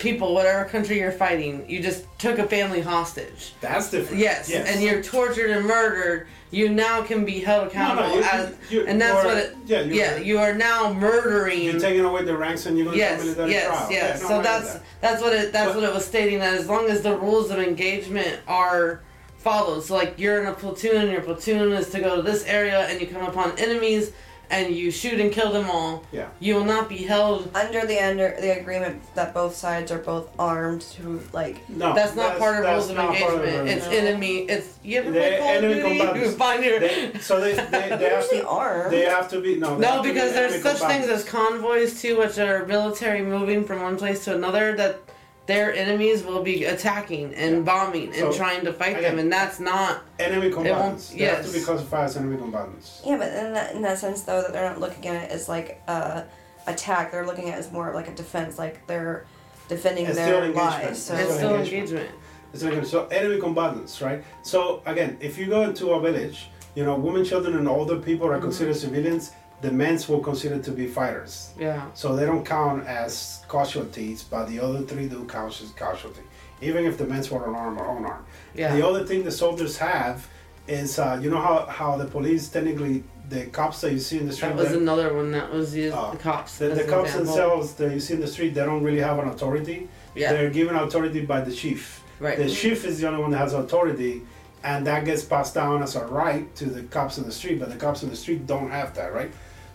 people, 0.00 0.34
whatever 0.34 0.64
country 0.64 0.98
you're 0.98 1.12
fighting. 1.12 1.68
You 1.68 1.80
just 1.80 2.04
took 2.18 2.38
a 2.38 2.46
family 2.48 2.80
hostage. 2.80 3.52
That's 3.60 3.90
different. 3.90 4.18
Yes, 4.20 4.50
and 4.50 4.82
you're 4.82 5.02
tortured 5.02 5.50
and 5.50 5.66
murdered. 5.66 6.26
You 6.50 6.68
now 6.68 7.02
can 7.04 7.24
be 7.24 7.38
held 7.38 7.68
accountable 7.68 8.08
no, 8.08 8.14
you, 8.16 8.22
as, 8.24 8.54
you, 8.70 8.84
and 8.86 9.00
that's 9.00 9.22
you're- 9.22 9.34
what 9.34 9.44
it. 9.44 9.56
Yeah, 9.66 9.80
you're, 9.82 9.94
yeah, 9.94 10.16
you 10.16 10.38
are 10.38 10.52
now 10.52 10.92
murdering. 10.92 11.62
You're 11.62 11.78
taking 11.78 12.04
away 12.04 12.24
the 12.24 12.36
ranks 12.36 12.66
and 12.66 12.76
you're 12.76 12.86
going 12.86 12.98
Yes, 12.98 13.20
to 13.20 13.24
military 13.26 13.52
yes, 13.52 13.66
trial. 13.68 13.92
yes. 13.92 14.16
Yeah, 14.20 14.28
no, 14.28 14.28
so 14.36 14.42
that's 14.42 14.72
that. 14.74 14.82
that's 15.00 15.22
what 15.22 15.32
it 15.32 15.52
that's 15.52 15.66
But- 15.68 15.74
what 15.76 15.84
it 15.88 15.94
was 15.94 16.04
stating 16.04 16.40
that 16.40 16.54
as 16.54 16.66
long 16.68 16.88
as 16.88 17.02
the 17.02 17.16
rules 17.16 17.52
of 17.52 17.60
engagement 17.60 18.40
are 18.48 19.00
followed. 19.38 19.84
So 19.84 19.94
like 19.94 20.14
you're 20.18 20.40
in 20.40 20.48
a 20.48 20.52
platoon, 20.52 21.08
your 21.12 21.20
platoon 21.20 21.70
is 21.72 21.88
to 21.90 22.00
go 22.00 22.16
to 22.16 22.22
this 22.22 22.44
area, 22.46 22.80
and 22.88 23.00
you 23.00 23.06
come 23.06 23.22
upon 23.22 23.56
enemies, 23.56 24.10
and 24.50 24.74
you 24.74 24.90
shoot 24.90 25.20
and 25.20 25.30
kill 25.32 25.52
them 25.52 25.70
all, 25.70 26.04
Yeah. 26.12 26.26
you 26.40 26.54
will 26.56 26.64
not 26.64 26.88
be 26.88 26.98
held. 26.98 27.48
Under 27.54 27.86
the 27.86 27.98
under 28.00 28.36
the 28.40 28.58
agreement 28.60 29.00
that 29.14 29.32
both 29.32 29.54
sides 29.54 29.92
are 29.92 29.98
both 29.98 30.28
armed 30.38 30.82
to 30.96 31.22
like 31.32 31.68
No, 31.68 31.94
That's 31.94 32.16
not 32.16 32.38
part 32.38 32.56
of 32.56 32.62
that's 32.64 32.74
rules 32.88 32.90
of 32.90 32.96
not 32.96 33.14
part 33.16 33.34
of 33.34 33.40
engagement. 33.44 33.68
It's 33.68 33.86
No. 33.86 33.92
enemy. 33.92 34.36
It's 34.48 34.68
you 34.82 34.98
ever 34.98 35.10
The 35.12 35.18
play 35.18 35.38
Call 35.38 35.48
of 35.48 35.54
enemy 35.56 35.74
Duty? 35.74 35.98
combatants. 35.98 36.20
You 36.32 36.36
find 36.36 36.64
your 36.64 36.80
They, 36.80 37.12
so 37.20 37.40
they, 37.40 37.52
they, 37.70 37.96
they 37.96 38.08
have 38.10 38.28
to 38.30 38.46
armed. 38.48 38.92
they 38.92 39.02
have 39.02 39.28
to 39.30 39.40
be 39.40 39.56
no 39.56 39.76
no, 39.76 39.86
have 39.88 39.96
to 39.98 40.02
be 40.02 40.12
because 40.14 40.32
there's 40.32 40.52
enemy 40.54 40.62
such 40.78 40.88
things 40.88 41.06
as 41.08 41.24
convoys 41.24 42.00
too, 42.02 42.18
which 42.18 42.38
are 42.38 42.66
military 42.66 43.22
moving 43.22 43.64
from 43.64 43.82
one 43.82 43.96
place 43.96 44.24
to 44.24 44.34
another 44.34 44.74
that 44.76 44.98
their 45.46 45.74
enemies 45.74 46.22
will 46.22 46.42
be 46.42 46.64
attacking 46.64 47.34
and 47.34 47.56
Yeah. 47.56 47.62
bombing 47.62 48.06
and 48.08 48.14
So, 48.16 48.32
trying 48.32 48.64
to 48.64 48.72
fight 48.72 48.96
again, 48.98 49.16
them, 49.16 49.18
and 49.18 49.32
that's 49.32 49.58
not. 49.58 50.02
enemy 50.18 50.50
combatants. 50.50 51.08
They 51.10 51.24
have 51.24 51.44
to 51.46 51.52
be 51.52 51.60
classified 51.60 52.04
as 52.04 52.16
enemy 52.16 52.36
combatants. 52.36 53.02
Yeah, 53.04 53.16
but 53.16 53.28
in 53.28 53.52
that 53.54 53.74
in 53.74 53.82
that 53.82 53.98
sense 53.98 54.22
though 54.22 54.42
that 54.42 54.52
they're 54.52 54.68
not 54.68 54.80
looking 54.80 55.06
at 55.08 55.24
it 55.24 55.30
as 55.30 55.48
like 55.48 55.80
a 55.88 56.24
attack. 56.66 57.10
They're 57.10 57.26
looking 57.26 57.48
at 57.48 57.56
it 57.56 57.58
as 57.58 57.72
more 57.72 57.88
of 57.88 57.94
like 57.94 58.08
a 58.08 58.12
defense. 58.14 58.58
Like 58.58 58.86
they're 58.86 59.24
defending 59.68 60.06
It's 60.06 60.16
their 60.16 60.48
lives. 60.50 61.02
So 61.02 61.14
It's 61.14 61.22
It's 61.24 61.34
still 61.34 61.38
still 61.38 61.54
engagement. 61.56 61.90
engagement. 61.90 62.10
It's 62.52 62.62
like 62.64 62.84
so 62.84 63.06
enemy 63.08 63.40
combatants, 63.40 64.02
right? 64.02 64.22
So 64.42 64.82
again, 64.86 65.16
if 65.20 65.38
you 65.38 65.46
go 65.46 65.62
into 65.62 65.90
a 65.90 66.00
village, 66.00 66.48
you 66.74 66.84
know, 66.84 66.94
women, 66.96 67.24
children, 67.24 67.56
and 67.56 67.66
older 67.68 67.96
people 67.96 68.26
Mm-hmm. 68.28 68.36
are 68.36 68.40
considered 68.40 68.76
civilians. 68.76 69.32
The 69.62 69.70
men's 69.70 70.08
were 70.08 70.20
considered 70.20 70.64
to 70.64 70.70
be 70.70 70.86
fighters, 70.86 71.50
Yeah. 71.58 71.82
so 71.94 72.16
they 72.16 72.24
don't 72.24 72.44
count 72.46 72.86
as 72.86 73.42
casualties, 73.50 74.22
but 74.22 74.46
the 74.48 74.58
other 74.60 74.80
three 74.82 75.06
do 75.06 75.24
count 75.26 75.60
as 75.60 75.70
casualty, 75.72 76.22
even 76.62 76.86
if 76.86 76.96
the 76.96 77.04
men's 77.04 77.30
were 77.30 77.46
unarmed 77.46 77.78
or 77.78 77.96
unarmed. 77.98 78.24
Yeah. 78.54 78.74
The 78.74 78.86
other 78.86 79.04
thing 79.04 79.22
the 79.22 79.30
soldiers 79.30 79.76
have 79.76 80.26
is, 80.66 80.98
uh, 80.98 81.18
you 81.22 81.28
know 81.30 81.40
how, 81.40 81.66
how 81.66 81.96
the 81.98 82.06
police 82.06 82.48
technically, 82.48 83.04
the 83.28 83.46
cops 83.46 83.82
that 83.82 83.92
you 83.92 83.98
see 83.98 84.18
in 84.18 84.26
the 84.26 84.32
street, 84.32 84.48
That 84.56 84.56
was 84.56 84.72
another 84.72 85.12
one 85.14 85.30
that 85.32 85.52
was 85.52 85.76
used. 85.76 85.94
Oh. 85.94 86.10
the 86.12 86.16
cops. 86.18 86.56
the, 86.58 86.68
the 86.70 86.84
cops 86.84 87.12
themselves 87.14 87.74
that 87.74 87.92
you 87.92 88.00
see 88.00 88.14
in 88.14 88.20
the 88.20 88.26
street, 88.26 88.54
they 88.54 88.64
don't 88.64 88.82
really 88.82 89.00
have 89.00 89.18
an 89.18 89.28
authority. 89.28 89.88
Yeah. 90.14 90.32
They're 90.32 90.50
given 90.50 90.74
authority 90.74 91.24
by 91.26 91.42
the 91.42 91.52
chief. 91.52 92.02
Right. 92.18 92.38
The 92.38 92.48
chief 92.48 92.84
is 92.86 92.98
the 93.00 93.08
only 93.08 93.20
one 93.20 93.30
that 93.32 93.38
has 93.38 93.52
authority, 93.52 94.22
and 94.64 94.86
that 94.86 95.04
gets 95.04 95.22
passed 95.22 95.54
down 95.54 95.82
as 95.82 95.96
a 95.96 96.04
right 96.06 96.52
to 96.56 96.64
the 96.66 96.82
cops 96.84 97.18
in 97.18 97.24
the 97.24 97.32
street. 97.32 97.60
But 97.60 97.68
the 97.70 97.76
cops 97.76 98.02
in 98.02 98.08
the 98.10 98.16
street 98.16 98.46
don't 98.46 98.70
have 98.70 98.94
that, 98.94 99.12
right? 99.14 99.30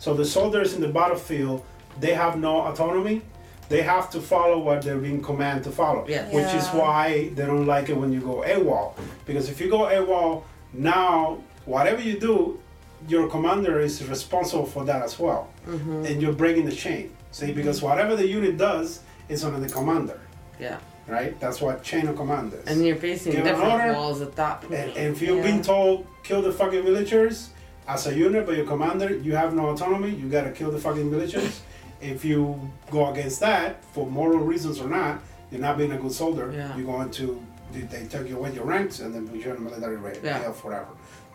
So 0.06 0.14
the 0.14 0.23
soldiers 0.23 0.76
in 0.76 0.82
the 0.82 0.88
battlefield, 0.88 1.65
they 1.99 2.14
have 2.14 2.38
no 2.38 2.61
autonomy. 2.68 3.23
They 3.69 3.82
have 3.82 4.11
to 4.11 4.22
follow 4.22 4.60
what 4.60 4.84
they're 4.84 4.99
being 4.99 5.19
commanded 5.19 5.64
to 5.64 5.72
follow. 5.72 6.06
Yeah. 6.07 6.30
Which 6.30 6.53
is 6.53 6.68
why 6.68 7.30
they 7.34 7.44
don't 7.48 7.65
like 7.65 7.90
it 7.90 7.98
when 7.98 8.14
you 8.14 8.22
go 8.22 8.44
AWOL. 8.45 8.94
Because 9.26 9.49
if 9.49 9.60
you 9.60 9.68
go 9.68 9.80
AWOL, 9.98 10.44
now 10.73 11.40
whatever 11.65 12.03
you 12.03 12.19
do, 12.19 12.60
your 13.07 13.27
commander 13.27 13.80
is 13.80 14.07
responsible 14.07 14.68
for 14.68 14.86
that 14.86 15.02
as 15.02 15.18
well. 15.18 15.49
Mm-hmm. 15.68 16.06
And 16.06 16.22
you're 16.22 16.34
breaking 16.44 16.65
the 16.65 16.76
chain. 16.86 17.10
See, 17.32 17.52
because 17.52 17.82
whatever 17.82 18.15
the 18.15 18.27
unit 18.27 18.57
does 18.57 18.99
is 19.27 19.44
under 19.44 19.60
the 19.60 19.73
commander, 19.73 20.19
Yeah. 20.60 20.77
right? 21.07 21.34
That's 21.40 21.60
what 21.61 21.82
chain 21.82 22.07
of 22.07 22.15
command 22.15 22.53
is. 22.53 22.68
And 22.68 22.86
you're 22.86 22.95
facing 23.07 23.32
Give 23.32 23.41
an 23.41 23.48
different 23.48 23.73
order, 23.73 23.94
walls 23.94 24.22
at 24.22 24.36
that 24.36 24.61
point. 24.61 24.73
And, 24.76 24.91
and 24.98 25.15
if 25.15 25.22
you've 25.23 25.38
Yeah. 25.44 25.49
been 25.52 25.64
told 25.64 26.06
kill 26.22 26.44
the 26.44 26.52
fucking 26.52 26.84
villagers 26.84 27.49
as 27.88 28.07
a 28.07 28.16
unit 28.16 28.45
by 28.45 28.53
your 28.53 28.66
commander, 28.66 29.16
you 29.16 29.36
have 29.36 29.53
no 29.53 29.70
autonomy. 29.70 30.10
You 30.10 30.28
gotta 30.30 30.52
kill 30.52 30.72
the 30.72 30.80
fucking 30.80 31.10
villagers. 31.10 31.62
if 32.02 32.26
you 32.26 32.60
go 32.91 33.12
against 33.12 33.40
that 33.40 33.84
for 33.94 34.06
moral 34.07 34.40
reasons 34.40 34.80
or 34.80 34.88
not, 34.90 35.22
you're 35.52 35.62
not 35.62 35.78
being 35.78 35.91
a 35.91 35.98
good 35.98 36.12
soldier. 36.12 36.52
Yeah. 36.53 36.76
You're 36.76 36.86
going 36.86 37.12
to 37.12 37.41
they, 37.72 37.82
they 37.82 38.06
take 38.06 38.30
you 38.30 38.38
away 38.38 38.53
your 38.53 38.66
ranks 38.66 38.99
and 38.99 39.14
then 39.14 39.28
put 39.28 39.40
you 39.40 39.52
in 39.52 39.57
a 39.57 39.60
military 39.60 39.98
raid. 39.98 40.20
Yeah. 40.24 40.52
forever. 40.52 40.88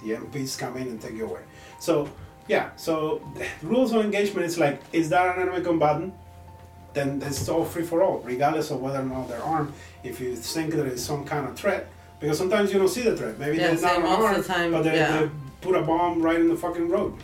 The 0.02 0.12
MPs 0.12 0.59
come 0.59 0.77
in 0.77 0.89
and 0.89 1.01
take 1.01 1.14
you 1.14 1.27
away. 1.27 1.43
So 1.78 2.09
yeah, 2.48 2.70
so 2.77 3.22
rules 3.62 3.93
of 3.93 4.05
engagement 4.05 4.47
is 4.47 4.59
like, 4.59 4.81
is 4.93 5.09
that 5.10 5.36
an 5.36 5.43
enemy 5.43 5.62
combatant? 5.64 6.14
Then 6.93 7.22
it's 7.24 7.48
all 7.48 7.64
free 7.64 7.85
for 7.85 8.02
all, 8.02 8.18
regardless 8.18 8.72
of 8.72 8.81
whether 8.81 8.98
or 8.98 9.05
not 9.05 9.28
they're 9.28 9.43
armed. 9.43 9.72
If 10.02 10.20
you 10.20 10.35
think 10.35 10.74
there 10.74 10.86
is 10.89 11.05
some 11.05 11.24
kind 11.24 11.47
of 11.47 11.56
threat, 11.56 11.89
because 12.18 12.36
sometimes 12.36 12.72
you 12.72 12.81
don't 12.81 12.89
see 12.89 13.02
the 13.02 13.16
threat. 13.16 13.39
Maybe 13.39 13.59
Yeah, 13.59 13.74
they're 13.74 14.01
not 14.01 14.20
armed, 14.20 14.43
the 14.43 14.48
time, 14.48 14.72
but 14.72 14.82
they, 14.82 14.97
yeah. 14.97 15.20
they 15.20 15.31
put 15.61 15.74
a 15.77 15.82
bomb 15.82 16.23
right 16.23 16.41
in 16.41 16.49
the 16.49 16.57
fucking 16.57 16.89
road. 16.89 17.15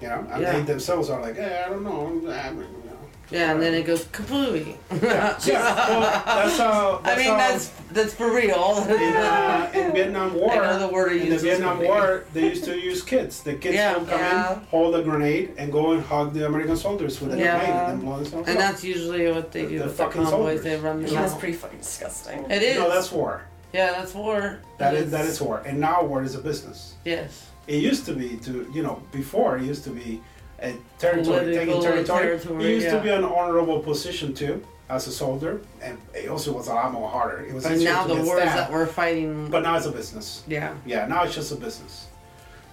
You 0.00 0.08
know, 0.08 0.26
and 0.30 0.42
Yeah. 0.42 0.52
they 0.52 0.62
themselves 0.62 1.08
are 1.10 1.20
like, 1.22 1.36
hey, 1.36 1.64
I 1.64 1.70
don't 1.70 1.82
know. 1.84 2.06
I 2.30 2.50
mean, 2.50 2.58
you 2.84 2.90
know. 2.90 2.98
yeah, 3.30 3.52
and 3.52 3.62
then 3.62 3.72
it 3.72 3.86
goes 3.86 4.04
kablooey. 4.06 4.76
Yeah, 5.02 5.38
yeah. 5.44 5.88
Well, 5.88 6.00
that's 6.26 6.58
how. 6.58 7.00
I 7.04 7.16
mean, 7.16 7.26
how 7.28 7.36
that's 7.38 7.68
that's 7.92 8.12
for 8.12 8.30
real. 8.30 8.84
in, 8.90 9.16
uh, 9.16 9.70
in 9.74 9.92
Vietnam 9.98 10.34
War. 10.34 10.52
I 10.52 10.56
know 10.56 10.86
the 10.86 10.92
word 10.92 11.12
in 11.12 11.30
the 11.30 11.38
Vietnam. 11.38 11.82
War, 11.82 12.24
they 12.34 12.46
used 12.50 12.64
to 12.64 12.78
use 12.78 13.00
kids. 13.02 13.42
The 13.42 13.54
kids 13.54 13.74
Yeah. 13.76 13.96
would 13.96 14.06
come 14.06 14.20
Yeah. 14.20 14.52
in, 14.52 14.58
hold 14.66 14.94
a 14.96 15.02
grenade, 15.02 15.54
and 15.56 15.72
go 15.72 15.92
and 15.92 16.02
hug 16.02 16.34
the 16.34 16.44
American 16.46 16.76
soldiers 16.76 17.18
with 17.22 17.32
a 17.32 17.38
Yeah. 17.38 17.58
grenade 17.58 17.90
and 17.94 18.02
blow 18.02 18.16
themselves 18.16 18.48
And 18.48 18.58
up. 18.58 18.64
that's 18.64 18.84
usually 18.84 19.32
what 19.32 19.50
they 19.50 19.62
The- 19.62 19.68
do 19.70 19.78
the 19.78 19.84
with 19.86 19.96
the 19.96 20.02
fucking 20.04 20.22
convoys. 20.24 20.30
soldiers. 20.30 20.62
They 20.62 20.76
run 20.76 21.02
them 21.02 21.10
Yeah, 21.14 21.22
that's 21.22 21.34
pretty 21.34 21.54
fucking 21.54 21.78
disgusting. 21.78 22.44
It 22.50 22.62
is. 22.62 22.76
No, 22.76 22.90
that's 22.90 23.10
war. 23.10 23.42
yeah, 23.72 23.92
that's 23.92 24.12
war. 24.14 24.58
That 24.76 24.92
It 24.92 25.04
is 25.04 25.10
that 25.12 25.24
is 25.24 25.40
war. 25.40 25.62
And 25.64 25.80
now 25.80 26.02
war 26.04 26.22
is 26.22 26.34
a 26.34 26.38
business. 26.38 26.94
Yes. 27.06 27.46
It 27.66 27.82
used 27.82 28.06
to 28.06 28.14
be 28.14 28.36
to 28.38 28.70
you 28.72 28.82
know 28.82 29.02
before 29.12 29.58
it 29.58 29.64
used 29.64 29.84
to 29.84 29.90
be 29.90 30.22
a 30.60 30.74
territory 30.98 31.52
taking 31.54 31.80
territory. 31.82 32.04
territory, 32.04 32.64
it 32.64 32.70
used 32.70 32.86
yeah. 32.86 32.96
to 32.96 33.02
be 33.02 33.10
an 33.10 33.24
honorable 33.24 33.80
position 33.80 34.32
too 34.34 34.64
as 34.88 35.06
a 35.08 35.12
soldier, 35.12 35.60
and 35.82 35.98
it 36.14 36.28
also 36.28 36.52
was 36.52 36.68
a 36.68 36.74
lot 36.74 36.92
more 36.92 37.10
harder. 37.10 37.44
It 37.44 37.52
was 37.52 37.64
But 37.64 37.78
now 37.80 38.06
the 38.06 38.14
wars 38.14 38.40
stabbed. 38.40 38.56
that 38.58 38.70
we're 38.72 38.86
fighting. 38.86 39.50
But 39.50 39.62
now 39.64 39.76
it's 39.76 39.86
a 39.86 39.90
business. 39.92 40.44
yeah. 40.46 40.74
Yeah, 40.86 41.06
now 41.06 41.24
it's 41.24 41.34
just 41.34 41.50
a 41.52 41.56
business. 41.56 42.06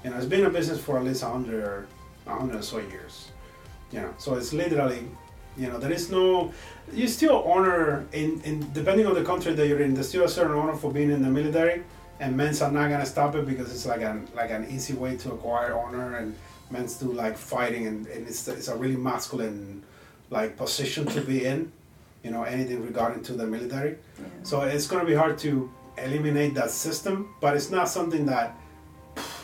You 0.04 0.12
know, 0.12 0.18
it's 0.18 0.28
been 0.28 0.46
a 0.46 0.50
business 0.50 0.80
for 0.80 0.98
at 1.00 1.06
least 1.06 1.24
a 1.24 1.30
hundred 1.30 1.64
or 1.64 1.88
hundred 2.28 2.58
or 2.58 2.62
so 2.62 2.78
years. 2.80 3.30
You 3.92 4.02
know, 4.02 4.14
so 4.18 4.36
it's 4.36 4.54
literally, 4.54 5.08
you 5.58 5.68
know, 5.68 5.78
there 5.78 5.92
is 5.92 6.10
no. 6.12 6.54
You 6.92 7.08
still 7.08 7.44
honor 7.44 8.06
in, 8.12 8.42
in 8.42 8.72
depending 8.74 9.08
on 9.08 9.14
the 9.16 9.24
country 9.24 9.54
that 9.54 9.68
you're 9.68 9.82
in. 9.82 9.94
There's 9.94 10.10
still 10.10 10.26
a 10.26 10.30
certain 10.30 10.56
honor 10.56 10.76
for 10.76 10.92
being 10.92 11.12
in 11.12 11.22
the 11.24 11.30
military, 11.30 11.84
and 12.24 12.38
men's 12.38 12.62
are 12.62 12.72
not 12.72 12.90
gonna 12.90 13.06
stop 13.06 13.36
it 13.36 13.46
because 13.46 13.70
it's 13.76 13.86
like 13.86 14.02
an 14.02 14.28
like 14.34 14.52
an 14.52 14.64
easy 14.76 14.94
way 14.94 15.18
to 15.18 15.28
acquire 15.34 15.74
honor, 15.78 16.16
and 16.18 16.36
men's 16.72 16.96
do 16.96 17.12
like 17.12 17.38
fighting, 17.38 17.88
and, 17.88 18.08
and 18.08 18.28
it's 18.28 18.48
it's 18.48 18.70
a 18.70 18.76
really 18.76 18.96
masculine 18.96 19.84
like 20.30 20.56
position 20.58 21.06
to 21.16 21.22
be 21.22 21.46
in. 21.46 21.72
You 22.24 22.32
know, 22.32 22.44
anything 22.44 22.82
regarding 22.82 23.22
to 23.24 23.34
the 23.34 23.46
military. 23.46 23.98
So 24.44 24.62
it's 24.62 24.88
going 24.88 25.02
to 25.06 25.10
be 25.14 25.14
hard 25.24 25.38
to 25.40 25.70
eliminate 25.98 26.54
that 26.54 26.72
system, 26.72 27.16
but 27.42 27.54
it's 27.58 27.70
not 27.70 27.90
something 27.90 28.26
that 28.28 28.56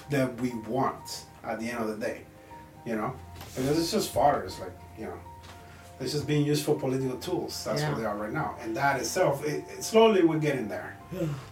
that 0.10 0.40
we 0.42 0.52
want 0.76 1.26
at 1.44 1.60
the 1.60 1.70
end 1.70 1.80
of 1.84 1.88
the 1.90 1.98
day, 2.08 2.22
you 2.86 2.96
know, 2.96 3.14
because 3.56 3.78
it's 3.78 3.92
just 3.92 4.14
fighters, 4.14 4.60
like 4.62 4.72
you 4.98 5.06
know, 5.06 5.20
it's 6.00 6.14
just 6.14 6.26
being 6.26 6.46
used 6.46 6.64
for 6.64 6.76
political 6.80 7.18
tools. 7.18 7.64
That's 7.66 7.82
Yeah. 7.82 7.90
what 7.90 7.98
they 8.00 8.06
are 8.06 8.16
right 8.16 8.32
now, 8.44 8.56
and 8.62 8.70
that 8.78 8.98
itself, 9.02 9.46
it, 9.46 9.66
it 9.78 9.84
slowly 9.84 10.24
we're 10.24 10.40
getting 10.40 10.70
there. 10.70 10.96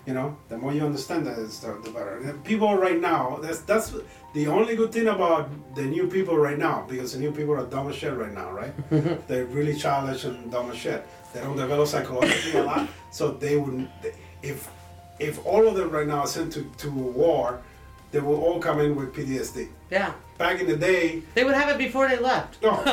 You 0.06 0.14
know, 0.14 0.38
the 0.50 0.58
more 0.58 0.72
you 0.72 0.86
understand 0.86 1.26
that, 1.26 1.36
the, 1.36 1.80
the 1.84 1.90
better. 1.90 2.20
And 2.20 2.44
people 2.44 2.76
right 2.76 3.00
now, 3.00 3.40
that's 3.42 3.62
that's 3.62 3.94
the 4.34 4.48
only 4.48 4.76
good 4.76 4.92
thing 4.92 5.08
about 5.08 5.50
the 5.76 5.84
new 5.84 6.08
people 6.08 6.38
right 6.38 6.58
now, 6.58 6.86
because 6.88 7.14
the 7.14 7.20
new 7.20 7.32
people 7.32 7.56
are 7.56 7.66
dumb 7.66 7.90
as 7.90 7.96
shit 7.96 8.14
right 8.14 8.34
now, 8.34 8.52
right? 8.52 8.74
They're 9.28 9.46
really 9.46 9.76
childish 9.76 10.26
and 10.26 10.52
dumb 10.52 10.70
as 10.72 10.78
shit. 10.78 11.06
They 11.34 11.42
don't 11.42 11.58
develop 11.58 11.88
psychologically 11.88 12.60
a 12.60 12.64
lot, 12.64 12.88
so 13.12 13.32
they 13.32 13.58
wouldn't. 13.58 13.90
If 14.44 14.70
if 15.20 15.44
all 15.46 15.68
of 15.68 15.76
them 15.76 15.90
right 15.90 16.08
now 16.08 16.20
are 16.20 16.28
sent 16.28 16.54
to, 16.54 16.64
to 16.78 16.92
war, 16.92 17.62
they 18.12 18.20
will 18.20 18.40
all 18.44 18.60
come 18.60 18.80
in 18.80 18.96
with 18.96 19.14
PTSD. 19.14 19.70
Yeah. 19.90 20.14
Back 20.38 20.60
in 20.62 20.68
the 20.68 20.78
day, 20.78 21.24
They 21.34 21.44
would 21.44 21.56
have 21.56 21.70
it 21.70 21.78
before 21.78 22.08
they 22.08 22.18
left. 22.20 22.62
no. 22.62 22.72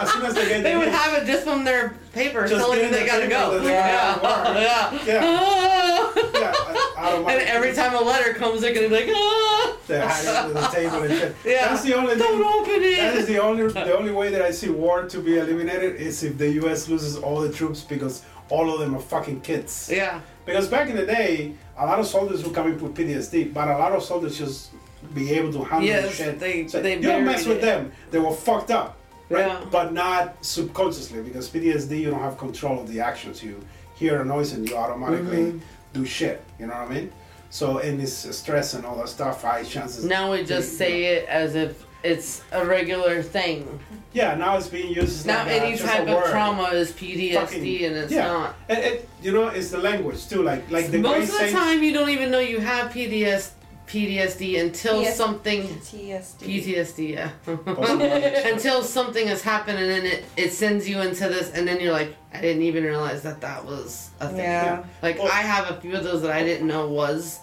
as 0.00 0.10
soon 0.12 0.24
as 0.24 0.34
they 0.34 0.48
get 0.48 0.62
They 0.62 0.72
the 0.72 0.78
would 0.80 0.88
have 0.88 1.22
it 1.22 1.26
just 1.26 1.44
from 1.44 1.62
their 1.64 1.94
paper 2.12 2.46
Just 2.48 2.60
telling 2.60 2.80
them 2.80 2.90
they 2.90 3.00
the 3.00 3.06
gotta 3.06 3.28
go. 3.28 3.58
that 3.58 3.62
they 3.62 3.70
Yeah. 3.72 5.04
Yeah. 5.06 6.10
Yeah. 6.40 6.54
yeah, 6.96 7.16
And 7.30 7.40
every 7.48 7.72
time 7.74 7.94
a 7.94 8.00
letter 8.00 8.34
comes, 8.34 8.60
they're 8.62 8.74
gonna 8.74 8.88
be 8.88 8.94
like, 8.94 9.08
ah! 9.14 9.76
they 9.86 10.00
hide 10.00 10.24
it 10.24 10.28
under 10.36 10.54
the 10.54 10.66
table 10.68 11.02
and 11.02 11.12
shit. 11.18 11.36
Yeah. 11.44 11.68
That's 11.68 11.82
the 11.82 11.94
only 11.94 12.16
Don't 12.16 12.38
thing. 12.38 12.72
open 12.72 12.82
it. 12.82 12.96
That 12.96 13.16
is 13.16 13.26
the 13.26 13.38
only 13.38 13.66
the 13.72 13.96
only 13.96 14.12
way 14.12 14.30
that 14.30 14.42
I 14.42 14.50
see 14.50 14.70
war 14.70 15.04
to 15.04 15.18
be 15.20 15.38
eliminated 15.38 15.96
is 15.96 16.22
if 16.22 16.36
the 16.38 16.50
U.S. 16.62 16.88
loses 16.88 17.16
all 17.18 17.40
the 17.40 17.52
troops 17.52 17.82
because 17.82 18.22
all 18.48 18.72
of 18.72 18.80
them 18.80 18.94
are 18.96 19.00
fucking 19.00 19.42
kids. 19.42 19.88
yeah. 19.92 20.20
Because 20.46 20.66
back 20.68 20.88
in 20.88 20.96
the 20.96 21.06
day, 21.06 21.54
a 21.78 21.86
lot 21.86 22.00
of 22.00 22.06
soldiers 22.06 22.42
would 22.44 22.54
come 22.54 22.66
in 22.68 22.80
with 22.82 22.94
PTSD, 22.96 23.52
but 23.54 23.68
a 23.68 23.76
lot 23.78 23.92
of 23.92 24.02
soldiers 24.02 24.36
just 24.36 24.70
be 25.14 25.30
able 25.32 25.52
to 25.52 25.64
handle 25.64 25.86
Yes, 25.88 26.14
shit. 26.14 26.38
they- 26.38 26.66
So 26.68 26.80
they 26.80 26.96
you 26.96 27.02
don't 27.02 27.24
mess 27.24 27.46
with 27.46 27.58
it. 27.58 27.62
them; 27.62 27.92
they 28.10 28.18
were 28.18 28.32
fucked 28.34 28.70
up, 28.70 28.96
right? 29.28 29.46
Yeah. 29.46 29.60
But 29.70 29.92
not 29.92 30.36
subconsciously, 30.44 31.22
because 31.22 31.48
PTSD, 31.48 31.98
you 32.00 32.10
don't 32.10 32.20
have 32.20 32.38
control 32.38 32.80
of 32.80 32.88
the 32.92 33.00
actions. 33.00 33.42
You 33.42 33.60
hear 33.96 34.20
a 34.20 34.24
noise 34.24 34.52
and 34.52 34.68
you 34.68 34.76
automatically 34.76 35.44
Mm-hmm. 35.52 35.58
do 35.92 36.04
shit. 36.04 36.42
You 36.58 36.66
know 36.68 36.74
what 36.74 36.90
I 36.90 36.94
mean? 36.94 37.12
So, 37.50 37.78
and 37.78 38.00
it's 38.00 38.12
stress 38.36 38.74
and 38.74 38.84
all 38.86 38.96
that 38.96 39.08
stuff. 39.08 39.42
High 39.42 39.64
chances. 39.64 40.04
Now 40.04 40.30
we 40.32 40.44
just 40.44 40.78
say 40.78 41.04
it 41.16 41.28
as 41.28 41.56
if 41.56 41.84
it's 42.04 42.42
a 42.52 42.64
regular 42.64 43.22
thing. 43.22 43.66
Yeah, 44.12 44.34
now 44.36 44.56
it's 44.56 44.68
being 44.68 44.88
used. 44.94 45.20
as 45.20 45.26
Now 45.26 45.38
like 45.44 45.60
any 45.60 45.72
a 45.74 45.78
type 45.78 46.02
of 46.08 46.14
word. 46.16 46.30
trauma 46.30 46.68
is 46.70 46.92
PTSD, 46.92 47.34
Fucking- 47.34 47.84
and 47.84 47.96
it's 47.96 48.12
yeah. 48.12 48.26
not. 48.28 48.54
And 48.68 48.78
it, 48.78 49.08
you 49.22 49.32
know, 49.32 49.48
it's 49.48 49.70
the 49.70 49.78
language 49.78 50.28
too. 50.28 50.42
Like, 50.42 50.70
like 50.70 50.90
the 50.90 50.98
Most 50.98 51.32
of 51.32 51.40
the 51.40 51.50
time, 51.50 51.82
you 51.82 51.92
don't 51.92 52.08
even 52.10 52.30
know 52.30 52.38
you 52.38 52.60
have 52.60 52.92
PTS, 52.92 53.50
PTSD 53.90 54.60
until 54.60 55.02
Yes. 55.02 55.16
something 55.16 55.62
PTSD. 55.62 56.38
PTSD, 56.38 57.10
yeah. 57.14 57.30
Until 58.52 58.82
something 58.84 59.26
has 59.26 59.42
happened 59.42 59.78
and 59.78 59.90
then 59.90 60.06
it, 60.06 60.24
it 60.36 60.52
sends 60.52 60.88
you 60.88 61.00
into 61.00 61.28
this 61.28 61.50
and 61.52 61.66
then 61.66 61.80
you're 61.80 61.92
like 61.92 62.14
I 62.32 62.40
didn't 62.40 62.62
even 62.62 62.84
realize 62.84 63.22
that 63.22 63.40
that 63.40 63.64
was 63.64 64.10
a 64.20 64.28
thing. 64.28 64.38
Yeah. 64.38 64.84
Like 65.02 65.18
Well- 65.18 65.26
I 65.32 65.40
have 65.42 65.70
a 65.76 65.80
few 65.80 65.96
of 65.96 66.04
those 66.04 66.22
that 66.22 66.30
I 66.30 66.44
didn't 66.44 66.68
know 66.68 66.88
was 66.88 67.40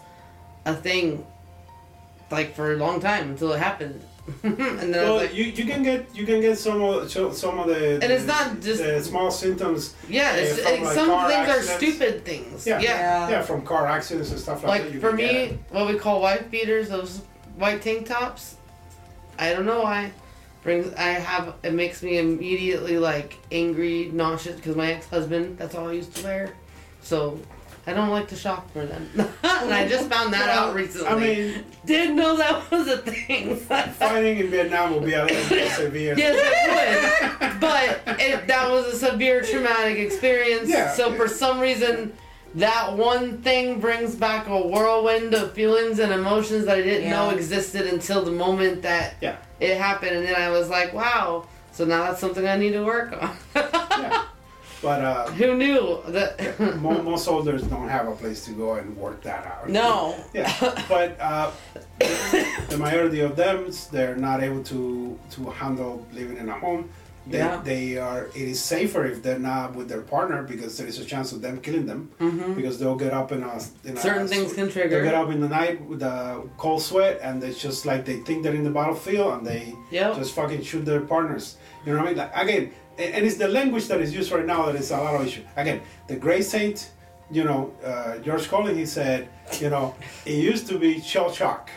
a 0.65 0.74
thing 0.74 1.26
like 2.32 2.56
for 2.56 2.74
a 2.74 2.78
long 2.78 3.02
time 3.02 3.32
until 3.32 3.52
it 3.52 3.60
happened. 3.60 4.02
and 4.44 4.58
then 4.58 4.91
Well, 4.91 5.16
like 5.18 5.34
you, 5.34 5.45
you 5.45 5.66
can 5.66 5.84
get 5.84 6.14
you 6.16 6.26
can 6.26 6.41
get 6.41 6.58
some 6.58 6.82
of 6.82 7.10
some 7.12 7.60
of 7.60 7.68
the 7.68 7.95
And 8.04 8.12
it's 8.12 8.26
not 8.26 8.60
just- 8.60 8.84
the 8.84 9.02
small 9.02 9.32
symptoms 9.32 9.95
Yeah, 10.10 10.36
it's, 10.36 10.60
uh, 10.60 10.64
from, 10.64 10.74
it's- 10.74 10.86
like, 10.86 10.95
some 10.95 11.28
things 11.28 11.49
accidents. 11.49 11.70
are 11.70 11.78
stupid 11.78 12.26
things. 12.26 12.68
Yeah. 12.68 12.80
yeah. 12.80 12.90
Yeah. 12.99 13.30
yeah 13.30 13.41
from 13.41 13.62
car 13.62 13.88
accidents 13.88 14.32
and 14.32 14.40
stuff 14.40 14.64
like, 14.64 14.82
that. 14.82 14.86
Like 14.88 14.94
you 14.94 14.99
for 14.99 15.14
me, 15.14 15.58
what 15.72 15.88
we 15.88 15.98
call 15.98 16.22
wife 16.22 16.49
beaters, 16.52 16.90
those 16.90 17.22
white 17.56 17.82
tank 17.82 18.08
tops. 18.08 18.56
I 19.40 19.54
don't 19.54 19.66
know 19.66 19.82
why. 19.84 20.12
Brings 20.64 20.94
I 20.95 21.12
have 21.12 21.54
it 21.64 21.74
makes 21.74 22.04
me 22.04 22.18
immediately 22.18 22.98
like 22.98 23.38
angry, 23.52 24.10
nauseous 24.12 24.56
because 24.58 24.76
my 24.76 24.91
ex 24.94 25.08
husband. 25.08 25.58
That's 25.58 25.74
all 25.76 25.88
I 25.88 25.94
used 25.94 26.14
to 26.18 26.24
wear. 26.24 26.54
So 27.02 27.40
I 27.88 27.93
don't 27.93 28.09
like 28.09 28.27
to 28.27 28.35
shop 28.35 28.69
for 28.72 28.85
them. 28.85 29.09
and 29.18 29.73
I 29.73 29.88
just 29.88 30.09
found 30.09 30.34
that 30.34 30.47
Well, 30.47 30.69
out 30.69 30.76
recently. 30.76 31.07
I 31.07 31.15
mean, 31.15 31.64
didn't 31.85 32.18
know 32.18 32.35
that 32.35 32.69
was 32.69 32.88
a 32.89 32.97
thing. 32.97 33.55
fighting 33.55 34.39
in 34.39 34.49
Vietnam 34.51 34.93
will 34.93 34.99
be 34.99 35.14
a 35.14 35.23
little 35.23 35.49
bit 35.49 35.72
severe. 35.72 36.14
Yes, 36.18 36.35
it 36.38 37.39
would. 37.41 37.59
But 37.61 38.01
it, 38.19 38.45
that 38.47 38.69
was 38.69 38.85
a 38.88 38.95
severe 38.97 39.41
traumatic 39.41 39.97
experience. 39.97 40.69
Yeah. 40.69 40.91
So 40.93 41.14
for 41.15 41.27
some 41.27 41.59
reason, 41.59 42.14
that 42.55 42.95
one 42.95 43.41
thing 43.41 43.80
brings 43.80 44.15
back 44.15 44.47
a 44.47 44.68
whirlwind 44.68 45.34
of 45.34 45.53
feelings 45.53 45.99
and 45.99 46.11
emotions 46.14 46.65
that 46.65 46.77
I 46.77 46.81
didn't 46.81 47.09
know 47.09 47.30
existed 47.31 47.88
until 47.88 48.23
the 48.23 48.31
moment 48.31 48.81
that 48.84 49.15
Yeah. 49.22 49.38
it 49.59 49.77
happened, 49.77 50.15
and 50.18 50.26
then 50.26 50.35
I 50.35 50.49
was 50.49 50.69
like, 50.69 50.93
wow. 50.93 51.47
So 51.72 51.85
now 51.85 52.03
that's 52.03 52.19
something 52.19 52.47
I 52.47 52.57
need 52.57 52.72
to 52.73 52.84
work 52.84 53.14
on. 53.22 53.35
Yeah. 53.55 54.23
But 54.82 55.02
uh, 55.02 55.26
Who 55.32 55.56
knew 55.58 56.02
that? 56.08 56.60
mo- 56.82 57.02
most 57.02 57.26
soldiers 57.26 57.64
don't 57.64 57.90
have 57.90 58.08
a 58.08 58.16
place 58.16 58.45
to 58.45 58.52
go 58.52 58.76
and 58.76 58.95
work 58.95 59.22
that 59.24 59.45
out. 59.45 59.70
no. 59.70 60.16
Yeah, 60.34 60.52
but 60.88 61.20
uh, 61.20 61.52
the 62.70 62.78
majority 62.78 63.22
of 63.22 63.36
them, 63.36 63.72
they're 63.91 64.16
not 64.16 64.44
able 64.44 64.64
to 64.66 65.18
to 65.32 65.49
handle 65.49 66.06
living 66.14 66.38
in 66.38 66.49
a 66.49 66.58
home. 66.60 66.90
They, 67.30 67.40
Yeah. 67.40 67.60
they 67.62 67.98
are. 67.98 68.28
It 68.28 68.48
is 68.54 68.64
safer 68.64 69.06
if 69.06 69.22
they're 69.22 69.40
not 69.54 69.76
with 69.76 69.90
their 69.90 70.02
partner 70.02 70.44
because 70.44 70.78
there 70.78 70.88
is 70.88 70.98
a 70.99 71.04
chance 71.04 71.34
of 71.34 71.41
them 71.41 71.60
killing 71.60 71.86
them 71.86 72.10
mm-hmm. 72.22 72.54
because 72.54 72.80
they'll 72.80 72.95
get 72.95 73.14
up 73.14 73.32
in 73.34 73.44
a 73.44 73.56
in 73.84 73.98
a 73.98 73.99
Certain 73.99 74.28
things 74.30 74.54
can 74.54 74.70
trigger. 74.70 74.90
They'll 75.02 75.04
get 75.12 75.16
up 75.16 75.30
in 75.36 75.41
the 75.41 75.49
night 75.49 75.82
with 75.90 76.02
a 76.04 76.44
cold 76.58 76.82
sweat 76.82 77.20
and 77.22 77.44
it's 77.44 77.60
just 77.62 77.86
like 77.86 78.06
they 78.06 78.18
think 78.26 78.44
they're 78.44 78.56
in 78.56 78.64
the 78.64 78.76
battlefield 78.80 79.30
and 79.40 79.44
they 79.45 79.76
Yep. 79.91 80.16
just 80.16 80.32
fucking 80.36 80.62
shoot 80.64 80.86
their 80.86 81.02
partners. 81.02 81.58
You 81.86 81.91
know 81.94 81.99
what 81.99 82.06
I 82.08 82.10
mean? 82.12 82.18
Like, 82.18 82.32
again, 82.36 82.64
a- 82.68 82.72
and 82.98 83.26
it's 83.26 83.38
the 83.38 83.48
language 83.48 83.88
that 83.88 84.02
is 84.02 84.14
used 84.14 84.32
right 84.32 84.45
now 84.45 84.65
that 84.65 84.76
is 84.76 84.91
a 84.91 84.98
lot 84.98 85.15
of 85.15 85.28
issue. 85.28 85.44
Again, 85.56 85.82
the 86.07 86.15
Great 86.15 86.44
Saint, 86.45 86.91
you 87.32 87.44
know, 87.44 87.74
uh, 87.84 88.18
George 88.19 88.48
Carlin, 88.49 88.76
he 88.78 88.86
said, 88.86 89.28
you 89.60 89.69
know, 89.69 89.95
it 90.26 90.34
used 90.36 90.68
to 90.68 90.80
be 90.80 90.99
shell 91.02 91.32
shock. 91.32 91.69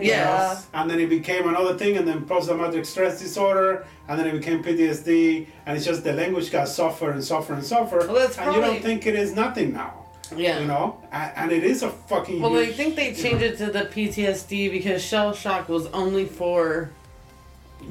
Yeah. 0.00 0.60
And 0.72 0.90
then 0.90 0.98
it 1.00 1.08
became 1.08 1.48
another 1.48 1.76
thing, 1.78 1.96
and 1.96 2.06
then 2.06 2.24
post-traumatic 2.24 2.84
stress 2.84 3.20
disorder, 3.20 3.86
and 4.08 4.18
then 4.18 4.26
it 4.26 4.32
became 4.32 4.62
PTSD, 4.62 5.46
and 5.66 5.76
it's 5.76 5.86
just 5.86 6.02
the 6.04 6.12
language 6.12 6.50
got 6.50 6.68
suffer 6.68 7.10
and 7.10 7.22
suffer 7.22 7.54
and 7.54 7.64
suffer, 7.64 7.98
Well, 7.98 8.14
that's 8.14 8.36
and 8.38 8.54
you 8.54 8.60
don't 8.60 8.82
think 8.82 9.06
it 9.06 9.14
is 9.14 9.34
nothing 9.34 9.72
now, 9.72 10.04
Yeah. 10.36 10.58
you 10.60 10.66
know, 10.66 10.98
and, 11.12 11.52
it 11.52 11.62
is 11.64 11.82
a 11.84 11.90
fucking. 11.90 12.40
Well, 12.42 12.56
I 12.56 12.72
think 12.72 12.96
they 12.96 13.10
you 13.10 13.14
changed 13.14 13.40
know, 13.40 13.46
it 13.46 13.58
to 13.58 13.66
the 13.66 13.84
PTSD 13.84 14.70
because 14.70 15.00
shell 15.02 15.32
shock 15.32 15.68
was 15.68 15.86
only 15.88 16.26
for 16.26 16.90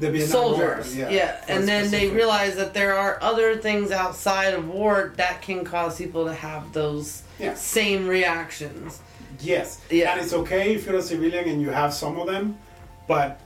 the 0.00 0.10
Vietnam 0.10 0.42
War, 0.42 0.54
soldiers. 0.56 0.96
yeah, 0.96 1.08
Yeah, 1.10 1.44
and 1.48 1.66
then 1.68 1.90
they 1.90 2.08
realize 2.08 2.56
that 2.56 2.74
there 2.74 2.96
are 2.96 3.18
other 3.22 3.56
things 3.56 3.90
outside 3.90 4.54
of 4.54 4.68
war 4.68 5.12
that 5.16 5.42
can 5.42 5.64
cause 5.64 5.98
people 5.98 6.24
to 6.26 6.34
have 6.34 6.72
those 6.72 7.22
Yeah. 7.38 7.54
same 7.54 8.06
reactions. 8.08 9.00
Yes, 9.40 9.78
Yeah. 9.90 10.12
and 10.12 10.20
it's 10.20 10.32
okay 10.32 10.74
if 10.74 10.86
you're 10.86 10.96
a 10.96 11.02
civilian 11.02 11.48
and 11.48 11.60
you 11.62 11.70
have 11.70 11.92
some 11.92 12.18
of 12.18 12.26
them, 12.26 12.56
but 13.08 13.40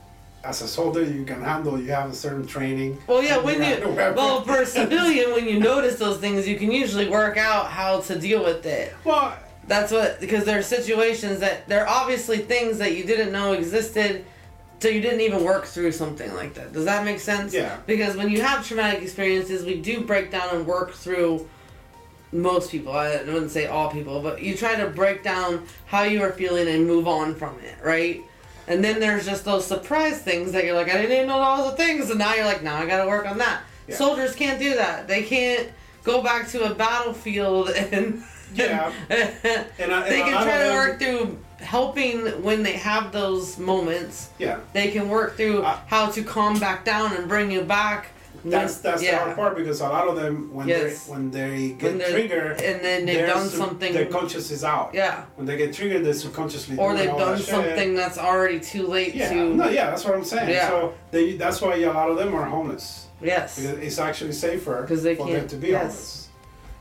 as 0.45 0.63
a 0.63 0.69
soldier, 0.69 1.03
you 1.03 1.25
can 1.25 1.43
handle. 1.43 1.81
You 1.81 1.91
have 1.91 2.11
a 2.11 2.15
certain 2.15 2.47
training. 2.47 2.99
Well, 3.07 3.23
yeah, 3.23 3.39
when 3.39 3.61
have 3.61 3.81
you 3.81 3.89
well 3.89 4.43
for 4.43 4.63
a 4.63 4.67
civilian, 4.81 5.33
when 5.33 5.47
you 5.49 5.59
notice 5.59 5.97
those 5.99 6.19
things, 6.19 6.47
you 6.47 6.57
can 6.57 6.71
usually 6.71 7.09
work 7.09 7.37
out 7.37 7.67
how 7.67 8.01
to 8.03 8.19
deal 8.19 8.45
with 8.45 8.65
it. 8.65 8.95
well, 9.05 9.35
That's 9.67 9.93
what 9.93 10.19
because 10.21 10.45
there 10.45 10.59
are 10.59 10.63
situations 10.63 11.41
that 11.41 11.69
there 11.69 11.83
are 11.83 11.89
obviously 11.89 12.39
things 12.39 12.79
that 12.79 12.95
you 12.97 13.05
didn't 13.05 13.33
know 13.33 13.53
existed, 13.53 14.25
so 14.81 14.89
you 14.89 15.01
didn't 15.01 15.21
even 15.23 15.43
work 15.45 15.65
through 15.67 15.93
something 15.93 16.33
like 16.35 16.55
that. 16.55 16.73
Does 16.73 16.85
that 16.85 17.05
make 17.05 17.21
sense? 17.21 17.53
Yeah. 17.53 17.79
Because 17.87 18.17
when 18.17 18.31
you 18.31 18.41
have 18.43 18.67
traumatic 18.67 19.03
experiences, 19.03 19.65
we 19.65 19.81
do 19.81 20.03
break 20.03 20.31
down 20.31 20.55
and 20.55 20.67
work 20.67 20.93
through. 20.93 21.49
Most 22.31 22.71
people, 22.71 22.93
I 22.93 23.17
wouldn't 23.23 23.51
say 23.51 23.67
all 23.67 23.91
people, 23.91 24.21
but 24.21 24.43
you 24.43 24.55
try 24.55 24.75
to 24.77 24.89
break 24.89 25.23
down 25.23 25.65
how 25.87 26.03
you 26.03 26.23
are 26.23 26.31
feeling 26.33 26.69
and 26.69 26.87
move 26.87 27.09
on 27.09 27.35
from 27.35 27.59
it, 27.61 27.75
right? 27.83 28.21
And 28.67 28.85
then 28.85 29.01
there's 29.01 29.25
just 29.25 29.47
those 29.47 29.67
surprise 29.67 30.21
things 30.21 30.53
that 30.53 30.67
you're 30.67 30.75
like, 30.75 30.91
I 30.91 30.99
didn't 30.99 31.13
even 31.13 31.27
know 31.27 31.39
that 31.39 31.65
was 31.65 31.73
a 31.73 31.77
thing. 31.77 32.03
So 32.05 32.13
now 32.13 32.35
you're 32.35 32.45
like, 32.45 32.63
now 32.63 32.77
I 32.77 32.85
gotta 32.87 33.09
work 33.09 33.27
on 33.27 33.39
that. 33.39 33.63
Yeah. 33.89 33.95
Soldiers 33.97 34.35
can't 34.35 34.59
do 34.61 34.75
that. 34.75 35.09
They 35.09 35.23
can't 35.23 35.71
go 36.05 36.23
back 36.23 36.49
to 36.51 36.71
a 36.71 36.75
battlefield 36.75 37.71
and 37.93 38.23
Yeah. 38.55 38.93
And, 39.09 39.91
I- 39.91 40.03
and 40.03 40.13
they 40.13 40.21
can 40.21 40.35
lot 40.35 40.45
try 40.45 40.65
to 40.65 40.71
work 40.75 40.99
through 41.01 41.39
helping 41.61 42.27
when 42.43 42.63
they 42.63 42.73
have 42.73 43.13
those 43.13 43.59
moments. 43.59 44.31
Yeah, 44.39 44.59
They 44.73 44.91
can 44.91 45.09
work 45.09 45.37
through 45.37 45.63
how 45.63 46.11
to 46.11 46.23
calm 46.23 46.59
back 46.59 46.85
down 46.85 47.15
and 47.17 47.29
bring 47.29 47.51
you 47.51 47.63
back. 47.63 48.09
that's 48.45 48.79
that's 48.79 49.01
the 49.03 49.11
hard 49.17 49.35
part 49.35 49.57
because 49.57 49.81
a 49.81 49.89
lot 49.89 50.07
of 50.07 50.15
them 50.15 50.49
when 50.55 50.69
Yes. 50.69 51.07
they 51.07 51.13
when 51.13 51.31
they 51.33 51.71
get 51.71 51.97
When 51.97 52.11
triggered, 52.13 52.61
and 52.63 52.81
then 52.85 53.05
they've 53.05 53.27
done 53.27 53.49
something. 53.49 53.93
Their 53.93 54.07
conscious 54.07 54.51
is 54.53 54.63
out. 54.63 54.91
Yeah, 54.95 55.25
When 55.35 55.45
they 55.47 55.57
get 55.57 55.75
triggered, 55.75 56.05
they 56.05 56.13
subconsciously 56.13 56.77
or 56.79 56.95
they've 56.95 57.09
done 57.09 57.37
that 57.37 57.45
something 57.45 57.95
that's 57.97 58.17
already 58.17 58.61
too 58.61 58.87
late 58.87 59.15
Yeah, 59.15 59.31
to. 59.31 59.55
no, 59.57 59.69
yeah, 59.69 59.91
that's 59.91 60.05
what 60.05 60.15
I'm 60.15 60.25
saying. 60.25 60.51
Yeah. 60.51 60.69
So 60.69 60.95
they, 61.11 61.37
that's 61.37 61.61
why 61.61 61.75
a 61.77 61.87
lot 61.93 62.11
of 62.11 62.17
them 62.17 62.33
are 62.35 62.45
homeless 62.45 63.07
Yes. 63.21 63.57
because 63.59 63.79
it's 63.79 63.99
actually 63.99 64.33
safer 64.33 64.87
'Cause 64.87 65.03
they 65.03 65.17
for 65.17 65.29
them 65.29 65.49
to 65.49 65.57
be 65.57 65.69
yes. 65.69 65.81
homeless. 65.83 66.29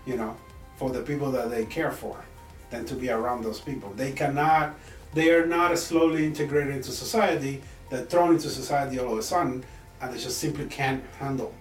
You 0.05 0.15
know, 0.17 0.35
for 0.77 0.91
the 0.91 1.01
people 1.01 1.31
that 1.31 1.49
they 1.49 1.65
care 1.65 1.91
for, 1.91 2.15
than 2.69 2.85
to 2.85 2.95
be 2.95 3.09
around 3.09 3.43
those 3.43 3.59
people. 3.59 3.91
They 3.95 4.11
cannot. 4.11 4.75
They 5.13 5.31
are 5.31 5.45
not 5.45 5.77
slowly 5.77 6.25
integrated 6.25 6.75
into 6.75 6.91
society. 6.91 7.61
They're 7.89 8.05
thrown 8.05 8.33
into 8.33 8.49
society 8.49 8.99
all 8.99 9.13
of 9.13 9.17
a 9.17 9.23
sudden, 9.23 9.63
and 10.01 10.13
they 10.13 10.17
just 10.17 10.37
simply 10.39 10.65
can't 10.65 11.03
handle. 11.19 11.53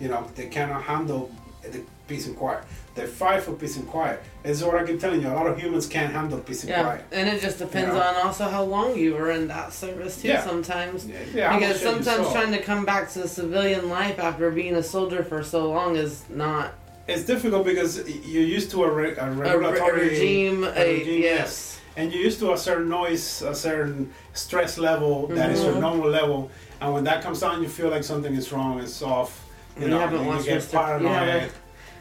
You 0.00 0.08
know, 0.08 0.26
they 0.34 0.46
cannot 0.46 0.82
handle 0.82 1.30
the 1.62 1.80
peace 2.08 2.26
and 2.26 2.36
quiet. 2.36 2.64
They 2.96 3.06
fight 3.06 3.42
for 3.42 3.52
peace 3.52 3.76
and 3.76 3.86
quiet. 3.86 4.20
This 4.42 4.58
is 4.58 4.64
what 4.64 4.74
I 4.74 4.84
keep 4.84 5.00
telling 5.00 5.22
you. 5.22 5.28
A 5.28 5.32
lot 5.32 5.46
of 5.46 5.58
humans 5.58 5.86
can't 5.86 6.12
handle 6.12 6.40
peace 6.40 6.62
and 6.64 6.70
Yeah, 6.70 6.82
quiet. 6.82 7.04
and 7.12 7.28
it 7.28 7.40
just 7.40 7.58
depends 7.58 7.94
You 7.94 8.00
know? 8.00 8.06
on 8.06 8.14
also 8.26 8.48
how 8.48 8.64
long 8.64 8.98
you 8.98 9.14
were 9.14 9.30
in 9.30 9.46
that 9.48 9.72
service 9.72 10.20
too. 10.20 10.28
Yeah. 10.28 10.44
Sometimes. 10.44 11.06
Yeah, 11.06 11.50
how 11.52 11.58
because 11.58 11.74
much 11.74 11.82
shit 11.82 11.96
you 11.98 12.02
sometimes 12.04 12.32
trying 12.32 12.52
to 12.52 12.60
come 12.62 12.84
back 12.84 13.10
to 13.12 13.26
civilian 13.28 13.88
life 13.88 14.18
after 14.18 14.50
being 14.50 14.74
a 14.74 14.82
soldier 14.82 15.22
for 15.22 15.42
so 15.44 15.70
long 15.70 15.94
is 15.96 16.24
not 16.28 16.74
It's 17.08 17.24
difficult 17.24 17.64
because 17.66 18.08
you're 18.08 18.44
used 18.44 18.70
to 18.72 18.84
a, 18.84 18.90
re- 18.90 19.16
a 19.16 19.26
a, 19.26 19.30
re- 19.30 19.50
regulatory 19.50 20.00
a 20.08 20.10
regime. 20.10 20.64
A, 20.64 20.98
regime, 20.98 21.22
yes. 21.22 21.80
and 21.96 22.12
you're 22.12 22.22
used 22.22 22.38
to 22.40 22.52
a 22.52 22.56
certain 22.58 22.88
noise, 22.88 23.42
a 23.42 23.54
certain 23.54 24.12
stress 24.34 24.78
level 24.78 25.26
that 25.28 25.50
is 25.50 25.62
your 25.64 25.74
Mhm. 25.74 25.80
normal 25.80 26.08
level, 26.08 26.50
and 26.80 26.92
when 26.94 27.04
that 27.04 27.22
comes 27.22 27.40
down, 27.40 27.60
you 27.62 27.68
feel 27.68 27.88
like 27.90 28.04
something 28.04 28.34
is 28.34 28.52
wrong, 28.52 28.78
it's 28.80 29.02
off. 29.02 29.44
You 29.76 29.84
You 29.84 29.88
know, 29.90 29.98
haven't 29.98 30.24
you, 30.26 30.42
get 30.44 30.62
Mr. 30.62 30.70
paranoid. 30.72 31.12
haven't- 31.12 31.52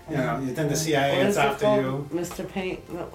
You 0.09 0.17
know, 0.17 0.39
you 0.45 0.53
think 0.53 0.69
the 0.69 0.75
CIA 0.75 1.09
What 1.17 1.23
gets 1.23 1.29
is 1.31 1.37
after 1.37 1.65
called? 1.65 1.81
you. 1.83 2.19
Mr. 2.19 2.47
Paint. 2.47 2.93
No. 2.93 3.07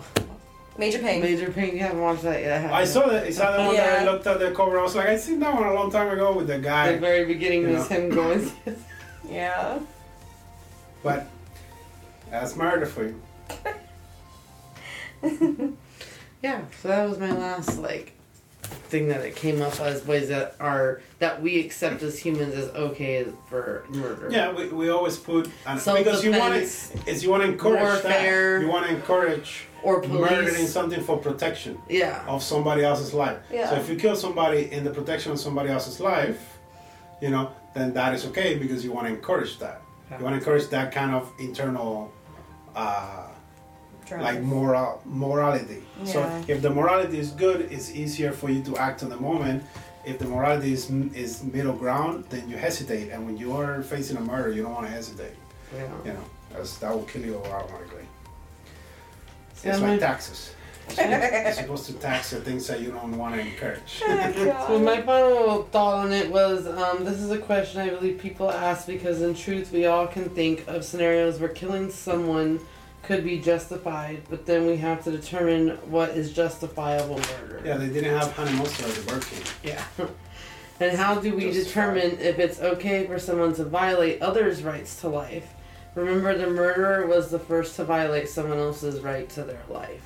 Major 0.79 0.99
Payne. 0.99 1.23
Major 1.23 1.51
Paint. 1.51 1.75
You 1.75 1.81
haven't 1.81 2.01
watched 2.01 2.23
that 2.23 2.41
yet. 2.41 2.61
have 2.63 2.73
I 2.73 2.81
you? 2.81 2.87
saw 2.87 3.07
that. 3.09 3.27
Is 3.27 3.37
that 3.39 3.57
the 3.57 3.63
one 3.65 3.77
that 3.77 4.01
I 4.01 4.05
looked 4.05 4.27
at 4.27 4.39
the 4.41 4.51
cover? 4.53 4.79
I 4.79 4.83
was 4.83 4.95
like, 4.97 5.09
I 5.09 5.17
seen 5.17 5.41
that 5.41 5.55
one 5.55 5.65
a 5.67 5.75
long 5.75 5.91
time 5.91 6.09
ago 6.11 6.33
with 6.35 6.47
the 6.49 6.59
guy. 6.59 6.87
The 6.89 6.93
guy. 6.95 6.99
very 7.01 7.25
beginning 7.27 7.63
You 7.63 7.69
was 7.77 7.89
know. 7.91 7.97
him 7.97 8.11
going. 8.11 8.51
Yeah. 9.31 9.79
But 11.03 11.27
that's 12.31 12.57
murder 12.57 12.87
for 12.87 13.05
you. 13.05 13.23
yeah. 16.43 16.63
So 16.83 16.89
that 16.89 17.09
was 17.09 17.19
my 17.19 17.33
last 17.33 17.79
like 17.79 18.13
thing 18.63 19.09
that 19.09 19.21
it 19.25 19.37
came 19.37 19.63
up 19.63 19.79
as 19.81 20.05
ways 20.07 20.29
that 20.29 20.55
are 20.61 21.01
that 21.19 21.41
we 21.43 21.61
accept 21.61 22.03
as 22.03 22.19
humans 22.19 22.55
as 22.55 22.69
okay 22.71 23.27
for 23.49 23.85
murder. 23.91 24.29
Yeah, 24.31 24.53
we, 24.53 24.69
we 24.69 24.89
always 24.89 25.17
put 25.17 25.51
and 25.67 25.79
because 25.79 26.25
you 26.25 26.33
want 26.33 26.55
to 26.55 26.67
Self-defense 26.67 27.09
is 27.09 27.23
you 27.23 27.31
want 27.31 27.43
to 27.43 27.49
encourage 27.51 27.81
warfare. 27.81 28.59
that. 28.59 28.65
You 28.65 28.71
want 28.71 28.87
to 28.87 28.95
encourage 28.95 29.67
or 29.83 30.03
murdering 30.03 30.67
something 30.67 31.03
for 31.03 31.17
protection. 31.17 31.79
Yeah. 31.89 32.25
of 32.27 32.43
somebody 32.43 32.83
else's 32.83 33.15
life. 33.15 33.39
Yeah. 33.53 33.71
So 33.71 33.77
if 33.77 33.89
you 33.89 33.97
kill 33.97 34.17
somebody 34.17 34.73
in 34.73 34.85
the 34.85 34.91
protection 34.91 35.33
of 35.33 35.39
somebody 35.39 35.71
else's 35.71 36.01
life, 36.01 36.59
you 37.21 37.31
know, 37.31 37.53
then 37.75 37.93
that 37.95 38.15
is 38.15 38.27
okay 38.27 38.59
because 38.59 38.85
you 38.85 38.93
want 38.93 39.07
to 39.07 39.13
encourage 39.15 39.59
that. 39.59 39.83
You 40.11 40.25
want 40.25 40.35
to 40.35 40.39
encourage 40.39 40.69
that 40.69 40.93
kind 40.93 41.15
of 41.15 41.33
internal 41.39 42.13
uh, 42.77 43.29
like 44.11 44.41
moral 44.43 45.03
morality. 45.05 45.83
So 46.05 46.23
if 46.47 46.63
the 46.63 46.71
morality 46.71 47.19
is 47.19 47.31
good, 47.31 47.73
it's 47.73 47.91
easier 47.91 48.31
for 48.33 48.51
you 48.51 48.63
to 48.65 48.77
act 48.77 49.03
on 49.03 49.09
the 49.09 49.17
moment. 49.17 49.65
If 50.05 50.21
the 50.21 50.27
morality 50.27 50.73
is 50.73 50.89
is 51.15 51.43
middle 51.43 51.73
ground, 51.73 52.27
then 52.29 52.49
you 52.49 52.57
hesitate, 52.57 53.11
and 53.11 53.27
when 53.27 53.37
you 53.37 53.57
are 53.57 53.83
facing 53.83 54.17
a 54.17 54.21
murder, 54.21 54.53
you 54.53 54.63
don't 54.63 54.75
want 54.75 54.87
to 54.87 54.93
hesitate. 54.93 55.35
Yeah. 55.75 55.89
You 56.05 56.13
know, 56.13 56.25
that 56.81 56.95
will 56.95 57.05
kill 57.05 57.25
you 57.25 57.37
automatically. 57.39 58.07
Yeah, 59.65 59.73
it's 59.73 59.81
like 59.81 59.99
taxes. 59.99 60.55
You're 60.97 61.53
supposed 61.53 61.87
to 61.87 61.93
tax 61.95 62.31
the 62.31 62.41
things 62.41 62.67
that 62.69 62.81
you 62.81 62.91
don't 62.91 63.17
want 63.17 63.35
to 63.35 63.41
encourage. 63.41 64.03
So 64.67 64.79
my 64.79 65.03
final 65.03 65.65
thought 65.65 65.95
on 66.07 66.13
it 66.13 66.31
was, 66.31 66.67
um, 66.67 67.05
this 67.05 67.19
is 67.21 67.31
a 67.31 67.39
question 67.39 67.81
I 67.81 67.91
believe 67.91 68.19
people 68.19 68.51
ask 68.51 68.87
because 68.87 69.23
in 69.23 69.35
truth 69.35 69.73
we 69.73 69.87
all 69.87 70.07
can 70.07 70.29
think 70.31 70.67
of 70.69 70.85
scenarios 70.85 71.39
where 71.39 71.49
killing 71.49 71.91
someone 71.91 72.61
could 73.03 73.23
be 73.25 73.39
justified, 73.41 74.23
but 74.29 74.47
then 74.47 74.67
we 74.67 74.77
have 74.79 75.05
to 75.05 75.11
determine 75.13 75.71
what 75.91 76.11
is 76.11 76.33
justifiable 76.33 77.19
murder. 77.19 77.63
yeah, 77.65 77.77
they 77.77 77.89
didn't 77.89 78.17
have 78.19 78.33
honey 78.33 78.53
mustard 78.59 78.87
at 78.89 78.95
the 78.95 79.03
Burger 79.03 79.27
King. 79.27 79.43
Yeah. 79.65 79.85
And 80.79 80.95
how 80.99 81.15
do 81.15 81.35
we 81.35 81.51
Justified. 81.53 81.95
determine 81.95 82.21
if 82.21 82.39
it's 82.39 82.61
okay 82.61 83.07
for 83.07 83.19
someone 83.19 83.55
to 83.55 83.65
violate 83.65 84.21
others' 84.21 84.63
rights 84.63 85.01
to 85.01 85.09
life? 85.09 85.55
Remember, 85.95 86.37
the 86.37 86.49
murderer 86.51 87.07
was 87.07 87.31
the 87.31 87.39
first 87.39 87.77
to 87.77 87.85
violate 87.85 88.29
someone 88.29 88.59
else's 88.59 89.01
right 89.01 89.27
to 89.31 89.43
their 89.43 89.63
life. 89.71 90.06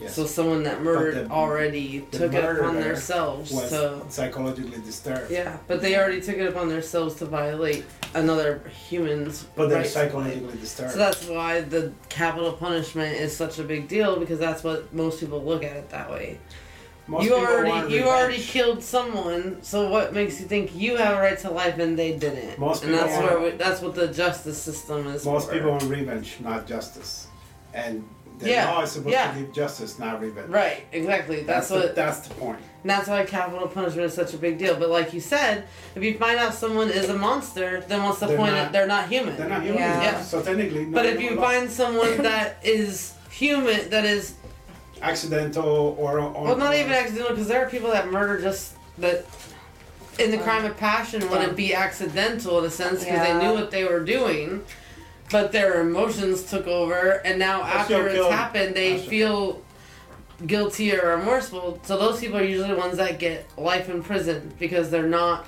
Yes. 0.00 0.14
So 0.14 0.26
someone 0.26 0.62
that 0.64 0.82
murdered 0.82 1.26
the- 1.28 1.30
already 1.32 2.06
the 2.10 2.18
took 2.18 2.34
it 2.34 2.44
upon 2.44 2.74
themselves 2.80 3.50
to 3.50 4.02
psychologically 4.10 4.78
disturbed. 4.84 5.30
yeah, 5.30 5.56
but 5.66 5.80
they 5.80 5.96
already 5.96 6.20
took 6.20 6.36
it 6.36 6.46
upon 6.48 6.68
themselves 6.68 7.14
to 7.16 7.24
violate 7.24 7.84
another 8.14 8.60
human's 8.88 9.44
But 9.54 9.68
they're 9.68 9.78
to 9.78 9.84
life. 9.84 9.92
psychologically 9.92 10.58
disturbed. 10.58 10.92
So 10.92 10.98
that's 10.98 11.26
why 11.26 11.62
the 11.62 11.92
capital 12.10 12.52
punishment 12.52 13.16
is 13.16 13.34
such 13.34 13.58
a 13.58 13.62
big 13.62 13.88
deal 13.88 14.16
because 14.18 14.38
that's 14.38 14.62
what 14.62 14.92
most 14.92 15.20
people 15.20 15.42
look 15.42 15.64
at 15.64 15.76
it 15.76 15.88
that 15.90 16.10
way. 16.10 16.38
Most 17.08 17.24
you 17.24 17.34
already 17.34 17.94
you 17.94 18.02
already 18.02 18.38
killed 18.38 18.82
someone, 18.82 19.62
so 19.62 19.88
what 19.88 20.12
makes 20.12 20.40
you 20.40 20.46
think 20.46 20.74
you 20.74 20.96
have 20.96 21.16
a 21.16 21.20
right 21.20 21.38
to 21.38 21.50
life 21.50 21.78
and 21.78 21.96
they 21.96 22.16
didn't? 22.18 22.58
Most 22.58 22.82
and 22.84 22.92
that's 22.92 23.16
where 23.22 23.38
we, 23.40 23.50
that's 23.52 23.80
what 23.80 23.94
the 23.94 24.08
justice 24.08 24.60
system 24.60 25.06
is. 25.06 25.24
Most 25.24 25.46
for. 25.48 25.54
people 25.54 25.70
want 25.70 25.84
revenge, 25.84 26.36
not 26.40 26.66
justice. 26.66 27.28
And 27.72 28.04
the 28.38 28.50
Yeah, 28.50 28.70
law 28.70 28.82
is 28.82 28.92
supposed 28.92 29.12
yeah. 29.12 29.32
to 29.32 29.38
give 29.40 29.52
justice, 29.52 29.98
not 29.98 30.20
revenge. 30.20 30.50
Right, 30.50 30.84
exactly. 30.92 31.42
That's, 31.42 31.68
the, 31.68 31.74
what 31.76 31.94
that's 31.96 32.20
the 32.28 32.34
point. 32.34 32.58
And 32.82 32.90
that's 32.90 33.08
why 33.08 33.24
capital 33.24 33.66
punishment 33.68 34.06
is 34.06 34.14
such 34.14 34.34
a 34.34 34.36
big 34.36 34.58
deal. 34.58 34.76
But 34.76 34.90
like 34.90 35.12
you 35.14 35.20
said, 35.20 35.66
if 35.94 36.02
you 36.02 36.16
find 36.18 36.38
out 36.38 36.54
someone 36.54 36.90
is 36.90 37.08
a 37.08 37.16
monster, 37.16 37.80
then 37.88 38.02
what's 38.02 38.20
the 38.20 38.26
They're 38.26 38.36
point? 38.36 38.52
not- 38.52 38.72
they're 38.72 38.86
not 38.86 39.08
human. 39.08 39.36
They're 39.36 39.48
not 39.48 39.62
human. 39.62 39.78
Yeah. 39.80 40.02
Yeah. 40.02 40.22
So 40.22 40.42
technically, 40.42 40.84
no, 40.86 40.92
but 40.92 41.06
if 41.06 41.20
you 41.20 41.34
law. 41.34 41.42
find 41.42 41.70
someone 41.70 42.18
that 42.22 42.58
is 42.62 43.14
human, 43.30 43.88
that 43.90 44.04
is 44.04 44.34
accidental 45.02 45.96
or, 45.98 46.18
or 46.20 46.44
well, 46.44 46.56
not 46.56 46.74
even 46.74 46.92
accidental, 46.92 47.30
because 47.30 47.48
there 47.48 47.64
are 47.64 47.70
people 47.70 47.90
that 47.90 48.10
murder 48.10 48.40
just 48.40 48.74
that. 48.98 49.26
In 50.18 50.30
the 50.30 50.38
crime 50.38 50.64
of 50.64 50.74
passion, 50.78 51.28
wouldn't 51.28 51.56
be 51.58 51.74
accidental 51.74 52.58
in 52.60 52.64
a 52.64 52.70
sense 52.70 53.00
because 53.00 53.18
Yeah. 53.18 53.38
they 53.38 53.46
knew 53.46 53.52
what 53.52 53.70
they 53.70 53.84
were 53.84 54.00
doing, 54.00 54.64
but 55.30 55.52
their 55.52 55.80
emotions 55.80 56.44
took 56.44 56.66
over, 56.66 57.20
and 57.24 57.38
now 57.38 57.62
That's 57.62 57.90
after 57.90 58.06
it's 58.06 58.14
guilt. 58.14 58.32
happened, 58.32 58.74
they 58.74 58.96
That's 58.96 59.08
feel 59.08 59.62
guilty 60.46 60.94
or 60.94 61.16
remorseful. 61.16 61.80
So 61.84 61.96
those 61.98 62.20
people 62.20 62.38
are 62.38 62.44
usually 62.44 62.68
the 62.68 62.76
ones 62.76 62.98
that 62.98 63.18
get 63.18 63.46
life 63.58 63.88
in 63.88 64.02
prison 64.02 64.52
because 64.58 64.90
they're 64.90 65.02
not 65.06 65.46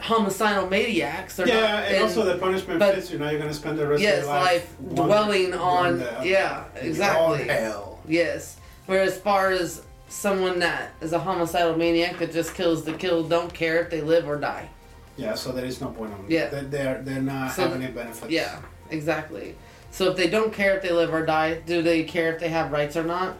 homicidal 0.00 0.68
maniacs. 0.68 1.36
They're 1.36 1.48
yeah, 1.48 1.60
not, 1.60 1.84
and, 1.84 2.02
also 2.02 2.24
the 2.24 2.38
punishment 2.38 2.78
but- 2.80 2.94
fits 2.94 3.10
you. 3.10 3.18
Now 3.18 3.30
you're 3.30 3.40
gonna 3.40 3.52
spend 3.54 3.78
the 3.78 3.86
rest 3.86 4.02
yes, 4.02 4.18
of 4.20 4.24
your 4.24 4.34
life 4.34 4.44
life 4.80 4.94
dwelling 4.94 5.54
on 5.54 5.98
going 5.98 6.22
to- 6.22 6.28
yeah, 6.28 6.64
exactly. 6.76 7.44
hell. 7.46 8.00
Yes. 8.06 8.56
Whereas 8.86 9.18
far 9.18 9.50
as 9.50 9.82
someone 10.08 10.60
that 10.60 10.92
is 11.02 11.12
a 11.12 11.18
homicidal 11.18 11.76
maniac 11.76 12.18
that 12.18 12.32
just 12.32 12.54
kills 12.54 12.84
the 12.84 12.94
kill, 12.94 13.24
don't 13.24 13.52
care 13.52 13.82
if 13.82 13.90
they 13.90 14.00
live 14.00 14.26
or 14.26 14.36
die. 14.36 14.70
Yeah, 15.18 15.34
so 15.34 15.50
there 15.52 15.64
is 15.64 15.80
no 15.80 15.88
point 15.88 16.12
on 16.12 16.24
Yeah. 16.28 16.48
They're 16.48 16.62
they're, 16.62 17.02
they're 17.02 17.20
not 17.20 17.52
So 17.52 17.62
having 17.62 17.82
any 17.82 17.92
benefits. 17.92 18.30
Yeah, 18.30 18.60
exactly. 18.90 19.56
So 19.90 20.10
if 20.10 20.16
they 20.16 20.28
don't 20.28 20.52
care 20.52 20.76
if 20.76 20.82
they 20.82 20.92
live 20.92 21.12
or 21.12 21.26
die, 21.26 21.54
do 21.54 21.82
they 21.82 22.04
care 22.04 22.32
if 22.32 22.40
they 22.40 22.48
have 22.48 22.70
rights 22.70 22.96
or 22.96 23.02
not? 23.02 23.36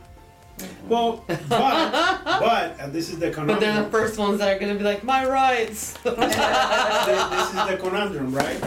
Mm-hmm. 0.58 0.88
Well, 0.88 1.24
but 1.28 1.38
but 2.24 2.76
and 2.80 2.92
this 2.92 3.10
is 3.10 3.20
the 3.20 3.30
conundrum. 3.30 3.58
But 3.58 3.60
they're 3.60 3.84
the 3.84 3.90
first 3.90 4.18
ones 4.18 4.40
that 4.40 4.56
are 4.56 4.58
gonna 4.58 4.74
be 4.74 4.82
like, 4.82 5.04
my 5.04 5.24
rights. 5.24 5.94
Th- 6.02 6.16
this 6.16 7.48
is 7.48 7.66
the 7.68 7.78
conundrum, 7.80 8.34
right? 8.34 8.62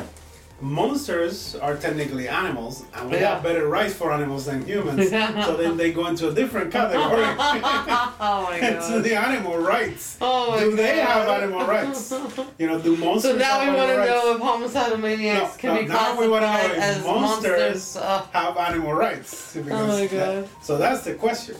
Monsters 0.61 1.55
are 1.55 1.75
technically 1.75 2.27
animals, 2.27 2.83
and 2.95 3.09
we 3.09 3.17
Yeah. 3.17 3.33
have 3.33 3.43
better 3.43 3.67
rights 3.67 3.93
for 3.93 4.11
animals 4.13 4.45
than 4.45 4.63
humans. 4.65 5.09
so 5.09 5.55
then 5.57 5.75
they 5.75 5.91
go 5.91 6.05
into 6.07 6.29
a 6.29 6.33
different 6.33 6.71
category. 6.71 7.25
oh 7.39 8.47
my 8.49 8.59
god. 8.61 9.03
the 9.03 9.15
animal 9.15 9.57
rights. 9.57 10.17
Oh 10.21 10.51
my 10.51 10.59
do 10.59 10.75
they 10.75 10.97
have 10.99 11.27
animal 11.27 11.65
rights? 11.65 12.13
You 12.59 12.67
know, 12.67 12.79
do 12.79 12.95
monsters 13.05 13.31
So 13.33 13.37
now 13.37 13.55
we 13.63 13.75
want 13.75 13.89
to 13.89 13.97
know 14.05 14.35
if 14.35 14.41
homicidal 14.41 14.97
maniacs 14.97 15.53
No, 15.55 15.57
can 15.61 15.75
no, 15.75 15.81
be 15.81 15.87
now 15.87 16.19
we 16.19 16.27
wanna 16.27 16.45
know 16.47 16.51
classified 16.53 16.77
if 16.77 16.83
as 16.83 17.05
monsters- 17.05 17.51
monsters. 17.61 17.97
Uh, 17.97 18.21
have 18.31 18.57
animal 18.57 18.93
rights. 18.93 19.57
Oh 19.57 19.63
my 19.63 20.07
that- 20.07 20.11
God. 20.11 20.49
so 20.61 20.77
that's 20.77 21.01
the 21.07 21.13
question. 21.15 21.55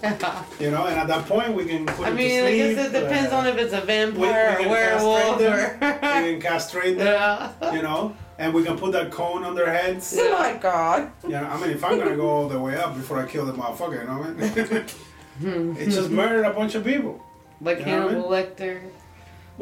You 0.60 0.72
know, 0.72 0.86
and 0.86 0.98
at 1.00 1.08
that 1.08 1.26
point 1.28 1.54
we 1.54 1.66
can 1.66 1.86
put 1.86 2.08
I 2.08 2.12
mean, 2.12 2.44
to 2.44 2.48
I 2.48 2.58
guess 2.58 2.86
it 2.88 2.92
depends 3.02 3.32
uh, 3.34 3.38
on 3.38 3.48
if 3.48 3.58
it's 3.58 3.74
a 3.74 3.82
vampire 3.82 4.22
we 4.22 4.28
or 4.30 4.58
can 4.60 4.70
werewolf 4.70 5.36
or. 5.36 5.40
them. 5.40 6.24
we 6.24 6.32
can 6.32 6.42
castrate 6.42 6.98
them. 6.98 7.08
yeah. 7.08 7.74
You 7.74 7.82
know, 7.82 8.16
and 8.42 8.56
we 8.56 8.64
can 8.64 8.76
put 8.76 8.92
that 8.92 9.12
cone 9.12 9.44
on 9.44 9.54
their 9.54 9.72
heads. 9.72 10.16
Oh 10.18 10.40
my 10.40 10.58
god. 10.58 11.12
You 11.24 11.30
know, 11.30 11.44
I 11.44 11.62
mean, 11.62 11.70
if 11.70 11.84
I'm 11.84 12.00
gonna 12.00 12.16
go 12.16 12.28
all 12.28 12.50
the 12.50 12.60
way 12.60 12.76
up 12.76 12.96
before 12.96 13.20
I 13.20 13.28
kill 13.28 13.46
the 13.46 13.54
motherfucker, 13.54 14.02
you 14.02 14.08
know 14.08 14.18
what 14.18 14.30
I 14.30 15.44
mean? 15.44 15.76
it 15.78 15.90
just 15.92 16.10
murdered 16.10 16.46
a 16.46 16.52
bunch 16.52 16.74
of 16.74 16.84
people. 16.84 17.24
Like 17.62 17.80
You 17.80 17.86
know 17.86 17.92
what 17.92 18.08
I 18.08 18.14
Hannibal 18.14 18.30
Lecter. 18.30 18.82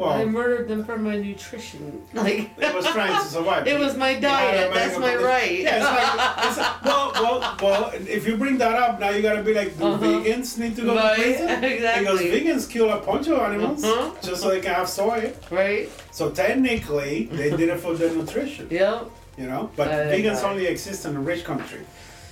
I 0.08 0.24
murdered 0.24 0.68
them 0.68 0.84
for 0.84 0.96
my 0.96 1.16
nutrition. 1.16 2.02
Like 2.14 2.50
it 2.58 2.74
was 2.74 2.86
trying 2.86 3.14
to 3.20 3.26
survive. 3.28 3.66
it 3.72 3.78
was 3.78 3.96
my 3.96 4.14
diet. 4.18 4.72
That's 4.72 4.98
my 4.98 5.14
right. 5.16 5.60
Yeah, 5.60 5.76
it's 5.76 5.84
like, 5.84 6.44
it's 6.46 6.58
like- 6.58 6.84
well, 6.84 7.12
well, 7.14 7.56
well. 7.62 7.90
If 7.94 8.26
you 8.26 8.36
bring 8.36 8.58
that 8.58 8.74
up, 8.74 9.00
now 9.00 9.10
you 9.10 9.22
gotta 9.22 9.42
be 9.42 9.54
like, 9.54 9.76
do 9.78 9.84
Uh-huh. 9.86 10.04
vegans 10.06 10.58
need 10.58 10.74
to 10.76 10.82
go 10.82 10.94
Right, 10.96 11.16
to 11.16 11.22
prison? 11.22 11.64
Exactly. 11.64 12.04
Because 12.04 12.20
vegans 12.20 12.70
kill 12.70 12.90
a 12.90 13.00
bunch 13.00 13.28
of 13.28 13.38
animals 13.40 13.84
Uh-huh. 13.84 14.10
just 14.22 14.42
so 14.42 14.48
they 14.50 14.60
can 14.60 14.74
have 14.74 14.88
soy. 14.88 15.32
Right. 15.50 15.88
So 16.10 16.30
technically, 16.30 17.24
they 17.32 17.50
did 17.50 17.68
it 17.68 17.80
for 17.80 17.94
their 17.94 18.12
nutrition. 18.14 18.68
Yep. 18.70 19.10
You 19.38 19.46
know, 19.46 19.70
but 19.76 19.88
vegans 19.88 20.42
only 20.44 20.66
exist 20.66 21.06
in 21.06 21.16
a 21.16 21.20
rich 21.20 21.44
country. 21.44 21.80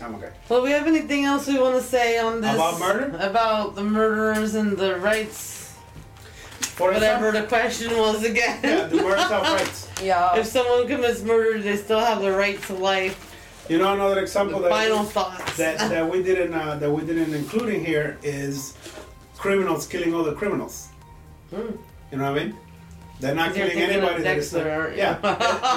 I'm 0.01 0.15
okay. 0.17 0.31
Well, 0.49 0.63
we 0.63 0.71
have 0.71 0.87
anything 0.87 1.25
else 1.25 1.47
we 1.49 1.59
want 1.59 1.75
to 1.77 1.83
say 1.83 2.19
on 2.19 2.41
this 2.41 2.55
About 2.55 2.79
murder? 2.79 3.17
About 3.19 3.75
the 3.75 3.83
murderers 3.83 4.55
and 4.55 4.77
the 4.77 4.97
rights, 4.97 5.58
For 6.61 6.93
whatever 6.93 7.33
the 7.33 7.43
question 7.45 7.97
was 7.97 8.25
again. 8.25 8.61
yeah, 8.63 8.87
the 8.87 8.97
murder 8.97 9.17
have 9.17 9.43
rights. 9.43 9.89
Yeah. 10.03 10.37
If 10.37 10.47
someone 10.47 10.87
commits 10.87 11.23
murder, 11.23 11.61
they 11.61 11.77
still 11.77 11.99
have 11.99 12.21
the 12.23 12.31
right 12.31 12.61
to 12.63 12.75
life. 12.75 13.17
You 13.69 13.79
know, 13.79 13.93
another 13.95 14.21
example 14.21 14.61
The 14.61 14.69
that 14.69 14.75
final 14.87 15.03
thoughts. 15.05 15.57
that, 15.57 15.79
that 15.91 16.09
we 16.09 16.23
didn't 16.23 16.55
uh, 16.55 16.77
that 16.77 16.91
we 16.91 17.03
didn't 17.05 17.35
include 17.35 17.75
in 17.75 17.85
here 17.85 18.17
is 18.23 18.75
criminals 19.37 19.87
killing 19.89 20.15
other 20.15 20.35
criminals. 20.35 20.89
Hmm. 21.51 21.73
You 22.13 22.19
know 22.19 22.33
what 22.33 22.41
I 22.41 22.45
mean? 22.45 22.57
They're 23.21 23.35
not 23.35 23.53
killing 23.55 23.73
thinking 23.73 23.97
of 23.99 24.05
anybody. 24.05 24.23
that 24.23 24.39
is 24.39 24.51
Dexter, 24.53 24.69
not- 24.69 24.79
aren't 24.79 24.93
you? 24.93 24.99
Yeah, 25.03 25.15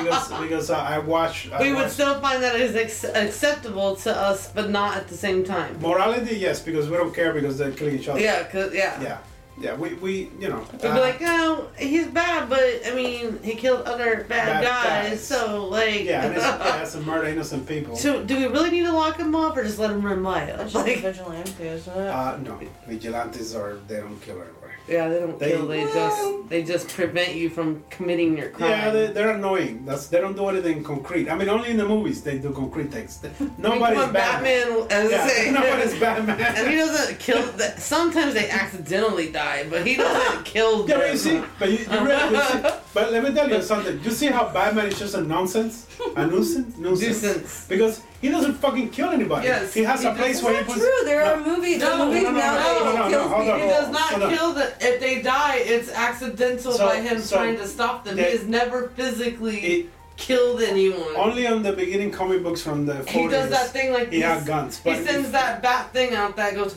because 0.03 0.41
because 0.43 0.69
uh, 0.69 0.77
I 0.77 0.99
watch. 0.99 1.49
I 1.51 1.61
we 1.63 1.73
would 1.73 1.89
still 1.89 2.19
find 2.21 2.43
that 2.43 2.55
is 2.61 2.75
ex- 2.75 3.03
acceptable 3.03 3.95
to 3.97 4.15
us, 4.15 4.51
but 4.53 4.69
not 4.69 4.95
at 4.97 5.07
the 5.07 5.17
same 5.17 5.43
time. 5.43 5.79
morality, 5.81 6.35
yes, 6.37 6.61
because 6.61 6.87
we 6.89 6.95
don't 6.97 7.13
care 7.15 7.33
because 7.33 7.57
they're 7.57 7.71
killing 7.71 7.97
each 7.97 8.07
other. 8.07 8.19
Yeah, 8.19 8.43
cause 8.43 8.71
yeah. 8.75 9.01
yeah, 9.01 9.17
yeah. 9.59 9.75
We, 9.75 9.93
we 9.95 10.29
you 10.39 10.49
know. 10.49 10.65
We'd 10.71 10.81
be 10.81 10.87
uh, 10.87 10.99
like, 10.99 11.17
oh, 11.21 11.67
he's 11.77 12.07
bad, 12.07 12.49
but 12.49 12.61
I 12.85 12.93
mean, 12.95 13.41
he 13.43 13.55
killed 13.55 13.83
other 13.87 14.23
bad, 14.23 14.27
Bad 14.29 14.63
guys, 14.63 15.09
guys. 15.09 15.27
so 15.27 15.65
like. 15.67 16.03
yeah, 16.03 16.25
and 16.25 16.35
it's, 16.35 16.43
yeah, 16.45 16.81
it's 16.81 16.95
a 16.95 17.01
murder 17.01 17.27
innocent 17.27 17.67
people. 17.67 17.95
so, 17.95 18.23
do 18.23 18.37
we 18.37 18.47
really 18.47 18.71
need 18.71 18.85
to 18.85 18.93
lock 18.93 19.17
him 19.17 19.35
up 19.35 19.55
or 19.57 19.63
just 19.63 19.79
let 19.79 19.91
him 19.91 20.01
run 20.01 20.23
wild? 20.23 20.59
That's 20.59 20.73
just 20.73 20.87
a 20.87 20.89
Like, 20.93 21.01
vigilante, 21.01 21.63
isn't 21.67 21.93
it? 21.97 22.07
Uh, 22.07 22.37
no, 22.37 22.59
vigilantes 22.87 23.55
are 23.55 23.77
they 23.87 23.97
don't 23.97 24.19
kill 24.21 24.35
anybody. 24.41 24.57
Yeah, 24.87 25.07
they 25.09 25.19
don't 25.19 25.39
They- 25.39 25.51
kill. 25.51 25.67
They 25.67 25.83
just 25.83 26.49
they 26.49 26.63
just 26.63 26.87
prevent 26.89 27.35
you 27.35 27.49
from 27.49 27.83
committing 27.89 28.37
your 28.37 28.49
crime. 28.49 28.69
Yeah, 28.71 28.89
they, 28.89 29.07
they're 29.07 29.31
annoying. 29.31 29.85
That's 29.85 30.07
they 30.07 30.19
don't 30.19 30.35
do 30.35 30.47
anything 30.49 30.83
concrete. 30.83 31.29
I 31.29 31.35
mean, 31.35 31.49
only 31.49 31.69
in 31.69 31.77
the 31.77 31.87
movies 31.87 32.21
they 32.23 32.37
do 32.39 32.51
concrete 32.51 32.91
things. 32.91 33.19
Nobody's 33.57 33.99
Batman. 34.11 34.13
Batman. 34.13 34.87
As 34.89 35.11
Yeah, 35.11 35.27
say, 35.27 35.51
nobody's 35.59 35.93
and 36.57 36.67
he 36.69 36.75
doesn't 36.75 37.19
kill. 37.19 37.41
The, 37.53 37.69
sometimes 37.77 38.33
they 38.33 38.49
accidentally 38.49 39.31
die, 39.31 39.65
but 39.69 39.85
he 39.85 39.95
doesn't 39.95 40.45
kill. 40.45 40.87
Yeah, 40.89 40.97
but 40.97 41.11
you 41.11 41.17
see, 41.17 41.41
but 41.59 41.69
you, 41.71 41.77
you 41.79 41.99
really, 42.05 42.35
you 42.35 42.43
see, 42.43 42.69
but 42.93 43.11
let 43.11 43.23
me 43.23 43.33
tell 43.33 43.49
you 43.49 43.61
something. 43.61 43.97
Do 43.97 44.03
you 44.03 44.11
see 44.11 44.27
how 44.27 44.49
Batman 44.49 44.87
is 44.87 44.99
just 44.99 45.15
a 45.15 45.21
nonsense, 45.21 45.87
a 46.15 46.25
nuisance, 46.33 46.77
nuisance, 46.77 47.23
Nuisance. 47.23 47.65
because 47.67 48.01
he 48.21 48.29
doesn't 48.29 48.53
fucking 48.55 48.89
kill 48.89 49.09
anybody. 49.09 49.47
Yes, 49.47 49.73
he 49.73 49.83
has 49.83 50.01
he 50.01 50.07
a 50.07 50.13
place 50.13 50.43
where 50.43 50.57
he 50.57 50.63
puts. 50.63 50.79
true. 50.79 50.99
There 51.05 51.23
no. 51.23 51.33
are 51.33 51.37
movies. 51.45 51.79
No, 51.79 51.97
the 51.97 52.05
movies 52.05 52.23
no, 52.23 52.29
no, 52.31 52.35
no, 52.37 52.39
that 52.39 52.95
no, 52.95 53.05
he 53.05 53.11
no, 53.11 53.27
hold 53.27 53.49
on. 53.49 53.59
He 53.59 53.67
does 53.67 53.89
not 53.91 54.11
Hold 54.21 54.33
kill 54.33 54.53
the. 54.53 54.73
If 54.79 54.99
they 54.99 55.21
die, 55.21 55.57
it's 55.57 55.89
accidental 55.91 56.71
So- 56.73 56.87
by 56.87 57.01
him 57.01 57.19
so 57.19 57.37
trying 57.37 57.57
to 57.57 57.67
stop 57.67 58.03
them. 58.03 58.15
they- 58.17 58.23
he 58.31 58.37
is 58.37 58.47
never 58.47 58.89
physically. 58.89 59.57
It, 59.59 59.89
killed 60.17 60.61
anyone. 60.61 61.15
Only 61.15 61.47
on 61.47 61.63
the 61.63 61.73
beginning 61.73 62.11
comic 62.11 62.43
books 62.43 62.61
from 62.61 62.85
the 62.85 62.93
40s. 62.93 63.09
he 63.09 63.27
does 63.27 63.49
that 63.49 63.69
thing 63.69 63.91
like 63.91 64.11
He 64.11 64.19
had 64.19 64.45
guns, 64.45 64.77
He 64.77 64.91
but 64.91 65.03
sends 65.03 65.31
that 65.31 65.63
bat 65.63 65.91
thing 65.93 66.13
out 66.13 66.35
that 66.35 66.53
goes 66.53 66.75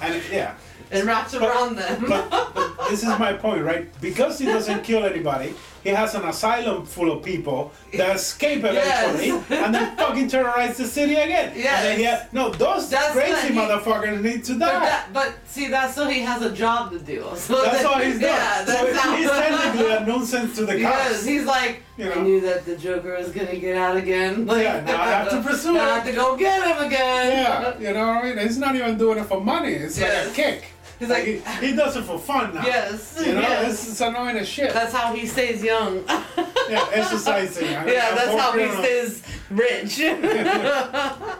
and 0.00 0.22
yeah. 0.32 0.54
And 0.90 1.06
wraps 1.06 1.32
But- 1.34 1.42
around 1.42 1.76
them. 1.76 2.04
But, 2.08 2.30
but 2.30 2.88
this 2.90 3.02
is 3.02 3.08
my 3.18 3.32
point, 3.32 3.62
right? 3.64 3.88
Because 4.00 4.38
he 4.38 4.46
doesn't 4.46 4.82
kill 4.84 5.04
anybody, 5.04 5.54
he 5.82 5.90
has 5.92 6.14
an 6.16 6.24
asylum 6.24 6.84
full 6.84 7.12
of 7.12 7.22
people 7.22 7.70
that 7.94 8.16
escape 8.16 8.58
eventually 8.64 9.28
Yes. 9.28 9.44
and 9.50 9.72
then 9.74 9.96
fucking 10.02 10.26
terrorize 10.28 10.76
the 10.78 10.84
city 10.84 11.14
again. 11.14 11.50
And 11.54 11.62
then 11.62 11.96
he 11.98 12.02
Yes. 12.02 12.28
no, 12.32 12.50
those 12.50 12.90
That's 12.90 13.12
crazy 13.12 13.48
he- 13.54 13.58
motherfuckers 13.60 14.20
need 14.20 14.42
to 14.44 14.54
But, 14.54 14.58
die. 14.72 14.80
that, 14.80 15.12
but 15.12 15.34
see, 15.46 15.68
that's 15.68 15.94
so 15.94 16.08
he 16.08 16.20
has 16.20 16.42
a 16.42 16.50
job 16.50 16.90
to 16.92 16.98
do. 16.98 17.24
So 17.36 17.62
That's 17.62 17.78
that- 17.82 17.86
all 17.86 17.98
he's 18.00 18.14
done. 18.20 18.22
Yeah, 18.30 18.64
so 18.64 18.72
that's 18.72 18.98
how. 18.98 19.16
he's 19.16 19.30
technically 19.30 19.92
a 19.92 20.00
nuisance 20.06 20.56
to 20.56 20.66
the 20.66 20.78
Yes, 20.86 21.08
cops. 21.12 21.24
he's 21.24 21.44
like, 21.44 21.82
You 21.96 22.12
I 22.12 22.20
knew 22.20 22.40
that 22.40 22.64
the 22.66 22.76
Joker 22.76 23.16
was 23.16 23.30
gonna 23.30 23.56
get 23.56 23.76
out 23.76 23.96
again. 23.96 24.44
Like, 24.46 24.64
Yeah, 24.64 24.80
now 24.80 25.02
I 25.02 25.06
have 25.10 25.30
to 25.30 25.40
pursue 25.40 25.72
now 25.74 25.84
I 25.84 25.94
have 25.98 26.06
to 26.06 26.12
go 26.12 26.36
get 26.36 26.66
him 26.66 26.84
again. 26.84 27.32
Yeah, 27.32 27.78
you 27.78 27.94
know 27.94 28.06
what 28.08 28.24
I 28.24 28.34
mean? 28.34 28.38
He's 28.38 28.58
not 28.58 28.74
even 28.74 28.98
doing 28.98 29.18
it 29.18 29.26
for 29.26 29.40
money. 29.40 29.72
It's 29.74 30.00
like 30.00 30.10
a 30.26 30.30
kick. 30.30 30.64
He's 30.98 31.08
Like, 31.10 31.26
like, 31.44 31.60
he, 31.60 31.66
he 31.68 31.76
does 31.76 31.94
it 31.96 32.04
for 32.04 32.18
fun 32.18 32.54
now. 32.54 32.62
yes, 32.64 33.22
You 33.24 33.34
know, 33.34 33.40
yes. 33.40 33.66
this 33.68 33.88
is 33.88 34.00
annoying 34.00 34.36
as 34.38 34.48
shit. 34.48 34.72
That's 34.72 34.92
how 34.94 35.12
he 35.14 35.26
stays 35.26 35.62
young. 35.62 36.02
yeah, 36.68 36.88
exercising. 36.92 37.68
I- 37.68 37.86
yeah, 37.92 38.08
I'm 38.10 38.14
that's 38.16 38.40
how 38.40 38.52
he 38.52 38.60
working 38.60 38.76
on- 38.76 38.82
stays 38.84 39.22
rich. 39.50 40.00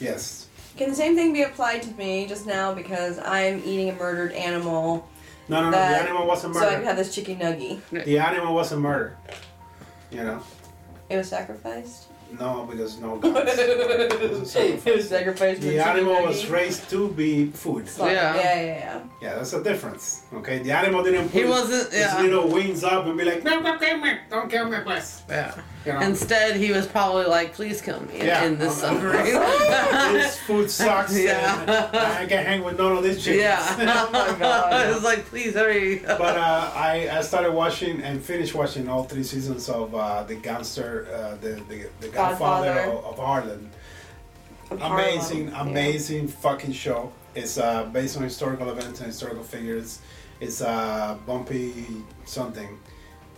Yes. 0.00 0.46
Can 0.76 0.90
the 0.90 0.94
same 0.96 1.16
thing 1.16 1.32
be 1.32 1.42
applied 1.42 1.82
to 1.82 1.90
me 1.94 2.26
just 2.28 2.46
now 2.46 2.72
because 2.72 3.18
I'm 3.18 3.60
eating 3.64 3.90
a 3.90 3.94
murdered 3.94 4.30
animal, 4.32 5.08
No, 5.48 5.60
no, 5.60 5.66
no. 5.66 5.70
That- 5.72 6.02
the 6.02 6.08
animal 6.10 6.26
wasn't 6.26 6.54
murdered. 6.54 6.64
so 6.64 6.68
I 6.68 6.74
can 6.74 6.80
murdered. 6.84 6.86
have 6.88 6.96
this 6.98 7.14
chicken 7.14 7.38
nugget? 7.38 7.80
the 8.04 8.18
animal 8.18 8.54
wasn't 8.54 8.82
murdered. 8.82 9.16
You 10.10 10.22
know? 10.24 10.42
It 11.10 11.16
was 11.16 11.28
sacrificed. 11.28 12.07
No, 12.38 12.66
because 12.70 12.98
no 12.98 13.16
guns. 13.20 13.34
it 14.56 14.84
was 14.96 15.08
sacrificed. 15.08 15.60
The 15.62 15.78
animal 15.78 16.22
was 16.24 16.46
raised 16.48 16.88
to 16.90 17.08
be 17.08 17.46
food. 17.46 17.88
Slaughtered. 17.88 18.14
Yeah. 18.16 18.34
yeah, 18.34 18.42
yeah, 18.60 18.62
yeah. 18.78 19.00
Yeah, 19.22 19.34
that's 19.36 19.52
a 19.54 19.62
difference. 19.62 20.22
Okay, 20.34 20.58
the 20.58 20.70
animal 20.72 21.02
didn't 21.02 21.24
put 21.24 21.32
he 21.32 21.40
his- 21.40 21.50
wasn't. 21.50 21.92
his 21.92 22.00
Yeah. 22.00 22.20
little 22.22 22.48
wings 22.48 22.84
up 22.84 23.06
and 23.06 23.16
be 23.16 23.24
like, 23.24 23.42
no, 23.44 23.62
don't 23.62 23.80
kill 23.80 23.96
me, 23.98 24.12
don't 24.30 24.50
kill 24.50 24.68
me, 24.68 24.78
please. 24.84 25.22
Yeah. 25.28 25.54
You 25.86 25.92
know, 25.94 26.00
Instead, 26.00 26.56
he 26.56 26.70
was 26.72 26.86
probably 26.86 27.24
like, 27.26 27.54
"Please 27.54 27.80
kill 27.80 28.00
me 28.02 28.18
Yeah. 28.18 28.44
in 28.44 28.58
this 28.58 28.78
suffering." 28.78 29.24
this 30.12 30.38
food 30.46 30.70
sucks. 30.70 31.16
Yeah. 31.18 31.64
I 32.20 32.26
can 32.26 32.44
hang 32.44 32.62
with 32.64 32.76
none 32.78 32.96
of 32.96 33.02
this 33.02 33.22
shit. 33.22 33.36
yeah. 33.36 33.58
Oh 33.80 34.10
my 34.12 34.38
God. 34.38 34.86
it 34.86 34.94
was 34.94 35.04
like, 35.04 35.24
"Please 35.26 35.54
hurry." 35.54 36.00
But 36.00 36.36
uh, 36.36 36.70
I, 36.74 37.08
I 37.10 37.20
started 37.22 37.52
watching 37.52 38.02
and 38.02 38.22
finished 38.22 38.54
watching 38.54 38.88
all 38.88 39.04
three 39.04 39.22
seasons 39.22 39.68
of 39.68 39.94
uh, 39.94 40.24
the 40.24 40.34
gangster, 40.34 41.06
uh, 41.14 41.36
the, 41.36 41.50
the 41.68 41.88
the 42.00 42.08
Godfather, 42.08 42.74
Godfather. 42.74 42.98
of, 42.98 43.04
of 43.04 43.16
Harlem. 43.18 43.70
Of 44.70 44.80
Harlem. 44.80 44.98
Amazing, 45.00 45.48
Yeah. 45.48 45.60
amazing 45.62 46.28
fucking 46.28 46.72
show. 46.72 47.12
It's 47.34 47.56
uh, 47.56 47.84
based 47.84 48.16
on 48.16 48.24
historical 48.24 48.68
events 48.70 48.98
and 49.00 49.06
historical 49.06 49.44
figures. 49.44 50.00
It's 50.40 50.60
uh, 50.60 51.16
Bumpy 51.24 51.86
something, 52.26 52.78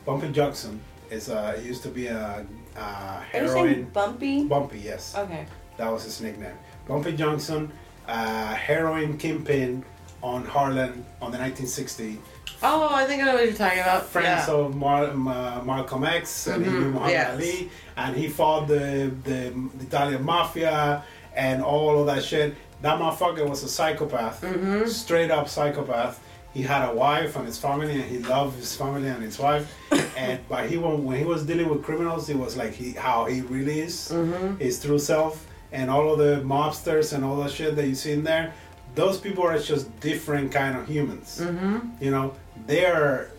Bumpy 0.07 0.31
Jackson. 0.33 0.81
It's 1.11 1.29
uh, 1.29 1.55
it 1.59 1.65
used 1.65 1.83
to 1.83 1.89
be 1.89 2.07
a, 2.07 2.47
a 2.77 2.81
Are 2.81 3.25
you 3.35 3.49
saying 3.49 3.67
heroin. 3.67 3.85
bumpy? 3.93 4.45
Bumpy, 4.45 4.79
yes, 4.79 5.15
Okay. 5.17 5.45
that 5.77 5.91
was 5.93 6.05
his 6.05 6.21
nickname. 6.21 6.57
Bumpy 6.87 7.13
Johnson, 7.17 7.71
uh, 8.07 8.55
heroin 8.55 9.19
kingpin 9.19 9.85
on 10.23 10.45
Harlem 10.45 11.05
on 11.21 11.33
the 11.33 11.39
1960s. 11.39 12.19
Oh, 12.63 12.89
I 12.95 13.07
think 13.07 13.23
I 13.23 13.27
know 13.27 13.35
what 13.35 13.45
you're 13.45 13.55
talking 13.55 13.81
about. 13.81 14.05
friends 14.07 14.47
yeah. 14.47 14.55
of 14.55 14.77
Mar- 14.77 15.15
Ma- 15.15 15.63
Malcolm 15.63 16.05
X 16.05 16.47
and 16.47 16.65
he 16.65 16.71
Mhm, 16.71 16.79
knew 16.81 16.91
Muhammad 16.91 17.11
yes. 17.13 17.33
Ali 17.35 17.71
and 17.97 18.17
he 18.17 18.29
fought 18.29 18.69
the, 18.69 19.11
the 19.25 19.41
the 19.79 19.85
Italian 19.87 20.23
mafia 20.25 21.03
and 21.35 21.63
all 21.63 21.99
of 22.01 22.07
that 22.07 22.23
shit. 22.23 22.55
That 22.83 22.99
motherfucker 23.01 23.49
was 23.49 23.63
a 23.63 23.69
psychopath, 23.69 24.43
Mhm. 24.43 24.87
straight 24.89 25.31
up 25.31 25.49
psychopath. 25.49 26.21
He 26.53 26.63
had 26.63 26.89
a 26.89 26.93
wife 26.95 27.37
and 27.37 27.47
his 27.47 27.59
family 27.59 27.93
and 27.93 28.03
he 28.05 28.19
loved 28.19 28.57
his 28.57 28.75
family 28.75 29.09
and 29.09 29.23
his 29.23 29.39
wife. 29.39 29.73
and 30.17 30.41
but 30.49 30.69
he 30.69 30.77
when 30.79 31.17
he 31.19 31.25
was 31.25 31.45
dealing 31.45 31.69
with 31.69 31.83
criminals, 31.83 32.29
it 32.29 32.37
was 32.37 32.57
like 32.57 32.73
he 32.73 32.93
how 32.93 33.25
he 33.27 33.41
really 33.43 33.81
is, 33.81 34.11
Mhm. 34.13 34.59
his 34.61 34.83
true 34.83 34.99
self, 34.99 35.47
and 35.73 35.89
all 35.91 36.13
of 36.13 36.19
the 36.19 36.43
mobsters 36.45 37.13
and 37.13 37.25
all 37.25 37.37
that 37.43 37.51
shit 37.53 37.77
that 37.77 37.87
you 37.87 37.95
see 37.95 38.13
in 38.13 38.25
there. 38.25 38.53
Those 38.97 39.19
people 39.19 39.45
are 39.45 39.57
just 39.59 39.87
different 40.01 40.51
kind 40.51 40.77
of 40.77 40.89
humans 40.89 41.41
Mhm. 41.41 41.91
you 42.01 42.11
know 42.11 42.33
their 42.67 43.31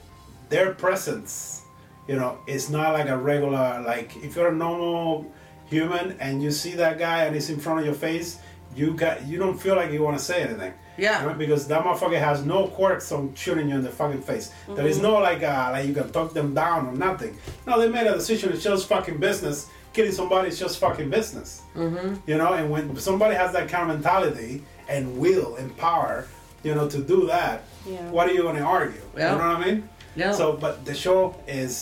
their 0.49 0.73
presence 0.73 1.61
you 2.07 2.15
know 2.15 2.37
it's 2.47 2.69
not 2.69 2.93
like 2.93 3.09
a 3.09 3.17
regular 3.17 3.83
like 3.85 4.09
if 4.23 4.35
you're 4.35 4.47
a 4.47 4.59
normal 4.67 5.25
human 5.65 6.15
and 6.19 6.41
you 6.43 6.51
see 6.51 6.73
that 6.83 6.97
guy 6.97 7.25
and 7.25 7.35
he's 7.35 7.49
in 7.49 7.59
front 7.59 7.79
of 7.81 7.85
your 7.85 7.93
face 8.07 8.37
you 8.75 8.93
got 8.93 9.15
you 9.27 9.37
don't 9.37 9.59
feel 9.59 9.75
like 9.75 9.91
you 9.91 10.01
want 10.01 10.17
to 10.17 10.23
say 10.23 10.41
anything 10.41 10.73
Yeah. 11.01 11.25
Right? 11.25 11.37
because 11.43 11.67
that 11.71 11.83
motherfucker 11.83 12.19
has 12.29 12.45
no 12.45 12.59
quirks 12.77 13.11
on 13.11 13.33
shooting 13.35 13.67
you 13.69 13.75
in 13.79 13.83
the 13.89 13.89
fucking 14.01 14.21
face 14.21 14.45
there 14.77 14.87
is 14.93 14.99
no 15.07 15.13
like 15.29 15.41
uh 15.53 15.69
like 15.73 15.87
you 15.87 15.93
can 15.99 16.09
talk 16.17 16.29
them 16.39 16.49
down 16.63 16.79
or 16.89 16.93
nothing 17.07 17.33
no 17.67 17.71
they 17.81 17.89
made 17.97 18.07
a 18.07 18.13
decision 18.21 18.51
it's 18.53 18.63
just 18.71 18.87
fucking 18.87 19.17
business 19.27 19.57
killing 19.93 20.11
somebody 20.21 20.47
is 20.53 20.59
just 20.65 20.75
fucking 20.85 21.09
business 21.17 21.49
Mhm. 21.75 22.19
you 22.29 22.37
know 22.41 22.51
and 22.59 22.65
when 22.73 22.83
somebody 23.09 23.35
has 23.43 23.49
that 23.57 23.65
kind 23.73 23.83
of 23.89 23.89
mentality 23.97 24.63
and 24.93 25.03
will 25.23 25.51
and 25.59 25.69
power 25.87 26.15
you 26.65 26.73
know 26.75 26.87
to 26.95 26.99
do 27.13 27.19
that 27.33 27.57
Yeah. 27.85 28.09
what 28.15 28.23
are 28.27 28.33
you 28.37 28.43
going 28.47 28.57
to 28.63 28.67
argue 28.79 29.01
Yeah. 29.17 29.31
you 29.31 29.37
know 29.39 29.47
what 29.49 29.57
i 29.57 29.65
mean 29.65 29.79
Yeah. 30.21 30.31
so 30.39 30.45
but 30.65 30.73
the 30.89 30.93
show 31.05 31.19
is 31.63 31.73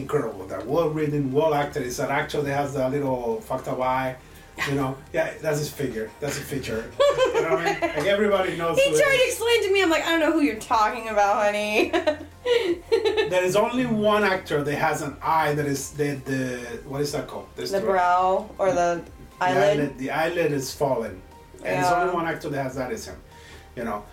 incredible 0.00 0.42
they're 0.50 0.68
well 0.76 0.88
written 0.96 1.22
well 1.38 1.52
acted 1.62 1.82
it's 1.88 2.00
an 2.06 2.10
actor 2.20 2.40
that 2.42 2.54
has 2.62 2.74
a 2.74 2.88
little 2.96 3.40
fucked 3.48 3.68
up 3.72 3.80
eye 3.80 4.16
you 4.68 4.74
know 4.76 4.96
yeah 5.12 5.32
that's 5.42 5.58
his 5.58 5.68
figure 5.70 6.08
that's 6.20 6.38
a 6.38 6.40
feature 6.40 6.84
you 7.34 7.42
know 7.42 7.50
what 7.56 7.66
i 7.66 7.72
mean 7.72 7.80
like 7.80 8.06
everybody 8.06 8.56
knows 8.56 8.78
He 8.78 8.88
who 8.88 8.94
it 8.96 9.02
tried 9.02 9.16
to 9.16 9.22
is. 9.22 9.28
explain 9.34 9.62
to 9.64 9.72
me. 9.72 9.82
I'm 9.82 9.90
like, 9.90 10.04
I 10.04 10.10
don't 10.10 10.20
know 10.20 10.32
who 10.32 10.40
you're 10.42 10.60
talking 10.60 11.08
about, 11.08 11.42
honey. 11.44 11.90
there 13.30 13.44
is 13.44 13.56
only 13.56 13.86
one 13.86 14.22
actor 14.24 14.62
that 14.62 14.74
has 14.76 15.02
an 15.02 15.16
eye 15.22 15.54
that 15.54 15.66
is 15.66 15.90
the 15.92 16.14
the 16.30 16.58
what 16.86 17.00
is 17.00 17.12
that 17.12 17.26
called 17.26 17.48
There's 17.56 17.72
the 17.72 17.80
brow 17.80 18.48
or 18.58 18.72
the 18.72 19.02
The 19.40 19.44
eyelid. 19.44 19.98
The 19.98 20.10
eyelid 20.10 20.52
is 20.52 20.72
fallen. 20.72 21.20
And 21.56 21.62
there's 21.64 21.90
Yeah. 21.90 22.00
only 22.02 22.14
one 22.14 22.26
actor 22.26 22.48
that 22.50 22.62
has 22.62 22.74
that 22.76 22.92
is 22.92 23.06
him. 23.06 23.16
You 23.76 23.84
know, 23.84 24.04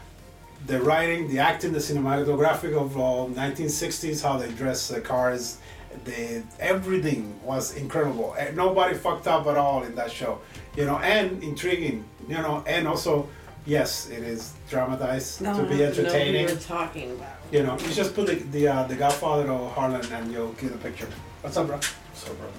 the 0.65 0.81
writing, 0.81 1.27
the 1.29 1.39
acting, 1.39 1.71
the 1.73 1.79
cinematographic 1.79 2.73
of 2.75 2.97
uh, 2.97 3.01
1960s, 3.41 4.21
how 4.23 4.37
they 4.37 4.49
dress 4.51 4.87
the 4.87 5.01
cars, 5.01 5.57
the 6.05 6.43
everything 6.59 7.39
was 7.43 7.75
incredible. 7.75 8.35
Nobody 8.53 8.95
fucked 8.95 9.27
up 9.27 9.47
at 9.47 9.57
all 9.57 9.83
in 9.83 9.95
that 9.95 10.11
show. 10.11 10.39
You 10.75 10.85
know, 10.85 10.97
and 10.99 11.43
intriguing. 11.43 12.05
You 12.27 12.35
know, 12.35 12.63
and 12.65 12.87
also, 12.87 13.27
yes, 13.65 14.09
it 14.09 14.23
is 14.23 14.53
dramatized 14.69 15.41
no, 15.41 15.55
to 15.57 15.63
be 15.63 15.75
I 15.75 15.77
don't 15.77 15.77
know 15.77 15.85
entertaining. 15.85 16.43
who 16.47 16.53
you're 16.53 16.61
talking 16.61 17.11
about. 17.11 17.35
You 17.51 17.63
know, 17.63 17.77
you 17.79 17.91
just 17.93 18.15
put 18.15 18.27
the 18.27 18.35
the, 18.35 18.67
uh, 18.67 18.83
the 18.83 18.95
Godfather 18.95 19.51
of 19.51 19.71
Harlem 19.73 20.01
and 20.13 20.31
you'll 20.31 20.53
get 20.53 20.71
the 20.71 20.77
picture. 20.77 21.09
What's 21.41 21.57
up, 21.57 21.67
bro? 21.67 21.75
What's 21.75 22.29
up, 22.29 22.37
bro? 22.39 22.49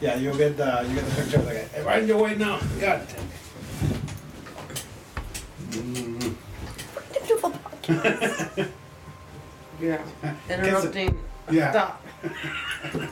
Yeah, 0.00 0.16
you'll 0.16 0.36
get 0.36 0.56
the 0.56 0.86
you 0.88 0.94
get 0.94 1.04
the 1.04 1.14
picture 1.22 1.38
of 1.38 1.46
the 1.46 1.52
guy. 1.52 1.64
Hey, 1.74 1.82
right 1.82 2.02
in 2.02 2.08
your 2.08 2.22
way 2.22 2.34
now. 2.36 2.60
God. 2.80 3.06
Mm. 5.70 6.34
Beautiful 7.12 7.50
podcast. 7.50 8.68
Yeah. 9.80 10.02
Interrupting. 10.50 11.16
Yeah. 11.50 11.70
Stop. 11.70 12.02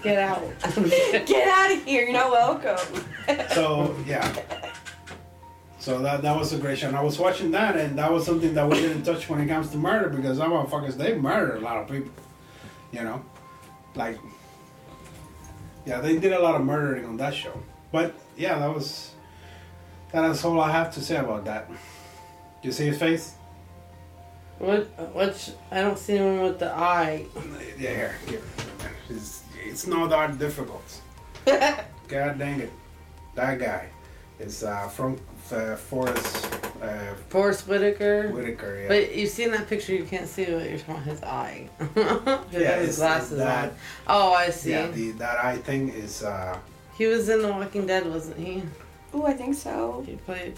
Get 0.02 0.18
out. 0.18 0.42
Get 1.26 1.48
out 1.48 1.72
of 1.72 1.84
here. 1.84 2.04
You're 2.04 2.12
not 2.12 2.30
welcome. 2.30 3.04
So 3.50 3.96
yeah. 4.06 4.34
So 5.78 6.00
that 6.00 6.22
that 6.22 6.36
was 6.36 6.52
a 6.52 6.58
great 6.58 6.78
show. 6.78 6.88
And 6.88 6.96
I 6.96 7.02
was 7.02 7.18
watching 7.18 7.50
that, 7.52 7.76
and 7.76 7.98
that 7.98 8.10
was 8.10 8.24
something 8.24 8.54
that 8.54 8.68
we 8.68 8.76
didn't 8.76 9.04
touch 9.04 9.28
when 9.28 9.40
it 9.40 9.46
comes 9.46 9.70
to 9.70 9.76
murder 9.76 10.08
because 10.08 10.38
some 10.38 10.50
motherfuckers 10.50 10.96
they 10.96 11.14
murder 11.14 11.56
a 11.56 11.60
lot 11.60 11.76
of 11.76 11.88
people. 11.88 12.10
You 12.92 13.04
know, 13.04 13.24
like 13.94 14.18
yeah, 15.84 16.00
they 16.00 16.18
did 16.18 16.32
a 16.32 16.40
lot 16.40 16.56
of 16.56 16.64
murdering 16.64 17.04
on 17.04 17.16
that 17.18 17.34
show. 17.34 17.62
But 17.92 18.14
yeah, 18.36 18.58
that 18.58 18.74
was 18.74 19.12
that 20.12 20.28
is 20.30 20.44
all 20.44 20.60
I 20.60 20.72
have 20.72 20.92
to 20.94 21.00
say 21.00 21.16
about 21.16 21.44
that. 21.44 21.68
Do 21.68 21.76
you 22.62 22.72
see 22.72 22.86
his 22.86 22.98
face? 22.98 23.34
what? 24.58 24.84
Which? 25.14 25.50
I 25.70 25.82
don't 25.82 25.98
see 25.98 26.16
anyone 26.16 26.42
with 26.42 26.58
the 26.58 26.72
eye. 26.72 27.26
Yeah, 27.78 27.94
here, 27.94 28.14
here. 28.26 28.42
It's, 29.10 29.42
it's 29.64 29.86
not 29.86 30.10
that 30.10 30.38
difficult. 30.38 31.00
God 31.44 32.38
dang 32.38 32.60
it, 32.60 32.72
that 33.34 33.58
guy 33.58 33.88
is 34.38 34.62
uh, 34.64 34.88
from 34.88 35.16
uh, 35.52 35.76
Forest 35.76 36.48
uh, 36.82 37.14
Forest 37.28 37.66
Whitaker. 37.68 38.28
Whitaker. 38.28 38.80
Yeah. 38.82 38.88
But 38.88 39.14
you 39.16 39.26
see 39.26 39.44
in 39.44 39.52
that 39.52 39.68
picture, 39.68 39.94
you 39.94 40.04
can't 40.04 40.28
see 40.28 40.44
what 40.52 40.68
you're 40.68 40.78
talking 40.78 40.94
about. 40.94 41.04
His 41.04 41.22
eye. 41.22 41.68
Yeah, 42.52 42.78
his 42.80 42.96
glasses 42.98 43.38
that- 43.38 43.70
on. 43.70 43.76
Oh, 44.06 44.32
I 44.34 44.50
see. 44.50 44.70
yeah, 44.72 44.88
the 44.88 45.10
that 45.12 45.38
eye 45.44 45.56
thing 45.58 45.88
is. 45.90 46.22
Uh, 46.22 46.58
He 46.98 47.06
was 47.06 47.28
in 47.28 47.42
The 47.42 47.48
Walking 47.48 47.86
Dead, 47.86 48.06
wasn't 48.06 48.38
he? 48.38 48.62
Oh, 49.14 49.24
I 49.24 49.32
think 49.32 49.54
so. 49.54 50.02
He 50.06 50.16
played. 50.16 50.54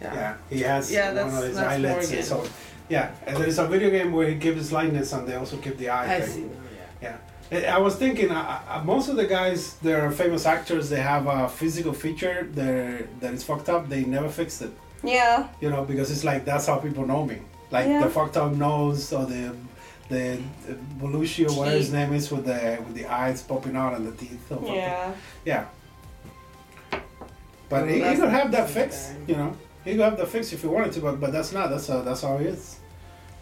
Yeah. 0.00 0.14
yeah, 0.14 0.36
he 0.50 0.60
has 0.62 0.90
Yeah, 0.92 1.06
one 1.06 1.14
that's- 1.14 1.38
of 1.38 1.44
his 1.48 1.56
that's 1.56 1.68
eyelids. 1.68 2.08
Morgan. 2.10 2.24
So, 2.24 2.52
yeah, 2.88 3.10
and 3.26 3.36
there 3.36 3.46
is 3.46 3.58
a 3.58 3.66
video 3.66 3.90
game 3.90 4.12
where 4.12 4.28
he 4.28 4.34
gives 4.34 4.58
his 4.58 4.72
likeness 4.72 5.12
and 5.12 5.26
they 5.28 5.36
also 5.36 5.56
give 5.58 5.78
the 5.78 5.88
eye 5.90 6.16
I 6.16 6.20
thing. 6.20 6.34
see. 6.34 6.40
now, 6.42 6.48
Yeah. 7.00 7.16
I 7.52 7.64
I 7.76 7.78
was 7.78 7.94
thinking, 7.96 8.30
uh, 8.30 8.60
uh, 8.68 8.82
most 8.92 9.08
of 9.10 9.16
the 9.16 9.26
guys, 9.26 9.74
they're 9.82 10.10
famous 10.10 10.46
actors. 10.46 10.84
They 10.88 11.00
have 11.00 11.24
a 11.26 11.48
physical 11.48 11.92
feature 12.04 12.48
that 12.54 13.20
that 13.20 13.32
is 13.34 13.42
fucked 13.44 13.68
up. 13.68 13.88
They 13.88 14.02
never 14.04 14.28
fixed 14.40 14.60
it, 14.62 14.72
Yeah. 15.02 15.48
you 15.62 15.68
know, 15.70 15.82
because 15.84 16.10
it's 16.14 16.24
like 16.24 16.44
that's 16.50 16.66
how 16.66 16.76
people 16.86 17.04
know 17.12 17.22
me. 17.32 17.38
Like 17.70 17.86
Yeah. 17.88 18.02
the 18.04 18.10
fucked 18.10 18.36
up 18.36 18.52
nose 18.52 19.12
or 19.12 19.24
the 19.26 19.54
the, 20.08 20.38
the 20.66 20.74
Belushi 21.00 21.42
or 21.48 21.52
whatever 21.58 21.76
his 21.78 21.90
name 21.92 22.12
is 22.12 22.30
with 22.30 22.44
the 22.44 22.78
with 22.86 22.94
the 23.00 23.06
eyes 23.06 23.42
popping 23.42 23.76
out 23.76 23.92
and 23.96 24.06
the 24.08 24.12
teeth. 24.22 24.44
or 24.52 24.60
Yeah. 24.74 25.12
Yeah. 25.44 25.64
But 26.90 27.02
Well, 27.70 27.86
he, 27.86 27.94
he 28.02 28.14
could 28.16 28.28
have 28.28 28.50
that 28.52 28.60
not 28.68 28.70
fix, 28.70 29.06
bad. 29.08 29.28
you 29.28 29.36
know. 29.36 29.56
He 29.84 29.92
could 29.92 30.00
have 30.00 30.16
the 30.18 30.26
fix 30.26 30.52
if 30.52 30.60
he 30.62 30.68
wanted 30.68 30.92
to, 30.94 31.00
but 31.00 31.18
but 31.20 31.32
that's 31.32 31.52
not. 31.52 31.70
That's 31.70 31.88
uh, 31.90 32.02
that's 32.02 32.22
how 32.22 32.36
he 32.38 32.46
is. 32.46 32.76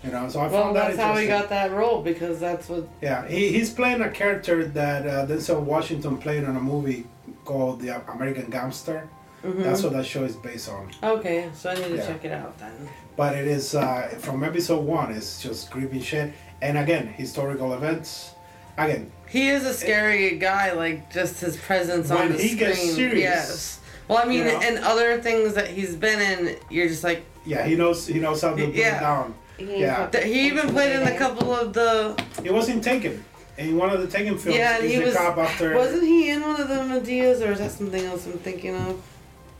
You 0.02 0.10
know. 0.10 0.28
So 0.28 0.40
I 0.40 0.47
Well, 0.48 0.62
found 0.64 0.77
that 0.77 0.89
that's 0.97 0.98
how 0.98 1.16
he 1.16 1.27
got 1.27 1.48
that 1.51 1.72
role 1.72 2.02
because 2.02 2.40
that's 2.40 2.68
what. 2.68 2.89
Yeah, 3.02 3.27
he, 3.28 3.52
he's 3.52 3.70
playing 3.70 4.01
a 4.02 4.10
character 4.10 4.64
that 4.66 5.06
uh, 5.06 5.27
Denzel 5.27 5.60
Washington 5.60 6.16
played 6.18 6.43
in 6.44 6.56
a 6.56 6.60
movie 6.60 7.06
called 7.44 7.81
The 7.81 8.02
American 8.10 8.51
Gangster. 8.51 9.09
Mhm. 9.44 9.62
That's 9.64 9.82
what 9.82 9.93
that 9.94 10.05
show 10.06 10.24
is 10.24 10.36
based 10.36 10.68
on. 10.68 10.90
Okay, 11.02 11.48
so 11.55 11.70
I 11.70 11.74
need 11.74 11.85
to 11.89 11.97
Yeah. 11.97 12.06
check 12.06 12.24
it 12.24 12.32
out 12.32 12.59
then. 12.59 12.72
But 13.16 13.36
it 13.36 13.47
is 13.47 13.74
uh, 13.74 14.09
from 14.18 14.44
episode 14.44 14.85
one. 14.85 15.12
It's 15.12 15.43
just 15.43 15.70
creepy 15.70 16.01
shit, 16.01 16.32
and 16.62 16.77
again, 16.78 17.06
historical 17.09 17.72
events. 17.74 18.32
Again, 18.78 19.10
He 19.28 19.48
is 19.48 19.64
a 19.64 19.74
scary 19.74 20.36
guy, 20.39 20.72
like 20.72 21.12
just 21.12 21.40
his 21.40 21.56
presence 21.56 22.10
on 22.10 22.32
the 22.32 22.39
he 22.39 22.48
screen. 22.48 22.59
gets 22.59 22.94
serious, 22.94 23.18
yes. 23.20 23.81
Well, 24.09 24.18
I 24.18 24.24
mean, 24.24 24.39
you 24.39 24.44
know? 24.44 24.60
and 24.60 24.78
other 24.78 25.20
things 25.20 25.55
that 25.55 25.68
he's 25.68 25.94
been 25.97 26.20
in, 26.20 26.56
you're 26.70 26.89
just 26.89 27.05
like. 27.05 27.22
yeah, 27.47 27.64
he 27.66 27.77
knows 27.77 28.06
he 28.06 28.18
knows 28.20 28.40
how 28.43 28.55
to 28.55 28.64
put 28.66 28.74
Yeah. 28.74 28.97
it 28.97 29.01
down. 29.01 29.35
Yeah. 29.60 30.08
th- 30.08 30.24
He 30.24 30.46
even 30.46 30.68
played 30.70 31.00
in 31.00 31.06
a 31.06 31.16
couple 31.18 31.54
of 31.54 31.72
the. 31.72 32.20
He 32.42 32.50
was 32.50 32.68
in 32.68 32.80
Taken. 32.80 33.24
In 33.58 33.76
one 33.76 33.90
of 33.90 34.00
the 34.00 34.06
Taken 34.06 34.38
films, 34.38 34.56
Yeah, 34.56 34.76
and 34.76 34.84
he's 34.84 34.92
he 34.94 34.98
the 35.00 35.04
was- 35.06 35.14
cop 35.16 35.36
after. 35.36 35.74
Wasn't 35.76 36.02
he 36.02 36.30
in 36.30 36.40
one 36.40 36.58
of 36.60 36.68
the 36.68 36.76
Madeas, 36.76 37.46
or 37.46 37.52
is 37.52 37.58
that 37.58 37.70
something 37.72 38.04
else 38.04 38.26
I'm 38.26 38.32
thinking 38.38 38.74
of? 38.74 39.00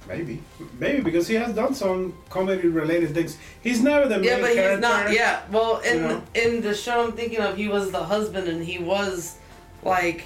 Maybe, 0.09 0.43
maybe 0.79 1.03
because 1.03 1.29
he 1.29 1.35
has 1.35 1.55
done 1.55 1.75
some 1.75 2.15
comedy-related 2.31 3.15
things. 3.15 3.37
He's 3.63 3.81
never 3.83 4.09
the 4.09 4.19
Yeah, 4.25 4.33
main 4.37 4.41
but 4.41 4.55
character. 4.55 4.71
he's 4.73 4.81
not. 4.81 5.13
Yeah, 5.13 5.41
well, 5.53 5.79
in 5.81 5.97
you 5.97 6.01
know? 6.09 6.23
in 6.35 6.63
the 6.63 6.75
show 6.75 7.05
I'm 7.05 7.13
thinking 7.13 7.41
of, 7.41 7.57
he 7.57 7.69
was 7.69 7.91
the 7.93 8.03
husband, 8.03 8.49
and 8.49 8.65
he 8.65 8.79
was 8.79 9.37
like 9.85 10.25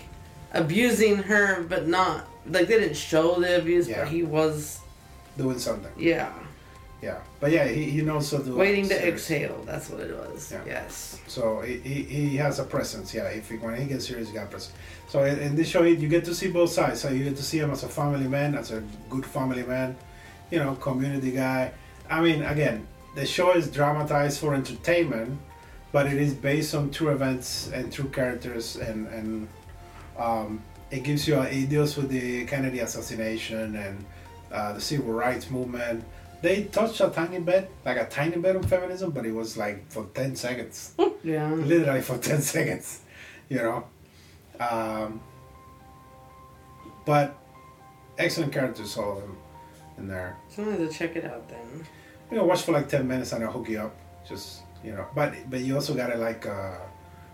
abusing 0.52 1.16
her, 1.24 1.64
but 1.68 1.88
not 1.88 2.26
like 2.48 2.68
they 2.68 2.78
didn't 2.78 2.96
show 2.96 3.40
the 3.40 3.58
abuse, 3.58 3.88
Yeah. 3.88 4.00
but 4.04 4.08
he 4.08 4.22
was. 4.22 4.78
doing 5.36 5.58
something. 5.58 5.90
Yeah, 5.98 6.30
Yeah, 7.02 7.20
but 7.38 7.50
yeah, 7.52 7.66
he, 7.68 7.84
he 7.84 8.00
knows 8.00 8.30
how 8.30 8.38
to 8.38 8.56
waiting 8.56 8.88
to 8.88 9.08
exhale. 9.08 9.62
That's 9.66 9.90
what 9.90 10.00
it 10.00 10.16
was. 10.16 10.50
Yeah. 10.50 10.62
Yes. 10.66 11.20
So 11.26 11.60
he, 11.60 11.78
he, 11.78 12.02
he 12.02 12.36
has 12.36 12.58
a 12.60 12.64
presence. 12.64 13.12
Yeah, 13.12 13.24
if 13.24 13.50
he, 13.50 13.56
when 13.56 13.76
he 13.76 13.86
gets 13.86 14.06
serious, 14.08 14.28
he 14.28 14.34
got 14.34 14.50
presence. 14.50 14.74
So 15.08 15.24
in, 15.24 15.38
in 15.38 15.54
this 15.54 15.68
show, 15.68 15.82
you 15.82 16.08
get 16.08 16.24
to 16.24 16.34
see 16.34 16.50
both 16.50 16.70
sides. 16.70 17.00
So 17.00 17.10
you 17.10 17.24
get 17.24 17.36
to 17.36 17.42
see 17.42 17.58
him 17.58 17.70
as 17.70 17.82
a 17.82 17.88
family 17.88 18.26
man, 18.26 18.54
as 18.54 18.70
a 18.70 18.82
good 19.10 19.26
family 19.26 19.64
man, 19.64 19.96
you 20.50 20.58
know, 20.58 20.76
community 20.76 21.32
guy. 21.32 21.72
I 22.08 22.20
mean, 22.22 22.42
again, 22.42 22.86
the 23.14 23.26
show 23.26 23.52
is 23.52 23.70
dramatized 23.70 24.40
for 24.40 24.54
entertainment, 24.54 25.38
but 25.92 26.06
it 26.06 26.20
is 26.20 26.32
based 26.32 26.74
on 26.74 26.90
true 26.90 27.10
events 27.10 27.70
and 27.72 27.92
true 27.92 28.08
characters, 28.08 28.76
and 28.76 29.06
and 29.08 29.48
um, 30.18 30.62
it 30.90 31.02
gives 31.02 31.28
you 31.28 31.36
a, 31.36 31.44
it 31.44 31.68
deals 31.68 31.96
with 31.96 32.08
the 32.08 32.44
Kennedy 32.46 32.80
assassination 32.80 33.76
and 33.76 34.04
uh, 34.50 34.72
the 34.72 34.80
civil 34.80 35.12
rights 35.12 35.50
movement. 35.50 36.02
They 36.44 36.64
touched 36.64 37.00
a 37.00 37.08
tiny 37.08 37.38
bit, 37.40 37.70
like 37.86 37.96
a 37.96 38.06
tiny 38.06 38.36
bit 38.36 38.54
on 38.56 38.62
feminism, 38.64 39.10
but 39.16 39.24
it 39.24 39.32
was 39.32 39.56
like 39.56 39.90
for 39.90 40.04
ten 40.14 40.36
seconds. 40.36 40.94
Yeah. 41.24 41.48
literally 41.54 42.02
for 42.02 42.18
10 42.18 42.42
seconds 42.42 43.00
you 43.48 43.56
know? 43.56 43.78
Um, 44.60 45.20
but 47.06 47.34
excellent 48.18 48.52
characters 48.52 48.96
all 48.98 49.12
of 49.16 49.22
them 49.22 49.36
in 49.98 50.08
there. 50.08 50.36
So 50.50 50.62
I 50.62 50.66
wanted 50.66 50.90
to 50.90 50.98
check 50.98 51.16
it 51.16 51.24
out 51.24 51.48
then. 51.48 51.86
you 52.30 52.36
know 52.36 52.44
watch 52.44 52.62
for 52.62 52.72
like 52.72 52.88
10 52.90 53.08
minutes 53.08 53.32
and 53.32 53.42
i'll 53.44 53.52
hook 53.52 53.68
you 53.70 53.80
up 53.80 53.94
just 54.28 54.64
you 54.84 54.92
know? 54.92 55.06
But 55.14 55.32
but 55.48 55.60
you 55.60 55.74
also 55.76 55.94
gotta 55.94 56.16
like 56.28 56.46
uh 56.46 56.76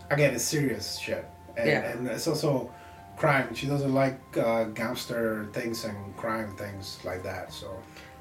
again 0.09 0.33
it's 0.35 0.45
serious 0.45 0.97
shit. 0.97 1.25
And, 1.57 1.67
Yeah. 1.67 1.91
and 1.91 2.07
it's 2.07 2.27
also 2.27 2.71
crime. 3.17 3.53
She 3.53 3.67
doesn't 3.67 3.93
like 3.93 4.19
uh, 4.37 4.63
gangster 4.81 5.49
things 5.51 5.83
and 5.83 5.97
crime 6.15 6.55
things 6.55 6.97
like 7.03 7.23
that 7.23 7.51
so 7.51 7.67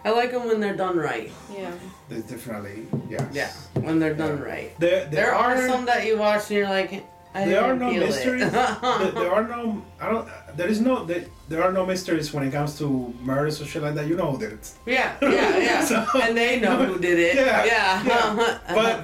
I 0.05 0.10
like 0.10 0.32
them 0.32 0.47
when 0.47 0.60
they're 0.60 0.77
done 0.77 0.97
right. 0.97 1.31
Yeah. 1.55 1.72
there's 2.09 2.24
definitely 2.24 2.86
yes 3.09 3.22
Yeah, 3.32 3.51
when 3.82 3.98
they're 3.98 4.14
done 4.14 4.39
Yeah. 4.39 4.44
right. 4.52 4.81
there, 4.81 5.06
There 5.06 5.35
are 5.35 5.68
some 5.68 5.85
that 5.86 6.06
you 6.06 6.16
watch 6.18 6.48
and 6.51 6.59
you're 6.59 6.68
like, 6.68 7.05
I 7.32 7.44
there 7.44 7.62
are 7.62 7.77
no 7.77 7.90
feel 7.90 8.01
mysteries. 8.06 8.51
there, 8.51 9.10
there 9.14 9.32
are 9.32 9.47
no. 9.47 9.85
I 10.01 10.10
don't. 10.10 10.27
There 10.56 10.66
is 10.66 10.81
no. 10.81 11.05
There, 11.05 11.24
there 11.48 11.62
are 11.62 11.70
no 11.70 11.86
mysteries 11.86 12.32
when 12.35 12.43
it 12.43 12.51
comes 12.51 12.77
to 12.78 13.14
murders 13.22 13.60
or 13.62 13.66
shit 13.66 13.82
like 13.82 13.94
that. 13.94 14.09
You 14.09 14.16
know 14.16 14.36
that. 14.36 14.51
It's, 14.51 14.74
Yeah, 14.85 15.14
yeah, 15.22 15.56
yeah. 15.59 15.85
So- 15.90 16.05
and 16.20 16.36
they 16.36 16.59
know 16.59 16.77
who 16.85 16.98
did 16.98 17.18
it. 17.20 17.35
Yeah, 17.47 17.64
yeah. 17.64 18.02
yeah. 18.05 18.74
but 18.74 18.94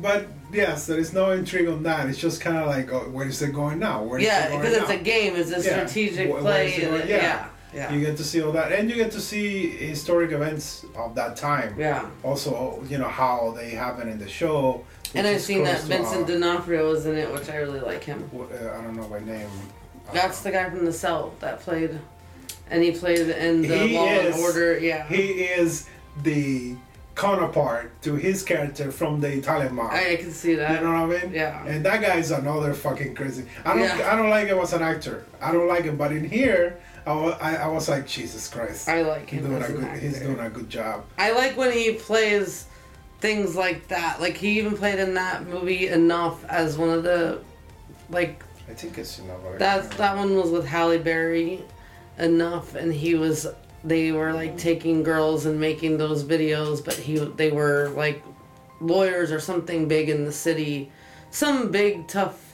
but 0.00 0.26
yes, 0.52 0.86
there 0.86 1.00
is 1.00 1.12
no 1.12 1.32
intrigue 1.32 1.66
on 1.68 1.82
that. 1.82 2.08
It's 2.08 2.18
just 2.20 2.40
kind 2.40 2.58
of 2.58 2.66
like, 2.68 2.92
oh, 2.92 3.10
where 3.10 3.26
is 3.26 3.42
it 3.42 3.52
going 3.52 3.80
now? 3.80 4.04
Where 4.04 4.20
is 4.20 4.24
yeah, 4.26 4.44
it 4.46 4.50
going 4.50 4.60
because 4.60 4.76
it's 4.76 4.88
now? 4.90 4.94
a 4.94 4.98
game. 5.02 5.34
It's 5.34 5.50
a 5.50 5.60
strategic 5.60 6.28
Wh- 6.28 6.34
where 6.34 6.40
play. 6.42 6.72
is 6.74 6.78
it 6.78 6.86
going- 6.86 7.00
it- 7.02 7.08
yeah. 7.08 7.16
yeah, 7.16 7.46
yeah, 7.74 7.92
You 7.92 8.00
get 8.00 8.16
to 8.18 8.24
see 8.24 8.40
all 8.42 8.52
that, 8.52 8.72
and 8.72 8.88
you 8.88 8.96
get 8.96 9.10
to 9.12 9.20
see 9.20 9.68
historic 9.68 10.30
events 10.32 10.84
of 10.96 11.14
that 11.16 11.36
time. 11.36 11.74
yeah. 11.78 12.08
Also, 12.22 12.82
you 12.88 12.98
know 12.98 13.08
how 13.08 13.52
they 13.56 13.70
happen 13.70 14.08
in 14.08 14.18
the 14.18 14.28
show. 14.28 14.84
And 15.14 15.26
I've 15.26 15.40
seen 15.40 15.62
that 15.64 15.80
to, 15.80 15.86
Vincent 15.86 16.24
uh, 16.24 16.26
D'Onofrio 16.26 16.88
was 16.90 17.06
in 17.06 17.16
it, 17.16 17.32
which 17.32 17.48
I 17.48 17.56
really 17.56 17.80
like 17.80 18.02
him. 18.04 18.28
uh, 18.34 18.42
I 18.70 18.82
don't 18.82 18.96
know 18.96 19.06
by 19.08 19.20
name. 19.20 19.48
That's 20.12 20.40
the 20.42 20.50
guy 20.50 20.68
from 20.70 20.84
The 20.84 20.92
Cell 20.92 21.34
that 21.40 21.60
played, 21.60 21.98
and 22.70 22.82
he 22.82 22.90
played 22.92 23.28
in 23.28 23.62
the 23.62 23.78
He 23.78 23.96
Law 23.96 24.06
is- 24.06 24.34
and 24.36 24.44
Order. 24.44 24.78
Yeah, 24.78 25.06
He 25.08 25.24
is 25.60 25.88
the 26.22 26.76
counterpart 27.14 27.90
to 28.02 28.16
his 28.16 28.42
character 28.42 28.90
from 28.90 29.20
the 29.20 29.32
Italian 29.32 29.72
mob. 29.74 29.90
I, 29.92 30.12
I 30.14 30.16
can 30.16 30.32
see 30.32 30.54
that. 30.56 30.80
you 30.80 30.86
know 30.86 31.06
what 31.06 31.16
I 31.16 31.22
mean? 31.22 31.32
Yeah. 31.32 31.64
And 31.64 31.84
that 31.86 32.00
guy 32.02 32.16
is 32.16 32.30
another 32.32 32.74
fucking 32.74 33.14
crazy. 33.14 33.44
I 33.64 33.70
don't. 33.74 33.82
Yeah. 33.98 34.12
I 34.12 34.16
don't 34.16 34.30
like 34.30 34.48
him 34.48 34.58
as 34.58 34.72
an 34.72 34.82
actor. 34.82 35.24
I 35.40 35.52
don't 35.52 35.68
like 35.68 35.84
him. 35.84 35.96
But 35.96 36.10
in 36.12 36.24
here, 36.28 36.76
I 37.06 37.10
I, 37.12 37.54
I 37.54 37.68
was 37.68 37.88
like, 37.88 38.06
Jesus 38.06 38.48
Christ. 38.48 38.88
I 38.88 39.02
like 39.02 39.28
He's 39.28 39.40
him 39.40 39.50
doing 39.50 39.62
as 39.62 39.70
a 39.70 39.72
good. 39.72 39.98
He's 39.98 40.20
doing 40.20 40.40
a 40.40 40.50
good 40.50 40.70
job. 40.70 41.04
I 41.18 41.32
like 41.32 41.56
when 41.56 41.72
he 41.72 41.92
plays 41.92 42.66
things 43.20 43.56
like 43.56 43.88
that. 43.88 44.20
Like 44.20 44.36
he 44.36 44.58
even 44.58 44.76
played 44.76 44.98
in 44.98 45.14
that 45.14 45.46
movie 45.46 45.88
enough 45.88 46.44
as 46.44 46.76
one 46.76 46.90
of 46.90 47.02
the, 47.02 47.40
like 48.10 48.42
I 48.68 48.74
think 48.74 48.98
it's 48.98 49.18
but 49.18 49.58
that 49.58 49.90
that 49.92 50.16
one 50.16 50.36
was 50.36 50.50
with 50.50 50.66
Halle 50.66 50.98
Berry, 50.98 51.62
enough, 52.18 52.74
and 52.74 52.92
he 52.92 53.14
was 53.14 53.46
they 53.82 54.12
were 54.12 54.32
like 54.32 54.50
mm-hmm. 54.50 54.58
taking 54.58 55.02
girls 55.02 55.46
and 55.46 55.60
making 55.60 55.98
those 55.98 56.24
videos, 56.24 56.84
but 56.84 56.94
he 56.94 57.18
they 57.18 57.50
were 57.50 57.90
like 57.90 58.22
lawyers 58.80 59.30
or 59.30 59.40
something 59.40 59.86
big 59.86 60.08
in 60.08 60.24
the 60.24 60.32
city, 60.32 60.90
some 61.30 61.70
big 61.70 62.08
tough. 62.08 62.53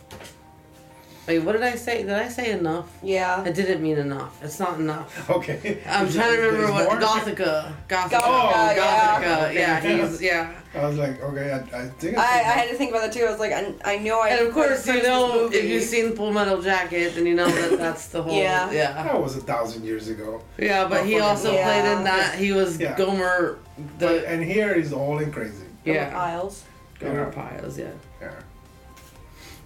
Wait, 1.26 1.38
what 1.40 1.52
did 1.52 1.62
I 1.62 1.76
say? 1.76 2.02
Did 2.02 2.10
I 2.12 2.28
say 2.28 2.50
enough? 2.52 2.90
Yeah. 3.02 3.42
I 3.46 3.50
didn't 3.52 3.82
mean 3.82 3.98
enough. 3.98 4.42
It's 4.42 4.58
not 4.58 4.80
enough. 4.80 5.30
Okay. 5.30 5.80
I'm 5.86 6.06
Is 6.06 6.14
trying 6.14 6.34
to 6.34 6.42
remember 6.42 6.72
what 6.72 6.84
more? 6.90 6.98
Gothika. 7.00 7.72
Gothika. 7.88 8.08
Gothika, 8.08 8.20
Oh, 8.24 8.72
yeah. 8.74 9.20
Gothika. 9.50 9.54
Yeah, 9.54 9.80
he's 9.80 10.22
yeah. 10.22 10.54
I 10.74 10.86
was 10.86 10.96
like, 10.98 11.20
okay, 11.22 11.52
I, 11.52 11.78
I 11.82 11.88
think. 11.88 12.16
I, 12.16 12.22
I 12.22 12.52
had 12.60 12.68
to 12.70 12.74
think 12.76 12.90
about 12.90 13.02
that 13.02 13.12
too. 13.12 13.24
I 13.26 13.30
was 13.30 13.38
like, 13.40 13.52
I, 13.52 13.74
I 13.84 13.98
know 13.98 14.20
I. 14.20 14.28
And 14.30 14.46
of 14.48 14.54
course, 14.54 14.86
you 14.86 15.02
know, 15.02 15.50
if 15.52 15.64
you've 15.64 15.82
seen 15.84 16.16
Full 16.16 16.32
Metal 16.32 16.60
Jacket, 16.62 17.14
then 17.14 17.26
you 17.26 17.34
know 17.34 17.48
that 17.48 17.78
that's 17.78 18.06
the 18.08 18.22
whole. 18.22 18.36
Yeah. 18.36 18.70
Yeah. 18.72 18.92
That 19.02 19.20
was 19.20 19.36
a 19.36 19.40
thousand 19.40 19.84
years 19.84 20.08
ago. 20.08 20.42
Yeah, 20.58 20.88
but 20.88 21.04
he 21.06 21.18
also 21.20 21.52
yeah. 21.52 21.64
played 21.64 21.92
in 21.98 22.04
that. 22.04 22.38
He 22.38 22.52
was 22.52 22.80
Yeah. 22.80 22.96
Gomer 22.96 23.58
But, 23.98 24.08
the 24.08 24.28
and 24.28 24.42
here 24.42 24.72
is 24.72 24.92
all 24.92 25.18
in 25.18 25.30
crazy. 25.32 25.64
yeah 25.84 26.16
Isles. 26.18 26.64
Gomer 26.98 27.24
Yeah. 27.26 27.30
Pyles. 27.30 27.78
Yeah. 27.78 27.90
Yeah. 28.20 28.30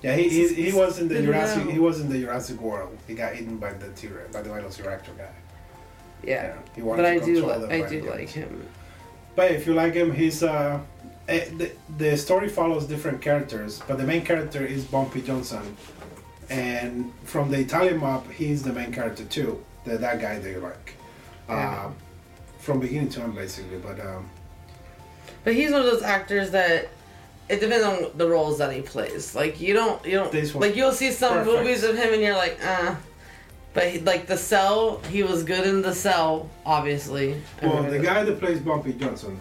Yeah, 0.04 0.14
he, 0.16 0.28
he, 0.28 0.48
he 0.66 0.72
was 0.72 0.98
in 0.98 1.08
the 1.08 1.22
Jurassic 1.22 1.66
he 1.70 1.78
was 1.78 1.98
in 2.02 2.10
the 2.10 2.20
Jurassic 2.20 2.60
World. 2.60 2.96
He 3.08 3.14
got 3.14 3.34
eaten 3.36 3.56
by 3.56 3.72
the 3.72 3.88
T 3.98 4.08
by 4.34 4.42
the 4.42 4.50
Velociraptor 4.50 5.16
guy. 5.16 5.32
Yeah. 6.22 6.56
he 6.76 6.82
wanted 6.82 7.02
But 7.02 7.08
to 7.10 7.22
I 7.22 7.24
do 7.24 7.46
li- 7.46 7.82
I 7.82 7.88
do 7.88 8.02
like 8.10 8.28
him. 8.28 8.66
But 9.34 9.50
if 9.52 9.66
you 9.66 9.72
like 9.72 9.94
him, 9.94 10.12
he's 10.12 10.42
uh, 10.42 10.78
eh, 11.26 11.46
the 11.56 11.72
the 11.96 12.16
story 12.18 12.50
follows 12.50 12.84
different 12.86 13.22
characters, 13.22 13.80
but 13.88 13.96
the 13.96 14.04
main 14.12 14.22
character 14.30 14.62
is 14.74 14.84
Bumpy 14.84 15.22
Johnson, 15.22 15.64
and 16.50 17.10
from 17.24 17.50
the 17.50 17.58
Italian 17.66 17.96
mob, 17.98 18.30
he's 18.30 18.62
the 18.62 18.74
main 18.74 18.92
character 18.92 19.24
too. 19.24 19.52
The 19.86 19.96
that 20.04 20.20
guy 20.20 20.38
that 20.38 20.50
you 20.50 20.60
like, 20.60 20.88
Yeah. 21.48 21.54
uh, 21.86 21.90
from 22.58 22.76
beginning 22.80 23.08
to 23.14 23.22
end 23.22 23.34
basically. 23.34 23.78
But 23.78 23.98
um, 24.10 24.28
But 25.44 25.54
he's 25.54 25.70
one 25.72 25.80
of 25.80 25.86
those 25.92 26.02
actors 26.02 26.50
that 26.50 26.88
it 27.48 27.60
depends 27.60 27.84
on 27.84 28.16
the 28.16 28.26
roles 28.28 28.58
that 28.58 28.72
he 28.72 28.80
plays. 28.82 29.34
Like 29.34 29.60
you 29.60 29.74
don't 29.74 30.04
you 30.04 30.12
don't 30.12 30.32
This 30.32 30.54
one- 30.54 30.62
like 30.66 30.76
you'll 30.76 30.92
see 30.92 31.10
some 31.10 31.34
Perfect. 31.44 31.56
movies 31.58 31.82
of 31.84 31.96
him 31.96 32.12
and 32.14 32.22
you're 32.22 32.36
like, 32.36 32.58
uh 32.64 32.94
but 33.74 33.88
he, 33.88 33.98
like 34.00 34.26
the 34.28 34.36
cell, 34.36 35.00
he 35.10 35.24
was 35.24 35.42
good 35.42 35.66
in 35.66 35.82
the 35.82 35.92
cell, 35.92 36.48
obviously. 36.64 37.42
well, 37.60 37.82
the 37.82 37.98
guy 37.98 38.22
that 38.22 38.38
plays 38.38 38.60
Bumpy 38.60 38.92
Johnson 38.92 39.38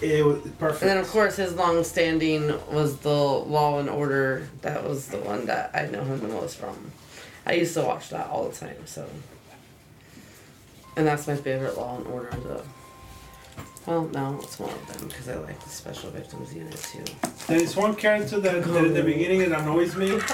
it 0.00 0.24
was 0.24 0.40
perfect. 0.58 0.82
And 0.82 0.90
then 0.90 0.98
of 0.98 1.08
course 1.08 1.36
his 1.36 1.54
long 1.54 1.84
standing 1.84 2.48
was 2.70 2.96
the 2.98 3.08
Law 3.10 3.78
and 3.78 3.88
Order. 3.88 4.48
That 4.62 4.82
was 4.84 5.06
the 5.08 5.18
one 5.18 5.46
that 5.46 5.70
I 5.74 5.86
know 5.86 6.02
him 6.02 6.20
the 6.20 6.28
most 6.28 6.56
from. 6.56 6.92
I 7.46 7.52
used 7.54 7.74
to 7.74 7.82
watch 7.82 8.08
that 8.10 8.26
all 8.28 8.48
the 8.48 8.54
time, 8.56 8.86
so 8.86 9.06
and 10.96 11.06
that's 11.06 11.26
my 11.26 11.36
favorite 11.36 11.76
Law 11.76 11.96
and 11.98 12.06
Order 12.06 12.30
though. 12.44 12.62
Well, 13.86 14.08
no, 14.14 14.38
it's 14.42 14.58
one 14.58 14.70
of 14.70 14.98
them 14.98 15.08
because 15.08 15.28
I 15.28 15.34
like 15.36 15.60
the 15.62 15.68
Special 15.68 16.08
Victims 16.10 16.54
Unit 16.54 16.74
too. 16.74 17.04
There 17.48 17.60
is 17.60 17.76
one 17.76 17.94
character 17.94 18.40
that, 18.40 18.64
that 18.64 18.84
in 18.84 18.94
the 18.94 19.02
beginning 19.02 19.42
it 19.42 19.52
annoys 19.52 19.94
me. 19.94 20.18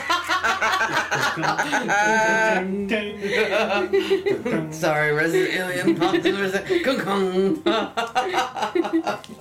Sorry, 4.72 5.12
Resident 5.12 5.55
Alien 5.55 5.97
popped 5.97 6.24
in 6.24 6.35
there. 6.35 6.51
Kung 6.85 7.01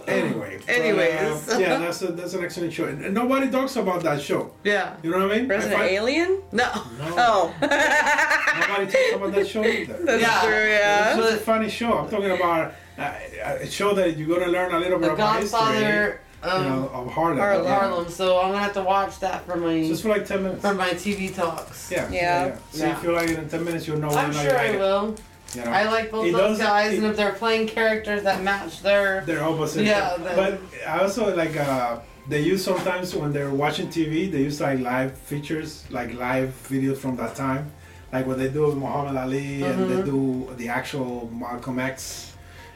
anyway. 0.07 0.59
but, 0.65 0.75
Anyways. 0.75 1.49
uh, 1.49 1.57
yeah, 1.59 1.77
that's 1.77 2.01
a, 2.01 2.07
that's 2.11 2.33
an 2.33 2.43
excellent 2.43 2.73
show, 2.73 2.85
and 2.85 3.03
and 3.05 3.13
nobody 3.13 3.49
talks 3.49 3.75
about 3.75 4.01
that 4.03 4.21
show. 4.21 4.51
Yeah. 4.63 4.95
You 5.03 5.11
know 5.11 5.19
what 5.27 5.31
I 5.31 5.37
mean? 5.39 5.47
Resident 5.47 5.81
If 5.81 5.87
I- 5.87 5.95
Alien? 5.95 6.41
No. 6.51 6.71
No, 6.99 7.15
Oh. 7.17 7.53
nobody 7.61 8.91
talks 8.91 9.13
about 9.15 9.31
that 9.33 9.47
show 9.47 9.63
either. 9.63 9.97
That's 10.03 10.21
Yeah. 10.21 10.41
true, 10.43 10.69
yeah. 10.69 11.13
It's 11.15 11.23
just 11.25 11.41
a 11.41 11.45
funny 11.45 11.69
show. 11.69 11.93
I'm 11.99 12.09
talking 12.09 12.31
about 12.31 12.73
uh, 12.99 13.57
a 13.61 13.67
show 13.67 13.93
that 13.93 14.17
you're 14.17 14.27
gonna 14.39 14.51
learn 14.51 14.73
a 14.73 14.79
little 14.79 14.99
bit 14.99 15.07
The 15.07 15.13
about 15.13 15.41
history. 15.41 15.59
Godfather 15.59 16.21
You 16.43 16.49
um, 16.49 16.63
know, 16.69 16.89
of 16.93 17.11
Harlem. 17.11 17.37
Harlem. 17.37 17.61
of 17.65 17.67
Harlem. 17.67 18.09
So 18.09 18.39
I'm 18.41 18.49
gonna 18.51 18.59
have 18.63 18.73
to 18.73 18.81
watch 18.83 19.19
that 19.19 19.45
for 19.45 19.55
my 19.57 19.81
Just 19.87 20.03
for 20.03 20.09
like 20.09 20.25
ten 20.25 20.43
minutes. 20.43 20.61
for 20.61 20.73
my 20.73 20.89
TV 20.91 21.33
talks. 21.33 21.91
Yeah. 21.91 22.09
Yeah. 22.11 22.57
See 22.71 22.81
Yeah. 22.81 22.97
if 22.97 23.03
you 23.03 23.11
like 23.11 23.29
it 23.29 23.39
in 23.39 23.49
ten 23.49 23.63
minutes, 23.65 23.87
you'll 23.87 23.99
know. 23.99 24.09
I'm 24.09 24.29
whether 24.29 24.29
or 24.29 24.33
not 24.33 24.43
sure 24.43 24.51
you 24.51 24.57
I 24.57 24.75
it, 24.75 24.79
will. 24.79 25.15
You 25.55 25.63
know? 25.65 25.71
I 25.71 25.83
like 25.85 26.11
both 26.11 26.27
It 26.27 26.31
those 26.33 26.57
does- 26.59 26.67
guys, 26.67 26.93
it- 26.93 26.97
and 26.99 27.07
if 27.07 27.15
they're 27.17 27.33
playing 27.33 27.67
characters 27.67 28.21
that 28.23 28.43
match 28.43 28.81
their 28.83 29.21
They're 29.25 29.43
opposite. 29.43 29.83
Yeah, 29.83 30.15
then- 30.17 30.35
but 30.35 30.59
I 30.87 30.99
also 30.99 31.35
like 31.35 31.57
uh, 31.57 31.97
they 32.29 32.41
use 32.41 32.63
sometimes 32.63 33.15
when 33.15 33.33
they're 33.33 33.49
watching 33.49 33.87
TV, 33.87 34.31
they 34.31 34.43
use 34.49 34.61
like 34.61 34.79
live 34.79 35.17
features, 35.17 35.85
like 35.89 36.13
live 36.13 36.53
videos 36.69 36.97
from 36.97 37.15
that 37.17 37.33
time, 37.35 37.71
like 38.13 38.27
what 38.27 38.37
they 38.37 38.47
do 38.49 38.61
with 38.67 38.75
Muhammad 38.75 39.17
Ali, 39.17 39.63
and 39.63 39.89
they 39.89 39.95
Mhm. 40.03 40.05
do 40.05 40.49
the 40.55 40.69
actual 40.69 41.27
Malcolm 41.33 41.79
X, 41.79 42.33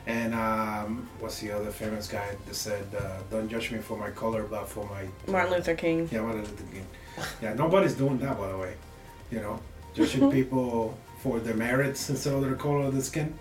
and 0.07 0.33
um, 0.35 1.07
what's 1.19 1.39
the 1.39 1.51
other 1.51 1.71
famous 1.71 2.07
guy 2.07 2.35
that 2.45 2.55
said, 2.55 2.85
uh, 2.97 3.19
"Don't 3.31 3.49
judge 3.49 3.71
me 3.71 3.79
for 3.79 3.97
my 3.97 4.09
color, 4.09 4.43
but 4.43 4.67
for 4.67 4.85
my." 4.89 5.05
Martin 5.31 5.53
Luther 5.53 5.75
King. 5.75 6.09
Yeah, 6.11 6.21
Martin 6.21 6.41
Luther 6.41 6.63
King. 6.73 6.87
Yeah, 7.41 7.53
nobody's 7.53 7.93
doing 7.93 8.17
that, 8.19 8.37
by 8.37 8.49
the 8.49 8.57
way. 8.57 8.73
You 9.31 9.39
know, 9.39 9.59
judging 9.93 10.31
people 10.37 10.97
for 11.21 11.39
their 11.39 11.55
merits 11.55 12.09
instead 12.09 12.33
of 12.33 12.41
their 12.41 12.55
color 12.55 12.81
of 12.87 12.95
the 12.95 13.01
skin. 13.01 13.33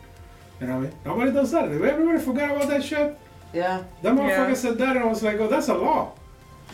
You 0.61 0.69
know 0.69 0.75
what 0.75 0.79
I 0.79 0.87
mean? 0.91 0.93
Nobody 1.05 1.33
does 1.33 1.51
that. 1.51 1.65
Everybody 1.65 2.19
forgot 2.21 2.51
about 2.55 2.69
that 2.69 2.85
shit. 2.85 3.19
yeah. 3.53 3.83
That 4.03 4.15
motherfucker 4.15 4.49
Yeah. 4.49 4.55
said 4.55 4.79
that, 4.79 4.97
and 4.97 5.05
I 5.05 5.09
was 5.09 5.23
like, 5.23 5.39
"Oh, 5.41 5.49
that's 5.49 5.69
a 5.69 5.75
law." 5.75 6.13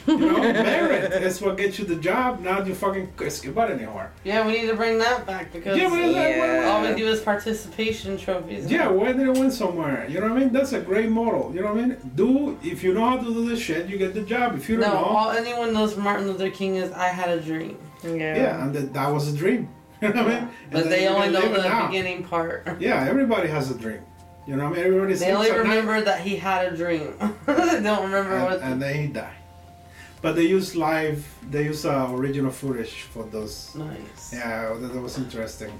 You 0.07 0.17
know, 0.19 0.39
merit 0.43 1.13
is 1.23 1.41
what 1.41 1.57
gets 1.57 1.79
you 1.79 1.85
the 1.85 1.97
job. 1.97 2.41
Now 2.41 2.63
you 2.65 2.75
fucking 2.75 3.13
skip 3.29 3.55
butt 3.55 3.71
anymore. 3.71 4.11
Yeah, 4.25 4.47
we 4.47 4.53
need 4.53 4.69
to 4.69 4.75
bring 4.77 4.99
that 4.99 5.27
back 5.27 5.53
because 5.53 5.77
Yeah, 5.77 5.89
but 5.89 5.99
it's 5.99 6.15
like, 6.17 6.37
Yeah. 6.37 6.69
all 6.71 6.83
we 6.83 6.95
do 6.95 7.07
is 7.09 7.21
participation 7.21 8.17
trophies. 8.17 8.71
Yeah, 8.71 8.89
why 8.89 9.13
did 9.13 9.27
it 9.27 9.33
win 9.33 9.51
somewhere? 9.51 10.07
You 10.09 10.21
know 10.21 10.29
what 10.29 10.37
I 10.37 10.41
mean? 10.41 10.53
That's 10.53 10.73
a 10.73 10.81
great 10.81 11.11
model. 11.11 11.53
You 11.55 11.63
know 11.63 11.75
what 11.75 11.83
I 11.85 11.87
mean? 11.89 12.13
Do 12.15 12.59
if 12.63 12.83
you 12.83 12.95
know 12.95 13.05
how 13.09 13.17
to 13.19 13.25
do 13.25 13.49
this 13.49 13.61
shit, 13.61 13.89
you 13.89 13.99
get 13.99 14.15
the 14.15 14.23
job. 14.23 14.55
If 14.57 14.69
you 14.69 14.77
don't 14.77 14.93
know, 14.93 15.05
all 15.05 15.31
anyone 15.31 15.73
knows 15.73 15.97
Martin 15.97 16.27
Luther 16.29 16.51
King 16.51 16.77
is 16.77 16.93
I 16.93 17.09
had 17.09 17.31
a 17.31 17.41
dream. 17.41 17.79
Yeah. 18.05 18.37
yeah, 18.37 18.63
and 18.65 18.75
that, 18.75 18.93
that 18.95 19.09
was 19.13 19.33
a 19.33 19.37
dream. 19.37 19.69
You 20.01 20.11
know 20.15 20.23
what 20.23 20.33
I 20.33 20.41
mean? 20.43 20.49
But 20.71 20.85
they 20.91 21.09
only 21.09 21.31
know 21.31 21.53
the 21.53 21.63
now. 21.69 21.87
beginning 21.89 22.23
part. 22.23 22.69
Yeah, 22.81 23.05
everybody 23.05 23.49
has 23.49 23.69
a 23.73 23.77
dream. 23.77 24.03
You 24.47 24.55
know 24.55 24.69
what 24.71 24.75
I 24.75 24.77
mean? 24.77 24.87
Everybody 24.87 25.15
They 25.15 25.33
only 25.33 25.51
at 25.51 25.57
night, 25.57 25.63
remember 25.69 26.01
that 26.03 26.21
he 26.21 26.37
had 26.37 26.73
a 26.73 26.77
dream. 26.77 27.15
they 27.47 27.83
don't 27.83 28.05
remember 28.05 28.41
what. 28.45 28.61
and, 28.63 28.75
and 28.75 28.83
then 28.83 28.95
he 28.95 29.07
died. 29.09 29.35
But 30.21 30.35
they 30.35 30.47
use 30.47 30.75
live. 30.75 31.27
They 31.51 31.65
use 31.65 31.85
uh, 31.87 32.09
original 32.11 32.51
footage 32.51 33.03
for 33.03 33.25
those. 33.25 33.75
nice. 33.77 34.33
Yeah, 34.33 34.75
that, 34.75 34.93
that 34.93 35.01
was 35.01 35.17
interesting. 35.19 35.73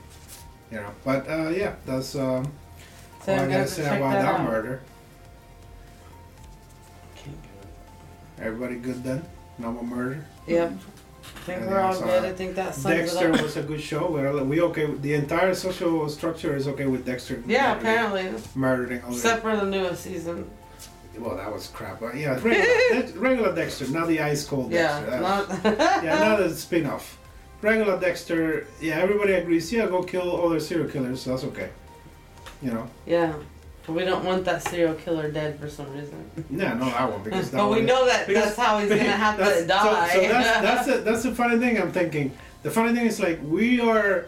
You 0.71 0.79
know, 0.79 0.91
but 1.05 1.29
uh, 1.29 1.49
yeah, 1.49 1.75
that's 1.87 2.15
um, 2.15 2.53
So 3.25 3.35
all 3.35 3.41
I 3.41 3.49
gotta 3.49 3.67
say 3.67 3.97
about 3.97 4.13
that 4.13 4.23
that 4.39 4.45
murder. 4.45 4.81
Everybody 8.41 8.77
good 8.77 9.03
then? 9.03 9.25
No 9.59 9.73
more 9.73 9.83
murder. 9.83 10.25
Yep. 10.47 10.71
I 10.71 11.41
think 11.41 11.61
Yeah, 11.61 11.67
we're 11.69 11.81
all 11.81 12.01
good. 12.01 12.25
I 12.25 12.33
think 12.33 12.55
that 12.55 12.81
Dexter 12.83 13.33
was 13.33 13.57
a 13.57 13.63
good 13.63 13.81
show. 13.81 14.11
We're 14.11 14.45
we 14.45 14.61
okay. 14.61 14.87
The 14.87 15.15
entire 15.15 15.55
social 15.55 16.09
structure 16.09 16.55
is 16.55 16.69
okay 16.69 16.87
with 16.87 17.05
Dexter. 17.05 17.43
Yeah, 17.47 17.75
murdering- 17.75 17.81
apparently. 17.81 18.43
Murdering 18.55 19.03
all 19.03 19.13
Except 19.13 19.43
for 19.43 19.57
the 19.57 19.67
newest 19.67 20.03
season. 20.05 20.49
Well, 21.21 21.37
that 21.37 21.53
was 21.53 21.67
crap. 21.69 22.01
But 22.01 22.17
yeah, 22.17 22.39
regular, 22.43 23.13
regular 23.21 23.55
Dexter, 23.55 23.89
not 23.89 24.09
the 24.09 24.21
ice 24.21 24.45
cold 24.47 24.71
Yeah. 24.73 25.01
Dexter. 25.01 25.21
Not 25.21 25.49
yeah, 26.05 26.19
not 26.19 26.41
a 26.41 26.55
spin 26.55 26.87
off. 26.87 27.19
Regular 27.61 27.99
Dexter, 27.99 28.67
yeah, 28.81 28.97
everybody 28.99 29.33
agrees, 29.33 29.73
yeah, 29.73 29.87
go 29.87 30.03
kill 30.03 30.31
all 30.31 30.47
other 30.47 30.61
serial 30.61 30.89
killers, 30.89 31.23
so 31.23 31.31
that's 31.31 31.45
okay. 31.45 31.71
You 32.63 32.71
know? 32.71 32.89
Yeah. 33.05 33.35
But 33.85 33.95
we 33.95 34.05
don't 34.05 34.25
want 34.25 34.45
that 34.45 34.63
serial 34.63 34.95
killer 34.95 35.31
dead 35.31 35.59
for 35.59 35.69
some 35.69 35.91
reason. 35.93 36.31
Yeah, 36.51 36.75
no, 36.75 36.85
that 36.91 37.11
one, 37.11 37.23
because 37.25 37.51
But 37.51 37.71
we 37.71 37.81
know 37.81 38.07
that 38.07 38.27
because- 38.29 38.55
that's 38.55 38.57
how 38.57 38.79
he's 38.79 38.91
gonna 38.91 39.03
have 39.03 39.37
to 39.39 39.67
die. 39.67 40.09
So, 40.13 40.23
so 40.23 40.29
that's, 40.29 40.61
that's, 40.61 40.87
the, 40.87 40.97
that's 40.99 41.23
the 41.25 41.35
funny 41.35 41.59
thing 41.59 41.81
I'm 41.81 41.91
thinking. 41.91 42.37
The 42.63 42.71
funny 42.71 42.95
thing 42.95 43.07
is, 43.07 43.19
like, 43.19 43.41
we 43.45 43.81
are, 43.81 44.27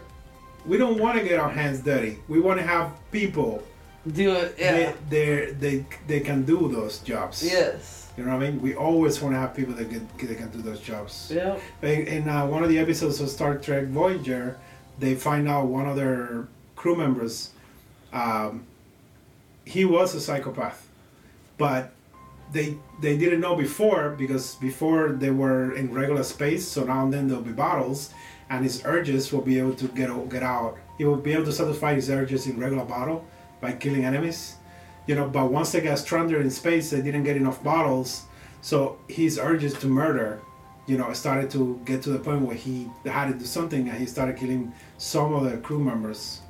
we 0.67 0.77
don't 0.77 0.99
want 0.99 1.19
to 1.19 1.25
get 1.25 1.39
our 1.39 1.51
hands 1.51 1.81
dirty. 1.81 2.19
We 2.29 2.41
want 2.41 2.59
to 2.61 2.67
have 2.67 2.93
people 3.12 3.62
Do 4.06 4.32
it. 4.32 4.56
Yeah. 4.59 4.72
they, 4.72 4.94
they, 5.10 5.52
they, 5.52 5.86
they 6.06 6.20
can 6.20 6.44
do 6.44 6.68
those 6.68 6.98
jobs. 7.01 7.43
yes. 7.43 8.10
You 8.16 8.24
know 8.24 8.36
what 8.36 8.43
I 8.43 8.51
mean? 8.51 8.60
We 8.60 8.74
always 8.74 9.20
want 9.22 9.35
to 9.35 9.39
have 9.39 9.55
people 9.55 9.74
that 9.74 9.89
can, 9.89 10.09
that 10.18 10.36
can 10.36 10.51
do 10.51 10.62
those 10.62 10.81
jobs. 10.81 11.31
In, 11.82 12.06
in 12.06 12.28
uh, 12.28 12.47
one 12.47 12.62
of 12.62 12.68
the 12.68 12.78
episodes 12.78 13.20
of 13.20 13.31
Star 13.31 13.56
Trek 13.56 13.86
Voyager, 13.86 14.59
they 14.98 15.14
find 15.14 15.48
out 15.48 15.66
one 15.66 15.89
of 15.89 15.97
their 15.97 16.48
crew 16.77 16.97
members, 16.97 17.51
um, 18.12 18.66
he 19.64 19.85
was 19.85 20.14
a 20.14 20.20
psychopath, 20.20 20.89
but 21.56 21.93
they 22.52 22.77
they 23.01 23.16
didn't 23.16 23.40
know 23.40 23.55
before 23.55 24.10
because 24.10 24.56
before 24.56 25.12
they 25.12 25.31
were 25.31 25.72
in 25.72 25.94
regular 25.94 26.24
space. 26.24 26.66
So 26.66 26.85
now 26.85 27.05
and 27.05 27.12
then 27.12 27.28
there'll 27.28 27.44
be 27.44 27.52
battles, 27.52 28.12
and 28.48 28.64
his 28.64 28.82
urges 28.85 29.32
will 29.32 29.43
be 29.43 29.59
able 29.59 29.74
to 29.74 29.86
get 29.89 30.10
get 30.31 30.43
out. 30.43 30.77
He 30.98 31.05
will 31.05 31.16
be 31.16 31.32
able 31.32 31.44
to 31.44 31.52
satisfy 31.52 31.94
his 31.94 32.10
urges 32.10 32.47
in 32.47 32.59
regular 32.59 32.85
battle 32.85 33.24
by 33.61 33.73
killing 33.73 34.05
enemies. 34.05 34.57
You 35.07 35.15
know, 35.15 35.28
but 35.28 35.51
once 35.51 35.73
they 35.73 35.81
got 35.81 35.99
stranded 35.99 36.41
in 36.41 36.51
space, 36.51 36.91
they 36.91 37.03
didn't 37.03 37.24
get 37.24 37.37
enough 37.37 37.62
bottles, 37.65 38.24
so 38.61 38.99
his 39.09 39.39
urges 39.39 39.74
to 39.81 39.87
murder 39.87 40.41
you 40.91 40.99
know, 40.99 41.12
started 41.12 41.49
to 41.49 41.81
get 41.85 42.03
to 42.03 42.11
the 42.11 42.19
point 42.19 42.43
where 42.43 42.57
he 42.57 42.89
had 43.05 43.28
to 43.28 43.39
do 43.39 43.45
something 43.45 43.89
and 43.89 43.97
he 43.97 44.07
started 44.07 44.37
killing 44.37 44.73
some 44.99 45.32
of 45.32 45.45
the 45.45 45.57
crew 45.59 45.78
members, 45.78 46.41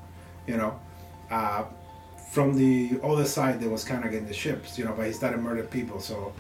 you 0.46 0.56
know, 0.56 0.80
uh, 1.30 1.64
from 2.30 2.56
the 2.56 2.98
other 3.04 3.26
side 3.26 3.60
that 3.60 3.68
was 3.68 3.84
kind 3.84 4.02
of 4.02 4.10
getting 4.10 4.26
the 4.26 4.32
ships, 4.32 4.78
you 4.78 4.84
know, 4.86 4.94
but 4.96 5.06
he 5.06 5.12
started 5.12 5.40
murdering 5.40 5.66
people. 5.66 6.00
So, 6.00 6.32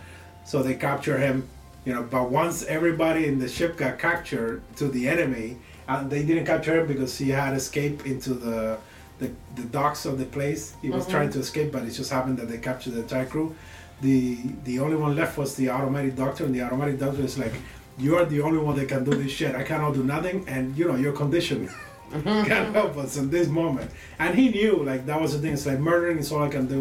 so 0.46 0.62
they 0.62 0.76
capture 0.76 1.18
him, 1.18 1.46
you 1.84 1.92
know, 1.92 2.02
but 2.02 2.30
once 2.30 2.64
everybody 2.64 3.26
in 3.26 3.38
the 3.38 3.48
ship 3.48 3.76
got 3.76 3.98
captured 3.98 4.62
to 4.76 4.88
the 4.88 5.06
enemy, 5.06 5.58
and 5.86 6.10
they 6.10 6.22
didn't 6.22 6.46
capture 6.46 6.80
him 6.80 6.86
because 6.86 7.18
he 7.18 7.28
had 7.28 7.54
escaped 7.54 8.06
into 8.06 8.32
the 8.32 8.78
the, 9.20 9.30
the 9.54 9.64
docks 9.68 10.04
of 10.06 10.18
the 10.18 10.24
place. 10.24 10.62
He 10.82 10.90
was 10.90 11.04
Mhm. 11.06 11.10
trying 11.10 11.30
to 11.30 11.38
escape, 11.40 11.70
but 11.72 11.82
it 11.84 11.90
just 12.00 12.10
happened 12.10 12.36
that 12.38 12.48
they 12.48 12.58
captured 12.58 12.94
the 12.94 13.00
entire 13.06 13.26
crew. 13.26 13.54
The 14.00 14.38
the 14.64 14.78
only 14.84 14.96
one 14.96 15.14
left 15.14 15.36
was 15.38 15.54
the 15.60 15.68
automatic 15.76 16.16
doctor, 16.16 16.44
and 16.46 16.54
the 16.54 16.62
automatic 16.62 16.98
doctor 16.98 17.22
is 17.22 17.36
like, 17.38 17.52
"You're 17.98 18.24
the 18.24 18.40
only 18.40 18.58
one 18.66 18.74
that 18.78 18.88
can 18.88 19.04
do 19.04 19.12
this 19.22 19.30
shit. 19.38 19.54
I 19.54 19.64
cannot 19.70 19.92
do 19.94 20.02
nothing, 20.02 20.44
and 20.48 20.64
you 20.78 20.84
know 20.88 20.96
your 20.96 21.12
condition 21.22 21.58
can't 22.50 22.74
help 22.74 22.96
us 23.04 23.16
in 23.20 23.26
this 23.30 23.46
moment." 23.48 23.90
And 24.18 24.30
he 24.40 24.48
knew 24.56 24.74
like 24.90 25.02
that 25.06 25.20
was 25.20 25.30
the 25.34 25.38
thing. 25.42 25.52
It's 25.52 25.66
like 25.66 25.78
murdering 25.90 26.18
is 26.18 26.32
all 26.32 26.42
I 26.42 26.48
can 26.48 26.66
do. 26.66 26.80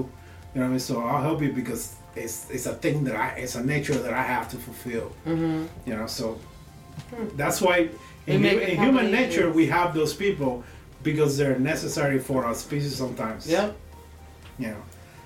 You 0.54 0.58
know 0.60 0.62
what 0.62 0.66
I 0.66 0.70
mean? 0.70 0.80
So 0.80 0.94
I'll 1.10 1.22
help 1.30 1.42
you 1.46 1.52
because 1.62 1.84
it's 2.16 2.38
it's 2.56 2.66
a 2.74 2.76
thing 2.84 3.04
that 3.08 3.16
I 3.26 3.28
it's 3.44 3.56
a 3.56 3.64
nature 3.76 3.98
that 4.06 4.14
I 4.14 4.24
have 4.36 4.46
to 4.54 4.58
fulfill. 4.58 5.08
Mm-hmm. 5.28 5.62
You 5.88 5.96
know, 5.98 6.08
so 6.08 6.26
that's 7.36 7.60
why 7.62 7.90
in, 8.28 8.42
make 8.42 8.54
hu- 8.54 8.60
it 8.60 8.70
in 8.70 8.78
human 8.86 9.12
nature 9.12 9.50
we 9.52 9.66
have 9.68 9.94
those 9.94 10.14
people 10.14 10.64
because 11.04 11.38
they're 11.38 11.60
necessary 11.60 12.20
for 12.20 12.46
our 12.46 12.54
species 12.56 12.96
sometimes. 12.96 13.48
Yeah. 13.48 13.72
You 14.58 14.68
know, 14.70 14.84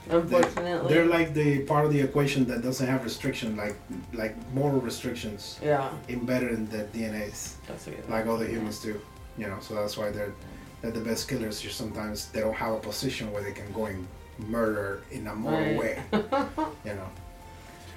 Unfortunately. 0.09 0.93
they're 0.93 1.05
like 1.07 1.33
the 1.33 1.59
part 1.61 1.85
of 1.85 1.93
the 1.93 1.99
equation 2.01 2.45
that 2.45 2.61
doesn't 2.61 2.85
have 2.87 3.03
restriction, 3.03 3.55
like 3.55 3.75
like 4.13 4.35
moral 4.53 4.79
restrictions 4.81 5.59
yeah. 5.63 5.89
embedded 6.09 6.51
in 6.51 6.67
their 6.67 6.85
DNAs, 6.87 7.53
That's 7.67 7.87
a 7.87 7.91
good 7.91 8.09
like 8.09 8.27
other 8.27 8.45
humans 8.45 8.79
do. 8.79 8.99
You 9.37 9.47
know, 9.47 9.57
so 9.61 9.73
that's 9.75 9.97
why 9.97 10.11
they're 10.11 10.33
they're 10.81 10.91
the 10.91 10.99
best 10.99 11.27
killers. 11.27 11.59
Just 11.61 11.77
sometimes 11.77 12.27
they 12.27 12.41
don't 12.41 12.53
have 12.53 12.73
a 12.73 12.79
position 12.79 13.31
where 13.31 13.41
they 13.41 13.53
can 13.53 13.71
go 13.71 13.85
and 13.85 14.05
murder 14.37 15.01
in 15.11 15.25
a 15.27 15.35
moral 15.35 15.59
Right. 15.59 15.77
way. 15.79 16.03
You 16.85 16.93
know. 16.95 17.09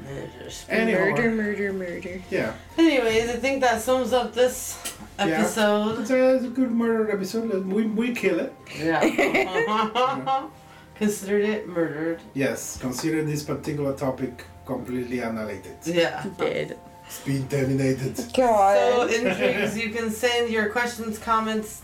Murders. 0.05 0.66
Anyhow, 0.68 0.98
Murder, 0.98 1.31
murder, 1.31 1.73
murder. 1.73 2.20
yeah, 2.31 2.52
Anyways, 2.77 3.31
I 3.31 3.36
think 3.36 3.60
that 3.62 3.81
sums 3.81 4.12
up 4.12 4.35
this 4.35 4.77
Yeah. 5.18 5.24
episode. 5.27 6.01
it's 6.01 6.10
a, 6.10 6.35
it's 6.36 6.44
a 6.44 6.48
good 6.48 6.70
murder 6.70 7.10
episode. 7.10 7.66
We 7.66 7.86
we 7.86 8.12
kill 8.14 8.40
it. 8.40 8.52
Yeah. 8.78 9.01
considered 10.98 11.44
it 11.44 11.68
murdered. 11.68 12.20
Yes, 12.35 12.78
consider 12.78 13.23
this 13.24 13.43
particular 13.43 13.93
topic 13.94 14.44
completely 14.66 15.20
annihilated. 15.20 15.77
Yeah. 15.85 16.24
Dead. 16.39 16.78
It's 17.06 17.20
been 17.20 17.47
terminated. 17.48 18.16
So 18.36 19.06
intrigues, 19.09 19.78
you 19.78 19.90
can 19.90 20.10
send 20.10 20.51
your 20.51 20.68
questions, 20.70 21.18
comments, 21.18 21.82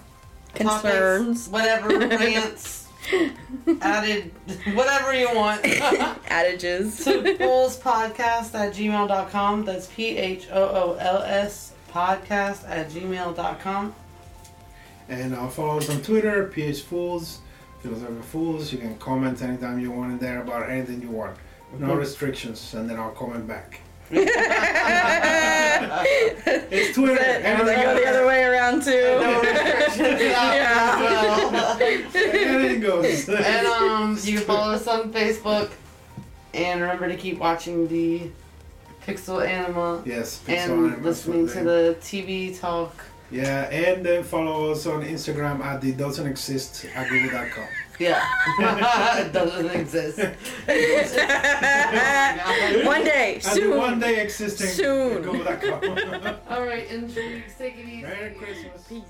Concerns. 0.54 1.46
topics, 1.46 1.48
whatever, 1.48 1.88
rants, 2.18 2.81
added, 3.80 4.30
whatever 4.74 5.14
you 5.14 5.34
want. 5.34 5.64
Adages. 6.30 6.96
to 7.04 7.22
phoolspodcast 7.22 8.54
at 8.54 8.74
gmail.com. 8.74 9.64
That's 9.64 9.86
P 9.88 10.16
H 10.16 10.48
O 10.52 10.62
O 10.62 10.96
L 10.98 11.22
S 11.22 11.72
podcast 11.90 12.68
at 12.68 12.90
gmail.com. 12.90 13.94
And 15.08 15.34
uh, 15.34 15.48
follow 15.48 15.78
us 15.78 15.90
on 15.90 16.00
Twitter, 16.02 16.46
PH 16.46 16.82
Fools, 16.82 17.40
Philosopher 17.80 18.22
Fools. 18.22 18.72
You 18.72 18.78
can 18.78 18.96
comment 18.98 19.42
anytime 19.42 19.78
you 19.78 19.90
want 19.90 20.12
in 20.12 20.18
there 20.18 20.40
about 20.40 20.70
anything 20.70 21.02
you 21.02 21.10
want. 21.10 21.36
No 21.78 21.94
restrictions, 21.94 22.74
and 22.74 22.88
then 22.88 22.98
I'll 22.98 23.12
comment 23.12 23.46
back. 23.48 23.81
It's 24.12 24.28
It's 26.70 26.94
Twitter. 26.94 27.20
And 27.20 27.66
they 27.66 27.74
go 27.82 27.94
the 27.94 28.06
other 28.06 28.26
way 28.26 28.44
around 28.44 28.82
too. 28.82 28.90
No 28.90 29.42
Yeah. 29.96 30.96
as 30.98 31.52
well. 31.52 31.78
Anything 31.80 32.80
goes. 32.80 33.28
and 33.28 33.66
um, 33.68 34.18
you 34.22 34.38
can 34.38 34.46
follow 34.46 34.72
us 34.72 34.86
on 34.86 35.12
Facebook. 35.12 35.70
And 36.54 36.80
remember 36.82 37.08
to 37.08 37.16
keep 37.16 37.38
watching 37.38 37.88
the 37.88 38.30
Pixel 39.06 39.44
Anima 39.46 40.02
yes, 40.04 40.40
Pixel 40.46 40.48
and 40.58 40.72
Anima, 40.72 40.96
listening 41.02 41.48
to 41.48 41.62
the 41.64 41.96
TV 42.00 42.58
talk. 42.58 42.94
Yeah, 43.30 43.70
and 43.70 44.04
then 44.04 44.22
follow 44.22 44.70
us 44.72 44.86
on 44.86 45.02
Instagram 45.02 45.60
at 45.60 45.80
the 45.80 45.92
doesn't 45.92 46.26
exist 46.26 46.84
at 46.94 47.08
google.com. 47.08 47.66
Yeah. 47.98 48.22
it 49.18 49.32
doesn't 49.32 49.70
exist. 49.70 50.18
one 52.84 53.04
day, 53.04 53.38
soon. 53.40 53.78
one 53.78 53.98
day 54.00 54.22
existing. 54.22 54.68
Soon. 54.68 55.26
All 56.50 56.64
right, 56.64 56.90
intrigues. 56.90 57.54
Take 57.58 57.78
it 57.78 57.88
easy. 57.88 58.02
Merry 58.02 58.34
Christmas. 58.34 58.82
Peace. 58.88 59.02